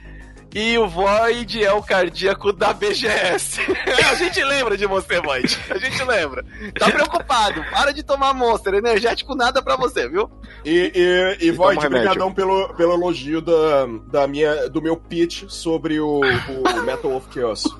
E 0.56 0.78
o 0.78 0.88
Void 0.88 1.62
é 1.62 1.74
o 1.74 1.84
cardíaco 1.84 2.53
da 2.53 2.72
BGS. 2.72 3.60
a 4.10 4.16
gente 4.16 4.41
lembra 4.41 4.78
de 4.78 4.86
você, 4.86 5.20
Void. 5.20 5.60
A 5.70 5.78
gente 5.78 6.01
lembra. 6.06 6.45
Tá 6.80 6.89
preocupado. 6.89 7.62
Para 7.70 7.91
de 7.91 8.01
tomar 8.01 8.34
Monster. 8.34 8.76
Energético 8.76 9.36
nada 9.36 9.62
pra 9.62 9.76
você, 9.76 10.08
viu? 10.08 10.32
E, 10.64 10.93
e, 10.95 11.47
e 11.47 11.51
Void, 11.51 11.76
toma 11.76 11.82
remédio. 11.82 12.08
brigadão 12.08 12.34
pelo, 12.34 12.74
pelo 12.76 12.93
elogio 12.93 13.41
da, 13.41 13.86
da 14.08 14.28
minha, 14.28 14.70
do 14.70 14.82
meu 14.82 14.95
pitch 14.95 15.43
sobre 15.49 15.99
o, 15.99 16.22
o 16.22 16.82
Metal 16.84 17.12
of 17.14 17.28
Chaos. 17.34 17.66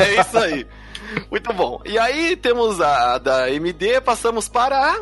É 0.00 0.20
isso 0.20 0.38
aí. 0.38 0.66
Muito 1.30 1.50
bom. 1.54 1.80
E 1.86 1.98
aí 1.98 2.36
temos 2.36 2.78
a 2.80 3.16
da 3.16 3.44
AMD, 3.44 4.02
passamos 4.04 4.48
para 4.50 4.76
a 4.76 5.00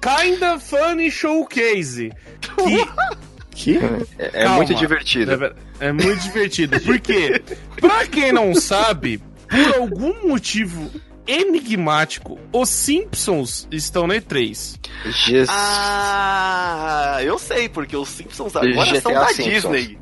Kinda 0.00 0.58
Funny 0.58 1.10
Showcase. 1.10 2.12
Que 2.40 2.88
Que? 3.54 3.78
É, 4.18 4.44
é 4.44 4.48
muito 4.48 4.74
divertido. 4.74 5.44
É, 5.44 5.54
é 5.88 5.92
muito 5.92 6.20
divertido. 6.20 6.80
Porque, 6.80 7.42
pra 7.80 8.06
quem 8.06 8.32
não 8.32 8.54
sabe, 8.54 9.22
por 9.48 9.76
algum 9.76 10.28
motivo 10.28 10.90
enigmático, 11.26 12.38
os 12.52 12.68
Simpsons 12.68 13.66
estão 13.70 14.06
na 14.06 14.16
E3. 14.16 14.78
Jesus. 15.04 15.48
Ah, 15.50 17.18
eu 17.22 17.38
sei, 17.38 17.68
porque 17.68 17.96
os 17.96 18.08
Simpsons 18.08 18.54
agora 18.56 18.90
GTA 18.90 19.00
são 19.00 19.12
da 19.12 19.28
Simpsons. 19.28 19.52
Disney. 19.52 19.98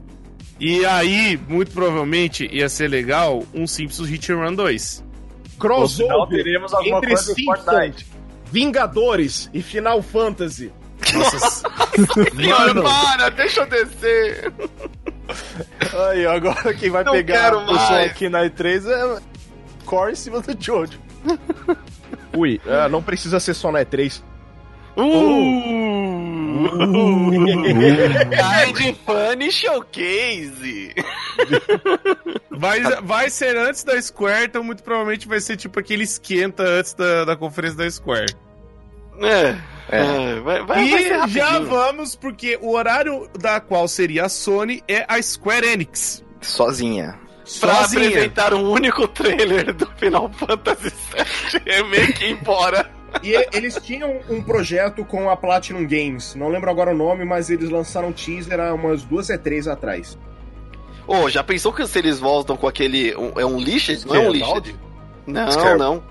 E 0.59 0.85
aí, 0.87 1.39
muito 1.49 1.73
provavelmente, 1.73 2.49
ia 2.53 2.69
ser 2.69 2.89
legal 2.89 3.45
um 3.53 3.67
Simpsons 3.67 4.09
Hit 4.09 4.33
and 4.33 4.37
Run 4.37 4.55
2. 4.55 5.05
Ou 5.63 5.89
senão 5.89 6.09
Crossover 6.09 6.45
teremos 6.45 6.73
alguma 6.73 6.99
entre 6.99 7.11
coisa 7.11 7.35
Simpsons. 7.35 8.07
Vingadores 8.51 9.51
e 9.53 9.63
Final 9.63 10.03
Fantasy. 10.03 10.73
Nossa, 11.15 11.69
Mano. 12.35 12.83
para, 12.83 13.29
deixa 13.31 13.61
eu 13.63 13.67
descer. 13.67 14.53
Aí, 16.09 16.27
agora 16.27 16.75
quem 16.75 16.91
vai 16.91 17.05
Não 17.05 17.13
pegar 17.13 17.55
o 17.55 17.79
som 17.79 17.95
aqui 17.95 18.29
na 18.29 18.45
E3 18.45 18.89
é 18.89 19.21
Core 19.85 20.13
em 20.13 20.17
cima 20.17 20.41
do 20.41 20.57
Jojo. 20.59 20.99
Ui, 22.37 22.61
é, 22.67 22.89
não 22.89 23.03
precisa 23.03 23.39
ser 23.41 23.55
só 23.55 23.71
na 23.71 23.81
E3. 23.81 24.23
Uh! 24.97 26.63
Kind 28.77 28.97
Funny 29.07 29.51
Showcase. 29.51 30.95
vai, 32.51 32.81
vai 33.03 33.31
ser 33.31 33.57
antes 33.57 33.85
da 33.85 34.01
Square, 34.01 34.47
então 34.47 34.63
muito 34.63 34.83
provavelmente 34.83 35.27
vai 35.27 35.41
ser 35.41 35.57
tipo 35.57 35.79
aquele 35.81 36.05
esquenta 36.05 36.63
antes 36.63 36.93
da, 36.95 37.25
da 37.25 37.37
conferência 37.37 37.79
da 37.79 37.91
Square. 37.91 38.35
É, 39.21 39.57
É. 39.91 39.99
é, 40.01 40.41
vai, 40.41 40.63
vai, 40.65 40.67
vai 40.67 40.85
E 40.85 41.09
já 41.09 41.19
rapidinho. 41.21 41.67
vamos, 41.69 42.15
porque 42.17 42.59
o 42.63 42.73
horário 42.75 43.29
da 43.39 43.61
qual 43.61 43.87
seria 43.89 44.25
a 44.25 44.29
Sony 44.29 44.83
é 44.89 45.05
a 45.09 45.21
Square 45.21 45.67
Enix. 45.67 46.25
Sozinha. 46.41 47.19
Pra 47.61 47.75
Sozinha. 47.75 48.09
apresentar 48.09 48.55
um 48.55 48.71
único 48.71 49.07
trailer 49.09 49.75
do 49.75 49.87
Final 49.97 50.31
Fantasy 50.33 50.91
VII 50.91 51.63
Remake 51.67 52.25
embora. 52.27 52.89
E 53.23 53.33
eles 53.53 53.77
tinham 53.83 54.21
um 54.31 54.43
projeto 54.43 55.05
com 55.05 55.29
a 55.29 55.37
Platinum 55.37 55.87
Games. 55.87 56.35
Não 56.35 56.49
lembro 56.49 56.71
agora 56.71 56.93
o 56.93 56.97
nome, 56.97 57.25
mas 57.27 57.51
eles 57.51 57.69
lançaram 57.69 58.09
um 58.09 58.13
teaser 58.13 58.59
há 58.59 58.73
umas 58.73 59.03
duas 59.03 59.29
e 59.29 59.37
três 59.37 59.69
atrás. 59.69 60.17
Ô, 61.07 61.29
já 61.29 61.43
pensou 61.45 61.73
que 61.73 61.87
se 61.87 61.99
eles 61.99 62.19
voltam 62.19 62.57
com 62.57 62.67
aquele. 62.67 63.15
um- 63.17 63.39
é 63.39 63.45
um 63.45 63.59
lixo? 63.61 63.93
Não 64.07 64.15
é 64.15 64.19
um 64.21 64.31
lixo? 64.31 64.63
Não, 65.27 65.77
não. 65.79 66.03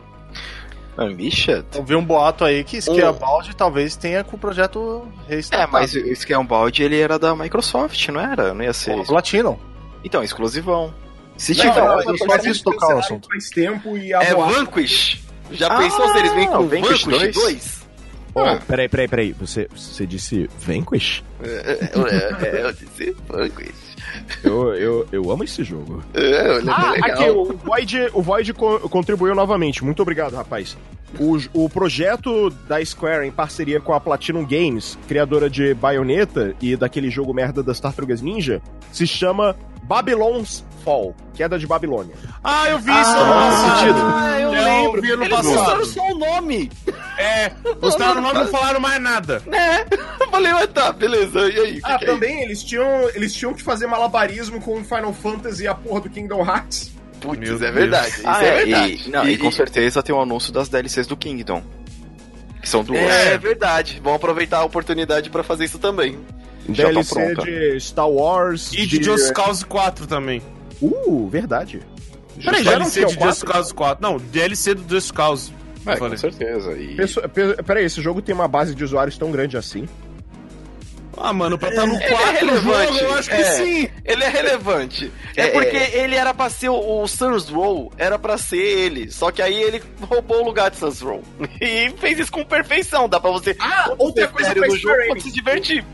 Unleashed? 0.97 1.65
Eu 1.75 1.83
vi 1.83 1.95
um 1.95 2.03
boato 2.03 2.43
aí 2.43 2.63
que 2.63 2.77
Um- 2.77 2.81
Scarebaldi 2.81 3.55
talvez 3.55 3.95
tenha 3.95 4.23
com 4.23 4.35
o 4.35 4.39
projeto 4.39 5.07
É, 5.29 5.35
restartado. 5.35 5.71
mas 5.71 5.95
é 6.29 6.37
um 6.37 6.45
balde, 6.45 6.83
ele 6.83 6.99
era 6.99 7.17
da 7.17 7.35
Microsoft, 7.35 8.07
não 8.09 8.19
era? 8.21 8.53
Não 8.53 8.63
ia 8.63 8.73
ser. 8.73 8.95
Pô, 8.97 9.03
Platinum. 9.03 9.57
Então, 10.03 10.23
exclusivão. 10.23 10.93
Se 11.37 11.53
Não, 11.55 11.61
tiver. 11.61 11.81
não, 11.81 12.01
eu 12.01 12.17
só 12.17 12.37
quis 12.37 12.61
tocar 12.61 12.95
o 12.95 12.99
assunto. 12.99 13.27
Faz 13.29 13.49
tempo 13.49 13.97
e 13.97 14.13
a 14.13 14.21
É 14.21 14.33
boate- 14.35 14.53
Vanquish. 14.53 15.23
Já 15.51 15.67
Ah, 15.67 15.77
pensou 15.77 16.07
se 16.11 16.17
eles 16.19 16.33
vêm 16.33 16.47
com 16.47 16.67
Vanquish 16.67 17.03
Vanquish 17.03 17.05
2? 17.05 17.35
2? 17.35 17.81
Ó, 18.33 18.55
peraí, 18.67 18.87
peraí, 18.87 19.07
peraí. 19.07 19.33
Você, 19.33 19.67
você 19.75 20.05
disse 20.05 20.49
Vanquish? 20.59 21.23
Eu, 21.41 22.07
é, 22.07 22.61
eu 22.65 22.71
disse 22.73 23.15
Vanquish. 23.27 23.90
Eu, 24.43 24.73
eu, 24.75 25.07
eu 25.11 25.31
amo 25.31 25.43
esse 25.43 25.63
jogo. 25.63 26.03
É, 26.13 26.57
ele 26.57 26.69
é 26.69 26.73
Ah, 26.73 26.91
legal. 26.91 27.11
aqui, 27.11 27.29
o 27.29 27.53
Void, 27.57 28.09
o 28.13 28.21
Void 28.21 28.53
co- 28.53 28.79
contribuiu 28.89 29.35
novamente. 29.35 29.83
Muito 29.83 30.01
obrigado, 30.01 30.33
rapaz. 30.35 30.77
O, 31.19 31.37
o 31.65 31.69
projeto 31.69 32.49
da 32.69 32.83
Square, 32.85 33.27
em 33.27 33.31
parceria 33.31 33.81
com 33.81 33.93
a 33.93 33.99
Platinum 33.99 34.45
Games, 34.45 34.97
criadora 35.07 35.49
de 35.49 35.73
Bayonetta 35.73 36.55
e 36.61 36.75
daquele 36.77 37.09
jogo 37.09 37.33
merda 37.33 37.61
das 37.61 37.79
Tartarugas 37.81 38.21
Ninja, 38.21 38.61
se 38.93 39.05
chama 39.05 39.55
Babylon's 39.95 40.63
Fall, 40.85 41.13
Queda 41.33 41.59
de 41.59 41.67
Babilônia. 41.67 42.15
Ah, 42.41 42.69
eu 42.69 42.79
vi 42.79 42.91
isso 42.91 43.09
Ah, 43.09 43.25
no 43.25 43.33
passado. 43.33 44.01
Ah, 44.15 44.39
eu 44.39 44.53
Eu 44.53 44.63
lembro. 44.83 45.01
vi 45.01 45.11
ano 45.11 45.23
Eles 45.23 45.35
passado. 45.35 45.53
mostraram 45.55 45.85
só 45.85 46.07
o 46.07 46.17
nome. 46.17 46.71
É, 47.17 47.51
os 47.81 47.95
caras 47.97 48.23
não 48.23 48.47
falaram 48.47 48.79
mais 48.79 49.01
nada. 49.01 49.43
É. 49.51 49.81
Eu 50.23 50.29
falei, 50.31 50.53
mas 50.53 50.67
tá, 50.67 50.93
beleza. 50.93 51.41
E 51.51 51.59
aí? 51.59 51.79
Ah, 51.83 51.97
que 51.97 52.05
que 52.05 52.05
é 52.05 52.13
também, 52.13 52.41
eles 52.41 52.63
tinham, 52.63 53.09
eles 53.13 53.33
tinham 53.33 53.53
que 53.53 53.61
fazer 53.61 53.85
malabarismo 53.85 54.61
com 54.61 54.79
o 54.79 54.83
Final 54.85 55.11
Fantasy 55.11 55.63
e 55.63 55.67
a 55.67 55.75
porra 55.75 55.99
do 55.99 56.09
Kingdom 56.09 56.39
Hearts. 56.45 56.83
isso? 56.83 56.95
Putz, 57.19 57.61
é 57.61 57.71
verdade. 57.71 58.07
Isso 58.11 58.21
Ah, 58.25 58.41
é, 58.43 58.47
é, 58.47 58.55
verdade. 58.65 59.03
E, 59.05 59.09
não, 59.11 59.27
e, 59.29 59.37
com 59.37 59.51
certeza 59.51 60.01
tem 60.01 60.15
o 60.15 60.21
anúncio 60.21 60.53
das 60.53 60.69
DLCs 60.69 61.05
do 61.05 61.17
Kingdom. 61.17 61.61
Que 62.61 62.69
são 62.69 62.81
duas. 62.81 62.97
É, 63.01 63.33
é 63.33 63.37
verdade. 63.37 63.99
Vamos 64.01 64.15
aproveitar 64.15 64.59
a 64.59 64.63
oportunidade 64.63 65.29
pra 65.29 65.43
fazer 65.43 65.65
isso 65.65 65.77
também. 65.79 66.17
Já 66.69 66.83
tá 66.85 66.89
DLC 66.91 67.35
de 67.35 67.79
Star 67.79 68.09
Wars. 68.09 68.71
E 68.73 68.85
de 68.85 69.03
Just 69.03 69.31
Cause 69.33 69.65
4 69.65 70.07
também. 70.07 70.41
Uh, 70.81 71.27
verdade. 71.27 71.81
Peraí, 72.43 72.63
já 72.63 72.71
não 72.71 72.89
DLC 72.89 73.05
de 73.05 73.17
4? 73.17 73.25
Just 73.35 73.43
Cause 73.43 73.73
4. 73.73 74.01
Não, 74.01 74.17
DLC 74.17 74.73
do 74.75 74.83
Just 74.93 75.11
Cause. 75.13 75.51
É, 75.85 75.93
eu 75.93 75.97
falei. 75.97 76.11
com 76.13 76.17
certeza. 76.17 76.71
E... 76.77 76.95
Pesso- 76.95 77.21
pe- 77.29 77.63
Peraí, 77.63 77.85
esse 77.85 78.01
jogo 78.01 78.21
tem 78.21 78.33
uma 78.35 78.47
base 78.47 78.73
de 78.75 78.83
usuários 78.83 79.17
tão 79.17 79.31
grande 79.31 79.57
assim? 79.57 79.87
Ah, 81.17 81.33
mano, 81.33 81.57
pra 81.57 81.69
estar 81.69 81.85
no 81.85 81.93
Ele 81.95 82.03
é 82.03 82.09
4 82.09 82.33
relevante. 82.47 82.93
jogo, 82.93 82.97
eu 83.05 83.13
acho 83.15 83.29
que 83.29 83.35
É. 83.35 83.43
sim. 83.43 83.89
Ele 84.05 84.23
é 84.23 84.29
relevante. 84.29 85.11
É, 85.35 85.41
É, 85.43 85.47
porque 85.49 85.75
é. 85.77 86.03
ele 86.03 86.15
era 86.15 86.33
pra 86.33 86.49
ser 86.49 86.69
o, 86.69 87.01
o 87.03 87.07
Sans 87.07 87.49
Row, 87.49 87.91
era 87.97 88.17
pra 88.17 88.37
ser 88.37 88.57
ele. 88.57 89.11
Só 89.11 89.29
que 89.29 89.41
aí 89.41 89.61
ele 89.61 89.83
roubou 90.01 90.41
o 90.41 90.45
lugar 90.45 90.71
de 90.71 90.77
Sans 90.77 90.99
Row. 91.01 91.21
E 91.61 91.89
fez 91.97 92.17
isso 92.17 92.31
com 92.31 92.43
perfeição. 92.45 93.09
Dá 93.09 93.19
pra 93.19 93.29
você. 93.29 93.55
Ah, 93.59 93.93
outra 93.99 94.27
coisa 94.29 94.53
pra 94.53 94.63
Square 94.69 94.79
jogo 94.79 95.01
Enix. 95.11 95.23
se 95.23 95.31
divertir. 95.31 95.85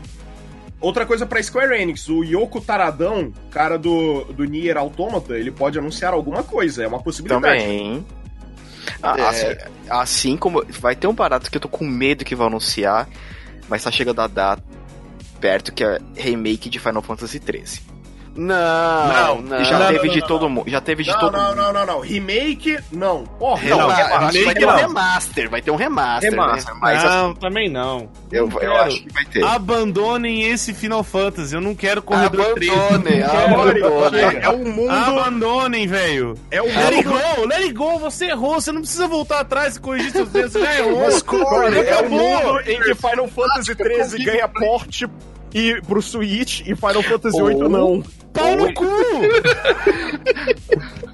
Outra 0.80 1.04
coisa 1.04 1.26
pra 1.26 1.42
Square 1.42 1.80
Enix, 1.80 2.08
o 2.08 2.22
Yoko 2.22 2.60
Taradão, 2.60 3.32
cara 3.50 3.76
do, 3.76 4.24
do 4.32 4.44
Nier 4.44 4.76
Automata, 4.76 5.36
ele 5.36 5.50
pode 5.50 5.78
anunciar 5.78 6.12
alguma 6.14 6.42
coisa, 6.44 6.84
é 6.84 6.86
uma 6.86 7.02
possibilidade. 7.02 7.62
Também. 7.64 8.06
Ah, 9.02 9.16
É. 9.18 9.22
assim, 9.28 9.46
assim 9.90 10.36
como. 10.36 10.64
Vai 10.80 10.94
ter 10.94 11.06
um 11.08 11.14
barato 11.14 11.50
que 11.50 11.56
eu 11.56 11.60
tô 11.60 11.68
com 11.68 11.84
medo 11.84 12.24
que 12.24 12.34
vai 12.34 12.46
anunciar, 12.46 13.08
mas 13.68 13.82
tá 13.82 13.90
chegando 13.90 14.20
a 14.20 14.26
data 14.28 14.62
perto 15.40 15.72
que 15.72 15.84
é 15.84 15.98
remake 16.16 16.68
de 16.68 16.78
Final 16.78 17.02
Fantasy 17.02 17.38
XIII. 17.44 17.80
Não, 18.38 19.42
não. 19.42 19.64
já 19.64 19.78
não, 19.80 19.86
teve 19.88 20.06
não, 20.06 20.14
de 20.14 20.20
não, 20.20 20.26
todo 20.28 20.48
mundo. 20.48 20.70
Já 20.70 20.80
teve 20.80 21.02
de 21.02 21.10
Não, 21.10 21.18
todo 21.18 21.32
não, 21.36 21.48
mundo. 21.48 21.56
não, 21.56 21.72
não, 21.72 21.86
não. 21.86 22.00
Remake, 22.00 22.78
não. 22.92 23.24
Porra, 23.24 23.68
Não, 23.68 23.78
Não, 23.78 23.90
acho 23.90 23.98
que 23.98 24.08
vai 24.44 24.54
remake 24.54 24.58
ter 24.60 24.64
um 24.64 24.68
não. 24.70 24.76
remaster. 24.76 25.50
Vai 25.50 25.62
ter 25.62 25.70
um 25.72 25.76
remaster. 25.76 26.30
Remaster, 26.30 26.72
Né? 26.74 26.78
mas 26.80 27.02
não, 27.04 27.34
também 27.34 27.68
não. 27.68 28.08
eu, 28.30 28.48
Não 28.48 28.60
eu 28.62 28.76
acho 28.76 29.02
que 29.02 29.12
vai 29.12 29.24
ter. 29.24 29.42
Abandonem 29.44 30.42
esse 30.44 30.72
Final 30.72 31.02
Fantasy. 31.02 31.54
Eu 31.54 31.60
não 31.60 31.74
quero 31.74 32.00
corredor 32.00 32.54
3. 32.54 32.70
Abandone, 32.72 33.22
Olha, 33.82 33.86
abandone. 33.86 34.36
é 34.40 34.48
o 34.48 34.58
mundo. 34.58 34.90
Abandonem, 34.90 35.86
velho. 35.88 36.34
É 36.50 36.62
o 36.62 36.66
Let 36.66 36.76
it 36.94 37.08
mundo. 37.08 37.18
go, 37.36 37.44
let 37.46 37.58
it 37.62 37.72
go. 37.72 37.98
Você 37.98 38.26
errou. 38.26 38.54
Você 38.60 38.70
não 38.70 38.82
precisa 38.82 39.08
voltar 39.08 39.40
atrás 39.40 39.76
e 39.76 39.80
corrigir 39.80 40.12
seus 40.12 40.28
dedos. 40.28 40.52
Você 40.52 40.60
já 40.60 40.78
errou. 40.78 41.00
Mas, 41.00 41.24
é 41.24 41.94
o 41.94 41.98
Acabou. 41.98 42.08
mundo 42.10 42.60
em 42.66 42.80
que 42.80 42.94
Final 42.94 43.26
Fantasy 43.28 43.74
XIII 43.74 44.24
ganha 44.24 44.46
porte 44.48 45.08
e 45.54 45.80
pro 45.82 46.02
Switch 46.02 46.60
e 46.60 46.74
Final 46.74 47.02
Fantasy 47.02 47.42
VIII 47.42 47.68
não. 47.68 48.02
Pau 48.32 48.56
no 48.56 48.72
cu. 48.74 48.84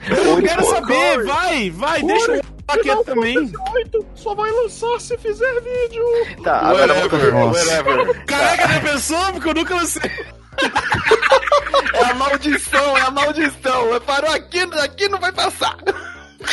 Eu 0.08 0.24
não 0.24 0.42
quero 0.42 0.64
saber. 0.66 1.24
Vai, 1.24 1.70
vai. 1.70 2.02
Deixa 2.02 2.32
eu 2.32 2.42
quieto 2.82 3.04
também. 3.04 3.34
VIII 3.34 4.06
só 4.14 4.34
vai 4.34 4.50
lançar 4.50 5.00
se 5.00 5.16
fizer 5.18 5.60
vídeo. 5.60 6.04
Tá, 6.42 6.58
agora 6.58 6.94
Whatever, 6.94 7.34
whatever. 7.34 8.24
Caraca, 8.26 8.68
já 8.68 8.80
pensou? 8.80 9.32
Porque 9.32 9.48
eu 9.48 9.54
nunca 9.54 9.74
lancei. 9.74 10.10
É 11.92 12.04
a 12.04 12.14
maldição, 12.14 12.96
é 12.96 13.00
a 13.02 13.10
maldição. 13.10 14.00
Parou 14.00 14.30
aqui, 14.30 14.60
aqui 14.60 15.08
não 15.08 15.18
vai 15.18 15.32
passar. 15.32 15.76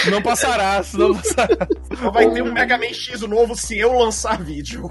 Não 0.10 0.22
passará, 0.22 0.82
não 0.94 1.14
passará. 1.16 1.68
Vai 2.12 2.30
ter 2.32 2.41
um 2.41 2.52
Mega 2.52 2.78
Man 2.78 2.94
X 2.94 3.22
novo 3.22 3.56
se 3.56 3.78
eu 3.78 3.94
lançar 3.94 4.41
vídeo. 4.41 4.90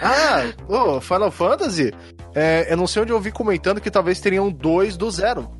Ah, 0.00 0.44
ô, 0.68 1.00
Final 1.00 1.30
Fantasy? 1.30 1.92
É, 2.34 2.66
eu 2.72 2.76
não 2.76 2.86
sei 2.86 3.02
onde 3.02 3.12
eu 3.12 3.16
ouvi 3.16 3.32
comentando 3.32 3.80
que 3.80 3.90
talvez 3.90 4.20
teriam 4.20 4.50
dois 4.50 4.96
do 4.96 5.10
zero. 5.10 5.50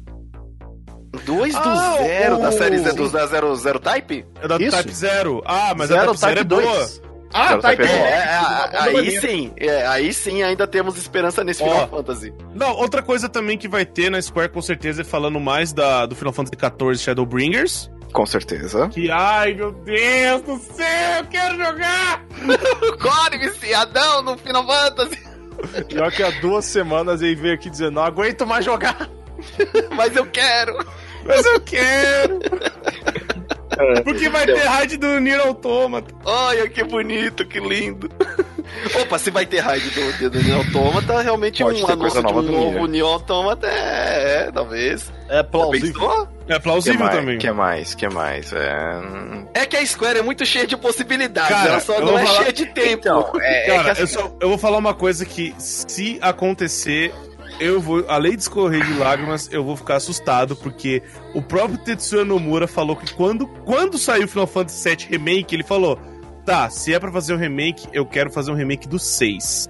Dois 1.25 1.55
do 1.55 1.59
Ah, 1.69 1.97
zero 1.99 2.37
o- 2.37 2.43
da 2.43 2.53
série 2.53 2.79
Z 2.79 2.93
do 2.93 3.09
zero, 3.09 3.57
zero 3.57 3.81
Type? 3.81 4.27
É 4.43 4.47
da 4.49 4.57
Isso. 4.59 4.77
Type 4.77 4.93
Zero. 4.95 5.43
Ah, 5.45 5.75
mas 5.77 5.89
zero 5.89 6.03
a 6.03 6.05
Type 6.15 6.19
Zero 6.19 6.41
é 6.41 6.45
boa. 6.45 6.89
Ah, 7.33 7.49
Zero 7.49 7.61
tá 7.63 7.69
Type 7.69 7.83
é. 7.83 7.87
É, 7.87 8.23
a- 8.35 8.71
aí 8.85 9.21
sim, 9.21 9.53
é, 9.57 9.87
aí 9.87 10.13
sim 10.15 10.43
ainda 10.43 10.67
temos 10.67 10.97
esperança 10.97 11.43
nesse 11.43 11.63
Ó. 11.63 11.67
Final 11.67 11.89
Fantasy. 11.89 12.33
Não, 12.55 12.71
outra 12.77 13.03
coisa 13.03 13.29
também 13.29 13.59
que 13.59 13.69
vai 13.69 13.85
ter 13.85 14.11
na 14.11 14.21
Square, 14.21 14.51
com 14.51 14.63
certeza, 14.63 15.01
é 15.03 15.05
falando 15.05 15.41
mais 15.41 15.73
da, 15.73 16.07
do 16.07 16.15
Final 16.15 16.33
Fantasy 16.33 16.55
XIV 16.59 16.99
Shadowbringers. 16.99 17.91
Com 18.13 18.27
certeza. 18.27 18.89
Que, 18.89 19.11
ai, 19.11 19.55
meu 19.55 19.73
Deus 19.73 20.43
do 20.43 20.59
céu, 20.59 21.19
eu 21.19 21.27
quero 21.27 21.57
jogar! 21.57 22.25
Core 23.01 23.39
viciadão 23.39 24.23
no 24.23 24.39
Final 24.39 24.67
Fantasy. 24.67 25.29
Pior 25.89 26.11
que 26.13 26.23
há 26.23 26.31
duas 26.41 26.65
semanas 26.65 27.21
ele 27.21 27.35
veio 27.35 27.55
aqui 27.55 27.69
dizendo, 27.69 27.93
não 27.93 28.03
aguento 28.03 28.47
mais 28.47 28.65
jogar. 28.65 29.09
Mas 29.95 30.17
eu 30.17 30.27
quero. 30.27 30.79
Mas 31.25 31.45
eu 31.45 31.61
quero! 31.61 32.39
Porque 34.05 34.29
vai 34.29 34.47
ter 34.47 34.65
raid 34.65 34.97
do 34.97 35.21
Nier 35.21 35.41
Automata. 35.41 36.13
Olha 36.25 36.69
que 36.69 36.83
bonito, 36.83 37.47
que 37.47 37.61
lindo. 37.61 38.11
Opa, 39.03 39.19
se 39.19 39.31
vai 39.31 39.45
ter 39.47 39.61
raid 39.61 39.89
do, 39.91 40.13
do, 40.19 40.31
do 40.31 40.43
Neo 40.43 40.59
Automata, 40.59 41.21
realmente 41.21 41.63
Pode 41.63 41.83
um 41.83 41.87
anúncio 41.87 41.99
coisa 41.99 42.17
de 42.19 42.23
nova 42.23 42.39
um 42.41 42.43
do 42.45 42.53
novo 42.53 42.71
Nier. 42.87 42.89
Neo 42.89 43.07
Automata 43.07 43.67
é, 43.67 44.47
é, 44.49 44.53
talvez. 44.53 45.13
É 45.29 45.43
plausível. 45.43 46.29
É 46.49 46.55
Que 46.55 46.61
plausível 46.61 47.01
mais? 47.01 47.17
também. 47.17 47.39
Que 47.39 47.51
mais? 47.51 47.95
Que 47.95 48.09
mais? 48.09 48.53
É... 48.53 49.01
hum, 49.05 49.47
É 49.53 49.67
que 49.67 49.77
a 49.77 49.85
Square 49.85 50.19
é 50.19 50.23
muito 50.23 50.47
cheia 50.47 50.67
de 50.67 50.77
possibilidades, 50.77 51.51
Cara, 51.51 51.71
ela 51.71 51.81
só 51.81 52.01
não 52.01 52.19
é 52.19 52.25
falar- 52.25 52.39
cheia 52.39 52.53
de 52.53 52.67
tempo. 52.67 52.99
Então, 53.01 53.33
é, 53.41 53.59
é 53.59 53.65
que 53.65 53.77
Cara, 53.77 53.93
assim, 53.93 54.01
eu, 54.03 54.07
só- 54.07 54.33
eu 54.41 54.49
vou 54.49 54.59
falar 54.59 54.79
uma 54.79 54.95
coisa 54.95 55.25
que, 55.27 55.55
se 55.59 56.19
acontecer, 56.23 57.13
eu 57.61 57.81
vou, 57.81 58.05
além 58.09 58.37
de 58.37 58.43
escorrer 58.43 58.85
de 58.87 58.95
lágrimas, 58.95 59.49
eu 59.53 59.63
vou 59.65 59.77
ficar 59.77 59.97
assustado, 59.97 60.55
porque 60.57 61.03
o 61.35 61.43
próprio 61.43 61.77
Tetsuya 61.79 62.25
Nomura 62.25 62.67
falou 62.67 62.95
que 62.97 63.13
quando, 63.15 63.47
quando 63.65 63.99
saiu 63.99 64.25
o 64.25 64.29
Final 64.29 64.47
Fantasy 64.47 64.89
VII 64.89 65.07
Remake, 65.11 65.55
ele 65.55 65.65
falou: 65.65 65.99
tá, 66.49 66.71
se 66.71 66.95
é 66.95 66.99
pra 66.99 67.11
fazer 67.13 67.35
um 67.35 67.37
remake, 67.37 67.87
eu 67.93 68.05
quero 68.07 68.31
fazer 68.31 68.51
um 68.51 68.55
remake 68.55 68.89
do 68.89 68.99
6. 68.99 69.69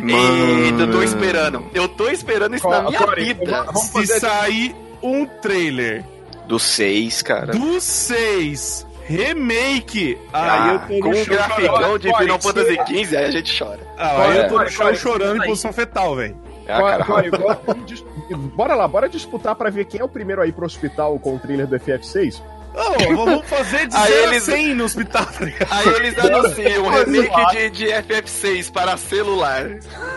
Eita, 0.00 0.82
eu 0.82 0.90
tô 0.90 1.02
esperando. 1.02 1.64
Eu 1.74 1.88
tô 1.88 2.08
esperando 2.08 2.56
isso 2.56 2.68
na 2.68 2.82
minha 2.82 2.98
Corey, 2.98 3.34
vida. 3.34 3.62
Vamos 3.64 3.82
Se 3.82 3.92
fazer- 3.92 4.20
sair 4.20 4.74
um 5.02 5.26
trailer 5.26 6.04
do 6.46 6.58
6, 6.58 7.22
cara. 7.22 7.52
do 7.52 7.80
6 7.80 8.86
Remake, 9.06 10.18
Ah, 10.34 10.64
aí 10.64 10.70
eu 10.74 10.78
tô 10.80 10.86
Com 11.08 11.16
um 11.18 11.24
graficão 11.24 11.98
de 11.98 12.14
Final 12.14 12.40
se- 12.40 12.46
Fantasy 12.48 12.74
XV, 13.04 13.16
aí 13.16 13.24
a 13.24 13.30
gente 13.30 13.58
chora. 13.58 13.80
Ah, 13.96 14.22
aí 14.22 14.36
eu 14.38 14.48
tô 14.48 14.58
no 14.58 14.68
chão 14.68 14.94
chorando 14.94 15.42
em 15.42 15.46
posição 15.46 15.72
fetal, 15.72 16.14
velho. 16.14 16.36
Ah, 16.68 16.78
bora, 16.78 17.04
vamos 17.66 17.86
dis- 17.86 18.04
bora 18.54 18.74
lá, 18.74 18.86
bora 18.86 19.08
disputar 19.08 19.54
pra 19.54 19.70
ver 19.70 19.86
quem 19.86 20.00
é 20.00 20.04
o 20.04 20.08
primeiro 20.08 20.42
aí 20.42 20.52
pro 20.52 20.66
hospital 20.66 21.18
com 21.18 21.36
o 21.36 21.38
trailer 21.38 21.66
do 21.66 21.74
FF6. 21.76 22.42
Não, 22.74 23.16
vamos 23.16 23.46
fazer 23.48 23.86
de 23.88 23.96
Aí 23.96 24.12
0 24.12 24.24
a 24.24 24.32
eles- 24.32 24.42
100 24.44 24.74
no 24.74 24.84
hospital, 24.84 25.24
tá? 25.26 25.44
Aí 25.70 25.88
eles 25.96 26.18
anunciam 26.18 26.84
um 26.84 26.88
remake 26.90 27.50
de, 27.52 27.70
de 27.70 27.86
FF6 27.86 28.70
para 28.72 28.96
celular. 28.96 29.66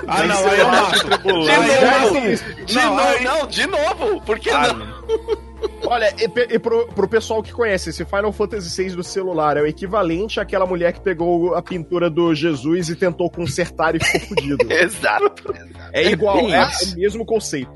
Ah, 0.08 0.24
não, 0.24 0.48
aí 0.48 0.60
eu 0.60 0.68
mato. 0.68 1.08
De 1.10 1.34
novo! 1.34 2.66
De 2.66 2.76
Não, 2.76 2.96
novo, 2.96 3.08
aí- 3.08 3.24
não, 3.24 3.48
de 3.48 3.68
novo! 3.68 4.22
Por 4.22 4.40
que 4.40 4.50
Ah, 4.50 4.74
não? 4.74 5.42
Olha, 5.86 6.12
e, 6.18 6.56
e 6.56 6.60
pro, 6.60 6.88
pro 6.88 7.08
pessoal 7.08 7.44
que 7.44 7.52
conhece, 7.52 7.92
esse 7.92 8.04
Final 8.04 8.32
Fantasy 8.32 8.84
VI 8.84 8.96
do 8.96 9.04
celular 9.04 9.58
é 9.58 9.62
o 9.62 9.68
equivalente 9.68 10.40
àquela 10.40 10.66
mulher 10.66 10.92
que 10.92 11.00
pegou 11.02 11.54
a 11.54 11.62
pintura 11.62 12.10
do 12.10 12.34
Jesus 12.34 12.90
e 12.90 12.96
tentou 12.96 13.30
consertar 13.30 13.96
e 13.96 14.00
ficou 14.04 14.22
fudido. 14.30 14.72
Exato. 14.74 15.54
É 15.94 16.04
igual, 16.10 16.38
bem 16.38 16.56
é, 16.56 16.64
isso. 16.68 16.96
o 16.96 17.00
mesmo 17.00 17.26
conceito. 17.26 17.72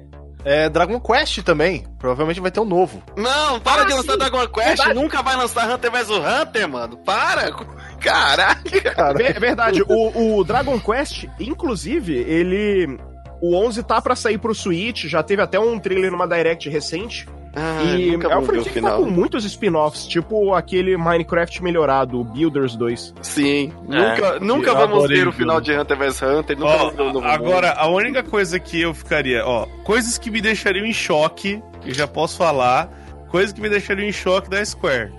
É 0.45 0.69
Dragon 0.69 0.99
Quest 0.99 1.41
também. 1.41 1.85
Provavelmente 1.97 2.39
vai 2.39 2.51
ter 2.51 2.59
um 2.59 2.65
novo. 2.65 3.01
Não, 3.17 3.59
para 3.59 3.81
Ah, 3.81 3.85
de 3.85 3.93
lançar 3.93 4.11
sim. 4.13 4.17
Dragon 4.19 4.47
Quest, 4.47 4.67
Verdade. 4.77 4.93
nunca 4.93 5.21
vai 5.23 5.35
lançar 5.35 5.67
Hunter 5.69 5.91
vs 5.91 6.09
Hunter, 6.11 6.69
mano. 6.69 6.97
Para! 6.97 7.51
Caraca! 7.99 9.13
Ver- 9.17 9.39
verdade, 9.39 9.81
o, 9.89 10.37
o 10.39 10.43
Dragon 10.43 10.79
Quest, 10.79 11.25
inclusive, 11.39 12.13
ele. 12.13 12.99
O 13.41 13.55
11 13.55 13.83
tá 13.83 14.01
pra 14.01 14.15
sair 14.15 14.37
pro 14.37 14.55
Switch, 14.55 15.05
já 15.05 15.21
teve 15.21 15.41
até 15.41 15.59
um 15.59 15.77
trailer 15.77 16.09
numa 16.11 16.27
Direct 16.27 16.69
recente. 16.69 17.27
Ah, 17.55 17.83
e 17.85 18.11
nunca 18.11 18.27
é 18.27 18.37
o 18.37 18.41
franquia 18.41 18.63
que 18.63 18.69
tá 18.81 18.87
final. 18.89 18.99
com 18.99 19.05
muitos 19.09 19.45
spin-offs, 19.45 20.05
tipo 20.07 20.53
aquele 20.53 20.97
Minecraft 20.97 21.63
melhorado, 21.63 22.19
o 22.19 22.23
Builders 22.25 22.75
2. 22.75 23.13
Sim, 23.21 23.71
nunca, 23.87 24.39
nunca 24.41 24.69
eu 24.71 24.75
vamos 24.75 25.07
ver 25.07 25.25
o 25.27 25.31
final 25.31 25.61
de 25.61 25.71
Hunter 25.71 25.97
vs 25.97 26.21
Hunter, 26.21 26.57
nunca 26.59 26.71
Ó, 26.71 26.77
vamos 26.77 26.95
ver 26.95 27.01
o 27.03 27.13
novo 27.13 27.25
agora, 27.25 27.71
a 27.71 27.87
única 27.87 28.21
coisa 28.23 28.59
que 28.59 28.81
eu 28.81 28.93
ficaria, 28.93 29.45
ó, 29.45 29.65
coisas 29.85 30.17
que 30.17 30.29
me 30.29 30.41
deixariam 30.41 30.85
em 30.85 30.91
choque, 30.93 31.61
eu 31.85 31.93
já 31.93 32.07
posso 32.07 32.35
falar, 32.37 32.89
coisas 33.29 33.53
que 33.53 33.61
me 33.61 33.69
deixariam 33.69 34.05
em 34.07 34.11
choque 34.11 34.49
da 34.49 34.63
Square. 34.65 35.13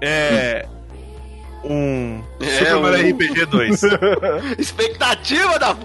É. 0.00 0.66
Um. 1.68 2.22
É, 2.40 2.44
Super 2.46 2.76
Mario 2.76 3.06
um- 3.06 3.10
RPG 3.16 3.46
2. 3.46 3.82
mundo. 3.82 3.98
Expectativa 4.56 5.58
da 5.58 5.76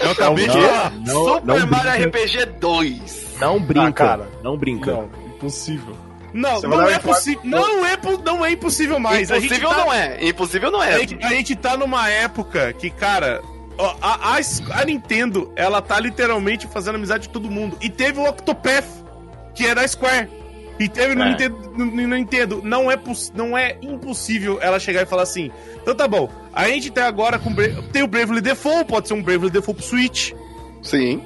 Eu 0.00 0.10
acabei 0.12 0.46
de 0.46 0.56
Não, 0.56 0.62
falar. 0.68 0.92
não, 0.92 1.24
Super 1.34 1.46
não 1.46 1.66
Mario 1.66 2.10
brinca. 2.10 2.18
RPG 2.18 2.46
2. 2.60 3.27
Não 3.40 3.60
brinca, 3.60 3.88
Ah, 3.88 3.92
cara. 3.92 4.28
não 4.42 4.56
brinca. 4.56 4.92
Não, 4.92 5.10
impossível. 5.36 5.96
Não, 6.32 6.60
vai 6.60 6.70
não 6.70 6.88
é 6.88 6.98
possível. 6.98 7.40
Não 7.44 7.86
é, 7.86 7.98
não 8.24 8.44
é 8.46 8.52
impossível 8.52 8.98
mais. 9.00 9.30
A 9.30 9.38
Impossível 9.38 9.68
tá- 9.70 9.76
não 9.78 9.92
é. 9.92 10.28
Impossível 10.28 10.70
não 10.70 10.80
A 10.80 10.86
é. 10.88 10.98
gente, 11.00 11.24
a 11.24 11.28
gente 11.30 11.56
tá 11.56 11.76
numa 11.76 12.08
época 12.10 12.72
que, 12.74 12.90
cara, 12.90 13.42
ó, 13.78 13.94
a, 14.02 14.36
a, 14.36 14.80
a 14.80 14.84
Nintendo, 14.84 15.50
ela 15.56 15.80
tá 15.80 15.98
literalmente 15.98 16.66
fazendo 16.66 16.96
amizade 16.96 17.28
com 17.28 17.32
todo 17.32 17.50
mundo. 17.50 17.78
E 17.80 17.88
teve 17.88 18.20
o 18.20 18.28
Octopath, 18.28 18.84
que 19.54 19.66
é 19.66 19.74
da 19.74 19.86
Square. 19.88 20.28
E 20.78 20.86
teve 20.88 21.14
no, 21.14 21.22
É. 21.24 21.30
Nintendo, 21.30 21.72
no, 21.76 21.84
no 21.86 22.08
Nintendo. 22.16 22.60
Não 22.62 22.90
é, 22.90 22.96
poss- 22.96 23.32
não 23.34 23.56
é 23.58 23.76
impossível 23.82 24.58
ela 24.60 24.78
chegar 24.78 25.02
e 25.02 25.06
falar 25.06 25.22
assim: 25.22 25.50
então 25.82 25.94
tá 25.94 26.06
bom, 26.06 26.30
a 26.52 26.68
gente 26.68 26.90
tá 26.90 27.06
agora 27.08 27.38
com. 27.38 27.52
Bra- 27.52 27.68
Tem 27.92 28.02
o 28.02 28.06
Bravely 28.06 28.40
Default, 28.42 28.84
pode 28.84 29.08
ser 29.08 29.14
um 29.14 29.22
Bravely 29.22 29.50
Default 29.50 29.80
pro 29.80 29.88
Switch. 29.88 30.32
Sim. 30.82 31.20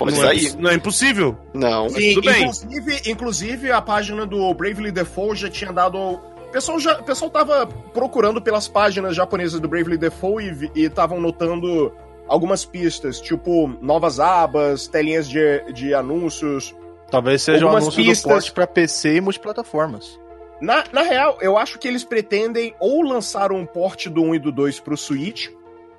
Pode 0.00 0.16
não, 0.16 0.22
é, 0.24 0.26
sair. 0.28 0.42
poss- 0.42 0.54
não 0.56 0.70
é 0.70 0.74
impossível. 0.74 1.36
Não. 1.54 1.88
Sim, 1.90 2.14
tudo 2.14 2.24
bem. 2.24 2.40
Inclusive, 2.42 3.10
inclusive, 3.10 3.70
a 3.70 3.82
página 3.82 4.24
do 4.26 4.52
Bravely 4.54 4.90
Default 4.90 5.42
já 5.42 5.50
tinha 5.50 5.72
dado. 5.72 5.98
O 5.98 6.50
pessoal, 6.50 6.80
já, 6.80 6.98
o 6.98 7.04
pessoal 7.04 7.30
tava 7.30 7.66
procurando 7.92 8.40
pelas 8.40 8.66
páginas 8.66 9.14
japonesas 9.14 9.60
do 9.60 9.68
Bravely 9.68 9.98
Default 9.98 10.68
e 10.74 10.80
e 10.80 10.84
estavam 10.86 11.20
notando 11.20 11.92
algumas 12.26 12.64
pistas, 12.64 13.20
tipo 13.20 13.68
novas 13.82 14.18
abas, 14.18 14.88
telinhas 14.88 15.28
de, 15.28 15.72
de 15.72 15.92
anúncios. 15.92 16.74
Talvez 17.10 17.42
seja 17.42 17.66
um 17.66 17.70
anúncio 17.70 17.92
pistas. 17.92 18.22
do 18.22 18.28
porte 18.28 18.52
pra 18.52 18.66
PC 18.66 19.16
e 19.16 19.20
multiplataformas. 19.20 20.18
Na, 20.60 20.84
na 20.92 21.02
real, 21.02 21.38
eu 21.40 21.58
acho 21.58 21.78
que 21.78 21.88
eles 21.88 22.04
pretendem 22.04 22.74
ou 22.80 23.02
lançar 23.02 23.52
um 23.52 23.66
porte 23.66 24.08
do 24.08 24.22
1 24.22 24.34
e 24.34 24.38
do 24.38 24.52
2 24.52 24.80
pro 24.80 24.96
Switch, 24.96 25.48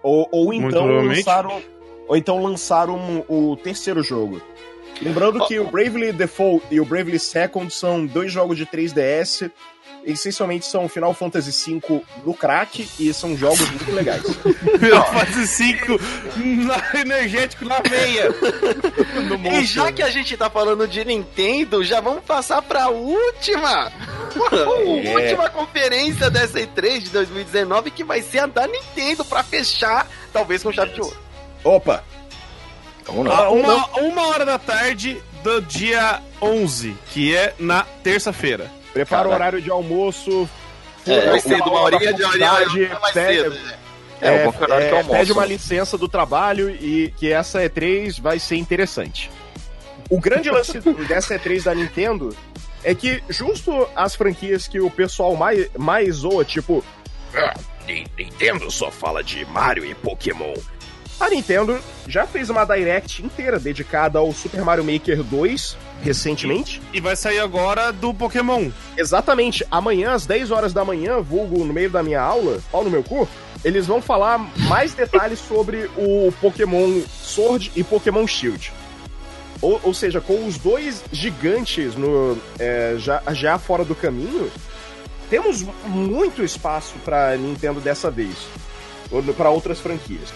ou, 0.01 0.27
ou 0.31 0.53
então 0.53 0.85
lançaram. 0.87 1.61
Ou 2.11 2.17
então 2.17 2.43
lançaram 2.43 3.23
o 3.29 3.55
terceiro 3.55 4.03
jogo. 4.03 4.41
Lembrando 5.01 5.47
que 5.47 5.57
o 5.61 5.71
Bravely 5.71 6.11
Default 6.11 6.65
e 6.69 6.77
o 6.81 6.83
Bravely 6.83 7.17
Second 7.17 7.73
são 7.73 8.05
dois 8.05 8.29
jogos 8.29 8.57
de 8.57 8.65
3DS. 8.65 9.49
Essencialmente 10.03 10.65
são 10.65 10.89
Final 10.89 11.13
Fantasy 11.13 11.79
V 11.79 12.03
no 12.25 12.33
crack 12.33 12.85
e 12.99 13.13
são 13.13 13.37
jogos 13.37 13.61
muito 13.61 13.89
legais. 13.93 14.23
Final 14.77 15.05
Fantasy 15.05 15.47
5 15.47 15.99
na 16.65 16.99
energético 16.99 17.63
na 17.63 17.79
meia. 17.89 18.29
No 19.29 19.37
E 19.55 19.63
já 19.63 19.89
que 19.89 20.03
a 20.03 20.09
gente 20.09 20.35
tá 20.35 20.49
falando 20.49 20.85
de 20.89 21.05
Nintendo, 21.05 21.81
já 21.81 22.01
vamos 22.01 22.25
passar 22.25 22.61
pra 22.61 22.89
última! 22.89 23.89
É. 24.33 25.13
última 25.13 25.49
conferência 25.49 26.29
dessa 26.29 26.59
E3 26.59 26.99
de 26.99 27.09
2019 27.09 27.91
que 27.91 28.03
vai 28.03 28.21
ser 28.21 28.39
a 28.39 28.45
da 28.47 28.65
Nintendo 28.65 29.25
pra 29.25 29.43
fechar, 29.43 30.07
talvez 30.31 30.63
com 30.63 30.71
chave 30.71 30.93
de 30.93 31.01
ouro. 31.01 31.30
Opa! 31.63 32.03
Ah, 33.07 33.49
uma, 33.49 33.85
uma 33.99 34.27
hora 34.27 34.45
da 34.45 34.57
tarde 34.59 35.21
do 35.43 35.61
dia 35.61 36.21
11, 36.41 36.95
que 37.11 37.35
é 37.35 37.53
na 37.59 37.83
terça-feira. 38.03 38.69
Prepara 38.93 39.27
o 39.27 39.31
horário 39.33 39.61
de 39.61 39.69
almoço. 39.69 40.47
É, 41.07 41.29
vai 41.31 41.39
ser 41.39 41.55
uma 41.55 41.63
de 41.63 41.69
uma 41.69 41.79
hora 41.81 41.95
horinha 41.95 42.13
de 42.13 42.23
horinha 42.23 42.99
mais 42.99 43.13
pede- 43.13 43.41
cedo. 43.41 43.55
né? 43.55 43.77
É, 44.21 44.31
o 44.47 44.51
bom 44.51 44.57
que 44.57 44.61
é 44.63 44.65
horário 44.65 44.97
almoço. 44.97 45.09
pede 45.19 45.31
uma 45.31 45.45
licença 45.45 45.97
do 45.97 46.07
trabalho 46.07 46.69
e 46.69 47.11
que 47.17 47.31
essa 47.33 47.59
E3 47.59 48.21
vai 48.21 48.37
ser 48.37 48.55
interessante. 48.57 49.31
O 50.09 50.19
grande 50.19 50.49
lance 50.51 50.79
dessa 51.07 51.37
E3 51.39 51.63
da 51.63 51.73
Nintendo 51.73 52.35
é 52.83 52.93
que 52.93 53.23
justo 53.29 53.87
as 53.95 54.13
franquias 54.15 54.67
que 54.67 54.79
o 54.79 54.91
pessoal 54.91 55.35
mais, 55.35 55.67
mais 55.77 56.17
zoa, 56.17 56.45
tipo, 56.45 56.83
"Ah, 57.35 57.53
Ni- 57.87 58.05
Nintendo 58.17 58.69
só 58.69 58.91
fala 58.91 59.23
de 59.23 59.43
Mario 59.45 59.83
e 59.85 59.95
Pokémon. 59.95 60.53
A 61.21 61.29
Nintendo 61.29 61.79
já 62.07 62.25
fez 62.25 62.49
uma 62.49 62.65
Direct 62.65 63.23
inteira 63.23 63.59
dedicada 63.59 64.17
ao 64.17 64.33
Super 64.33 64.63
Mario 64.63 64.83
Maker 64.83 65.21
2 65.21 65.77
recentemente. 66.01 66.81
E 66.91 66.99
vai 66.99 67.15
sair 67.15 67.37
agora 67.37 67.93
do 67.93 68.11
Pokémon. 68.11 68.71
Exatamente. 68.97 69.63
Amanhã, 69.69 70.13
às 70.13 70.25
10 70.25 70.49
horas 70.49 70.73
da 70.73 70.83
manhã, 70.83 71.21
vulgo 71.21 71.63
no 71.63 71.71
meio 71.71 71.91
da 71.91 72.01
minha 72.01 72.19
aula, 72.19 72.59
pau 72.71 72.83
no 72.83 72.89
meu 72.89 73.03
cu, 73.03 73.29
eles 73.63 73.85
vão 73.85 74.01
falar 74.01 74.39
mais 74.67 74.95
detalhes 74.95 75.37
sobre 75.37 75.87
o 75.95 76.33
Pokémon 76.41 77.01
Sword 77.07 77.71
e 77.75 77.83
Pokémon 77.83 78.25
Shield. 78.25 78.73
Ou, 79.61 79.79
ou 79.83 79.93
seja, 79.93 80.19
com 80.19 80.47
os 80.47 80.57
dois 80.57 81.03
gigantes 81.11 81.93
no, 81.95 82.35
é, 82.57 82.95
já, 82.97 83.21
já 83.31 83.59
fora 83.59 83.85
do 83.85 83.93
caminho, 83.93 84.51
temos 85.29 85.61
muito 85.85 86.43
espaço 86.43 86.95
pra 87.05 87.37
Nintendo 87.37 87.79
dessa 87.79 88.09
vez. 88.09 88.35
Ou 89.11 89.21
para 89.35 89.51
outras 89.51 89.79
franquias. 89.79 90.33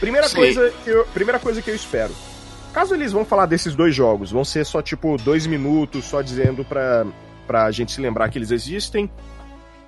Primeira 0.00 0.28
Sim. 0.28 0.36
coisa, 0.36 0.72
que 0.84 0.90
eu, 0.90 1.04
primeira 1.06 1.38
coisa 1.38 1.60
que 1.60 1.70
eu 1.70 1.74
espero. 1.74 2.14
Caso 2.72 2.94
eles 2.94 3.12
vão 3.12 3.24
falar 3.24 3.46
desses 3.46 3.74
dois 3.74 3.94
jogos, 3.94 4.30
vão 4.30 4.44
ser 4.44 4.64
só 4.64 4.80
tipo 4.82 5.16
dois 5.18 5.46
minutos, 5.46 6.04
só 6.04 6.22
dizendo 6.22 6.64
pra, 6.64 7.04
pra 7.46 7.70
gente 7.70 7.92
se 7.92 8.00
lembrar 8.00 8.28
que 8.28 8.38
eles 8.38 8.50
existem. 8.50 9.10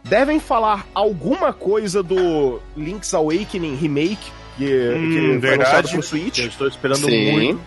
Devem 0.02 0.40
falar 0.40 0.86
alguma 0.94 1.52
coisa 1.52 2.02
do 2.02 2.58
Link's 2.76 3.12
Awakening 3.12 3.76
Remake, 3.76 4.32
que, 4.56 4.64
Hum, 4.64 5.10
que 5.10 5.18
foi 5.20 5.38
verdade. 5.38 5.58
lançado 5.62 5.90
pro 5.90 6.02
Switch. 6.02 6.38
Eu 6.38 6.46
estou 6.46 6.66
esperando 6.68 7.04
Sim. 7.06 7.30
muito. 7.32 7.60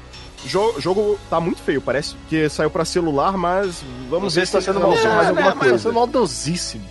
O 0.43 0.47
jo- 0.47 0.75
jogo 0.79 1.19
tá 1.29 1.39
muito 1.39 1.61
feio, 1.61 1.79
parece 1.79 2.15
que 2.27 2.49
saiu 2.49 2.69
pra 2.69 2.83
celular, 2.83 3.37
mas 3.37 3.81
vamos 4.09 4.35
ver 4.35 4.45
se 4.45 4.51
tá 4.53 4.59
se 4.59 4.65
sendo 4.65 4.79
mal, 4.81 4.89
mais 4.89 5.03
mas 5.05 5.27
alguma 5.29 5.51
tá 5.53 5.57
coisa. 5.59 5.77
sendo 5.77 5.93
maldosíssimo. 5.93 6.83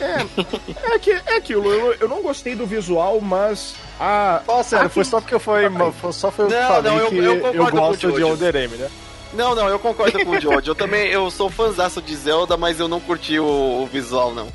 É, 0.00 0.98
que, 0.98 1.10
é 1.12 1.36
aquilo, 1.36 1.70
eu, 1.72 1.94
eu 2.00 2.08
não 2.08 2.20
gostei 2.22 2.54
do 2.54 2.66
visual, 2.66 3.20
mas 3.20 3.74
a, 4.00 4.40
Ó, 4.46 4.62
sério, 4.62 4.86
Ah, 4.86 4.88
foi 4.88 5.04
que- 5.04 5.08
só 5.10 5.20
porque 5.20 5.38
foi, 5.38 5.62
foi 6.00 6.12
só 6.12 6.30
foi 6.30 6.46
eu 6.46 6.48
que 6.48 6.54
Não, 6.54 6.68
falei 6.68 6.90
não, 6.92 6.98
eu- 6.98 7.08
que 7.08 7.16
eu 7.56 7.64
o 7.64 7.70
gosto 7.70 8.12
de. 8.12 8.20
Elder 8.22 8.56
M, 8.56 8.76
né? 8.76 8.88
Não, 9.32 9.54
não, 9.54 9.68
eu 9.68 9.78
concordo 9.78 10.24
com 10.24 10.30
o 10.30 10.40
George. 10.40 10.68
Eu 10.68 10.74
também, 10.74 11.08
eu 11.10 11.28
sou 11.30 11.50
fãzaço 11.50 12.00
de 12.00 12.14
Zelda, 12.14 12.56
mas 12.56 12.78
eu 12.78 12.86
não 12.88 13.00
curti 13.00 13.38
o, 13.38 13.44
o 13.82 13.88
visual, 13.92 14.32
não. 14.32 14.46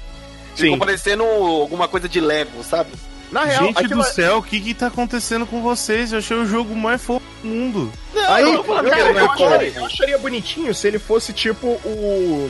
Ficou 0.56 0.74
Sim. 0.74 0.78
parecendo 0.80 1.24
alguma 1.24 1.88
coisa 1.88 2.08
de 2.08 2.20
Lego, 2.20 2.64
sabe? 2.64 2.92
na 3.32 3.44
real, 3.44 3.66
Gente 3.66 3.78
aquilo 3.78 4.02
do 4.02 4.08
é- 4.08 4.12
céu, 4.12 4.38
o 4.40 4.44
que 4.44 4.60
que 4.60 4.74
tá 4.74 4.88
acontecendo 4.88 5.46
com 5.46 5.62
vocês? 5.62 6.12
Eu 6.12 6.18
achei 6.18 6.36
o 6.36 6.46
jogo 6.48 6.76
mais 6.76 7.00
fofo 7.00 7.24
do 7.44 7.48
mundo. 7.48 7.92
Não, 8.14 8.34
Aí, 8.34 8.42
eu 8.44 8.52
não 8.52 8.56
eu, 8.56 8.64
que 8.64 8.72
ele 9.00 9.14
não 9.14 9.20
eu 9.20 9.20
é 9.20 9.26
acharia, 9.30 9.74
eu 9.76 9.86
acharia 9.86 10.18
bonitinho 10.18 10.74
se 10.74 10.88
ele 10.88 10.98
fosse 10.98 11.32
tipo 11.32 11.68
o. 11.86 12.50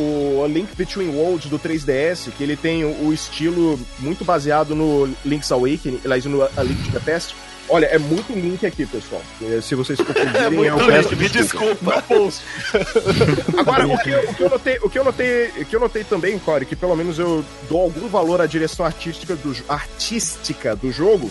O 0.00 0.46
Link 0.46 0.68
Between 0.76 1.08
Worlds 1.08 1.50
do 1.50 1.58
3DS, 1.58 2.30
que 2.36 2.42
ele 2.44 2.56
tem 2.56 2.84
o, 2.84 3.06
o 3.08 3.12
estilo 3.12 3.78
muito 3.98 4.24
baseado 4.24 4.74
no 4.74 5.08
Link's 5.26 5.50
Awakening, 5.50 6.00
aliás, 6.04 6.24
no 6.24 6.42
A 6.42 6.62
Link 6.62 6.82
to 6.84 6.92
the 6.92 7.00
Past. 7.00 7.34
Olha, 7.70 7.84
é 7.86 7.98
muito 7.98 8.32
Link 8.32 8.64
aqui, 8.64 8.86
pessoal. 8.86 9.20
É, 9.42 9.60
Se 9.60 9.74
vocês 9.74 9.98
confundirem, 10.00 10.64
É 10.64 10.70
eu 10.70 10.76
peço 10.78 11.10
Link, 11.10 11.18
me 11.22 11.28
desculpa. 11.28 12.02
Agora, 13.58 13.86
o 13.86 13.98
que, 13.98 14.10
o 14.14 14.34
que 14.34 14.42
eu 14.42 14.48
notei, 14.50 14.78
o 14.82 14.88
que 14.90 14.98
eu 14.98 15.04
notei, 15.04 15.46
o 15.58 15.64
que 15.64 15.76
eu 15.76 15.80
notei 15.80 16.04
também, 16.04 16.38
Corey, 16.38 16.64
que 16.66 16.76
pelo 16.76 16.96
menos 16.96 17.18
eu 17.18 17.44
dou 17.68 17.80
algum 17.82 18.08
valor 18.08 18.40
à 18.40 18.46
direção 18.46 18.86
artística 18.86 19.34
do, 19.36 19.54
artística 19.68 20.74
do 20.76 20.90
jogo, 20.92 21.30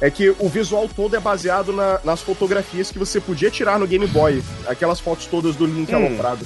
é 0.00 0.10
que 0.10 0.30
o 0.38 0.48
visual 0.48 0.88
todo 0.94 1.14
é 1.16 1.20
baseado 1.20 1.72
na- 1.72 2.00
nas 2.04 2.20
fotografias 2.20 2.90
que 2.90 2.98
você 2.98 3.20
podia 3.20 3.50
tirar 3.50 3.78
no 3.78 3.86
Game 3.86 4.06
Boy. 4.08 4.42
Aquelas 4.66 5.00
fotos 5.00 5.26
todas 5.26 5.54
do 5.56 5.66
Link 5.66 5.92
Hum. 5.92 5.96
aloprado. 6.06 6.44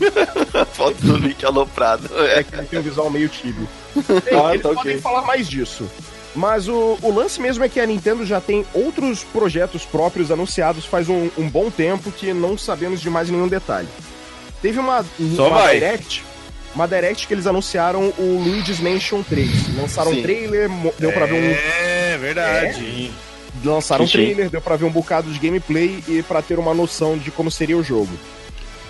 Foto 0.72 0.96
do 1.00 1.16
Link 1.16 1.44
aloprado. 1.44 2.08
É 2.26 2.40
É. 2.40 2.42
que 2.42 2.54
ele 2.54 2.66
tem 2.66 2.78
um 2.78 2.82
visual 2.82 3.10
meio 3.10 3.28
tibio. 3.28 3.68
Bem, 3.94 4.04
Ah, 4.44 4.50
eles 4.50 4.62
tá 4.62 4.68
podem 4.70 4.92
ok. 4.94 4.98
falar 5.00 5.22
mais 5.22 5.48
disso. 5.48 5.88
Mas 6.34 6.66
o, 6.66 6.98
o 7.00 7.14
lance 7.14 7.40
mesmo 7.40 7.62
é 7.62 7.68
que 7.68 7.78
a 7.78 7.86
Nintendo 7.86 8.26
já 8.26 8.40
tem 8.40 8.66
outros 8.74 9.22
projetos 9.22 9.84
próprios 9.84 10.32
anunciados 10.32 10.84
faz 10.84 11.08
um, 11.08 11.30
um 11.38 11.48
bom 11.48 11.70
tempo 11.70 12.10
que 12.10 12.32
não 12.32 12.58
sabemos 12.58 13.00
de 13.00 13.08
mais 13.08 13.30
nenhum 13.30 13.46
detalhe. 13.46 13.86
Teve 14.60 14.80
uma, 14.80 15.04
Só 15.36 15.46
uma 15.48 15.60
vai. 15.60 15.74
Direct, 15.78 16.24
uma 16.74 16.88
Direct 16.88 17.28
que 17.28 17.34
eles 17.34 17.46
anunciaram 17.46 18.12
o 18.18 18.42
Luigi's 18.44 18.80
Mansion 18.80 19.22
3. 19.22 19.76
Lançaram 19.76 20.10
Sim. 20.12 20.18
um 20.18 20.22
trailer, 20.22 20.68
deu 20.98 21.12
pra 21.12 21.26
ver 21.26 21.56
É, 21.80 22.18
verdade. 22.20 23.12
um 23.64 23.68
lançaram 23.70 24.04
um 24.04 24.08
Sim. 24.08 24.14
trailer, 24.14 24.50
deu 24.50 24.60
pra 24.60 24.74
ver 24.74 24.86
um 24.86 24.90
bocado 24.90 25.30
de 25.30 25.38
gameplay 25.38 26.02
e 26.08 26.20
pra 26.24 26.42
ter 26.42 26.58
uma 26.58 26.74
noção 26.74 27.16
de 27.16 27.30
como 27.30 27.48
seria 27.48 27.76
o 27.78 27.82
jogo. 27.84 28.10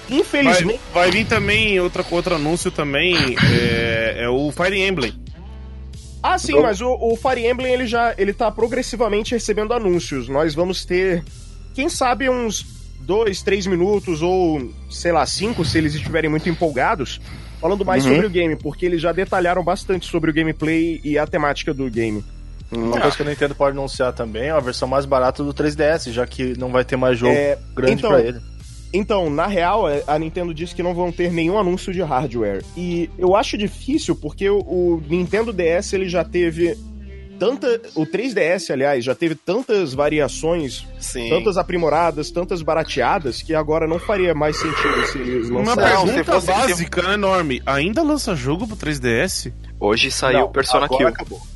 Vai, 0.08 0.18
Infelizmente, 0.18 0.80
vai 0.92 1.10
vir 1.10 1.26
também 1.26 1.80
outra, 1.80 2.04
outro 2.10 2.34
anúncio 2.34 2.70
também, 2.70 3.16
é, 3.60 4.24
é 4.24 4.28
o 4.28 4.50
Fire 4.52 4.80
Emblem. 4.80 5.12
Ah, 6.22 6.38
sim, 6.38 6.58
mas 6.60 6.80
o, 6.80 6.88
o 6.90 7.16
Fire 7.16 7.46
Emblem 7.46 7.72
ele 7.72 7.86
já 7.86 8.14
ele 8.16 8.32
tá 8.32 8.50
progressivamente 8.50 9.32
recebendo 9.32 9.74
anúncios. 9.74 10.26
Nós 10.28 10.54
vamos 10.54 10.84
ter, 10.84 11.22
quem 11.74 11.88
sabe, 11.90 12.30
uns 12.30 12.64
dois, 13.00 13.42
três 13.42 13.66
minutos 13.66 14.22
ou, 14.22 14.72
sei 14.90 15.12
lá, 15.12 15.26
cinco, 15.26 15.64
se 15.64 15.76
eles 15.76 15.94
estiverem 15.94 16.30
muito 16.30 16.48
empolgados, 16.48 17.20
falando 17.60 17.84
mais 17.84 18.04
Uhum. 18.06 18.12
sobre 18.12 18.26
o 18.26 18.30
game, 18.30 18.56
porque 18.56 18.86
eles 18.86 19.02
já 19.02 19.12
detalharam 19.12 19.62
bastante 19.62 20.06
sobre 20.06 20.30
o 20.30 20.34
gameplay 20.34 20.98
e 21.04 21.18
a 21.18 21.26
temática 21.26 21.74
do 21.74 21.90
game. 21.90 22.24
Uma 22.72 22.98
coisa 23.00 23.14
que 23.16 23.22
a 23.22 23.26
Nintendo 23.26 23.54
pode 23.54 23.76
anunciar 23.76 24.12
também 24.14 24.44
é 24.44 24.50
a 24.50 24.58
versão 24.60 24.88
mais 24.88 25.04
barata 25.04 25.44
do 25.44 25.52
3DS, 25.52 26.10
já 26.10 26.26
que 26.26 26.58
não 26.58 26.72
vai 26.72 26.84
ter 26.84 26.96
mais 26.96 27.18
jogo 27.18 27.32
É, 27.32 27.58
grande 27.76 27.92
então, 27.94 28.10
pra 28.10 28.20
ele. 28.20 28.40
Então, 28.94 29.28
na 29.28 29.48
real, 29.48 29.88
é, 29.88 30.04
a 30.06 30.16
Nintendo 30.16 30.54
disse 30.54 30.72
que 30.72 30.82
não 30.82 30.94
vão 30.94 31.10
ter 31.10 31.32
nenhum 31.32 31.58
anúncio 31.58 31.92
de 31.92 32.00
hardware. 32.00 32.62
E 32.76 33.10
eu 33.18 33.34
acho 33.34 33.58
difícil 33.58 34.14
porque 34.14 34.48
o, 34.48 35.02
Nintendo 35.08 35.52
DS 35.52 35.92
ele 35.92 36.08
já 36.08 36.22
teve 36.24 36.78
tanta. 37.36 37.80
O 37.96 38.06
3DS, 38.06 38.70
aliás, 38.72 39.04
já 39.04 39.12
teve 39.12 39.34
tantas 39.34 39.92
variações, 39.92 40.86
Sim. 41.00 41.28
tantas 41.28 41.56
aprimoradas, 41.56 42.30
tantas 42.30 42.62
barateadas, 42.62 43.42
que 43.42 43.52
agora 43.52 43.88
não 43.88 43.98
faria 43.98 44.32
mais 44.32 44.56
sentido 44.56 45.06
se 45.06 45.18
eles 45.18 45.50
Uma 45.50 45.60
lançassem. 45.60 46.06
Se 46.06 46.24
pergunta 46.24 46.40
básica, 46.40 47.12
enorme. 47.12 47.60
Ainda 47.66 48.00
lança 48.00 48.36
jogo 48.36 48.64
pro 48.64 48.76
3DS? 48.76 49.52
Hoje 49.80 50.10
saiu 50.12 50.38
Não, 50.38 50.46
o 50.46 50.50
Persona 50.50 50.84
agora 50.84 50.98
Kill. 50.98 51.08
acabou. 51.08 51.53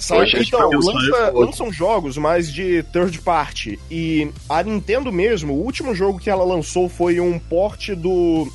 Sabe, 0.00 0.20
então, 0.48 0.70
lança- 0.92 1.30
lançam 1.46 1.72
jogos 1.72 2.16
mais 2.16 2.52
de 2.52 2.82
third 2.92 3.20
party. 3.20 3.78
E 3.90 4.28
a 4.48 4.62
Nintendo 4.62 5.12
mesmo, 5.12 5.52
o 5.54 5.62
último 5.64 5.94
jogo 5.94 6.18
que 6.18 6.30
ela 6.30 6.44
lançou 6.44 6.88
foi 6.88 7.20
um 7.20 7.38
port 7.38 7.90
do. 7.90 8.50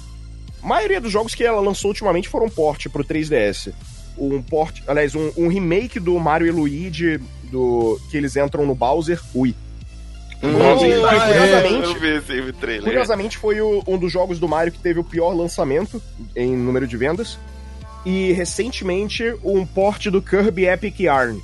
A 0.64 0.68
maioria 0.68 1.00
dos 1.00 1.12
jogos 1.12 1.36
que 1.36 1.44
ela 1.44 1.62
lançou 1.62 1.90
ultimamente 1.90 2.28
foram 2.28 2.50
port 2.50 2.88
pro 2.90 3.04
3DS. 3.04 3.72
Um 4.18 4.42
port, 4.42 4.82
aliás, 4.88 5.14
um, 5.14 5.32
um 5.38 5.48
remake 5.48 6.00
do 6.00 6.18
Mario 6.20 6.48
e 6.48 6.52
Luigi, 6.52 7.20
do, 7.52 8.00
que 8.10 8.18
eles 8.18 8.36
entram 8.36 8.66
no 8.66 8.74
Bowser, 8.74 9.22
Wii. 9.36 9.56
Ah, 10.44 10.48
é, 11.28 11.34
curiosamente. 11.34 11.88
Curiosamente, 12.84 13.38
foi 13.38 13.62
o- 13.62 13.84
um 13.88 13.98
dos 13.98 14.12
jogos 14.12 14.40
do 14.40 14.48
Mario 14.48 14.72
que 14.74 14.80
teve 14.80 15.00
o 15.00 15.04
pior 15.04 15.34
lançamento 15.34 16.02
em 16.36 16.56
número 16.56 16.88
de 16.88 16.98
vendas. 16.98 17.38
E 18.06 18.32
recentemente, 18.34 19.34
um 19.44 19.66
port 19.66 20.08
do 20.10 20.22
Kirby 20.22 20.66
Epic 20.66 21.00
Yarn. 21.00 21.42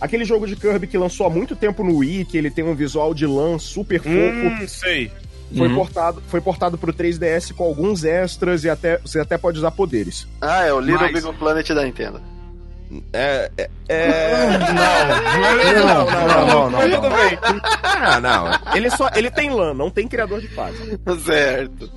Aquele 0.00 0.24
jogo 0.24 0.46
de 0.46 0.54
Kirby 0.56 0.86
que 0.86 0.98
lançou 0.98 1.26
há 1.26 1.30
muito 1.30 1.56
tempo 1.56 1.82
no 1.82 1.96
Wii, 1.98 2.24
que 2.26 2.36
ele 2.38 2.50
tem 2.50 2.64
um 2.64 2.74
visual 2.74 3.12
de 3.14 3.26
lã 3.26 3.58
super 3.58 3.98
fofo, 4.00 4.10
Hum, 4.14 4.68
sei. 4.68 5.10
foi, 5.56 5.68
Uhum. 5.68 5.74
portado, 5.74 6.22
foi 6.28 6.40
portado 6.40 6.76
pro 6.78 6.92
3DS 6.92 7.52
com 7.52 7.64
alguns 7.64 8.04
extras 8.04 8.64
e 8.64 8.70
até 8.70 8.98
você 8.98 9.18
até 9.20 9.36
pode 9.38 9.58
usar 9.58 9.70
poderes. 9.70 10.26
Ah, 10.40 10.64
é 10.64 10.72
o 10.72 10.80
Little 10.80 11.00
Mas- 11.10 11.24
Big 11.24 11.36
Planet 11.38 11.68
da 11.70 11.84
Nintendo. 11.84 12.20
É. 13.12 13.50
é, 13.56 13.70
é... 13.88 14.46
Não, 15.74 16.04
não, 16.04 16.06
não, 16.06 16.46
não, 16.46 16.70
não, 16.70 16.80
Tudo 16.80 17.08
não. 17.08 17.16
bem. 17.16 17.38
Ah, 17.82 18.20
não. 18.20 18.74
Ele, 18.76 18.90
só, 18.90 19.10
ele 19.16 19.30
tem 19.30 19.50
lã, 19.50 19.74
não 19.74 19.90
tem 19.90 20.06
criador 20.06 20.40
de 20.40 20.48
fase. 20.48 20.76
Certo. 21.24 21.90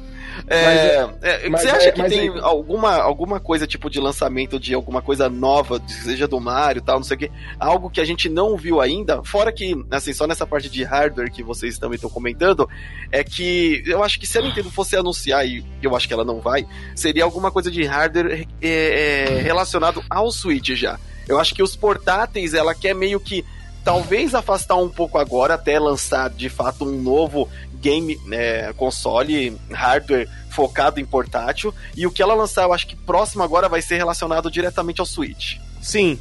É, 0.48 1.10
é, 1.22 1.50
mas 1.50 1.62
você 1.62 1.68
é- 1.68 1.72
acha 1.72 1.92
que 1.92 2.02
mas 2.02 2.12
tem 2.14 2.30
é- 2.30 2.40
alguma, 2.42 2.96
alguma 2.96 3.40
coisa 3.40 3.66
tipo 3.66 3.90
de 3.90 4.00
lançamento 4.00 4.60
de 4.60 4.74
alguma 4.74 5.02
coisa 5.02 5.30
nova, 5.30 5.82
seja 5.88 6.28
do 6.28 6.40
Mario 6.40 6.80
e 6.80 6.84
tal, 6.84 6.98
não 6.98 7.04
sei 7.04 7.16
o 7.16 7.20
que, 7.20 7.32
algo 7.60 7.90
que 7.90 8.00
a 8.02 8.06
gente 8.06 8.30
não 8.30 8.56
viu 8.56 8.80
ainda? 8.80 9.24
Fora 9.24 9.52
que, 9.52 9.76
assim, 9.92 10.14
só 10.14 10.28
nessa 10.28 10.46
parte 10.46 10.70
de 10.70 10.84
hardware 10.84 11.32
que 11.32 11.42
vocês 11.44 11.78
também 11.80 11.96
estão 11.96 12.10
comentando, 12.10 12.70
é 13.12 13.24
que 13.24 13.84
eu 13.86 14.04
acho 14.04 14.20
que 14.20 14.28
se 14.28 14.38
a 14.38 14.42
Nintendo 14.42 14.70
fosse 14.70 14.96
anunciar, 14.96 15.48
e 15.48 15.66
eu 15.82 15.96
acho 15.96 16.08
que 16.08 16.14
ela 16.14 16.26
não 16.26 16.40
vai, 16.40 16.68
seria 16.96 17.24
alguma 17.24 17.52
coisa 17.52 17.72
de 17.72 17.84
hardware 17.84 18.48
é, 18.62 18.68
é, 18.70 19.42
relacionado 19.42 20.04
ao 20.10 20.32
Switch 20.32 20.70
já. 20.72 21.00
Eu 21.28 21.40
acho 21.40 21.54
que 21.54 21.62
os 21.62 21.76
portáteis, 21.76 22.54
ela 22.54 22.74
quer 22.74 22.94
meio 22.96 23.20
que 23.20 23.44
talvez 23.88 24.36
afastar 24.36 24.76
um 24.76 24.90
pouco 24.90 25.18
agora 25.18 25.54
até 25.54 25.80
lançar 25.80 26.30
de 26.30 26.50
fato 26.50 26.84
um 26.84 27.02
novo 27.02 27.48
game 27.76 28.20
né, 28.26 28.74
console 28.74 29.56
hardware 29.72 30.28
focado 30.50 31.00
em 31.00 31.06
portátil 31.06 31.74
e 31.96 32.06
o 32.06 32.12
que 32.12 32.22
ela 32.22 32.34
lançar 32.34 32.64
eu 32.64 32.74
acho 32.74 32.86
que 32.86 32.98
próximo 32.98 33.44
agora 33.44 33.70
vai 33.70 33.82
ser 33.82 33.96
relacionado 33.96 34.52
diretamente 34.52 35.00
ao 35.00 35.06
Switch 35.06 35.56
Sim, 35.82 36.20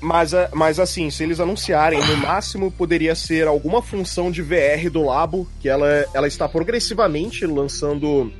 mas, 0.00 0.32
a- 0.32 0.48
mas 0.54 0.78
assim, 0.78 1.10
se 1.10 1.24
eles 1.24 1.40
anunciarem, 1.40 1.98
no 1.98 2.16
máximo 2.18 2.70
poderia 2.70 3.16
ser 3.16 3.48
alguma 3.48 3.82
função 3.82 4.30
de 4.30 4.40
VR 4.40 4.88
do 4.88 5.02
Labo, 5.02 5.48
que 5.58 5.68
ela, 5.68 5.88
ela 6.14 6.28
está 6.28 6.48
progressivamente 6.48 7.44
lançando 7.46 8.32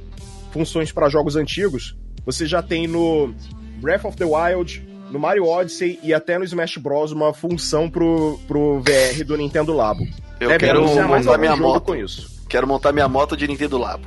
funções 0.53 0.93
para 0.93 1.09
jogos 1.09 1.35
antigos. 1.35 1.97
Você 2.25 2.47
já 2.47 2.63
tem 2.63 2.87
no 2.87 3.35
Breath 3.81 4.05
of 4.05 4.17
the 4.17 4.25
Wild, 4.25 4.87
no 5.11 5.19
Mario 5.19 5.47
Odyssey 5.47 5.99
e 6.03 6.13
até 6.13 6.39
no 6.39 6.45
Smash 6.45 6.77
Bros. 6.77 7.13
uma 7.13 7.33
função 7.33 7.89
pro, 7.91 8.39
pro 8.47 8.81
VR 8.81 9.25
do 9.25 9.37
Nintendo 9.37 9.73
Labo. 9.73 10.05
eu 10.41 10.49
Devem 10.49 10.69
quero 10.69 11.09
mais 11.09 11.25
montar 11.27 11.39
minha 11.39 11.57
moto 11.57 11.85
com 11.85 11.97
isso. 11.97 12.45
quero 12.49 12.67
montar 12.67 12.93
minha 12.93 13.09
moto 13.09 13.37
de 13.37 13.47
Nintendo 13.47 13.79
Labo 13.79 14.07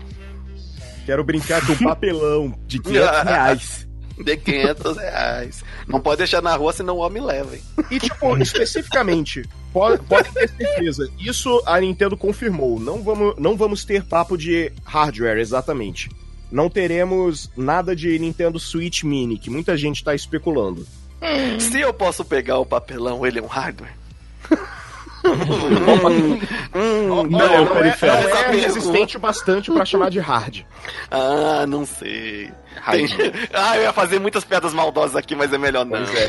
Quero 1.06 1.24
brincar 1.24 1.66
com 1.66 1.76
papelão 1.84 2.54
de 2.68 2.80
500 2.80 3.24
reais. 3.24 3.88
de 4.24 4.38
500 4.38 4.98
reais 4.98 5.64
não 5.88 6.00
pode 6.00 6.20
deixar 6.20 6.42
na 6.42 6.56
rua 6.56 6.72
senão 6.72 6.98
o 6.98 7.00
homem 7.00 7.24
leva 7.24 7.56
hein? 7.56 7.62
E, 7.90 8.00
tipo, 8.00 8.38
especificamente, 8.38 9.44
pode, 9.74 10.04
pode 10.04 10.32
ter 10.32 10.48
certeza. 10.50 11.10
Isso 11.20 11.62
a 11.66 11.80
Nintendo 11.80 12.16
confirmou. 12.16 12.80
Não 12.80 13.04
vamos, 13.04 13.36
não 13.38 13.58
vamos 13.58 13.84
ter 13.84 14.04
papo 14.04 14.38
de 14.38 14.72
hardware, 14.86 15.40
exatamente. 15.40 16.10
Não 16.52 16.70
teremos 16.70 17.50
nada 17.56 17.96
de 17.96 18.18
Nintendo 18.20 18.60
Switch 18.60 19.04
Mini, 19.04 19.38
que 19.38 19.50
muita 19.50 19.78
gente 19.78 20.04
tá 20.04 20.14
especulando. 20.14 20.86
se 21.60 21.80
eu 21.80 21.94
posso 21.94 22.26
pegar 22.26 22.58
o 22.60 22.66
papelão 22.66 23.26
ele 23.26 23.40
é 23.40 23.42
um 23.42 23.48
hardware 23.48 23.94
Hum, 25.24 27.08
não, 27.08 27.24
não, 27.24 27.24
não, 27.26 27.42
é, 27.42 27.66
não 27.66 27.78
é 27.78 27.92
pergunta- 27.92 28.50
resistente 28.52 29.18
o 29.18 29.20
bastante 29.20 29.72
pra 29.72 29.86
chamar 29.86 30.10
de 30.10 30.20
hard. 30.20 30.62
ah 31.12 31.66
não 31.68 31.86
sei 31.86 32.50
Tem- 32.90 33.06
ah 33.54 33.78
eu 33.78 33.84
ia 33.84 33.94
fazer 33.94 34.20
muitas 34.20 34.44
piadas 34.44 34.74
maldosas 34.74 35.16
aqui 35.16 35.36
mas 35.36 35.54
é 35.54 35.60
melhor 35.60 35.86
não 35.86 36.00
Pois 36.04 36.16
é. 36.16 36.28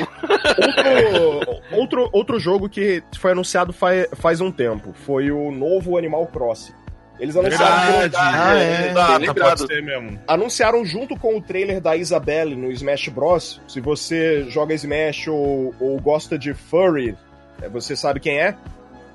Outro, 1.18 1.62
outro, 1.72 2.10
outro 2.12 2.38
jogo 2.38 2.68
que 2.68 3.02
foi 3.18 3.32
anunciado 3.32 3.72
faz, 3.72 4.06
faz 4.16 4.40
um 4.42 4.52
tempo 4.52 4.92
foi 5.06 5.30
o 5.30 5.50
novo 5.50 5.96
Animal 5.96 6.26
Crossing. 6.26 6.74
Eles 7.22 7.36
anunciaram 7.36 8.00
Verdade. 8.00 8.16
Ah, 8.36 8.54
é, 8.58 8.88
é, 8.88 8.92
data, 8.92 9.16
lembrado. 9.18 9.58
pode 9.58 9.66
ser 9.72 9.80
mesmo. 9.80 10.18
anunciaram 10.26 10.84
junto 10.84 11.16
com 11.16 11.36
o 11.36 11.40
trailer 11.40 11.80
da 11.80 11.96
Isabelle 11.96 12.56
no 12.56 12.68
Smash 12.72 13.08
Bros. 13.10 13.60
Se 13.68 13.80
você 13.80 14.42
joga 14.50 14.74
Smash 14.74 15.28
ou, 15.28 15.72
ou 15.78 16.00
gosta 16.00 16.36
de 16.36 16.52
furry, 16.52 17.16
é, 17.62 17.68
você 17.68 17.94
sabe 17.94 18.18
quem 18.18 18.40
é. 18.40 18.56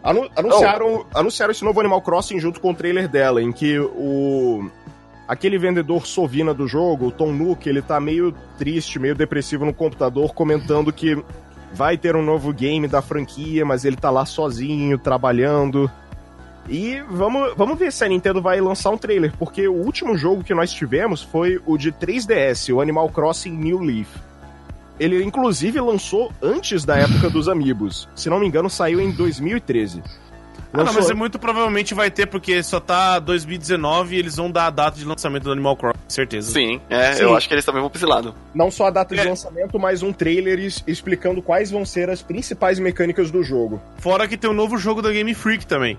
Anu- 0.01 0.29
anunciaram, 0.37 1.05
anunciaram 1.13 1.51
esse 1.51 1.65
novo 1.65 1.81
Animal 1.81 2.01
Crossing 2.01 2.39
junto 2.39 2.61
com 2.61 2.71
o 2.71 2.73
trailer 2.73 3.09
dela, 3.09 3.41
em 3.41 3.51
que 3.51 3.77
o 3.77 4.71
aquele 5.27 5.57
vendedor 5.57 6.07
sovina 6.07 6.53
do 6.53 6.65
jogo, 6.65 7.07
o 7.07 7.11
Tom 7.11 7.33
Nook, 7.33 7.67
ele 7.67 7.81
tá 7.81 7.99
meio 7.99 8.33
triste, 8.57 8.97
meio 8.99 9.15
depressivo 9.15 9.65
no 9.65 9.73
computador, 9.73 10.33
comentando 10.33 10.93
que 10.93 11.21
vai 11.73 11.97
ter 11.97 12.15
um 12.15 12.23
novo 12.23 12.53
game 12.53 12.87
da 12.87 13.01
franquia, 13.01 13.65
mas 13.65 13.83
ele 13.83 13.97
tá 13.97 14.09
lá 14.09 14.25
sozinho, 14.25 14.97
trabalhando. 14.97 15.91
E 16.69 17.01
vamos, 17.09 17.53
vamos 17.55 17.77
ver 17.79 17.91
se 17.91 18.03
a 18.03 18.07
Nintendo 18.07 18.41
vai 18.41 18.59
lançar 18.59 18.89
um 18.89 18.97
trailer, 18.97 19.31
porque 19.37 19.67
o 19.67 19.73
último 19.73 20.17
jogo 20.17 20.43
que 20.43 20.53
nós 20.53 20.71
tivemos 20.73 21.21
foi 21.23 21.61
o 21.65 21.77
de 21.77 21.91
3DS, 21.91 22.73
o 22.75 22.81
Animal 22.81 23.09
Crossing 23.09 23.51
New 23.51 23.79
Leaf. 23.79 24.07
Ele, 24.99 25.23
inclusive, 25.23 25.79
lançou 25.79 26.31
antes 26.41 26.83
da 26.83 26.97
época 26.97 27.29
dos 27.29 27.47
Amiibos. 27.47 28.09
Se 28.15 28.29
não 28.29 28.39
me 28.39 28.47
engano, 28.47 28.69
saiu 28.69 28.99
em 28.99 29.11
2013. 29.11 30.01
Ah, 30.73 30.83
não, 30.83 30.93
mas 30.93 31.09
é 31.09 31.13
muito 31.13 31.39
provavelmente 31.39 31.93
vai 31.93 32.11
ter, 32.11 32.25
porque 32.25 32.61
só 32.61 32.79
tá 32.79 33.19
2019 33.19 34.15
e 34.15 34.19
eles 34.19 34.35
vão 34.35 34.51
dar 34.51 34.65
a 34.67 34.69
data 34.69 34.97
de 34.97 35.05
lançamento 35.05 35.43
do 35.43 35.51
Animal 35.51 35.77
Crossing, 35.77 35.99
certeza. 36.09 36.51
Sim, 36.51 36.81
é, 36.89 37.13
Sim. 37.13 37.23
eu 37.23 37.37
acho 37.37 37.47
que 37.47 37.53
eles 37.53 37.63
também 37.63 37.79
vão 37.79 37.89
pra 37.89 37.97
esse 37.97 38.05
lado. 38.05 38.35
Não 38.53 38.69
só 38.69 38.87
a 38.87 38.89
data 38.89 39.15
de 39.15 39.21
É. 39.21 39.23
lançamento, 39.29 39.79
mas 39.79 40.03
um 40.03 40.11
trailer 40.11 40.59
explicando 40.85 41.41
quais 41.41 41.71
vão 41.71 41.85
ser 41.85 42.09
as 42.09 42.21
principais 42.21 42.79
mecânicas 42.79 43.31
do 43.31 43.41
jogo. 43.43 43.81
Fora 43.99 44.27
que 44.27 44.35
tem 44.35 44.49
um 44.49 44.53
novo 44.53 44.77
jogo 44.77 45.01
da 45.01 45.11
Game 45.11 45.33
Freak 45.33 45.65
também. 45.65 45.97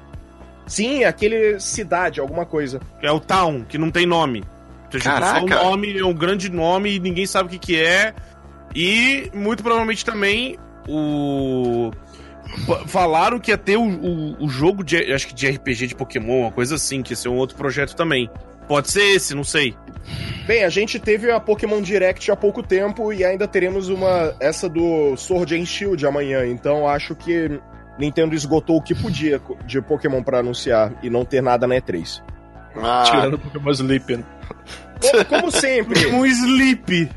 Sim, 0.69 1.05
aquele 1.05 1.59
cidade, 1.59 2.21
alguma 2.21 2.47
coisa. 2.47 2.81
É 3.03 3.11
o 3.11 3.19
Town, 3.19 3.65
que 3.65 3.79
não 3.79 3.91
tem 3.91 4.07
nome. 4.07 4.45
Tipo, 4.91 5.03
só 5.03 5.11
Caraca. 5.11 5.45
o 5.45 5.49
nome 5.49 5.99
é 5.99 6.05
um 6.05 6.15
grande 6.15 6.51
nome 6.51 6.95
e 6.95 7.01
ninguém 7.01 7.27
sabe 7.27 7.49
o 7.49 7.51
que, 7.51 7.59
que 7.59 7.81
é. 7.83 8.15
E 8.75 9.31
muito 9.35 9.63
provavelmente 9.63 10.05
também 10.05 10.57
o. 10.87 11.91
Falaram 12.87 13.39
que 13.39 13.51
ia 13.51 13.59
ter 13.59 13.77
o, 13.77 13.83
o, 13.83 14.45
o 14.45 14.49
jogo 14.49 14.85
de. 14.85 15.13
Acho 15.13 15.29
que 15.29 15.35
de 15.35 15.49
RPG 15.49 15.89
de 15.89 15.95
Pokémon, 15.95 16.43
uma 16.43 16.53
coisa 16.53 16.77
assim, 16.77 17.03
que 17.03 17.13
ia 17.13 17.17
ser 17.17 17.29
um 17.29 17.37
outro 17.37 17.57
projeto 17.57 17.95
também. 17.95 18.31
Pode 18.67 18.91
ser 18.91 19.03
esse, 19.15 19.35
não 19.35 19.45
sei. 19.45 19.75
Bem, 20.47 20.65
a 20.65 20.69
gente 20.69 20.99
teve 20.99 21.31
a 21.31 21.41
Pokémon 21.41 21.81
Direct 21.81 22.31
há 22.31 22.37
pouco 22.37 22.63
tempo 22.63 23.13
e 23.13 23.25
ainda 23.25 23.49
teremos 23.49 23.89
uma 23.89 24.35
essa 24.41 24.69
do 24.69 25.17
Sword 25.17 25.55
and 25.55 25.65
Shield 25.65 26.07
amanhã, 26.07 26.47
então 26.47 26.87
acho 26.87 27.15
que 27.15 27.61
Nintendo 27.99 28.35
esgotou 28.35 28.77
o 28.77 28.83
que 28.83 28.95
podia 28.95 29.41
de 29.67 29.81
Pokémon 29.83 30.23
pra 30.23 30.39
anunciar 30.39 30.93
e 31.03 31.11
não 31.11 31.25
ter 31.25 31.43
nada 31.43 31.67
na 31.67 31.75
E3. 31.75 32.23
Ah, 32.77 33.03
Tirando 33.07 33.35
o 33.35 33.39
Pokémon 33.39 33.71
Sleep. 33.73 34.17
né? 34.19 34.25
Como, 35.01 35.25
como 35.25 35.51
sempre, 35.51 36.07
Um 36.13 36.25
Sleep. 36.25 37.11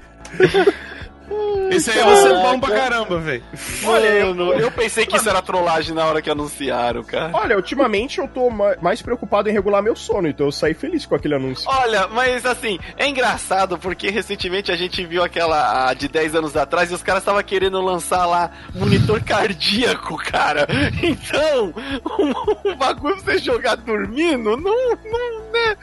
Esse 1.72 1.90
aí 1.92 2.04
vai 2.04 2.16
ser 2.18 2.34
bom 2.34 2.60
pra 2.60 2.76
caramba, 2.76 3.18
velho. 3.20 3.44
olha, 3.86 4.06
eu, 4.08 4.36
eu 4.60 4.72
pensei 4.72 5.06
que 5.06 5.16
isso 5.16 5.30
era 5.30 5.42
trollagem 5.42 5.96
na 5.96 6.06
hora 6.06 6.22
que 6.22 6.30
anunciaram, 6.30 7.02
cara. 7.04 7.30
olha, 7.34 7.56
ultimamente 7.56 8.20
eu 8.20 8.28
tô 8.28 8.50
ma- 8.50 8.76
mais 8.82 9.02
preocupado 9.02 9.50
em 9.50 9.54
regular 9.54 9.82
meu 9.82 9.96
sono, 9.96 10.28
então 10.28 10.48
eu 10.48 10.52
saí 10.52 10.74
feliz 10.74 11.06
com 11.06 11.16
aquele 11.16 11.36
anúncio. 11.36 11.70
Olha, 11.70 12.08
mas 12.10 12.46
assim, 12.46 12.78
é 12.98 13.08
engraçado 13.08 13.78
porque 13.78 14.10
recentemente 14.10 14.72
a 14.72 14.76
gente 14.76 15.06
viu 15.06 15.24
aquela 15.24 15.90
a 15.90 15.94
de 15.94 16.08
10 16.10 16.36
anos 16.36 16.58
atrás 16.58 16.92
e 16.92 16.94
os 16.94 17.02
caras 17.04 17.22
estavam 17.22 17.42
querendo 17.44 17.80
lançar 17.82 18.26
lá 18.26 18.52
monitor 18.76 19.22
cardíaco, 19.24 20.18
cara. 20.18 20.68
Então, 21.02 21.74
um, 22.20 22.70
um 22.72 22.76
bagulho 22.76 23.16
pra 23.22 23.34
você 23.34 23.40
jogar 23.40 23.76
dormindo, 23.76 24.58
não, 24.58 24.58
não, 24.58 25.52
né? 25.52 25.78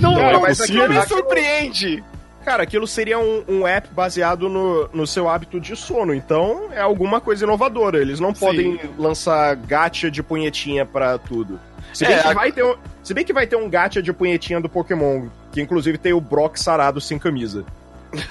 Não, 0.00 0.14
Cara, 0.16 0.32
não, 0.32 0.40
mas 0.42 0.58
não 0.58 0.64
aquilo- 0.64 0.88
me 0.88 1.06
surpreende. 1.06 2.04
Cara, 2.48 2.62
aquilo 2.62 2.86
seria 2.86 3.18
um, 3.18 3.44
um 3.46 3.66
app 3.66 3.88
baseado 3.92 4.48
no, 4.48 4.88
no 4.88 5.06
seu 5.06 5.28
hábito 5.28 5.60
de 5.60 5.76
sono. 5.76 6.14
Então, 6.14 6.68
é 6.72 6.80
alguma 6.80 7.20
coisa 7.20 7.44
inovadora. 7.44 7.98
Eles 8.00 8.18
não 8.20 8.32
podem 8.32 8.80
lançar 8.96 9.54
gacha 9.54 10.10
de 10.10 10.22
punhetinha 10.22 10.86
pra 10.86 11.18
tudo. 11.18 11.60
Se 11.92 12.06
bem, 12.06 12.14
É, 12.14 12.22
que 12.22 12.28
a- 12.28 12.32
vai 12.32 12.50
ter 12.50 12.64
um, 12.64 12.74
se 13.02 13.12
bem 13.12 13.22
que 13.22 13.34
vai 13.34 13.46
ter 13.46 13.56
um 13.56 13.68
gacha 13.68 14.00
de 14.02 14.10
punhetinha 14.14 14.62
do 14.62 14.68
Pokémon, 14.68 15.26
que 15.52 15.60
inclusive 15.60 15.98
tem 15.98 16.14
o 16.14 16.22
Brock 16.22 16.56
sarado 16.56 17.02
sem 17.02 17.18
camisa. 17.18 17.66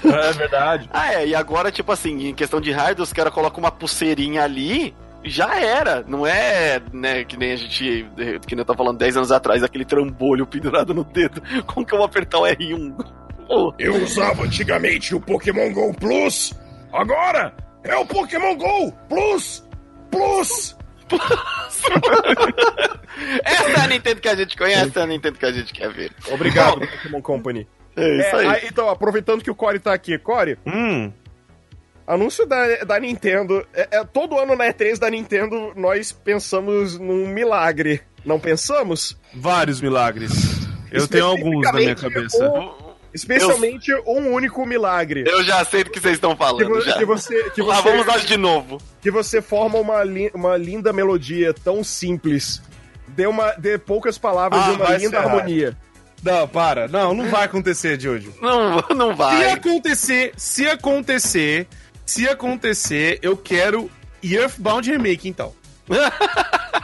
É 0.03 0.34
verdade. 0.34 0.89
Ah, 0.91 1.14
é, 1.14 1.27
e 1.27 1.35
agora, 1.35 1.72
tipo 1.72 1.91
assim, 1.91 2.30
em 2.30 2.34
questão 2.34 2.60
de 2.60 2.72
hardware, 2.72 3.03
os 3.03 3.14
caras 3.14 3.31
colocam 3.31 3.60
uma 3.60 3.69
pulseirinha 3.72 4.41
ali, 4.44 4.95
já 5.23 5.60
era. 5.60 6.03
Não 6.07 6.26
é, 6.26 6.81
né, 6.91 7.23
que 7.23 7.38
nem 7.38 7.52
a 7.52 7.56
gente, 7.56 8.07
que 8.48 8.56
nem 8.56 8.61
eu 8.61 8.65
tava 8.65 8.77
falando 8.77 8.98
10 8.98 9.15
anos 9.18 9.31
atrás, 9.31 9.61
aquele 9.61 9.85
trambolho 9.85 10.48
pendurado 10.48 10.91
no 10.91 11.03
dedo. 11.03 11.39
Como 11.68 11.85
que 11.85 11.94
eu 11.94 11.99
vou 11.99 12.06
apertar 12.07 12.39
o 12.39 12.45
R1? 12.45 12.95
Pô, 13.48 13.74
Eu 13.80 13.95
usava 14.03 14.44
antigamente 14.44 15.15
o 15.15 15.19
Pokémon 15.22 15.72
GO 15.72 15.94
Plus. 15.94 16.53
Agora 16.91 17.53
é 17.84 17.95
o 17.95 18.06
Pokémon 18.06 18.56
GO 18.56 18.91
Plus. 19.10 19.64
Plus. 20.11 20.76
essa 23.44 23.69
é 23.72 23.80
a 23.82 23.88
Nintendo 23.88 24.22
que 24.22 24.30
a 24.30 24.36
gente 24.36 24.57
conhece, 24.57 24.90
essa 24.90 24.99
é 24.99 25.03
a 25.03 25.07
Nintendo 25.07 25.38
que 25.38 25.45
a 25.45 25.52
gente 25.52 25.74
quer 25.74 25.91
ver. 25.91 26.11
Obrigado, 26.32 26.80
Pokémon 26.80 27.22
Company. 27.22 27.68
É 27.95 28.18
isso 28.18 28.36
É, 28.36 28.40
aí. 28.40 28.48
aí, 28.48 28.68
então, 28.72 28.90
aproveitando 28.90 29.44
que 29.44 29.49
o 29.52 29.56
Core 29.56 29.80
tá 29.80 29.94
aqui, 29.94 30.18
Core, 30.19 30.57
Hum. 30.65 31.11
anúncio 32.06 32.45
da, 32.45 32.84
da 32.84 32.99
Nintendo. 32.99 33.65
É, 33.74 33.88
é, 33.99 34.03
todo 34.03 34.38
ano 34.38 34.56
na 34.56 34.65
E3 34.65 34.99
da 34.99 35.10
Nintendo 35.10 35.74
nós 35.76 36.11
pensamos 36.11 36.98
num 36.99 37.28
milagre. 37.28 38.02
Não 38.26 38.40
pensamos? 38.40 39.18
Vários 39.34 39.82
milagres. 39.82 40.32
Eu 40.91 41.07
tenho 41.07 41.26
alguns 41.26 41.64
na 41.64 41.74
minha 41.74 41.95
cabeça. 41.95 42.49
Especialmente 43.18 43.94
um 44.06 44.31
único 44.34 44.65
milagre. 44.65 45.23
Eu 45.27 45.44
já 45.44 45.64
sei 45.65 45.84
do 45.84 45.89
que 45.91 45.99
vocês 45.99 46.14
estão 46.15 46.31
Que, 46.31 46.38
falando, 46.38 46.68
vo- 46.69 46.81
já. 46.81 46.98
que 46.98 47.06
você, 47.06 47.49
que, 47.52 47.61
Lá 47.61 47.76
você, 47.81 47.89
vamos 47.89 48.06
nós 48.06 48.26
de 48.26 48.38
novo. 48.38 48.77
que 49.02 49.11
você 49.11 49.41
forma 49.41 49.77
uma, 49.80 50.03
li- 50.03 50.31
uma 50.34 50.56
linda 50.57 50.94
melodia 50.94 51.53
tão 51.53 51.84
simples. 51.84 52.61
Dê, 53.10 53.26
uma, 53.27 53.52
dê 53.53 53.77
poucas 53.77 54.18
palavras 54.18 54.61
Ah, 54.64 54.72
e 54.72 54.76
uma 54.76 54.98
linda 54.98 55.19
harmonia. 55.19 55.77
Não, 56.23 56.48
para. 56.48 56.88
Não, 56.88 57.14
não 57.14 57.30
vai 57.30 57.45
acontecer, 57.45 57.99
Jojo. 57.99 58.34
Não, 58.41 58.84
não 58.95 59.11
Se 59.11 59.18
vai. 59.18 59.49
acontecer, 59.52 60.34
se 60.35 60.68
acontecer, 60.68 61.68
se 62.06 62.27
acontecer, 62.27 63.19
eu 63.22 63.35
quero 63.38 63.89
Earthbound 64.23 64.89
Remake, 64.91 65.30
então. 65.30 65.53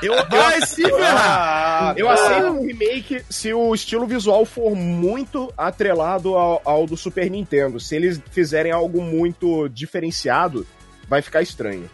Eu, 0.01 0.13
eu, 0.13 0.25
Vai 0.29 0.61
se 0.65 0.81
ferrar! 0.83 1.89
Ah, 1.89 1.93
eu 1.97 2.09
aceito 2.09 2.47
um 2.47 2.65
remake 2.65 3.21
se 3.29 3.53
o 3.53 3.73
estilo 3.73 4.05
visual 4.05 4.45
for 4.45 4.75
muito 4.75 5.53
atrelado 5.57 6.35
ao, 6.35 6.61
ao 6.65 6.85
do 6.85 6.95
Super 6.97 7.29
Nintendo. 7.29 7.79
Se 7.79 7.95
eles 7.95 8.21
fizerem 8.31 8.71
algo 8.71 9.01
muito 9.01 9.67
diferenciado, 9.69 10.65
vai 11.07 11.21
ficar 11.21 11.41
estranho. 11.41 11.89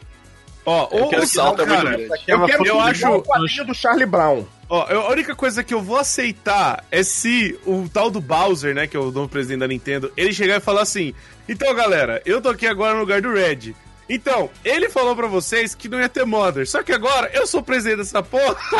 Ó, 0.66 0.84
ou, 0.84 1.10
quero 1.10 1.22
ou 1.24 1.28
que 1.28 1.34
salta 1.34 1.66
cara, 1.66 1.90
muito 1.92 2.08
grande. 2.10 2.24
Eu 2.28 2.46
quero 2.46 2.66
eu 2.66 2.80
acho- 2.80 3.08
o 3.10 3.22
quadrinho 3.24 3.66
do 3.66 3.74
Charlie 3.74 4.06
Brown. 4.06 4.44
ó, 4.70 4.86
eu- 4.90 5.02
a 5.02 5.10
única 5.10 5.36
coisa 5.36 5.64
que 5.64 5.74
eu 5.74 5.82
vou 5.82 5.98
aceitar 5.98 6.84
é 6.92 7.02
se 7.02 7.58
o 7.66 7.88
tal 7.92 8.12
do 8.12 8.22
Bowser, 8.22 8.76
né, 8.76 8.86
que 8.86 8.96
é 8.96 9.00
o 9.00 9.12
novo 9.12 9.28
presidente 9.30 9.60
da 9.62 9.68
Nintendo, 9.68 10.12
ele 10.16 10.32
chegar 10.34 10.58
e 10.58 10.60
falar 10.60 10.82
assim: 10.82 11.14
"Então, 11.48 11.74
galera, 11.74 12.22
eu 12.26 12.40
tô 12.42 12.50
aqui 12.50 12.68
agora 12.68 12.94
no 12.94 13.00
lugar 13.00 13.22
do 13.22 13.32
Red. 13.34 13.74
Então, 14.10 14.50
ele 14.66 14.90
falou 14.90 15.16
pra 15.16 15.28
vocês 15.28 15.76
que 15.76 15.88
não 15.88 16.00
ia 16.00 16.10
ter 16.10 16.26
modder. 16.26 16.68
Só 16.68 16.82
que 16.82 16.92
agora 16.92 17.30
eu 17.34 17.46
sou 17.46 17.62
presidente 17.62 17.98
dessa 17.98 18.24
porra. 18.24 18.58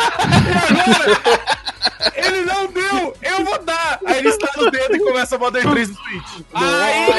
e 2.16 2.20
agora 2.20 2.26
ele 2.26 2.44
não 2.44 2.66
deu, 2.72 3.16
eu 3.22 3.44
vou 3.44 3.58
dar. 3.62 4.00
Aí 4.04 4.18
ele 4.18 4.28
estala 4.28 4.66
o 4.68 4.70
dedo 4.70 4.96
e 4.96 4.98
começa 4.98 5.36
a 5.36 5.38
Modern 5.38 5.70
3 5.70 5.88
no 5.88 5.94
Switch. 5.94 6.44
Aí, 6.52 7.12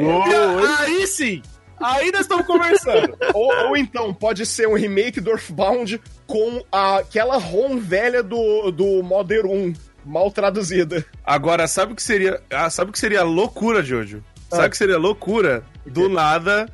aí, 0.00 0.76
aí 0.88 1.06
sim. 1.06 1.42
Aí 1.80 2.10
nós 2.12 2.22
estamos 2.22 2.46
conversando. 2.46 3.16
ou, 3.34 3.68
ou 3.68 3.76
então, 3.76 4.12
pode 4.14 4.46
ser 4.46 4.68
um 4.68 4.74
remake 4.74 5.20
do 5.20 5.30
Earthbound 5.30 6.00
com 6.26 6.64
a- 6.70 6.98
aquela 6.98 7.36
ROM 7.36 7.78
velha 7.78 8.22
do, 8.22 8.70
do 8.70 9.02
Modern 9.02 9.48
1, 9.48 9.74
mal 10.04 10.30
traduzida. 10.30 11.04
Agora, 11.24 11.66
sabe 11.66 11.92
o 11.92 11.96
que 11.96 12.02
seria. 12.02 12.40
ah, 12.50 12.70
sabe 12.70 12.90
o 12.90 12.92
que 12.92 12.98
seria 12.98 13.22
loucura, 13.22 13.82
Jojo? 13.82 14.22
Sabe 14.54 14.68
o 14.68 14.70
que 14.70 14.76
seria 14.76 14.98
loucura? 14.98 15.64
Do 15.86 16.08
nada, 16.08 16.68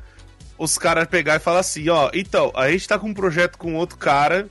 os 0.57 0.77
caras 0.77 1.07
pegar 1.07 1.35
e 1.35 1.39
falar 1.39 1.59
assim, 1.59 1.89
ó, 1.89 2.09
então, 2.13 2.51
a 2.55 2.69
gente 2.71 2.87
tá 2.87 2.97
com 2.99 3.07
um 3.09 3.13
projeto 3.13 3.57
com 3.57 3.75
outro 3.75 3.97
cara 3.97 4.47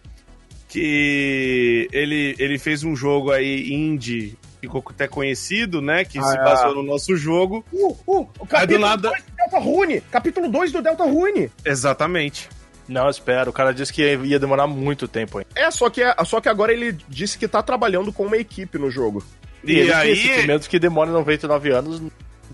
que 0.69 1.89
ele, 1.93 2.35
ele 2.39 2.59
fez 2.59 2.85
um 2.85 2.95
jogo 2.95 3.31
aí 3.33 3.73
indie, 3.73 4.37
ficou 4.61 4.83
até 4.89 5.09
conhecido, 5.09 5.81
né? 5.83 6.05
Que 6.05 6.23
se 6.23 6.39
Ah, 6.39 6.45
baseou 6.45 6.75
no 6.77 6.83
nosso 6.83 7.17
jogo. 7.17 7.65
Uh, 7.73 7.97
uh, 8.07 8.21
o 8.21 8.29
Aí 8.29 8.39
do 8.39 8.47
capítulo 8.47 8.81
nada- 8.81 9.09
2 9.11 9.23
do 9.25 9.33
Delta 9.37 9.59
Rune! 9.59 10.01
Capítulo 10.11 10.49
2 10.51 10.73
do 10.73 10.83
Delta 10.83 11.05
Rune! 11.05 11.51
Exatamente. 11.65 12.49
Não, 12.87 13.09
espera. 13.09 13.49
O 13.49 13.53
cara 13.53 13.73
disse 13.73 13.93
que 13.93 14.03
ia 14.03 14.39
demorar 14.39 14.67
muito 14.67 15.07
tempo 15.09 15.39
ainda. 15.39 15.51
É, 15.55 15.71
só 15.71 15.89
que, 15.91 16.03
é, 16.03 16.15
só 16.25 16.41
que 16.41 16.49
agora 16.49 16.73
ele 16.73 16.97
disse 17.09 17.39
que 17.39 17.47
tá 17.49 17.63
trabalhando 17.63 18.13
com 18.13 18.25
uma 18.27 18.37
equipe 18.37 18.79
no 18.79 18.91
jogo. 18.91 19.25
E, 19.65 19.73
ele 19.73 19.93
aí. 19.93 20.15
disse 20.15 20.29
que 20.41 20.47
mesmo 20.47 20.69
que 20.71 20.79
demore 20.79 21.11
99 21.11 21.71
anos, 21.71 22.03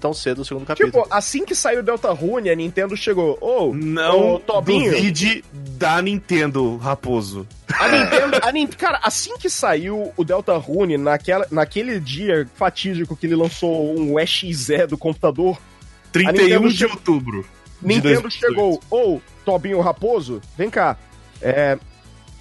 tão 0.00 0.12
cedo 0.14 0.42
o 0.42 0.44
segundo 0.44 0.64
capítulo. 0.66 0.90
Tipo, 1.02 1.14
assim 1.14 1.44
que 1.44 1.54
saiu 1.54 1.80
o 1.80 1.82
Delta 1.82 2.12
Rune, 2.12 2.50
a 2.50 2.54
Nintendo 2.54 2.96
chegou. 2.96 3.36
Ô, 3.40 3.72
Não 3.74 4.38
Tobinho. 4.40 4.90
duvide 4.92 5.44
da 5.52 6.00
Nintendo, 6.02 6.76
Raposo. 6.76 7.46
A 7.78 7.88
Nintendo, 7.88 8.38
a 8.42 8.52
Nin- 8.52 8.66
cara, 8.66 9.00
assim 9.02 9.36
que 9.38 9.50
saiu 9.50 10.12
o 10.16 10.24
Delta 10.24 10.56
Rune, 10.56 10.96
naquela, 10.96 11.46
naquele 11.50 11.98
dia 12.00 12.48
fatídico 12.54 13.16
que 13.16 13.26
ele 13.26 13.36
lançou 13.36 13.98
um 13.98 14.18
EXE 14.18 14.86
do 14.86 14.96
computador, 14.96 15.58
31 16.12 16.32
Nintendo 16.44 16.72
de 16.72 16.84
outubro. 16.86 17.44
Nintendo 17.82 18.22
2018. 18.22 18.30
chegou. 18.30 18.80
Ô, 18.90 19.20
Tobinho 19.44 19.80
Raposo, 19.80 20.40
vem 20.56 20.70
cá. 20.70 20.96
É. 21.42 21.78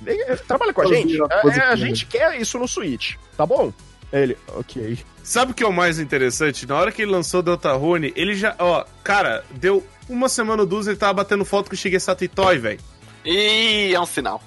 é, 0.06 0.36
trabalha 0.48 0.74
com 0.74 0.82
a 0.82 0.86
gente. 0.86 1.18
É, 1.22 1.48
é, 1.60 1.62
a 1.64 1.76
gente 1.76 2.06
quer 2.06 2.40
isso 2.40 2.58
no 2.58 2.68
Switch, 2.68 3.16
tá 3.36 3.46
bom? 3.46 3.74
Ele, 4.16 4.38
ok. 4.56 4.98
Sabe 5.22 5.52
o 5.52 5.54
que 5.56 5.64
é 5.64 5.68
o 5.68 5.74
mais 5.74 6.00
interessante? 6.00 6.66
Na 6.66 6.76
hora 6.76 6.92
que 6.92 7.02
ele 7.02 7.12
lançou 7.12 7.42
Deltarune, 7.42 8.14
ele 8.16 8.34
já. 8.34 8.56
Ó, 8.60 8.86
cara, 9.04 9.44
deu 9.52 9.86
uma 10.08 10.30
semana 10.30 10.62
ou 10.62 10.68
duas 10.68 10.88
ele 10.88 10.96
tava 10.96 11.14
batendo 11.14 11.44
foto 11.44 11.68
com 11.68 11.74
o 11.74 11.78
Shigesato 11.78 12.24
Itoi, 12.24 12.58
velho. 12.58 12.80
Ih, 13.26 13.94
é 13.94 14.00
um 14.00 14.06
sinal. 14.06 14.42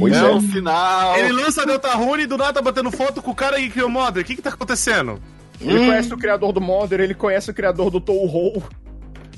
Pois 0.00 0.14
é 0.14 0.18
é. 0.18 0.24
um 0.24 0.40
sinal. 0.40 1.16
Ele 1.16 1.32
lança 1.32 1.64
Deltarune 1.64 2.24
e 2.24 2.26
do 2.26 2.36
nada 2.36 2.54
tá 2.54 2.60
batendo 2.62 2.90
foto 2.90 3.22
com 3.22 3.30
o 3.30 3.34
cara 3.34 3.56
que 3.58 3.70
criou 3.70 3.88
o 3.88 3.90
Modder. 3.90 4.22
O 4.22 4.26
que 4.26 4.36
que 4.36 4.42
tá 4.42 4.50
acontecendo? 4.50 5.18
Ele 5.60 5.86
conhece 5.86 6.12
o 6.12 6.18
criador 6.18 6.52
do 6.52 6.60
Modder, 6.60 7.00
ele 7.00 7.14
conhece 7.14 7.50
o 7.50 7.54
criador 7.54 7.90
do 7.90 8.00
Touhou. 8.00 8.62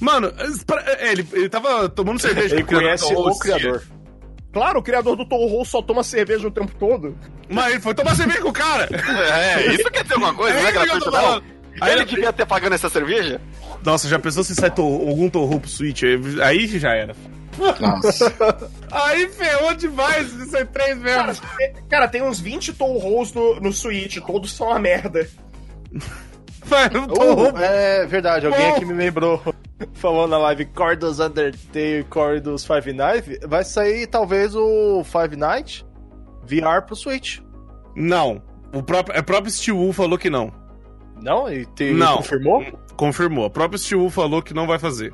Mano, 0.00 0.32
pra- 0.66 0.82
é, 0.86 1.12
ele, 1.12 1.26
ele 1.32 1.48
tava 1.48 1.88
tomando 1.88 2.18
cerveja 2.18 2.56
Ele 2.56 2.64
conhece 2.64 3.14
o 3.14 3.38
criador. 3.38 3.82
Claro, 4.52 4.80
o 4.80 4.82
criador 4.82 5.16
do 5.16 5.24
Touhou 5.24 5.64
só 5.64 5.80
toma 5.80 6.02
cerveja 6.02 6.46
o 6.48 6.50
tempo 6.50 6.72
todo. 6.78 7.16
Mas 7.48 7.70
ele 7.72 7.80
foi 7.80 7.94
tomar 7.94 8.16
cerveja 8.16 8.40
com 8.42 8.48
o 8.48 8.52
cara. 8.52 8.88
É, 9.32 9.74
isso 9.74 9.90
quer 9.90 10.02
dizer 10.02 10.14
alguma 10.14 10.34
coisa, 10.34 10.58
É 10.58 10.62
não 10.62 10.68
é 10.68 10.70
isso 10.70 10.72
que 10.72 10.78
eu 10.78 11.00
gratuito 11.00 11.10
não. 11.10 11.42
Aí 11.80 11.92
Ele 11.92 12.04
devia 12.04 12.32
ter 12.32 12.44
pagando 12.46 12.74
essa 12.74 12.88
cerveja? 12.90 13.40
Nossa, 13.84 14.08
já 14.08 14.18
pensou 14.18 14.42
se 14.44 14.54
sai 14.54 14.70
to- 14.70 14.82
algum 14.82 15.30
Torro 15.30 15.60
pro 15.60 15.70
Switch? 15.70 16.02
Aí 16.44 16.66
já 16.66 16.92
era. 16.94 17.14
Nossa. 17.80 18.34
Aí 18.90 19.28
ferrou 19.28 19.72
demais, 19.74 20.32
isso 20.34 20.56
é 20.56 20.64
três 20.64 20.98
mesmo. 20.98 21.40
Cara, 21.88 22.08
tem 22.08 22.22
uns 22.22 22.40
20 22.40 22.72
Touhous 22.72 23.32
no, 23.32 23.60
no 23.60 23.72
Switch, 23.72 24.18
todos 24.18 24.52
são 24.52 24.66
uma 24.68 24.78
merda. 24.78 25.28
Vai, 26.64 26.86
um 26.88 27.06
Oh, 27.08 27.56
é 27.58 28.04
verdade, 28.06 28.46
alguém 28.46 28.68
Bom. 28.70 28.76
aqui 28.76 28.84
me 28.84 28.92
lembrou. 28.94 29.42
Falou 29.94 30.26
na 30.28 30.38
live 30.38 30.66
Core 30.66 30.96
dos 30.96 31.20
Undertale, 31.20 32.04
Core 32.08 32.40
dos 32.40 32.64
Five 32.64 32.92
Nights. 32.92 33.38
Vai 33.46 33.64
sair 33.64 34.06
talvez 34.06 34.54
o 34.54 35.02
Five 35.04 35.36
Nights 35.36 35.84
VR 36.42 36.82
pro 36.86 36.96
Switch. 36.96 37.40
Não. 37.94 38.42
O 38.72 38.82
próprio, 38.82 39.18
a 39.18 39.22
própria 39.22 39.50
Steel 39.50 39.76
Wool 39.76 39.92
falou 39.92 40.16
que 40.18 40.30
não. 40.30 40.52
Não? 41.20 41.52
E 41.52 41.66
te, 41.66 41.92
Não. 41.92 42.18
confirmou? 42.18 42.64
Confirmou. 42.96 43.44
A 43.46 43.50
própria 43.50 43.78
Steel 43.78 44.00
Wool 44.00 44.10
falou 44.10 44.40
que 44.42 44.54
não 44.54 44.66
vai 44.66 44.78
fazer. 44.78 45.12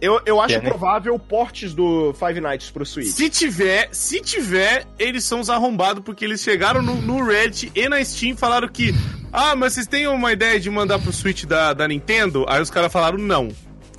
Eu, 0.00 0.20
eu 0.24 0.40
acho 0.40 0.54
É, 0.54 0.60
né? 0.60 0.68
provável 0.68 1.18
portes 1.18 1.74
do 1.74 2.14
Five 2.14 2.40
Nights 2.40 2.70
pro 2.70 2.86
Switch. 2.86 3.08
Se 3.08 3.28
tiver, 3.28 3.88
se 3.92 4.20
tiver, 4.20 4.86
eles 4.98 5.24
são 5.24 5.40
os 5.40 5.50
arrombados, 5.50 6.02
porque 6.04 6.24
eles 6.24 6.40
chegaram 6.40 6.80
no, 6.82 6.94
no 7.02 7.24
Reddit 7.24 7.72
e 7.74 7.88
na 7.88 8.02
Steam 8.04 8.32
e 8.32 8.36
falaram 8.36 8.68
que. 8.68 8.94
Ah, 9.32 9.56
mas 9.56 9.72
vocês 9.74 9.86
têm 9.86 10.06
uma 10.06 10.32
ideia 10.32 10.58
de 10.60 10.70
mandar 10.70 10.98
pro 11.00 11.12
Switch 11.12 11.44
da, 11.44 11.72
da 11.74 11.86
Nintendo? 11.88 12.46
Aí 12.48 12.62
os 12.62 12.70
caras 12.70 12.92
falaram 12.92 13.18
não. 13.18 13.48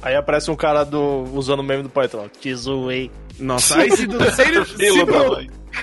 Aí 0.02 0.16
aparece 0.16 0.50
um 0.50 0.56
cara 0.56 0.84
do, 0.84 1.24
usando 1.34 1.60
o 1.60 1.64
meme 1.64 1.84
do 1.84 1.90
Python. 1.90 2.28
Te 2.40 2.54
zoei. 2.56 3.12
Nossa, 3.38 3.78
aí 3.78 3.92
se, 3.92 3.98
se, 4.36 4.42
ele, 4.42 4.66
se, 4.66 5.06
bro- 5.06 5.38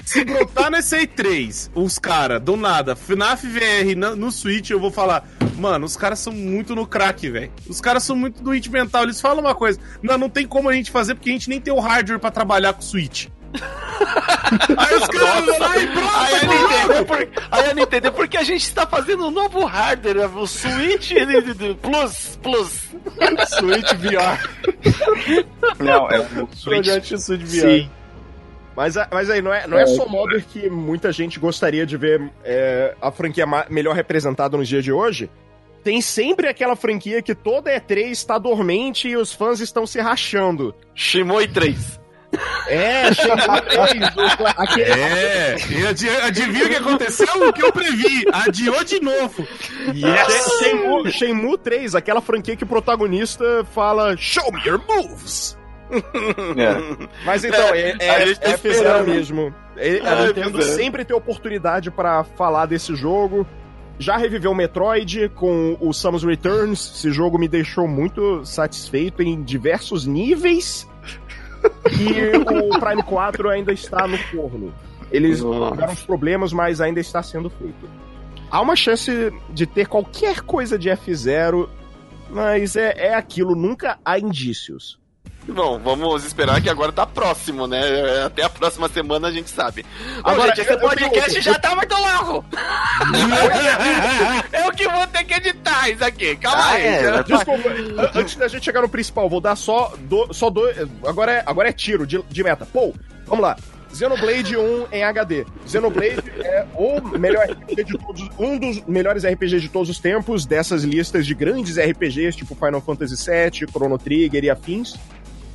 se 0.05 0.25
brotar 0.25 0.71
nesse 0.71 0.97
E3, 1.07 1.71
os 1.75 1.99
caras, 1.99 2.41
do 2.43 2.57
nada, 2.57 2.95
FNAF 2.95 3.47
VR 3.47 3.97
na- 3.97 4.15
no 4.17 4.31
Switch, 4.31 4.69
eu 4.71 4.79
vou 4.81 4.91
falar, 4.91 5.27
mano, 5.59 5.87
os 5.87 5.97
caras 5.97 6.19
são 6.19 6.33
muito 6.35 6.75
no 6.75 6.87
crack, 6.87 7.31
velho. 7.31 7.51
Os 7.69 7.81
caras 7.81 8.03
são 8.03 8.15
muito 8.15 8.43
doente 8.43 8.71
mental. 8.71 9.05
Eles 9.05 9.21
falam 9.21 9.41
uma 9.41 9.55
coisa, 9.55 9.79
não, 10.03 10.19
não 10.19 10.29
tem 10.29 10.47
como 10.47 10.69
a 10.69 10.73
gente 10.75 10.91
fazer 10.91 11.15
porque 11.15 11.31
a 11.31 11.33
gente 11.33 11.49
nem 11.49 11.61
tem 11.61 11.73
o 11.73 11.81
hardware 11.81 12.19
pra 12.21 12.31
trabalhar 12.31 12.73
com 12.75 12.81
o 12.81 12.85
Switch. 12.85 13.29
aí 14.77 14.95
os 14.97 15.07
caras 15.09 15.45
vão 15.47 15.59
lá 15.59 15.77
e 15.77 15.81
Aí 15.81 15.87
a 15.87 15.95
brota, 15.95 16.47
Nintendo, 16.47 16.93
É 16.93 17.05
por- 17.05 17.29
Aí 17.51 17.71
a 17.71 17.75
Nintendo, 17.75 18.07
é 18.07 18.11
porque 18.11 18.37
a 18.37 18.43
gente 18.43 18.63
está 18.63 18.87
fazendo 18.87 19.27
um 19.27 19.31
novo 19.31 19.65
hardware, 19.65 20.19
é 20.19 20.27
o 20.27 20.47
Switch 20.47 21.13
Plus, 21.83 22.39
Plus. 22.43 22.91
Switch 23.49 23.93
VR. 23.95 24.49
Não, 25.79 26.09
é 26.11 26.21
o 26.21 26.25
Switch. 26.55 26.65
Project 26.65 27.19
Switch 27.21 27.41
VR. 27.43 27.61
Sim. 27.61 27.91
Mas, 28.77 28.97
a- 28.97 29.09
mas 29.11 29.31
aí, 29.31 29.41
não 29.41 29.53
é, 29.55 29.67
não 29.67 29.79
é 29.79 29.87
só 29.87 30.07
Modder 30.07 30.45
que 30.45 30.69
muita 30.69 31.11
gente 31.11 31.41
gostaria 31.41 31.87
de 31.87 31.97
ver 31.97 32.31
é, 32.45 32.95
a 33.01 33.11
franquia 33.11 33.47
melhor 33.71 33.95
representada 33.95 34.57
nos 34.57 34.69
dias 34.69 34.85
de 34.85 34.93
hoje. 34.93 35.31
Tem 35.83 36.01
sempre 36.03 36.49
aquela 36.49 36.75
franquia 36.77 37.23
que 37.23 37.35
toda 37.35 37.71
E3 37.71 38.11
está 38.11 38.37
dormente 38.39 39.09
e 39.09 39.17
os 39.17 39.33
fãs 39.33 39.61
estão 39.61 39.87
se 39.87 39.99
rachando. 40.01 40.75
Shimoi 40.95 41.47
3. 41.49 41.99
É, 42.69 43.13
Shenmue 43.15 43.61
3, 43.69 44.15
o- 44.17 44.47
aquele, 44.63 44.91
É, 44.91 45.57
adi- 45.89 46.09
adivinha 46.09 46.65
o 46.65 46.69
que 46.69 46.77
aconteceu? 46.77 47.49
O 47.49 47.53
que 47.53 47.63
eu 47.65 47.73
previ. 47.73 48.25
Adiou 48.33 48.83
de 48.85 49.01
novo. 49.01 49.47
Yes! 49.95 50.59
Shenmue, 50.61 51.13
Shenmue 51.13 51.59
3, 51.59 51.95
aquela 51.95 52.21
franquia 52.21 52.57
que 52.57 52.65
o 52.65 52.67
protagonista 52.67 53.45
fala 53.75 54.17
Show 54.17 54.51
me 54.53 54.61
your 54.67 54.81
moves! 54.89 55.57
É. 55.91 57.07
Mas 57.25 57.45
então, 57.45 57.69
é, 57.73 57.95
é, 58.01 58.11
a 58.11 58.27
gente 58.27 58.41
tá 58.41 58.51
é 58.51 58.55
F0 58.55 58.71
esperando. 58.73 59.07
mesmo. 59.07 59.55
É- 59.77 60.01
A 60.01 60.13
Ah, 60.13 60.27
Nintendo 60.27 60.59
F0. 60.59 60.63
sempre 60.75 61.05
tem 61.05 61.17
oportunidade 61.17 61.91
pra 61.93 62.25
falar 62.25 62.67
desse 62.67 62.95
jogo. 62.97 63.47
Já 63.99 64.17
reviveu 64.17 64.51
o 64.51 64.55
Metroid 64.55 65.31
com 65.37 65.77
o 65.81 65.93
Samus 65.93 66.23
Returns. 66.25 66.93
Esse 66.97 67.11
jogo 67.13 67.39
me 67.39 67.47
deixou 67.49 67.87
muito 67.89 68.45
satisfeito 68.45 69.23
em 69.23 69.43
diversos 69.43 70.05
níveis. 70.07 70.87
E 71.99 72.37
o 72.37 72.81
Prime 72.81 73.03
4 73.03 73.49
ainda 73.49 73.73
está 73.73 74.07
no 74.07 74.19
forno. 74.19 74.73
Eles 75.11 75.39
tiveram 75.39 75.95
problemas, 76.07 76.53
mas 76.53 76.81
ainda 76.81 77.01
está 77.01 77.23
sendo 77.23 77.49
feito. 77.49 77.89
Há 78.51 78.61
uma 78.61 78.77
chance 78.77 79.33
de 79.51 79.67
ter 79.67 79.87
qualquer 79.87 80.41
coisa 80.41 80.79
de 80.79 80.89
F0, 80.89 81.69
mas 82.31 82.77
é, 82.77 83.09
é 83.09 83.15
aquilo, 83.15 83.55
nunca 83.55 83.99
há 84.05 84.19
indícios. 84.19 84.99
Bom, 85.49 85.79
vamos 85.79 86.25
esperar 86.25 86.61
que 86.61 86.69
agora 86.69 86.91
tá 86.93 87.07
próximo, 87.07 87.67
né? 87.67 87.81
Até 88.25 88.43
a 88.43 88.49
próxima 88.49 88.89
semana 88.89 89.29
a 89.29 89.33
gente 89.33 89.49
sabe. 89.49 89.85
Bom, 90.23 90.31
Agora, 90.31 90.49
gente, 90.49 90.61
esse 90.63 90.71
eu- 90.73 90.79
eu 90.79 90.89
podcast 90.89 91.31
tenho- 91.31 91.43
já 91.43 91.59
tá 91.59 91.75
muito 91.77 91.95
longo. 91.95 92.45
eu 94.65 94.73
que 94.73 94.89
vou 94.89 95.07
ter 95.07 95.25
que 95.25 95.35
editar 95.35 95.89
isso 95.89 96.05
aqui. 96.05 96.37
Calma 96.37 96.63
Ah, 96.63 96.71
aí. 96.73 96.87
é, 96.87 97.11
vai- 97.11 97.25
Desculpa, 97.25 97.69
an- 97.69 98.11
antes 98.15 98.37
da 98.37 98.49
gente 98.49 98.65
chegar 98.65 98.83
no 98.83 98.89
principal, 98.89 99.29
vou 99.29 99.41
dar 99.41 99.57
só, 99.57 99.95
do, 100.01 100.33
só 100.35 100.51
dois. 100.51 100.77
Agora 101.07 101.33
é, 101.33 101.43
agora 101.47 101.69
é 101.69 101.73
tiro 101.73 102.07
de, 102.07 102.21
de 102.23 102.43
meta. 102.43 102.67
Pô, 102.67 102.93
vamos 103.27 103.43
lá. 103.43 103.57
Xenoblade 103.95 104.57
1 104.57 104.87
em 104.93 105.05
HD. 105.05 105.47
Xenoblade 105.67 106.19
é 106.41 106.67
o 106.75 107.01
melhor 107.19 107.47
RPG 107.49 107.85
de 107.85 107.97
todos, 107.97 108.29
um 108.39 108.59
dos 108.59 108.85
melhores 108.85 109.25
RPGs 109.25 109.61
de 109.63 109.69
todos 109.71 109.89
os 109.89 109.99
tempos, 109.99 110.45
dessas 110.45 110.83
listas 110.85 111.25
de 111.25 111.35
grandes 111.35 111.79
RPGs, 111.79 112.37
tipo 112.37 112.55
Final 112.55 112.83
Fantasy 112.83 113.15
VII, 113.15 113.67
Chrono 113.71 113.97
Trigger 113.97 114.45
e 114.45 114.51
afins. 114.51 114.97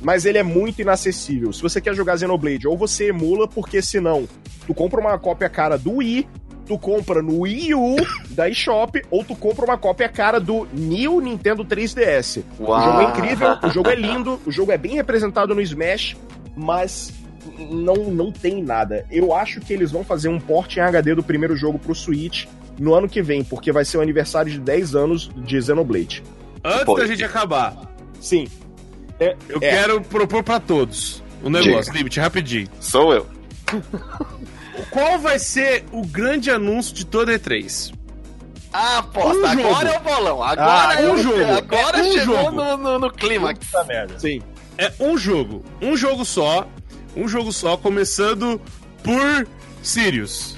Mas 0.02 0.24
ele 0.24 0.38
é 0.38 0.42
muito 0.42 0.82
inacessível. 0.82 1.52
Se 1.52 1.62
você 1.62 1.80
quer 1.80 1.94
jogar 1.94 2.18
Xenoblade, 2.18 2.66
ou 2.66 2.76
você 2.76 3.08
emula, 3.08 3.46
porque 3.46 3.80
senão 3.80 4.28
tu 4.66 4.74
compra 4.74 5.00
uma 5.00 5.18
cópia 5.18 5.48
cara 5.48 5.78
do 5.78 5.96
Wii, 5.96 6.28
tu 6.66 6.78
compra 6.78 7.22
no 7.22 7.40
Wii 7.40 7.74
U 7.74 7.96
da 8.30 8.48
eShop, 8.48 9.02
ou 9.10 9.24
tu 9.24 9.36
compra 9.36 9.64
uma 9.64 9.78
cópia 9.78 10.08
cara 10.08 10.40
do 10.40 10.66
New 10.72 11.20
Nintendo 11.20 11.64
3DS. 11.64 12.42
O 12.58 12.64
jogo 12.64 13.00
é 13.00 13.04
incrível, 13.04 13.58
o 13.62 13.70
jogo 13.70 13.90
é 13.90 13.94
lindo, 13.94 14.40
o 14.46 14.50
jogo 14.50 14.72
é 14.72 14.78
bem 14.78 14.94
representado 14.94 15.54
no 15.54 15.60
Smash, 15.60 16.16
mas 16.56 17.12
não, 17.70 17.94
não 18.10 18.32
tem 18.32 18.62
nada. 18.62 19.06
Eu 19.10 19.34
acho 19.34 19.60
que 19.60 19.72
eles 19.72 19.90
vão 19.90 20.02
fazer 20.02 20.28
um 20.28 20.40
port 20.40 20.76
em 20.76 20.80
HD 20.80 21.14
do 21.14 21.22
primeiro 21.22 21.56
jogo 21.56 21.78
pro 21.78 21.94
Switch 21.94 22.46
no 22.78 22.94
ano 22.94 23.08
que 23.08 23.22
vem, 23.22 23.44
porque 23.44 23.70
vai 23.70 23.84
ser 23.84 23.98
o 23.98 24.00
aniversário 24.00 24.50
de 24.50 24.58
10 24.58 24.94
anos 24.94 25.30
de 25.36 25.60
Xenoblade. 25.60 26.22
Antes 26.64 26.84
Pô. 26.84 26.96
da 26.96 27.06
gente 27.06 27.24
acabar, 27.24 27.76
Sim. 28.20 28.46
Eu 29.48 29.58
É. 29.60 29.70
quero 29.70 30.00
propor 30.02 30.42
pra 30.42 30.58
todos 30.60 31.22
um 31.42 31.50
negócio, 31.50 31.92
Limite, 31.92 32.20
rapidinho. 32.20 32.68
Sou 32.80 33.12
eu. 33.14 33.26
Qual 34.90 35.18
vai 35.18 35.38
ser 35.38 35.84
o 35.92 36.04
grande 36.06 36.50
anúncio 36.50 36.94
de 36.94 37.04
toda 37.06 37.32
E3? 37.38 37.92
Ah, 38.72 38.98
aposta, 38.98 39.48
Um 39.48 39.54
jogo. 39.54 39.68
agora 39.68 39.88
é 39.90 39.98
o 39.98 40.00
bolão. 40.00 40.42
Agora 40.42 40.88
Ah, 40.96 41.00
é 41.02 41.08
um 41.08 41.14
o 41.14 41.18
jogo. 41.22 41.44
Agora 41.44 41.98
É 41.98 42.02
um 42.02 42.12
chegou 42.12 42.36
jogo. 42.36 42.50
no, 42.52 42.76
no, 42.76 42.98
no 42.98 43.10
clímax. 43.12 43.66
Puta 43.66 43.84
merda. 43.84 44.18
Sim. 44.18 44.40
É 44.78 44.90
um 44.98 45.16
jogo. 45.18 45.62
Um 45.80 45.96
jogo 45.96 46.24
só. 46.24 46.66
Um 47.14 47.28
jogo 47.28 47.52
só, 47.52 47.76
começando 47.76 48.58
por 49.04 49.46
Sirius. 49.82 50.56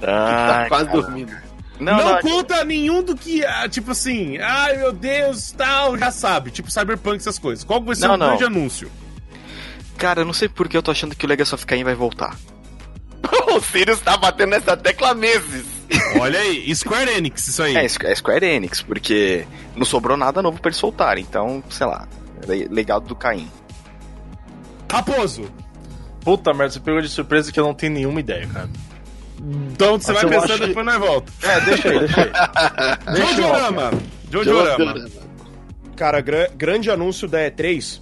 Tá 0.00 0.64
Ah, 0.64 0.68
quase 0.68 0.86
cara. 0.86 1.00
dormindo. 1.00 1.32
Não, 1.82 1.96
Não, 1.96 2.12
não, 2.12 2.20
conta 2.20 2.64
nenhum 2.64 3.02
do 3.02 3.14
que, 3.16 3.44
ah, 3.44 3.68
tipo 3.68 3.90
assim, 3.90 4.38
ai 4.38 4.76
meu 4.78 4.92
Deus, 4.92 5.52
tal, 5.52 5.98
já 5.98 6.10
sabe. 6.10 6.50
Tipo 6.50 6.70
Cyberpunk, 6.70 7.16
essas 7.16 7.38
coisas. 7.38 7.64
Qual 7.64 7.80
que 7.80 7.86
vai 7.86 7.96
ser 7.96 8.06
Não, 8.08 8.14
o 8.14 8.16
não. 8.18 8.26
grande 8.28 8.44
anúncio? 8.44 8.90
cara, 9.96 10.22
eu 10.22 10.24
não 10.24 10.32
sei 10.32 10.48
por 10.48 10.68
que 10.68 10.76
eu 10.76 10.82
tô 10.82 10.90
achando 10.90 11.14
que 11.14 11.24
o 11.24 11.28
Legacy 11.28 11.54
of 11.54 11.64
Kain 11.64 11.84
vai 11.84 11.94
voltar. 11.94 12.36
o 13.54 13.60
Sirius 13.60 14.00
tá 14.00 14.16
batendo 14.16 14.50
nessa 14.50 14.76
tecla 14.76 15.10
há 15.10 15.14
meses. 15.14 15.64
Olha 16.20 16.40
aí, 16.40 16.74
Square 16.74 17.10
Enix, 17.12 17.46
isso 17.46 17.62
aí. 17.62 17.76
É, 17.76 17.84
é 17.84 18.14
Square 18.14 18.44
Enix, 18.44 18.82
porque 18.82 19.46
não 19.76 19.84
sobrou 19.84 20.16
nada 20.16 20.42
novo 20.42 20.60
pra 20.60 20.70
eles 20.70 20.78
soltarem, 20.78 21.22
então, 21.28 21.62
sei 21.70 21.86
lá, 21.86 22.08
le- 22.48 22.66
legado 22.68 23.06
do 23.06 23.14
Caim. 23.14 23.48
Raposo. 24.90 25.44
Puta 26.20 26.52
merda, 26.52 26.72
você 26.74 26.80
pegou 26.80 27.00
de 27.00 27.08
surpresa 27.08 27.50
que 27.52 27.58
eu 27.58 27.64
não 27.64 27.74
tenho 27.74 27.92
nenhuma 27.92 28.20
ideia, 28.20 28.46
cara. 28.46 28.68
Então 29.72 29.98
você 29.98 30.12
Mas 30.12 30.22
vai 30.22 30.30
pensando, 30.30 30.52
acho 30.52 30.60
que- 30.62 30.66
depois 30.68 30.86
nós 30.86 30.98
volta. 30.98 31.32
É, 31.42 31.60
deixa 31.62 31.88
aí, 31.90 31.98
deixa 31.98 32.20
aí. 32.22 33.16
Jojo-rama. 33.16 33.90
Jojo-rama. 34.30 35.06
Cara, 35.96 36.20
gra- 36.20 36.50
grande 36.56 36.90
anúncio 36.90 37.26
da 37.28 37.38
E3. 37.50 38.00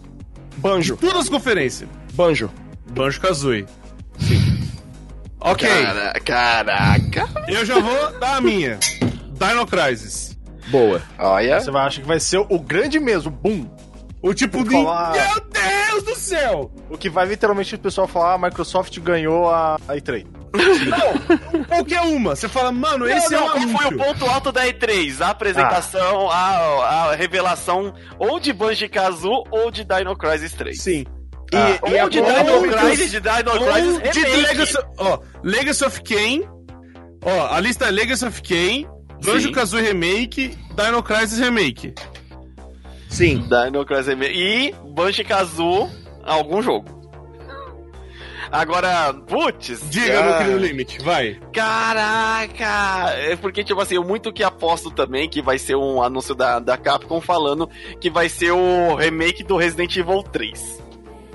Banjo. 0.59 0.97
Todas 0.97 1.23
as 1.23 1.29
conferências. 1.29 1.89
Banjo. 2.15 2.51
Banjo-Kazooie. 2.91 3.67
Ok, 5.43 5.67
Cara, 5.67 6.13
caraca. 6.23 7.27
eu 7.49 7.65
já 7.65 7.79
vou 7.79 8.13
dar 8.21 8.37
a 8.37 8.41
minha. 8.43 8.79
Dino 9.33 9.67
Crisis. 9.67 10.37
Boa. 10.69 11.01
Olha. 11.19 11.59
Você 11.59 11.71
vai 11.71 11.87
achar 11.87 12.03
que 12.03 12.07
vai 12.07 12.21
ser 12.21 12.45
o 12.47 12.59
grande 12.59 13.01
mesmo, 13.01 13.31
boom. 13.31 13.67
O 14.23 14.35
tipo 14.35 14.63
de... 14.65 14.71
falar- 14.71 15.13
Meu 15.13 15.41
Deus 15.51 16.03
do 16.05 16.15
céu! 16.15 16.71
O 16.91 16.99
que 16.99 17.09
vai 17.09 17.27
literalmente 17.27 17.75
o 17.75 17.79
pessoal 17.79 18.07
falar, 18.07 18.35
a 18.35 18.39
Microsoft 18.39 18.99
ganhou 19.01 19.49
a, 19.51 19.77
a 19.89 19.95
E3. 19.97 20.27
Qualquer 21.69 22.01
uma. 22.03 22.35
Você 22.37 22.49
fala, 22.49 22.73
mano, 22.73 23.09
esse 23.09 23.31
não, 23.33 23.39
é 23.39 23.61
não, 23.61 23.67
o 23.67 23.73
qual 23.73 23.83
foi 23.83 23.95
o 23.95 23.99
ponto 23.99 24.27
alto 24.27 24.53
da 24.53 24.67
E3? 24.67 25.21
A 25.21 25.31
apresentação, 25.31 26.29
a, 26.31 27.11
a 27.11 27.15
revelação 27.15 27.95
ou 28.19 28.39
de 28.41 28.53
Banjo-Kazoo 28.53 29.45
ou 29.51 29.71
de 29.71 29.85
Dino 29.85 30.17
Crisis 30.17 30.53
3. 30.53 30.81
Sim. 30.83 31.05
Ah, 31.55 31.71
E, 31.87 31.91
e 31.97 32.03
ou 32.03 32.09
de 32.09 32.21
Dino 32.21 32.63
Crisis, 32.79 33.11
de 33.11 33.21
Dino 33.21 33.51
Crisis 33.73 34.13
de. 34.13 34.37
Legacy, 34.37 34.79
ó, 34.99 35.19
Legacy 35.43 35.85
of 35.85 36.03
Kain. 36.03 36.43
Ó, 37.25 37.47
a 37.55 37.61
lista 37.61 37.87
é 37.87 37.91
Legacy 37.91 38.25
of 38.27 38.43
Kain, 38.43 38.87
Banjo-Kazooie 39.25 39.83
Remake, 39.89 40.57
Dino 40.75 41.03
Crisis 41.03 41.39
Remake. 41.39 41.95
Sim. 43.11 43.45
Dino 43.49 43.85
Crisis. 43.85 44.17
E 44.33 44.75
Banjo-Kazoo, 44.95 45.91
algum 46.23 46.63
jogo. 46.63 47.01
Agora, 48.51 49.15
putz. 49.15 49.89
Diga, 49.91 50.21
ah, 50.21 50.23
meu 50.25 50.39
querido 50.39 50.59
Limite, 50.59 50.99
vai. 51.03 51.39
Caraca! 51.53 53.11
É 53.15 53.37
porque, 53.37 53.63
tipo 53.63 53.81
assim, 53.81 53.95
eu 53.95 54.03
muito 54.03 54.33
que 54.33 54.43
aposto 54.43 54.91
também 54.91 55.29
que 55.29 55.41
vai 55.41 55.57
ser 55.57 55.77
um 55.77 56.03
anúncio 56.03 56.35
da, 56.35 56.59
da 56.59 56.77
Capcom 56.77 57.21
falando 57.21 57.69
que 58.01 58.11
vai 58.11 58.29
ser 58.29 58.51
o 58.51 58.97
remake 58.97 59.45
do 59.45 59.57
Resident 59.57 59.97
Evil 59.97 60.23
3. 60.25 60.83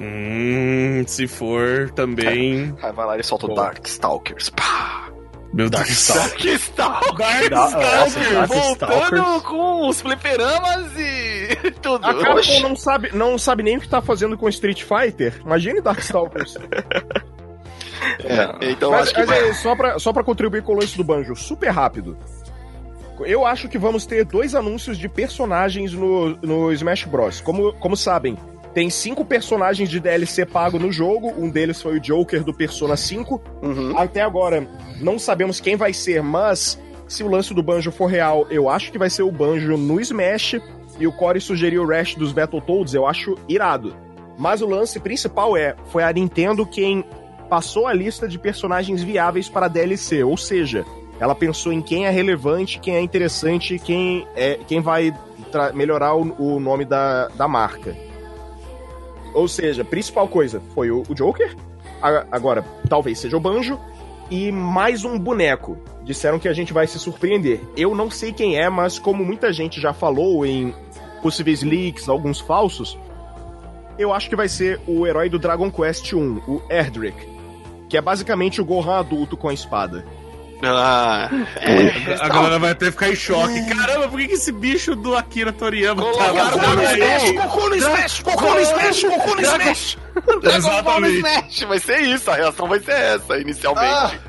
Hum, 0.02 1.04
se 1.08 1.26
for 1.26 1.90
também. 1.92 2.76
Aí 2.82 2.92
vai 2.92 3.06
lá 3.06 3.18
e 3.18 3.24
solta 3.24 3.46
o. 3.46 3.56
Darkstalkers. 3.56 4.50
Pá! 4.50 5.15
Meu 5.56 5.70
Deus. 5.70 5.84
Darkstalker! 5.84 7.50
Darkstalker! 7.50 8.48
Voltando 8.48 8.90
Darkstalkers. 8.92 9.42
com 9.44 9.88
os 9.88 10.02
fliperamas 10.02 10.92
e 10.98 11.72
tudo. 11.82 12.06
A 12.06 12.14
Capcom 12.14 12.60
não 12.60 12.76
sabe, 12.76 13.10
não 13.14 13.38
sabe 13.38 13.64
nem 13.64 13.78
o 13.78 13.80
que 13.80 13.88
tá 13.88 14.02
fazendo 14.02 14.38
com 14.38 14.50
Street 14.50 14.84
Fighter. 14.84 15.42
Imagine 15.46 15.82
Darkstalkers. 15.82 16.58
É, 18.24 18.70
então 18.72 18.92
mas 18.92 19.04
acho 19.04 19.14
que 19.14 19.20
mas 19.22 19.30
vai. 19.30 19.50
é, 19.50 19.54
só, 19.54 19.76
pra, 19.76 19.98
só 19.98 20.12
pra 20.12 20.24
contribuir 20.24 20.62
com 20.62 20.74
o 20.74 20.80
lance 20.80 20.98
do 20.98 21.04
Banjo, 21.04 21.34
super 21.34 21.70
rápido. 21.70 22.18
Eu 23.22 23.46
acho 23.46 23.70
que 23.70 23.78
vamos 23.78 24.06
ter 24.06 24.26
dois 24.26 24.54
anúncios 24.54 24.98
de 24.98 25.08
personagens 25.08 25.94
no, 25.94 26.36
no 26.42 26.74
Smash 26.74 27.06
Bros. 27.06 27.40
Como, 27.40 27.72
como 27.74 27.96
sabem, 27.96 28.38
tem 28.76 28.90
cinco 28.90 29.24
personagens 29.24 29.90
de 29.90 30.02
DLC 30.02 30.46
pago 30.46 30.78
no 30.78 30.92
jogo. 30.92 31.34
Um 31.38 31.50
deles 31.50 31.82
foi 31.82 31.96
o 31.96 32.00
Joker 32.00 32.44
do 32.44 32.54
Persona 32.54 32.98
5. 32.98 33.42
Uhum. 33.64 33.98
Até 33.98 34.22
agora, 34.22 34.68
não 35.00 35.18
sabemos 35.18 35.62
quem 35.62 35.78
vai 35.78 35.94
ser, 35.94 36.22
mas 36.22 36.78
se 37.08 37.24
o 37.24 37.30
lance 37.30 37.54
do 37.54 37.64
Banjo 37.64 37.90
for 37.90 38.08
real, 38.08 38.46
eu 38.50 38.70
acho 38.70 38.92
que 38.92 38.98
vai 38.98 39.10
ser 39.10 39.24
o 39.24 39.32
Banjo 39.32 39.78
no 39.78 40.02
Smash. 40.02 40.58
E 41.00 41.08
o 41.08 41.12
Core 41.14 41.40
sugeriu 41.40 41.84
o 41.84 41.88
Rash 41.88 42.16
dos 42.16 42.34
Battletoads, 42.34 42.94
eu 42.94 43.08
acho 43.08 43.38
irado. 43.48 43.96
Mas 44.38 44.62
o 44.62 44.68
lance 44.68 45.00
principal 45.00 45.56
é, 45.56 45.74
foi 45.86 46.04
a 46.04 46.12
Nintendo 46.12 46.66
quem 46.66 47.06
passou 47.50 47.88
a 47.88 47.94
lista 47.94 48.28
de 48.28 48.38
personagens 48.38 49.02
viáveis 49.02 49.48
para 49.48 49.70
DLC, 49.70 50.24
ou 50.24 50.36
seja, 50.36 50.86
ela 51.18 51.36
pensou 51.36 51.72
em 51.72 51.82
quem 51.82 52.06
é 52.08 52.10
relevante, 52.10 52.80
quem 52.80 52.96
é 52.96 53.02
interessante, 53.02 53.80
quem 53.80 54.28
é 54.36 54.60
quem 54.68 54.82
vai 54.82 55.14
melhorar 55.74 56.16
o, 56.16 56.36
o 56.38 56.60
nome 56.60 56.84
da, 56.84 57.30
da 57.30 57.48
marca. 57.48 57.96
Ou 59.36 59.48
seja, 59.48 59.84
principal 59.84 60.28
coisa 60.28 60.62
foi 60.74 60.90
o, 60.90 61.04
o 61.08 61.14
Joker, 61.14 61.56
a- 62.02 62.26
agora 62.32 62.64
talvez 62.90 63.20
seja 63.20 63.38
o 63.38 63.40
Banjo 63.40 63.80
e 64.32 64.52
mais 64.52 65.04
um 65.06 65.20
boneco. 65.20 65.78
Disseram 66.04 66.40
que 66.40 66.48
a 66.48 66.54
gente 66.54 66.72
vai 66.74 66.88
se 66.88 66.98
surpreender. 67.00 67.60
Eu 67.76 67.94
não 67.94 68.10
sei 68.10 68.32
quem 68.32 68.58
é, 68.58 68.70
mas 68.70 68.98
como 68.98 69.24
muita 69.26 69.52
gente 69.52 69.80
já 69.82 69.92
falou 69.94 70.46
em 70.46 70.74
possíveis 71.22 71.62
leaks, 71.64 72.08
alguns 72.08 72.40
falsos, 72.40 72.98
eu 73.98 74.14
acho 74.14 74.30
que 74.30 74.36
vai 74.36 74.48
ser 74.48 74.80
o 74.88 75.06
herói 75.08 75.30
do 75.30 75.40
Dragon 75.40 75.72
Quest 75.72 76.14
1, 76.14 76.42
o 76.48 76.62
Erdrick, 76.70 77.18
que 77.90 77.98
é 77.98 78.02
basicamente 78.02 78.62
o 78.62 78.66
Gohan 78.66 79.00
adulto 79.00 79.36
com 79.36 79.50
a 79.50 79.54
espada. 79.54 80.06
Ah, 80.64 81.30
A 82.22 82.30
galera 82.30 82.58
vai 82.60 82.72
até 82.72 82.90
ficar 82.90 83.10
em 83.10 83.16
choque. 83.16 83.66
Caramba, 83.66 84.08
por 84.08 84.20
que, 84.20 84.28
que 84.30 84.34
esse 84.36 84.52
bicho 84.52 84.96
do 84.96 85.16
Akira 85.16 85.52
Toriyama 85.52 86.02
tá 86.14 86.32
lá? 86.32 86.52
no 86.52 86.84
Smash, 86.84 87.32
Goku 87.32 87.70
no 87.70 87.76
Smash, 87.76 88.22
Goku 88.24 88.46
no 88.54 88.60
Smash, 88.62 89.04
Goku 89.04 89.36
no 89.36 89.42
Smash. 89.42 89.98
Exatamente. 90.44 91.18
Smash, 91.18 91.64
vai 91.64 91.80
ser 91.80 92.00
isso, 92.02 92.32
a 92.32 92.36
reação 92.36 92.68
vai 92.68 92.80
ser 92.80 92.92
essa, 92.94 93.38
inicialmente. 93.38 94.20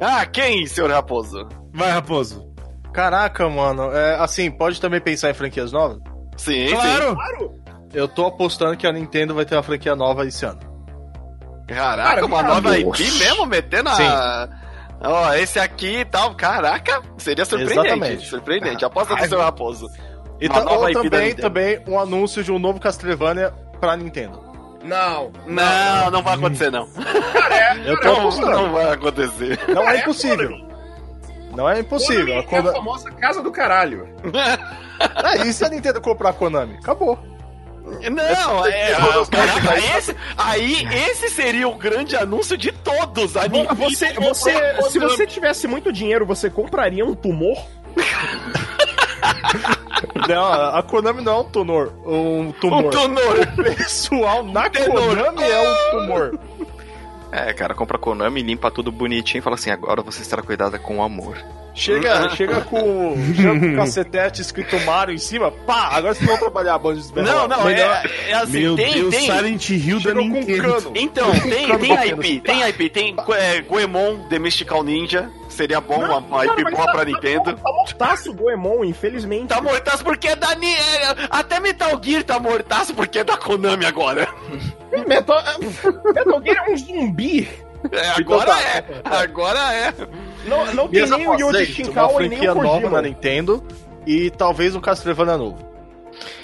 Ah, 0.00 0.26
quem, 0.26 0.66
senhor 0.66 0.90
Raposo? 0.90 1.46
Vai, 1.72 1.90
Raposo. 1.92 2.44
Caraca, 2.92 3.48
mano. 3.48 3.92
É, 3.92 4.16
assim, 4.18 4.50
pode 4.50 4.80
também 4.80 5.00
pensar 5.00 5.30
em 5.30 5.34
franquias 5.34 5.72
novas? 5.72 5.98
Sim, 6.36 6.68
Claro. 6.68 7.16
Eu 7.94 8.08
tô 8.08 8.26
apostando 8.26 8.76
que 8.76 8.86
a 8.86 8.92
Nintendo 8.92 9.34
vai 9.34 9.44
ter 9.44 9.54
uma 9.54 9.62
franquia 9.62 9.94
nova 9.94 10.26
esse 10.26 10.44
ano. 10.44 10.58
sim. 10.60 11.74
Caraca, 11.74 12.24
uma 12.26 12.42
nova 12.42 12.78
IP 12.78 12.98
mesmo, 13.18 13.46
metendo 13.46 13.90
a... 13.90 14.48
Ó, 15.04 15.32
esse 15.34 15.58
aqui 15.58 16.00
e 16.00 16.04
tal, 16.04 16.34
caraca, 16.34 17.02
seria 17.18 17.44
surpreendente. 17.44 17.80
Exatamente. 17.88 18.26
Surpreendente, 18.28 18.84
aposta 18.84 19.16
do 19.16 19.28
seu 19.28 19.40
Raposo. 19.40 19.90
E 20.40 20.48
nova 20.48 20.88
ou 20.88 20.92
também, 20.92 21.34
também 21.34 21.80
um 21.86 21.98
anúncio 21.98 22.42
de 22.42 22.50
um 22.50 22.58
novo 22.58 22.80
Castlevania 22.80 23.52
pra 23.80 23.96
Nintendo. 23.96 24.40
Não. 24.84 25.30
Não, 25.46 26.10
não 26.10 26.22
vai 26.22 26.34
acontecer, 26.34 26.70
não. 26.70 26.88
Eu 27.84 28.00
tô 28.00 28.08
Não, 28.08 28.20
apostando. 28.20 28.50
não 28.50 28.72
vai 28.72 28.92
acontecer. 28.92 29.60
Não 29.68 29.88
é 29.88 29.98
impossível. 29.98 30.50
Não 31.54 31.68
é 31.68 31.80
impossível. 31.80 32.38
A 32.38 32.42
Konami 32.44 32.68
é 32.68 32.70
a 32.70 32.74
famosa 32.74 33.10
casa 33.12 33.42
do 33.42 33.52
caralho. 33.52 34.08
É, 35.22 35.42
e 35.46 35.52
se 35.52 35.64
a 35.64 35.68
Nintendo 35.68 36.00
comprar 36.00 36.30
a 36.30 36.32
Konami? 36.32 36.76
Acabou. 36.78 37.18
Não, 38.10 38.66
é. 38.66 38.92
ah, 38.94 39.26
Caraca, 39.30 39.78
esse, 39.96 40.16
aí 40.36 40.86
esse 41.10 41.28
seria 41.30 41.68
o 41.68 41.74
grande 41.74 42.16
anúncio 42.16 42.56
de 42.56 42.72
todos. 42.72 43.36
A 43.36 43.48
Nintendo 43.48 43.74
Você, 43.74 44.12
você, 44.14 44.82
se 44.90 44.98
você 44.98 45.26
tivesse 45.26 45.66
muito 45.66 45.92
dinheiro, 45.92 46.24
você 46.24 46.48
compraria 46.48 47.04
um 47.04 47.14
tumor? 47.14 47.58
Não, 50.28 50.44
a 50.44 50.82
Konami 50.82 51.22
não 51.22 51.32
é 51.32 51.40
um 51.40 51.44
tumor. 51.44 51.92
Um 52.04 52.52
tumor. 52.52 52.84
Um 52.84 52.90
tumor. 52.90 53.40
O 53.40 53.62
pessoal 53.62 54.42
na 54.42 54.68
Tenor. 54.70 55.16
Konami 55.16 55.42
é 55.42 55.60
um 55.60 55.90
tumor. 55.90 56.38
É, 57.30 57.52
cara, 57.52 57.74
compra 57.74 57.96
a 57.96 58.00
Konami, 58.00 58.42
limpa 58.42 58.70
tudo 58.70 58.92
bonitinho 58.92 59.40
e 59.40 59.42
fala 59.42 59.54
assim: 59.54 59.70
agora 59.70 60.02
você 60.02 60.22
estará 60.22 60.42
cuidada 60.42 60.78
com 60.78 61.02
amor. 61.02 61.36
Chega, 61.74 62.28
chega 62.36 62.60
com, 62.60 63.16
chega 63.34 63.58
com 63.58 63.72
o 63.72 63.76
cacetete 63.76 64.42
escrito 64.42 64.78
Mario 64.80 65.14
em 65.14 65.18
cima, 65.18 65.50
pá, 65.50 65.88
agora 65.92 66.14
vocês 66.14 66.28
vão 66.28 66.36
trabalhar 66.38 66.74
a 66.74 66.78
Banjo 66.78 67.02
Não, 67.16 67.48
não, 67.48 67.66
é, 67.68 68.02
é 68.28 68.34
assim, 68.34 68.60
Meu 68.60 68.76
tem, 68.76 68.92
Deus, 68.92 69.14
tem. 69.14 69.20
Silent 69.22 69.70
Hill 69.70 70.00
da 70.00 70.10
um 70.10 70.14
Nintendo. 70.28 70.62
cano. 70.62 70.92
Então, 70.94 71.30
tem, 71.40 71.78
tem 71.78 72.08
IP, 72.10 72.40
tem 72.40 72.68
IP, 72.68 72.88
tem 72.90 73.16
é, 73.30 73.62
Goemon 73.62 74.18
The 74.28 74.38
Mystical 74.38 74.82
Ninja. 74.82 75.30
Seria 75.48 75.80
bom 75.80 75.96
uma, 75.96 76.18
uma 76.18 76.46
IP 76.46 76.62
boa 76.70 76.92
pra 76.92 77.04
Nintendo. 77.04 77.52
Tá 77.54 77.72
mortaço 77.72 78.30
o 78.30 78.34
Goemon, 78.34 78.84
infelizmente. 78.84 79.48
Tá 79.48 79.60
mortaço 79.60 80.02
porque 80.04 80.28
é 80.28 80.36
da 80.36 80.54
Ni- 80.54 80.74
é, 80.74 81.14
Até 81.30 81.58
Metal 81.60 81.98
Gear 82.02 82.22
tá 82.22 82.38
mortaço 82.38 82.94
porque 82.94 83.18
é 83.18 83.24
da 83.24 83.36
Konami 83.36 83.84
agora. 83.86 84.28
Metal, 85.06 85.42
Metal 86.14 86.42
Gear 86.42 86.64
é 86.68 86.70
um 86.70 86.76
zumbi. 86.76 87.48
É, 87.90 88.08
agora 88.10 88.46
tá. 88.52 88.60
é. 88.60 88.84
Agora 89.04 89.74
é. 89.74 89.92
Não, 90.46 90.74
não 90.74 90.88
tem 90.88 91.06
nem 91.08 91.26
o 91.26 91.30
uma 91.32 91.64
Shinkawa 91.64 92.24
e 92.24 92.28
nem 92.28 92.38
franquia 92.38 92.52
o 92.52 92.62
nova 92.62 92.80
Kojima. 92.80 92.90
na 92.90 93.02
Nintendo 93.02 93.64
e 94.06 94.30
talvez 94.30 94.74
um 94.74 94.80
Castlevania 94.80 95.36
novo. 95.36 95.70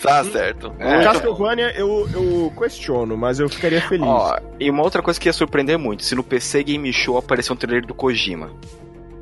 Tá 0.01 0.25
certo. 0.25 0.69
O 0.69 1.05
Castlevania 1.05 1.71
eu, 1.77 2.09
eu 2.13 2.53
questiono, 2.59 3.17
mas 3.17 3.39
eu 3.39 3.49
ficaria 3.49 3.81
feliz. 3.83 4.07
Ó, 4.07 4.39
e 4.59 4.71
uma 4.71 4.83
outra 4.83 5.03
coisa 5.03 5.19
que 5.21 5.29
ia 5.29 5.33
surpreender 5.33 5.79
muito: 5.79 6.05
se 6.05 6.15
no 6.15 6.23
PC 6.23 6.63
Game 6.65 6.93
Show 6.93 7.19
aparecer 7.19 7.53
um 7.53 7.57
trailer 7.57 7.85
do 7.87 7.95
Kojima. 7.95 8.51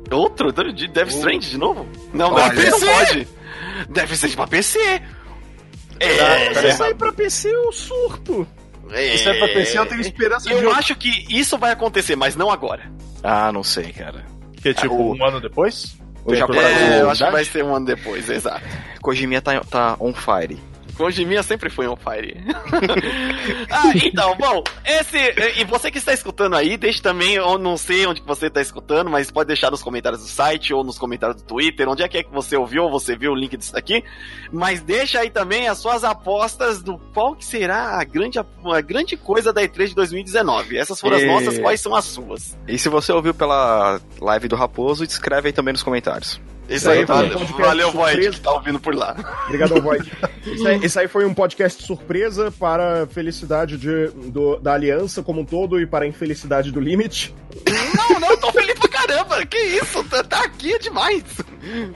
Outro? 0.09 0.53
De 0.71 0.87
Death 0.87 1.09
Strand 1.09 1.39
de 1.41 1.57
novo? 1.57 1.85
Não, 2.13 2.33
Olha, 2.33 2.53
não 2.69 2.79
pode. 2.79 3.27
Deve 3.89 4.15
ser 4.15 4.33
pra 4.35 4.47
PC. 4.47 4.79
É, 5.99 6.53
Se 6.53 6.71
sair 6.73 6.95
pra 6.95 7.11
PC, 7.11 7.49
eu 7.53 7.71
surto. 7.71 8.47
é, 8.91 9.15
Isso 9.15 9.27
é 9.27 9.33
pra 9.33 9.47
PC, 9.47 9.79
eu 9.79 9.85
tenho 9.85 9.99
esperança 10.01 10.47
de 10.49 10.55
Eu 10.63 10.71
acho 10.71 10.95
que 10.95 11.09
isso 11.29 11.57
vai 11.57 11.71
acontecer, 11.71 12.15
mas 12.15 12.35
não 12.35 12.49
agora. 12.51 12.89
Ah, 13.23 13.51
não 13.51 13.63
sei, 13.63 13.91
cara. 13.91 14.23
Que 14.61 14.69
é 14.69 14.73
tipo 14.73 14.93
o- 14.93 15.15
um 15.15 15.25
ano 15.25 15.39
depois? 15.41 15.97
O 16.25 16.35
Japão- 16.35 16.55
É, 16.61 17.01
eu 17.01 17.09
acho 17.09 17.23
que 17.25 17.31
vai 17.31 17.45
ser 17.45 17.63
um 17.63 17.73
ano 17.75 17.85
depois, 17.85 18.29
exato. 18.29 18.61
Kojima 19.01 19.39
tá, 19.41 19.59
tá 19.61 19.95
on 19.99 20.13
fire. 20.13 20.57
Kojiminha 20.97 21.43
sempre 21.43 21.69
foi 21.69 21.87
on 21.87 21.95
fire. 21.95 22.35
ah, 23.69 23.91
então, 24.03 24.35
bom, 24.37 24.63
esse. 24.85 25.17
E 25.59 25.63
você 25.65 25.91
que 25.91 25.97
está 25.97 26.13
escutando 26.13 26.55
aí, 26.55 26.75
deixe 26.77 27.01
também, 27.01 27.35
eu 27.35 27.57
não 27.57 27.77
sei 27.77 28.05
onde 28.07 28.21
você 28.21 28.47
está 28.47 28.61
escutando, 28.61 29.09
mas 29.09 29.29
pode 29.31 29.47
deixar 29.47 29.71
nos 29.71 29.83
comentários 29.83 30.21
do 30.21 30.27
site 30.27 30.73
ou 30.73 30.83
nos 30.83 30.97
comentários 30.97 31.41
do 31.41 31.45
Twitter, 31.47 31.87
onde 31.87 32.03
é 32.03 32.07
que 32.07 32.17
é 32.17 32.23
que 32.23 32.31
você 32.31 32.55
ouviu 32.57 32.83
ou 32.83 32.91
você 32.91 33.15
viu 33.15 33.31
o 33.31 33.35
link 33.35 33.55
disso 33.55 33.73
daqui. 33.73 34.03
Mas 34.51 34.81
deixa 34.81 35.19
aí 35.19 35.29
também 35.29 35.67
as 35.67 35.77
suas 35.77 36.03
apostas 36.03 36.81
do 36.81 36.97
qual 37.13 37.35
que 37.35 37.45
será 37.45 37.99
a 37.99 38.03
grande, 38.03 38.39
a 38.39 38.81
grande 38.81 39.15
coisa 39.15 39.53
da 39.53 39.61
E3 39.61 39.89
de 39.89 39.95
2019. 39.95 40.77
Essas 40.77 40.99
foram 40.99 41.17
as 41.17 41.23
E- 41.23 41.27
nossas, 41.27 41.59
quais 41.59 41.79
são 41.79 41.95
as 41.95 42.05
suas? 42.05 42.57
E 42.67 42.77
se 42.77 42.89
você 42.89 43.11
ouviu 43.11 43.33
pela 43.33 43.99
live 44.19 44.47
do 44.47 44.55
Raposo, 44.55 45.03
escreve 45.03 45.47
aí 45.49 45.53
também 45.53 45.71
nos 45.73 45.83
comentários. 45.83 46.39
Isso 46.69 46.89
aí, 46.89 46.99
aí 46.99 47.05
foi 47.05 47.15
um 47.15 47.17
valeu, 47.17 47.39
podcast 47.39 47.61
valeu 47.67 47.91
Void, 47.91 48.29
que 48.31 48.41
tá 48.41 48.51
ouvindo 48.51 48.79
por 48.79 48.95
lá. 48.95 49.15
Obrigado, 49.45 49.79
Void. 49.81 50.11
Isso 50.45 50.67
aí, 50.67 50.79
isso 50.85 50.99
aí 50.99 51.07
foi 51.07 51.25
um 51.25 51.33
podcast 51.33 51.83
surpresa 51.83 52.51
para 52.51 53.03
a 53.03 53.07
felicidade 53.07 53.77
de, 53.77 54.07
do- 54.29 54.57
da 54.57 54.73
aliança 54.73 55.23
como 55.23 55.41
um 55.41 55.45
todo 55.45 55.79
e 55.79 55.85
para 55.87 56.05
a 56.05 56.07
infelicidade 56.07 56.71
do 56.71 56.79
Limite. 56.79 57.33
Não, 57.95 58.19
não, 58.19 58.37
tô 58.37 58.51
feliz 58.51 58.73
pra 58.77 58.89
caramba. 58.89 59.45
Que 59.45 59.57
isso, 59.57 60.03
tá, 60.05 60.23
tá 60.23 60.43
aqui 60.43 60.73
é 60.73 60.79
demais. 60.79 61.23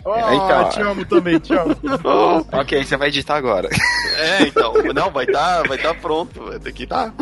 Ah, 0.05 0.35
então. 0.35 0.69
te 0.69 0.81
amo 0.81 1.05
também, 1.05 1.39
te 1.39 1.53
amo. 1.53 1.75
Ok, 2.51 2.83
você 2.83 2.97
vai 2.97 3.07
editar 3.09 3.35
agora. 3.35 3.69
É, 4.17 4.43
então, 4.43 4.73
não, 4.93 5.11
vai 5.11 5.25
tá, 5.25 5.63
vai 5.63 5.77
tá 5.77 5.93
pronto, 5.93 6.43
vai 6.45 6.59
ter 6.59 6.73
que 6.73 6.85
tá. 6.87 7.13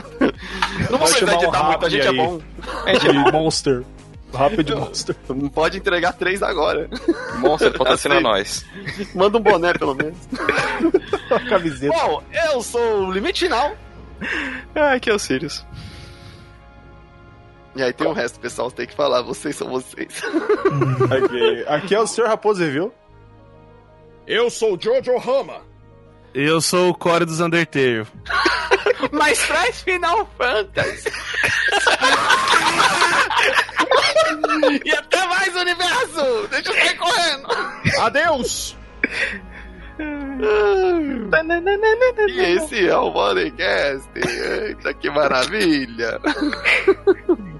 Não 0.89 0.97
vou 0.97 0.99
Vai 0.99 1.09
precisar 1.09 1.33
editar 1.35 1.63
muito, 1.63 1.85
a 1.85 1.89
gente 1.89 2.05
é 2.07 2.09
aí. 2.09 2.15
bom. 2.17 2.39
De 2.99 3.13
Monster. 3.31 3.83
Rapid 4.33 4.69
Monster. 4.71 5.15
Não 5.29 5.49
pode 5.49 5.77
entregar 5.77 6.13
três 6.13 6.41
agora. 6.43 6.89
Monster, 7.39 7.71
patrocina 7.77 8.15
Aceito. 8.15 8.23
nós. 8.23 8.65
Manda 9.15 9.37
um 9.37 9.41
boné, 9.41 9.73
pelo 9.73 9.95
menos. 9.95 10.17
Camiseta. 11.49 11.93
Bom, 11.93 12.23
eu 12.53 12.61
sou 12.61 13.07
o 13.07 13.11
Limite 13.11 13.45
Final. 13.45 13.75
Ah, 14.75 14.93
aqui 14.93 15.09
é 15.09 15.13
o 15.13 15.19
Sirius. 15.19 15.65
E 17.75 17.83
aí 17.83 17.93
tem 17.93 18.07
o 18.07 18.13
resto, 18.13 18.39
pessoal, 18.39 18.69
você 18.69 18.75
tem 18.77 18.87
que 18.87 18.95
falar, 18.95 19.21
vocês 19.21 19.55
são 19.55 19.69
vocês. 19.69 20.21
Ok. 21.23 21.65
Aqui 21.67 21.95
é 21.95 21.99
o 21.99 22.07
Sr. 22.07 22.25
Raposo 22.27 22.61
Review. 22.61 22.93
Eu 24.27 24.49
sou 24.49 24.75
o 24.75 24.79
Jojo 24.81 25.17
Rama. 25.17 25.61
Eu 26.33 26.61
sou 26.61 26.89
o 26.89 26.93
Core 26.93 27.25
dos 27.25 27.39
Undertale. 27.39 28.05
Mas 29.11 29.39
traz 29.47 29.81
Final 29.81 30.29
Fantasy. 30.37 31.09
e 34.85 34.91
até 34.91 35.27
mais, 35.27 35.55
universo! 35.55 36.47
Deixa 36.51 36.71
eu 36.71 36.75
sair 36.75 36.97
correndo! 36.97 37.47
Adeus! 38.01 38.77
E 42.27 42.39
esse 42.55 42.87
é 42.87 42.95
o 42.97 43.11
Moneycast. 43.11 44.09
Eita, 44.15 44.93
que 44.93 45.09
maravilha! 45.09 46.19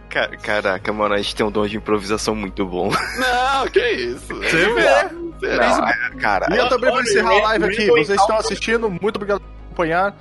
Ca- 0.09 0.29
Caraca, 0.41 0.91
mano, 0.93 1.13
a 1.15 1.17
gente 1.17 1.35
tem 1.35 1.45
um 1.45 1.51
dom 1.51 1.67
de 1.67 1.77
improvisação 1.77 2.33
muito 2.35 2.65
bom. 2.65 2.89
Não, 2.89 3.67
que 3.67 3.85
isso? 3.91 4.33
Você 4.33 4.73
vê. 4.73 5.09
Não, 5.57 6.17
cara, 6.19 6.47
E 6.53 6.57
eu 6.57 6.67
também 6.69 6.89
vou 6.89 7.01
encerrar 7.01 7.29
a 7.31 7.41
live 7.41 7.65
aqui. 7.65 7.87
Vocês 7.87 8.19
estão 8.21 8.37
assistindo, 8.37 8.89
muito 8.89 9.15
obrigado 9.17 9.39
por 9.41 9.47
acompanhar. 9.67 10.15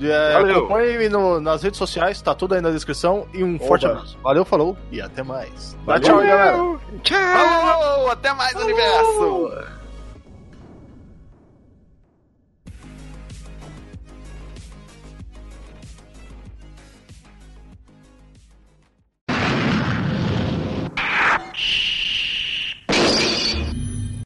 É, 0.00 0.32
Valeu. 0.34 0.58
Acompanhe 0.58 1.08
no- 1.08 1.40
nas 1.40 1.62
redes 1.62 1.78
sociais, 1.78 2.20
tá 2.22 2.34
tudo 2.34 2.54
aí 2.54 2.60
na 2.60 2.70
descrição. 2.70 3.26
E 3.34 3.42
um 3.42 3.58
forte 3.58 3.84
Oba. 3.86 3.94
abraço. 3.96 4.18
Valeu, 4.22 4.44
falou 4.44 4.76
e 4.92 5.00
até 5.00 5.22
mais. 5.22 5.76
Dá 5.86 5.94
Valeu. 5.94 6.00
tchau 6.02 6.16
galera. 6.18 6.56
Falou! 7.32 8.10
Até 8.10 8.32
mais, 8.34 8.54
universo! 8.54 9.52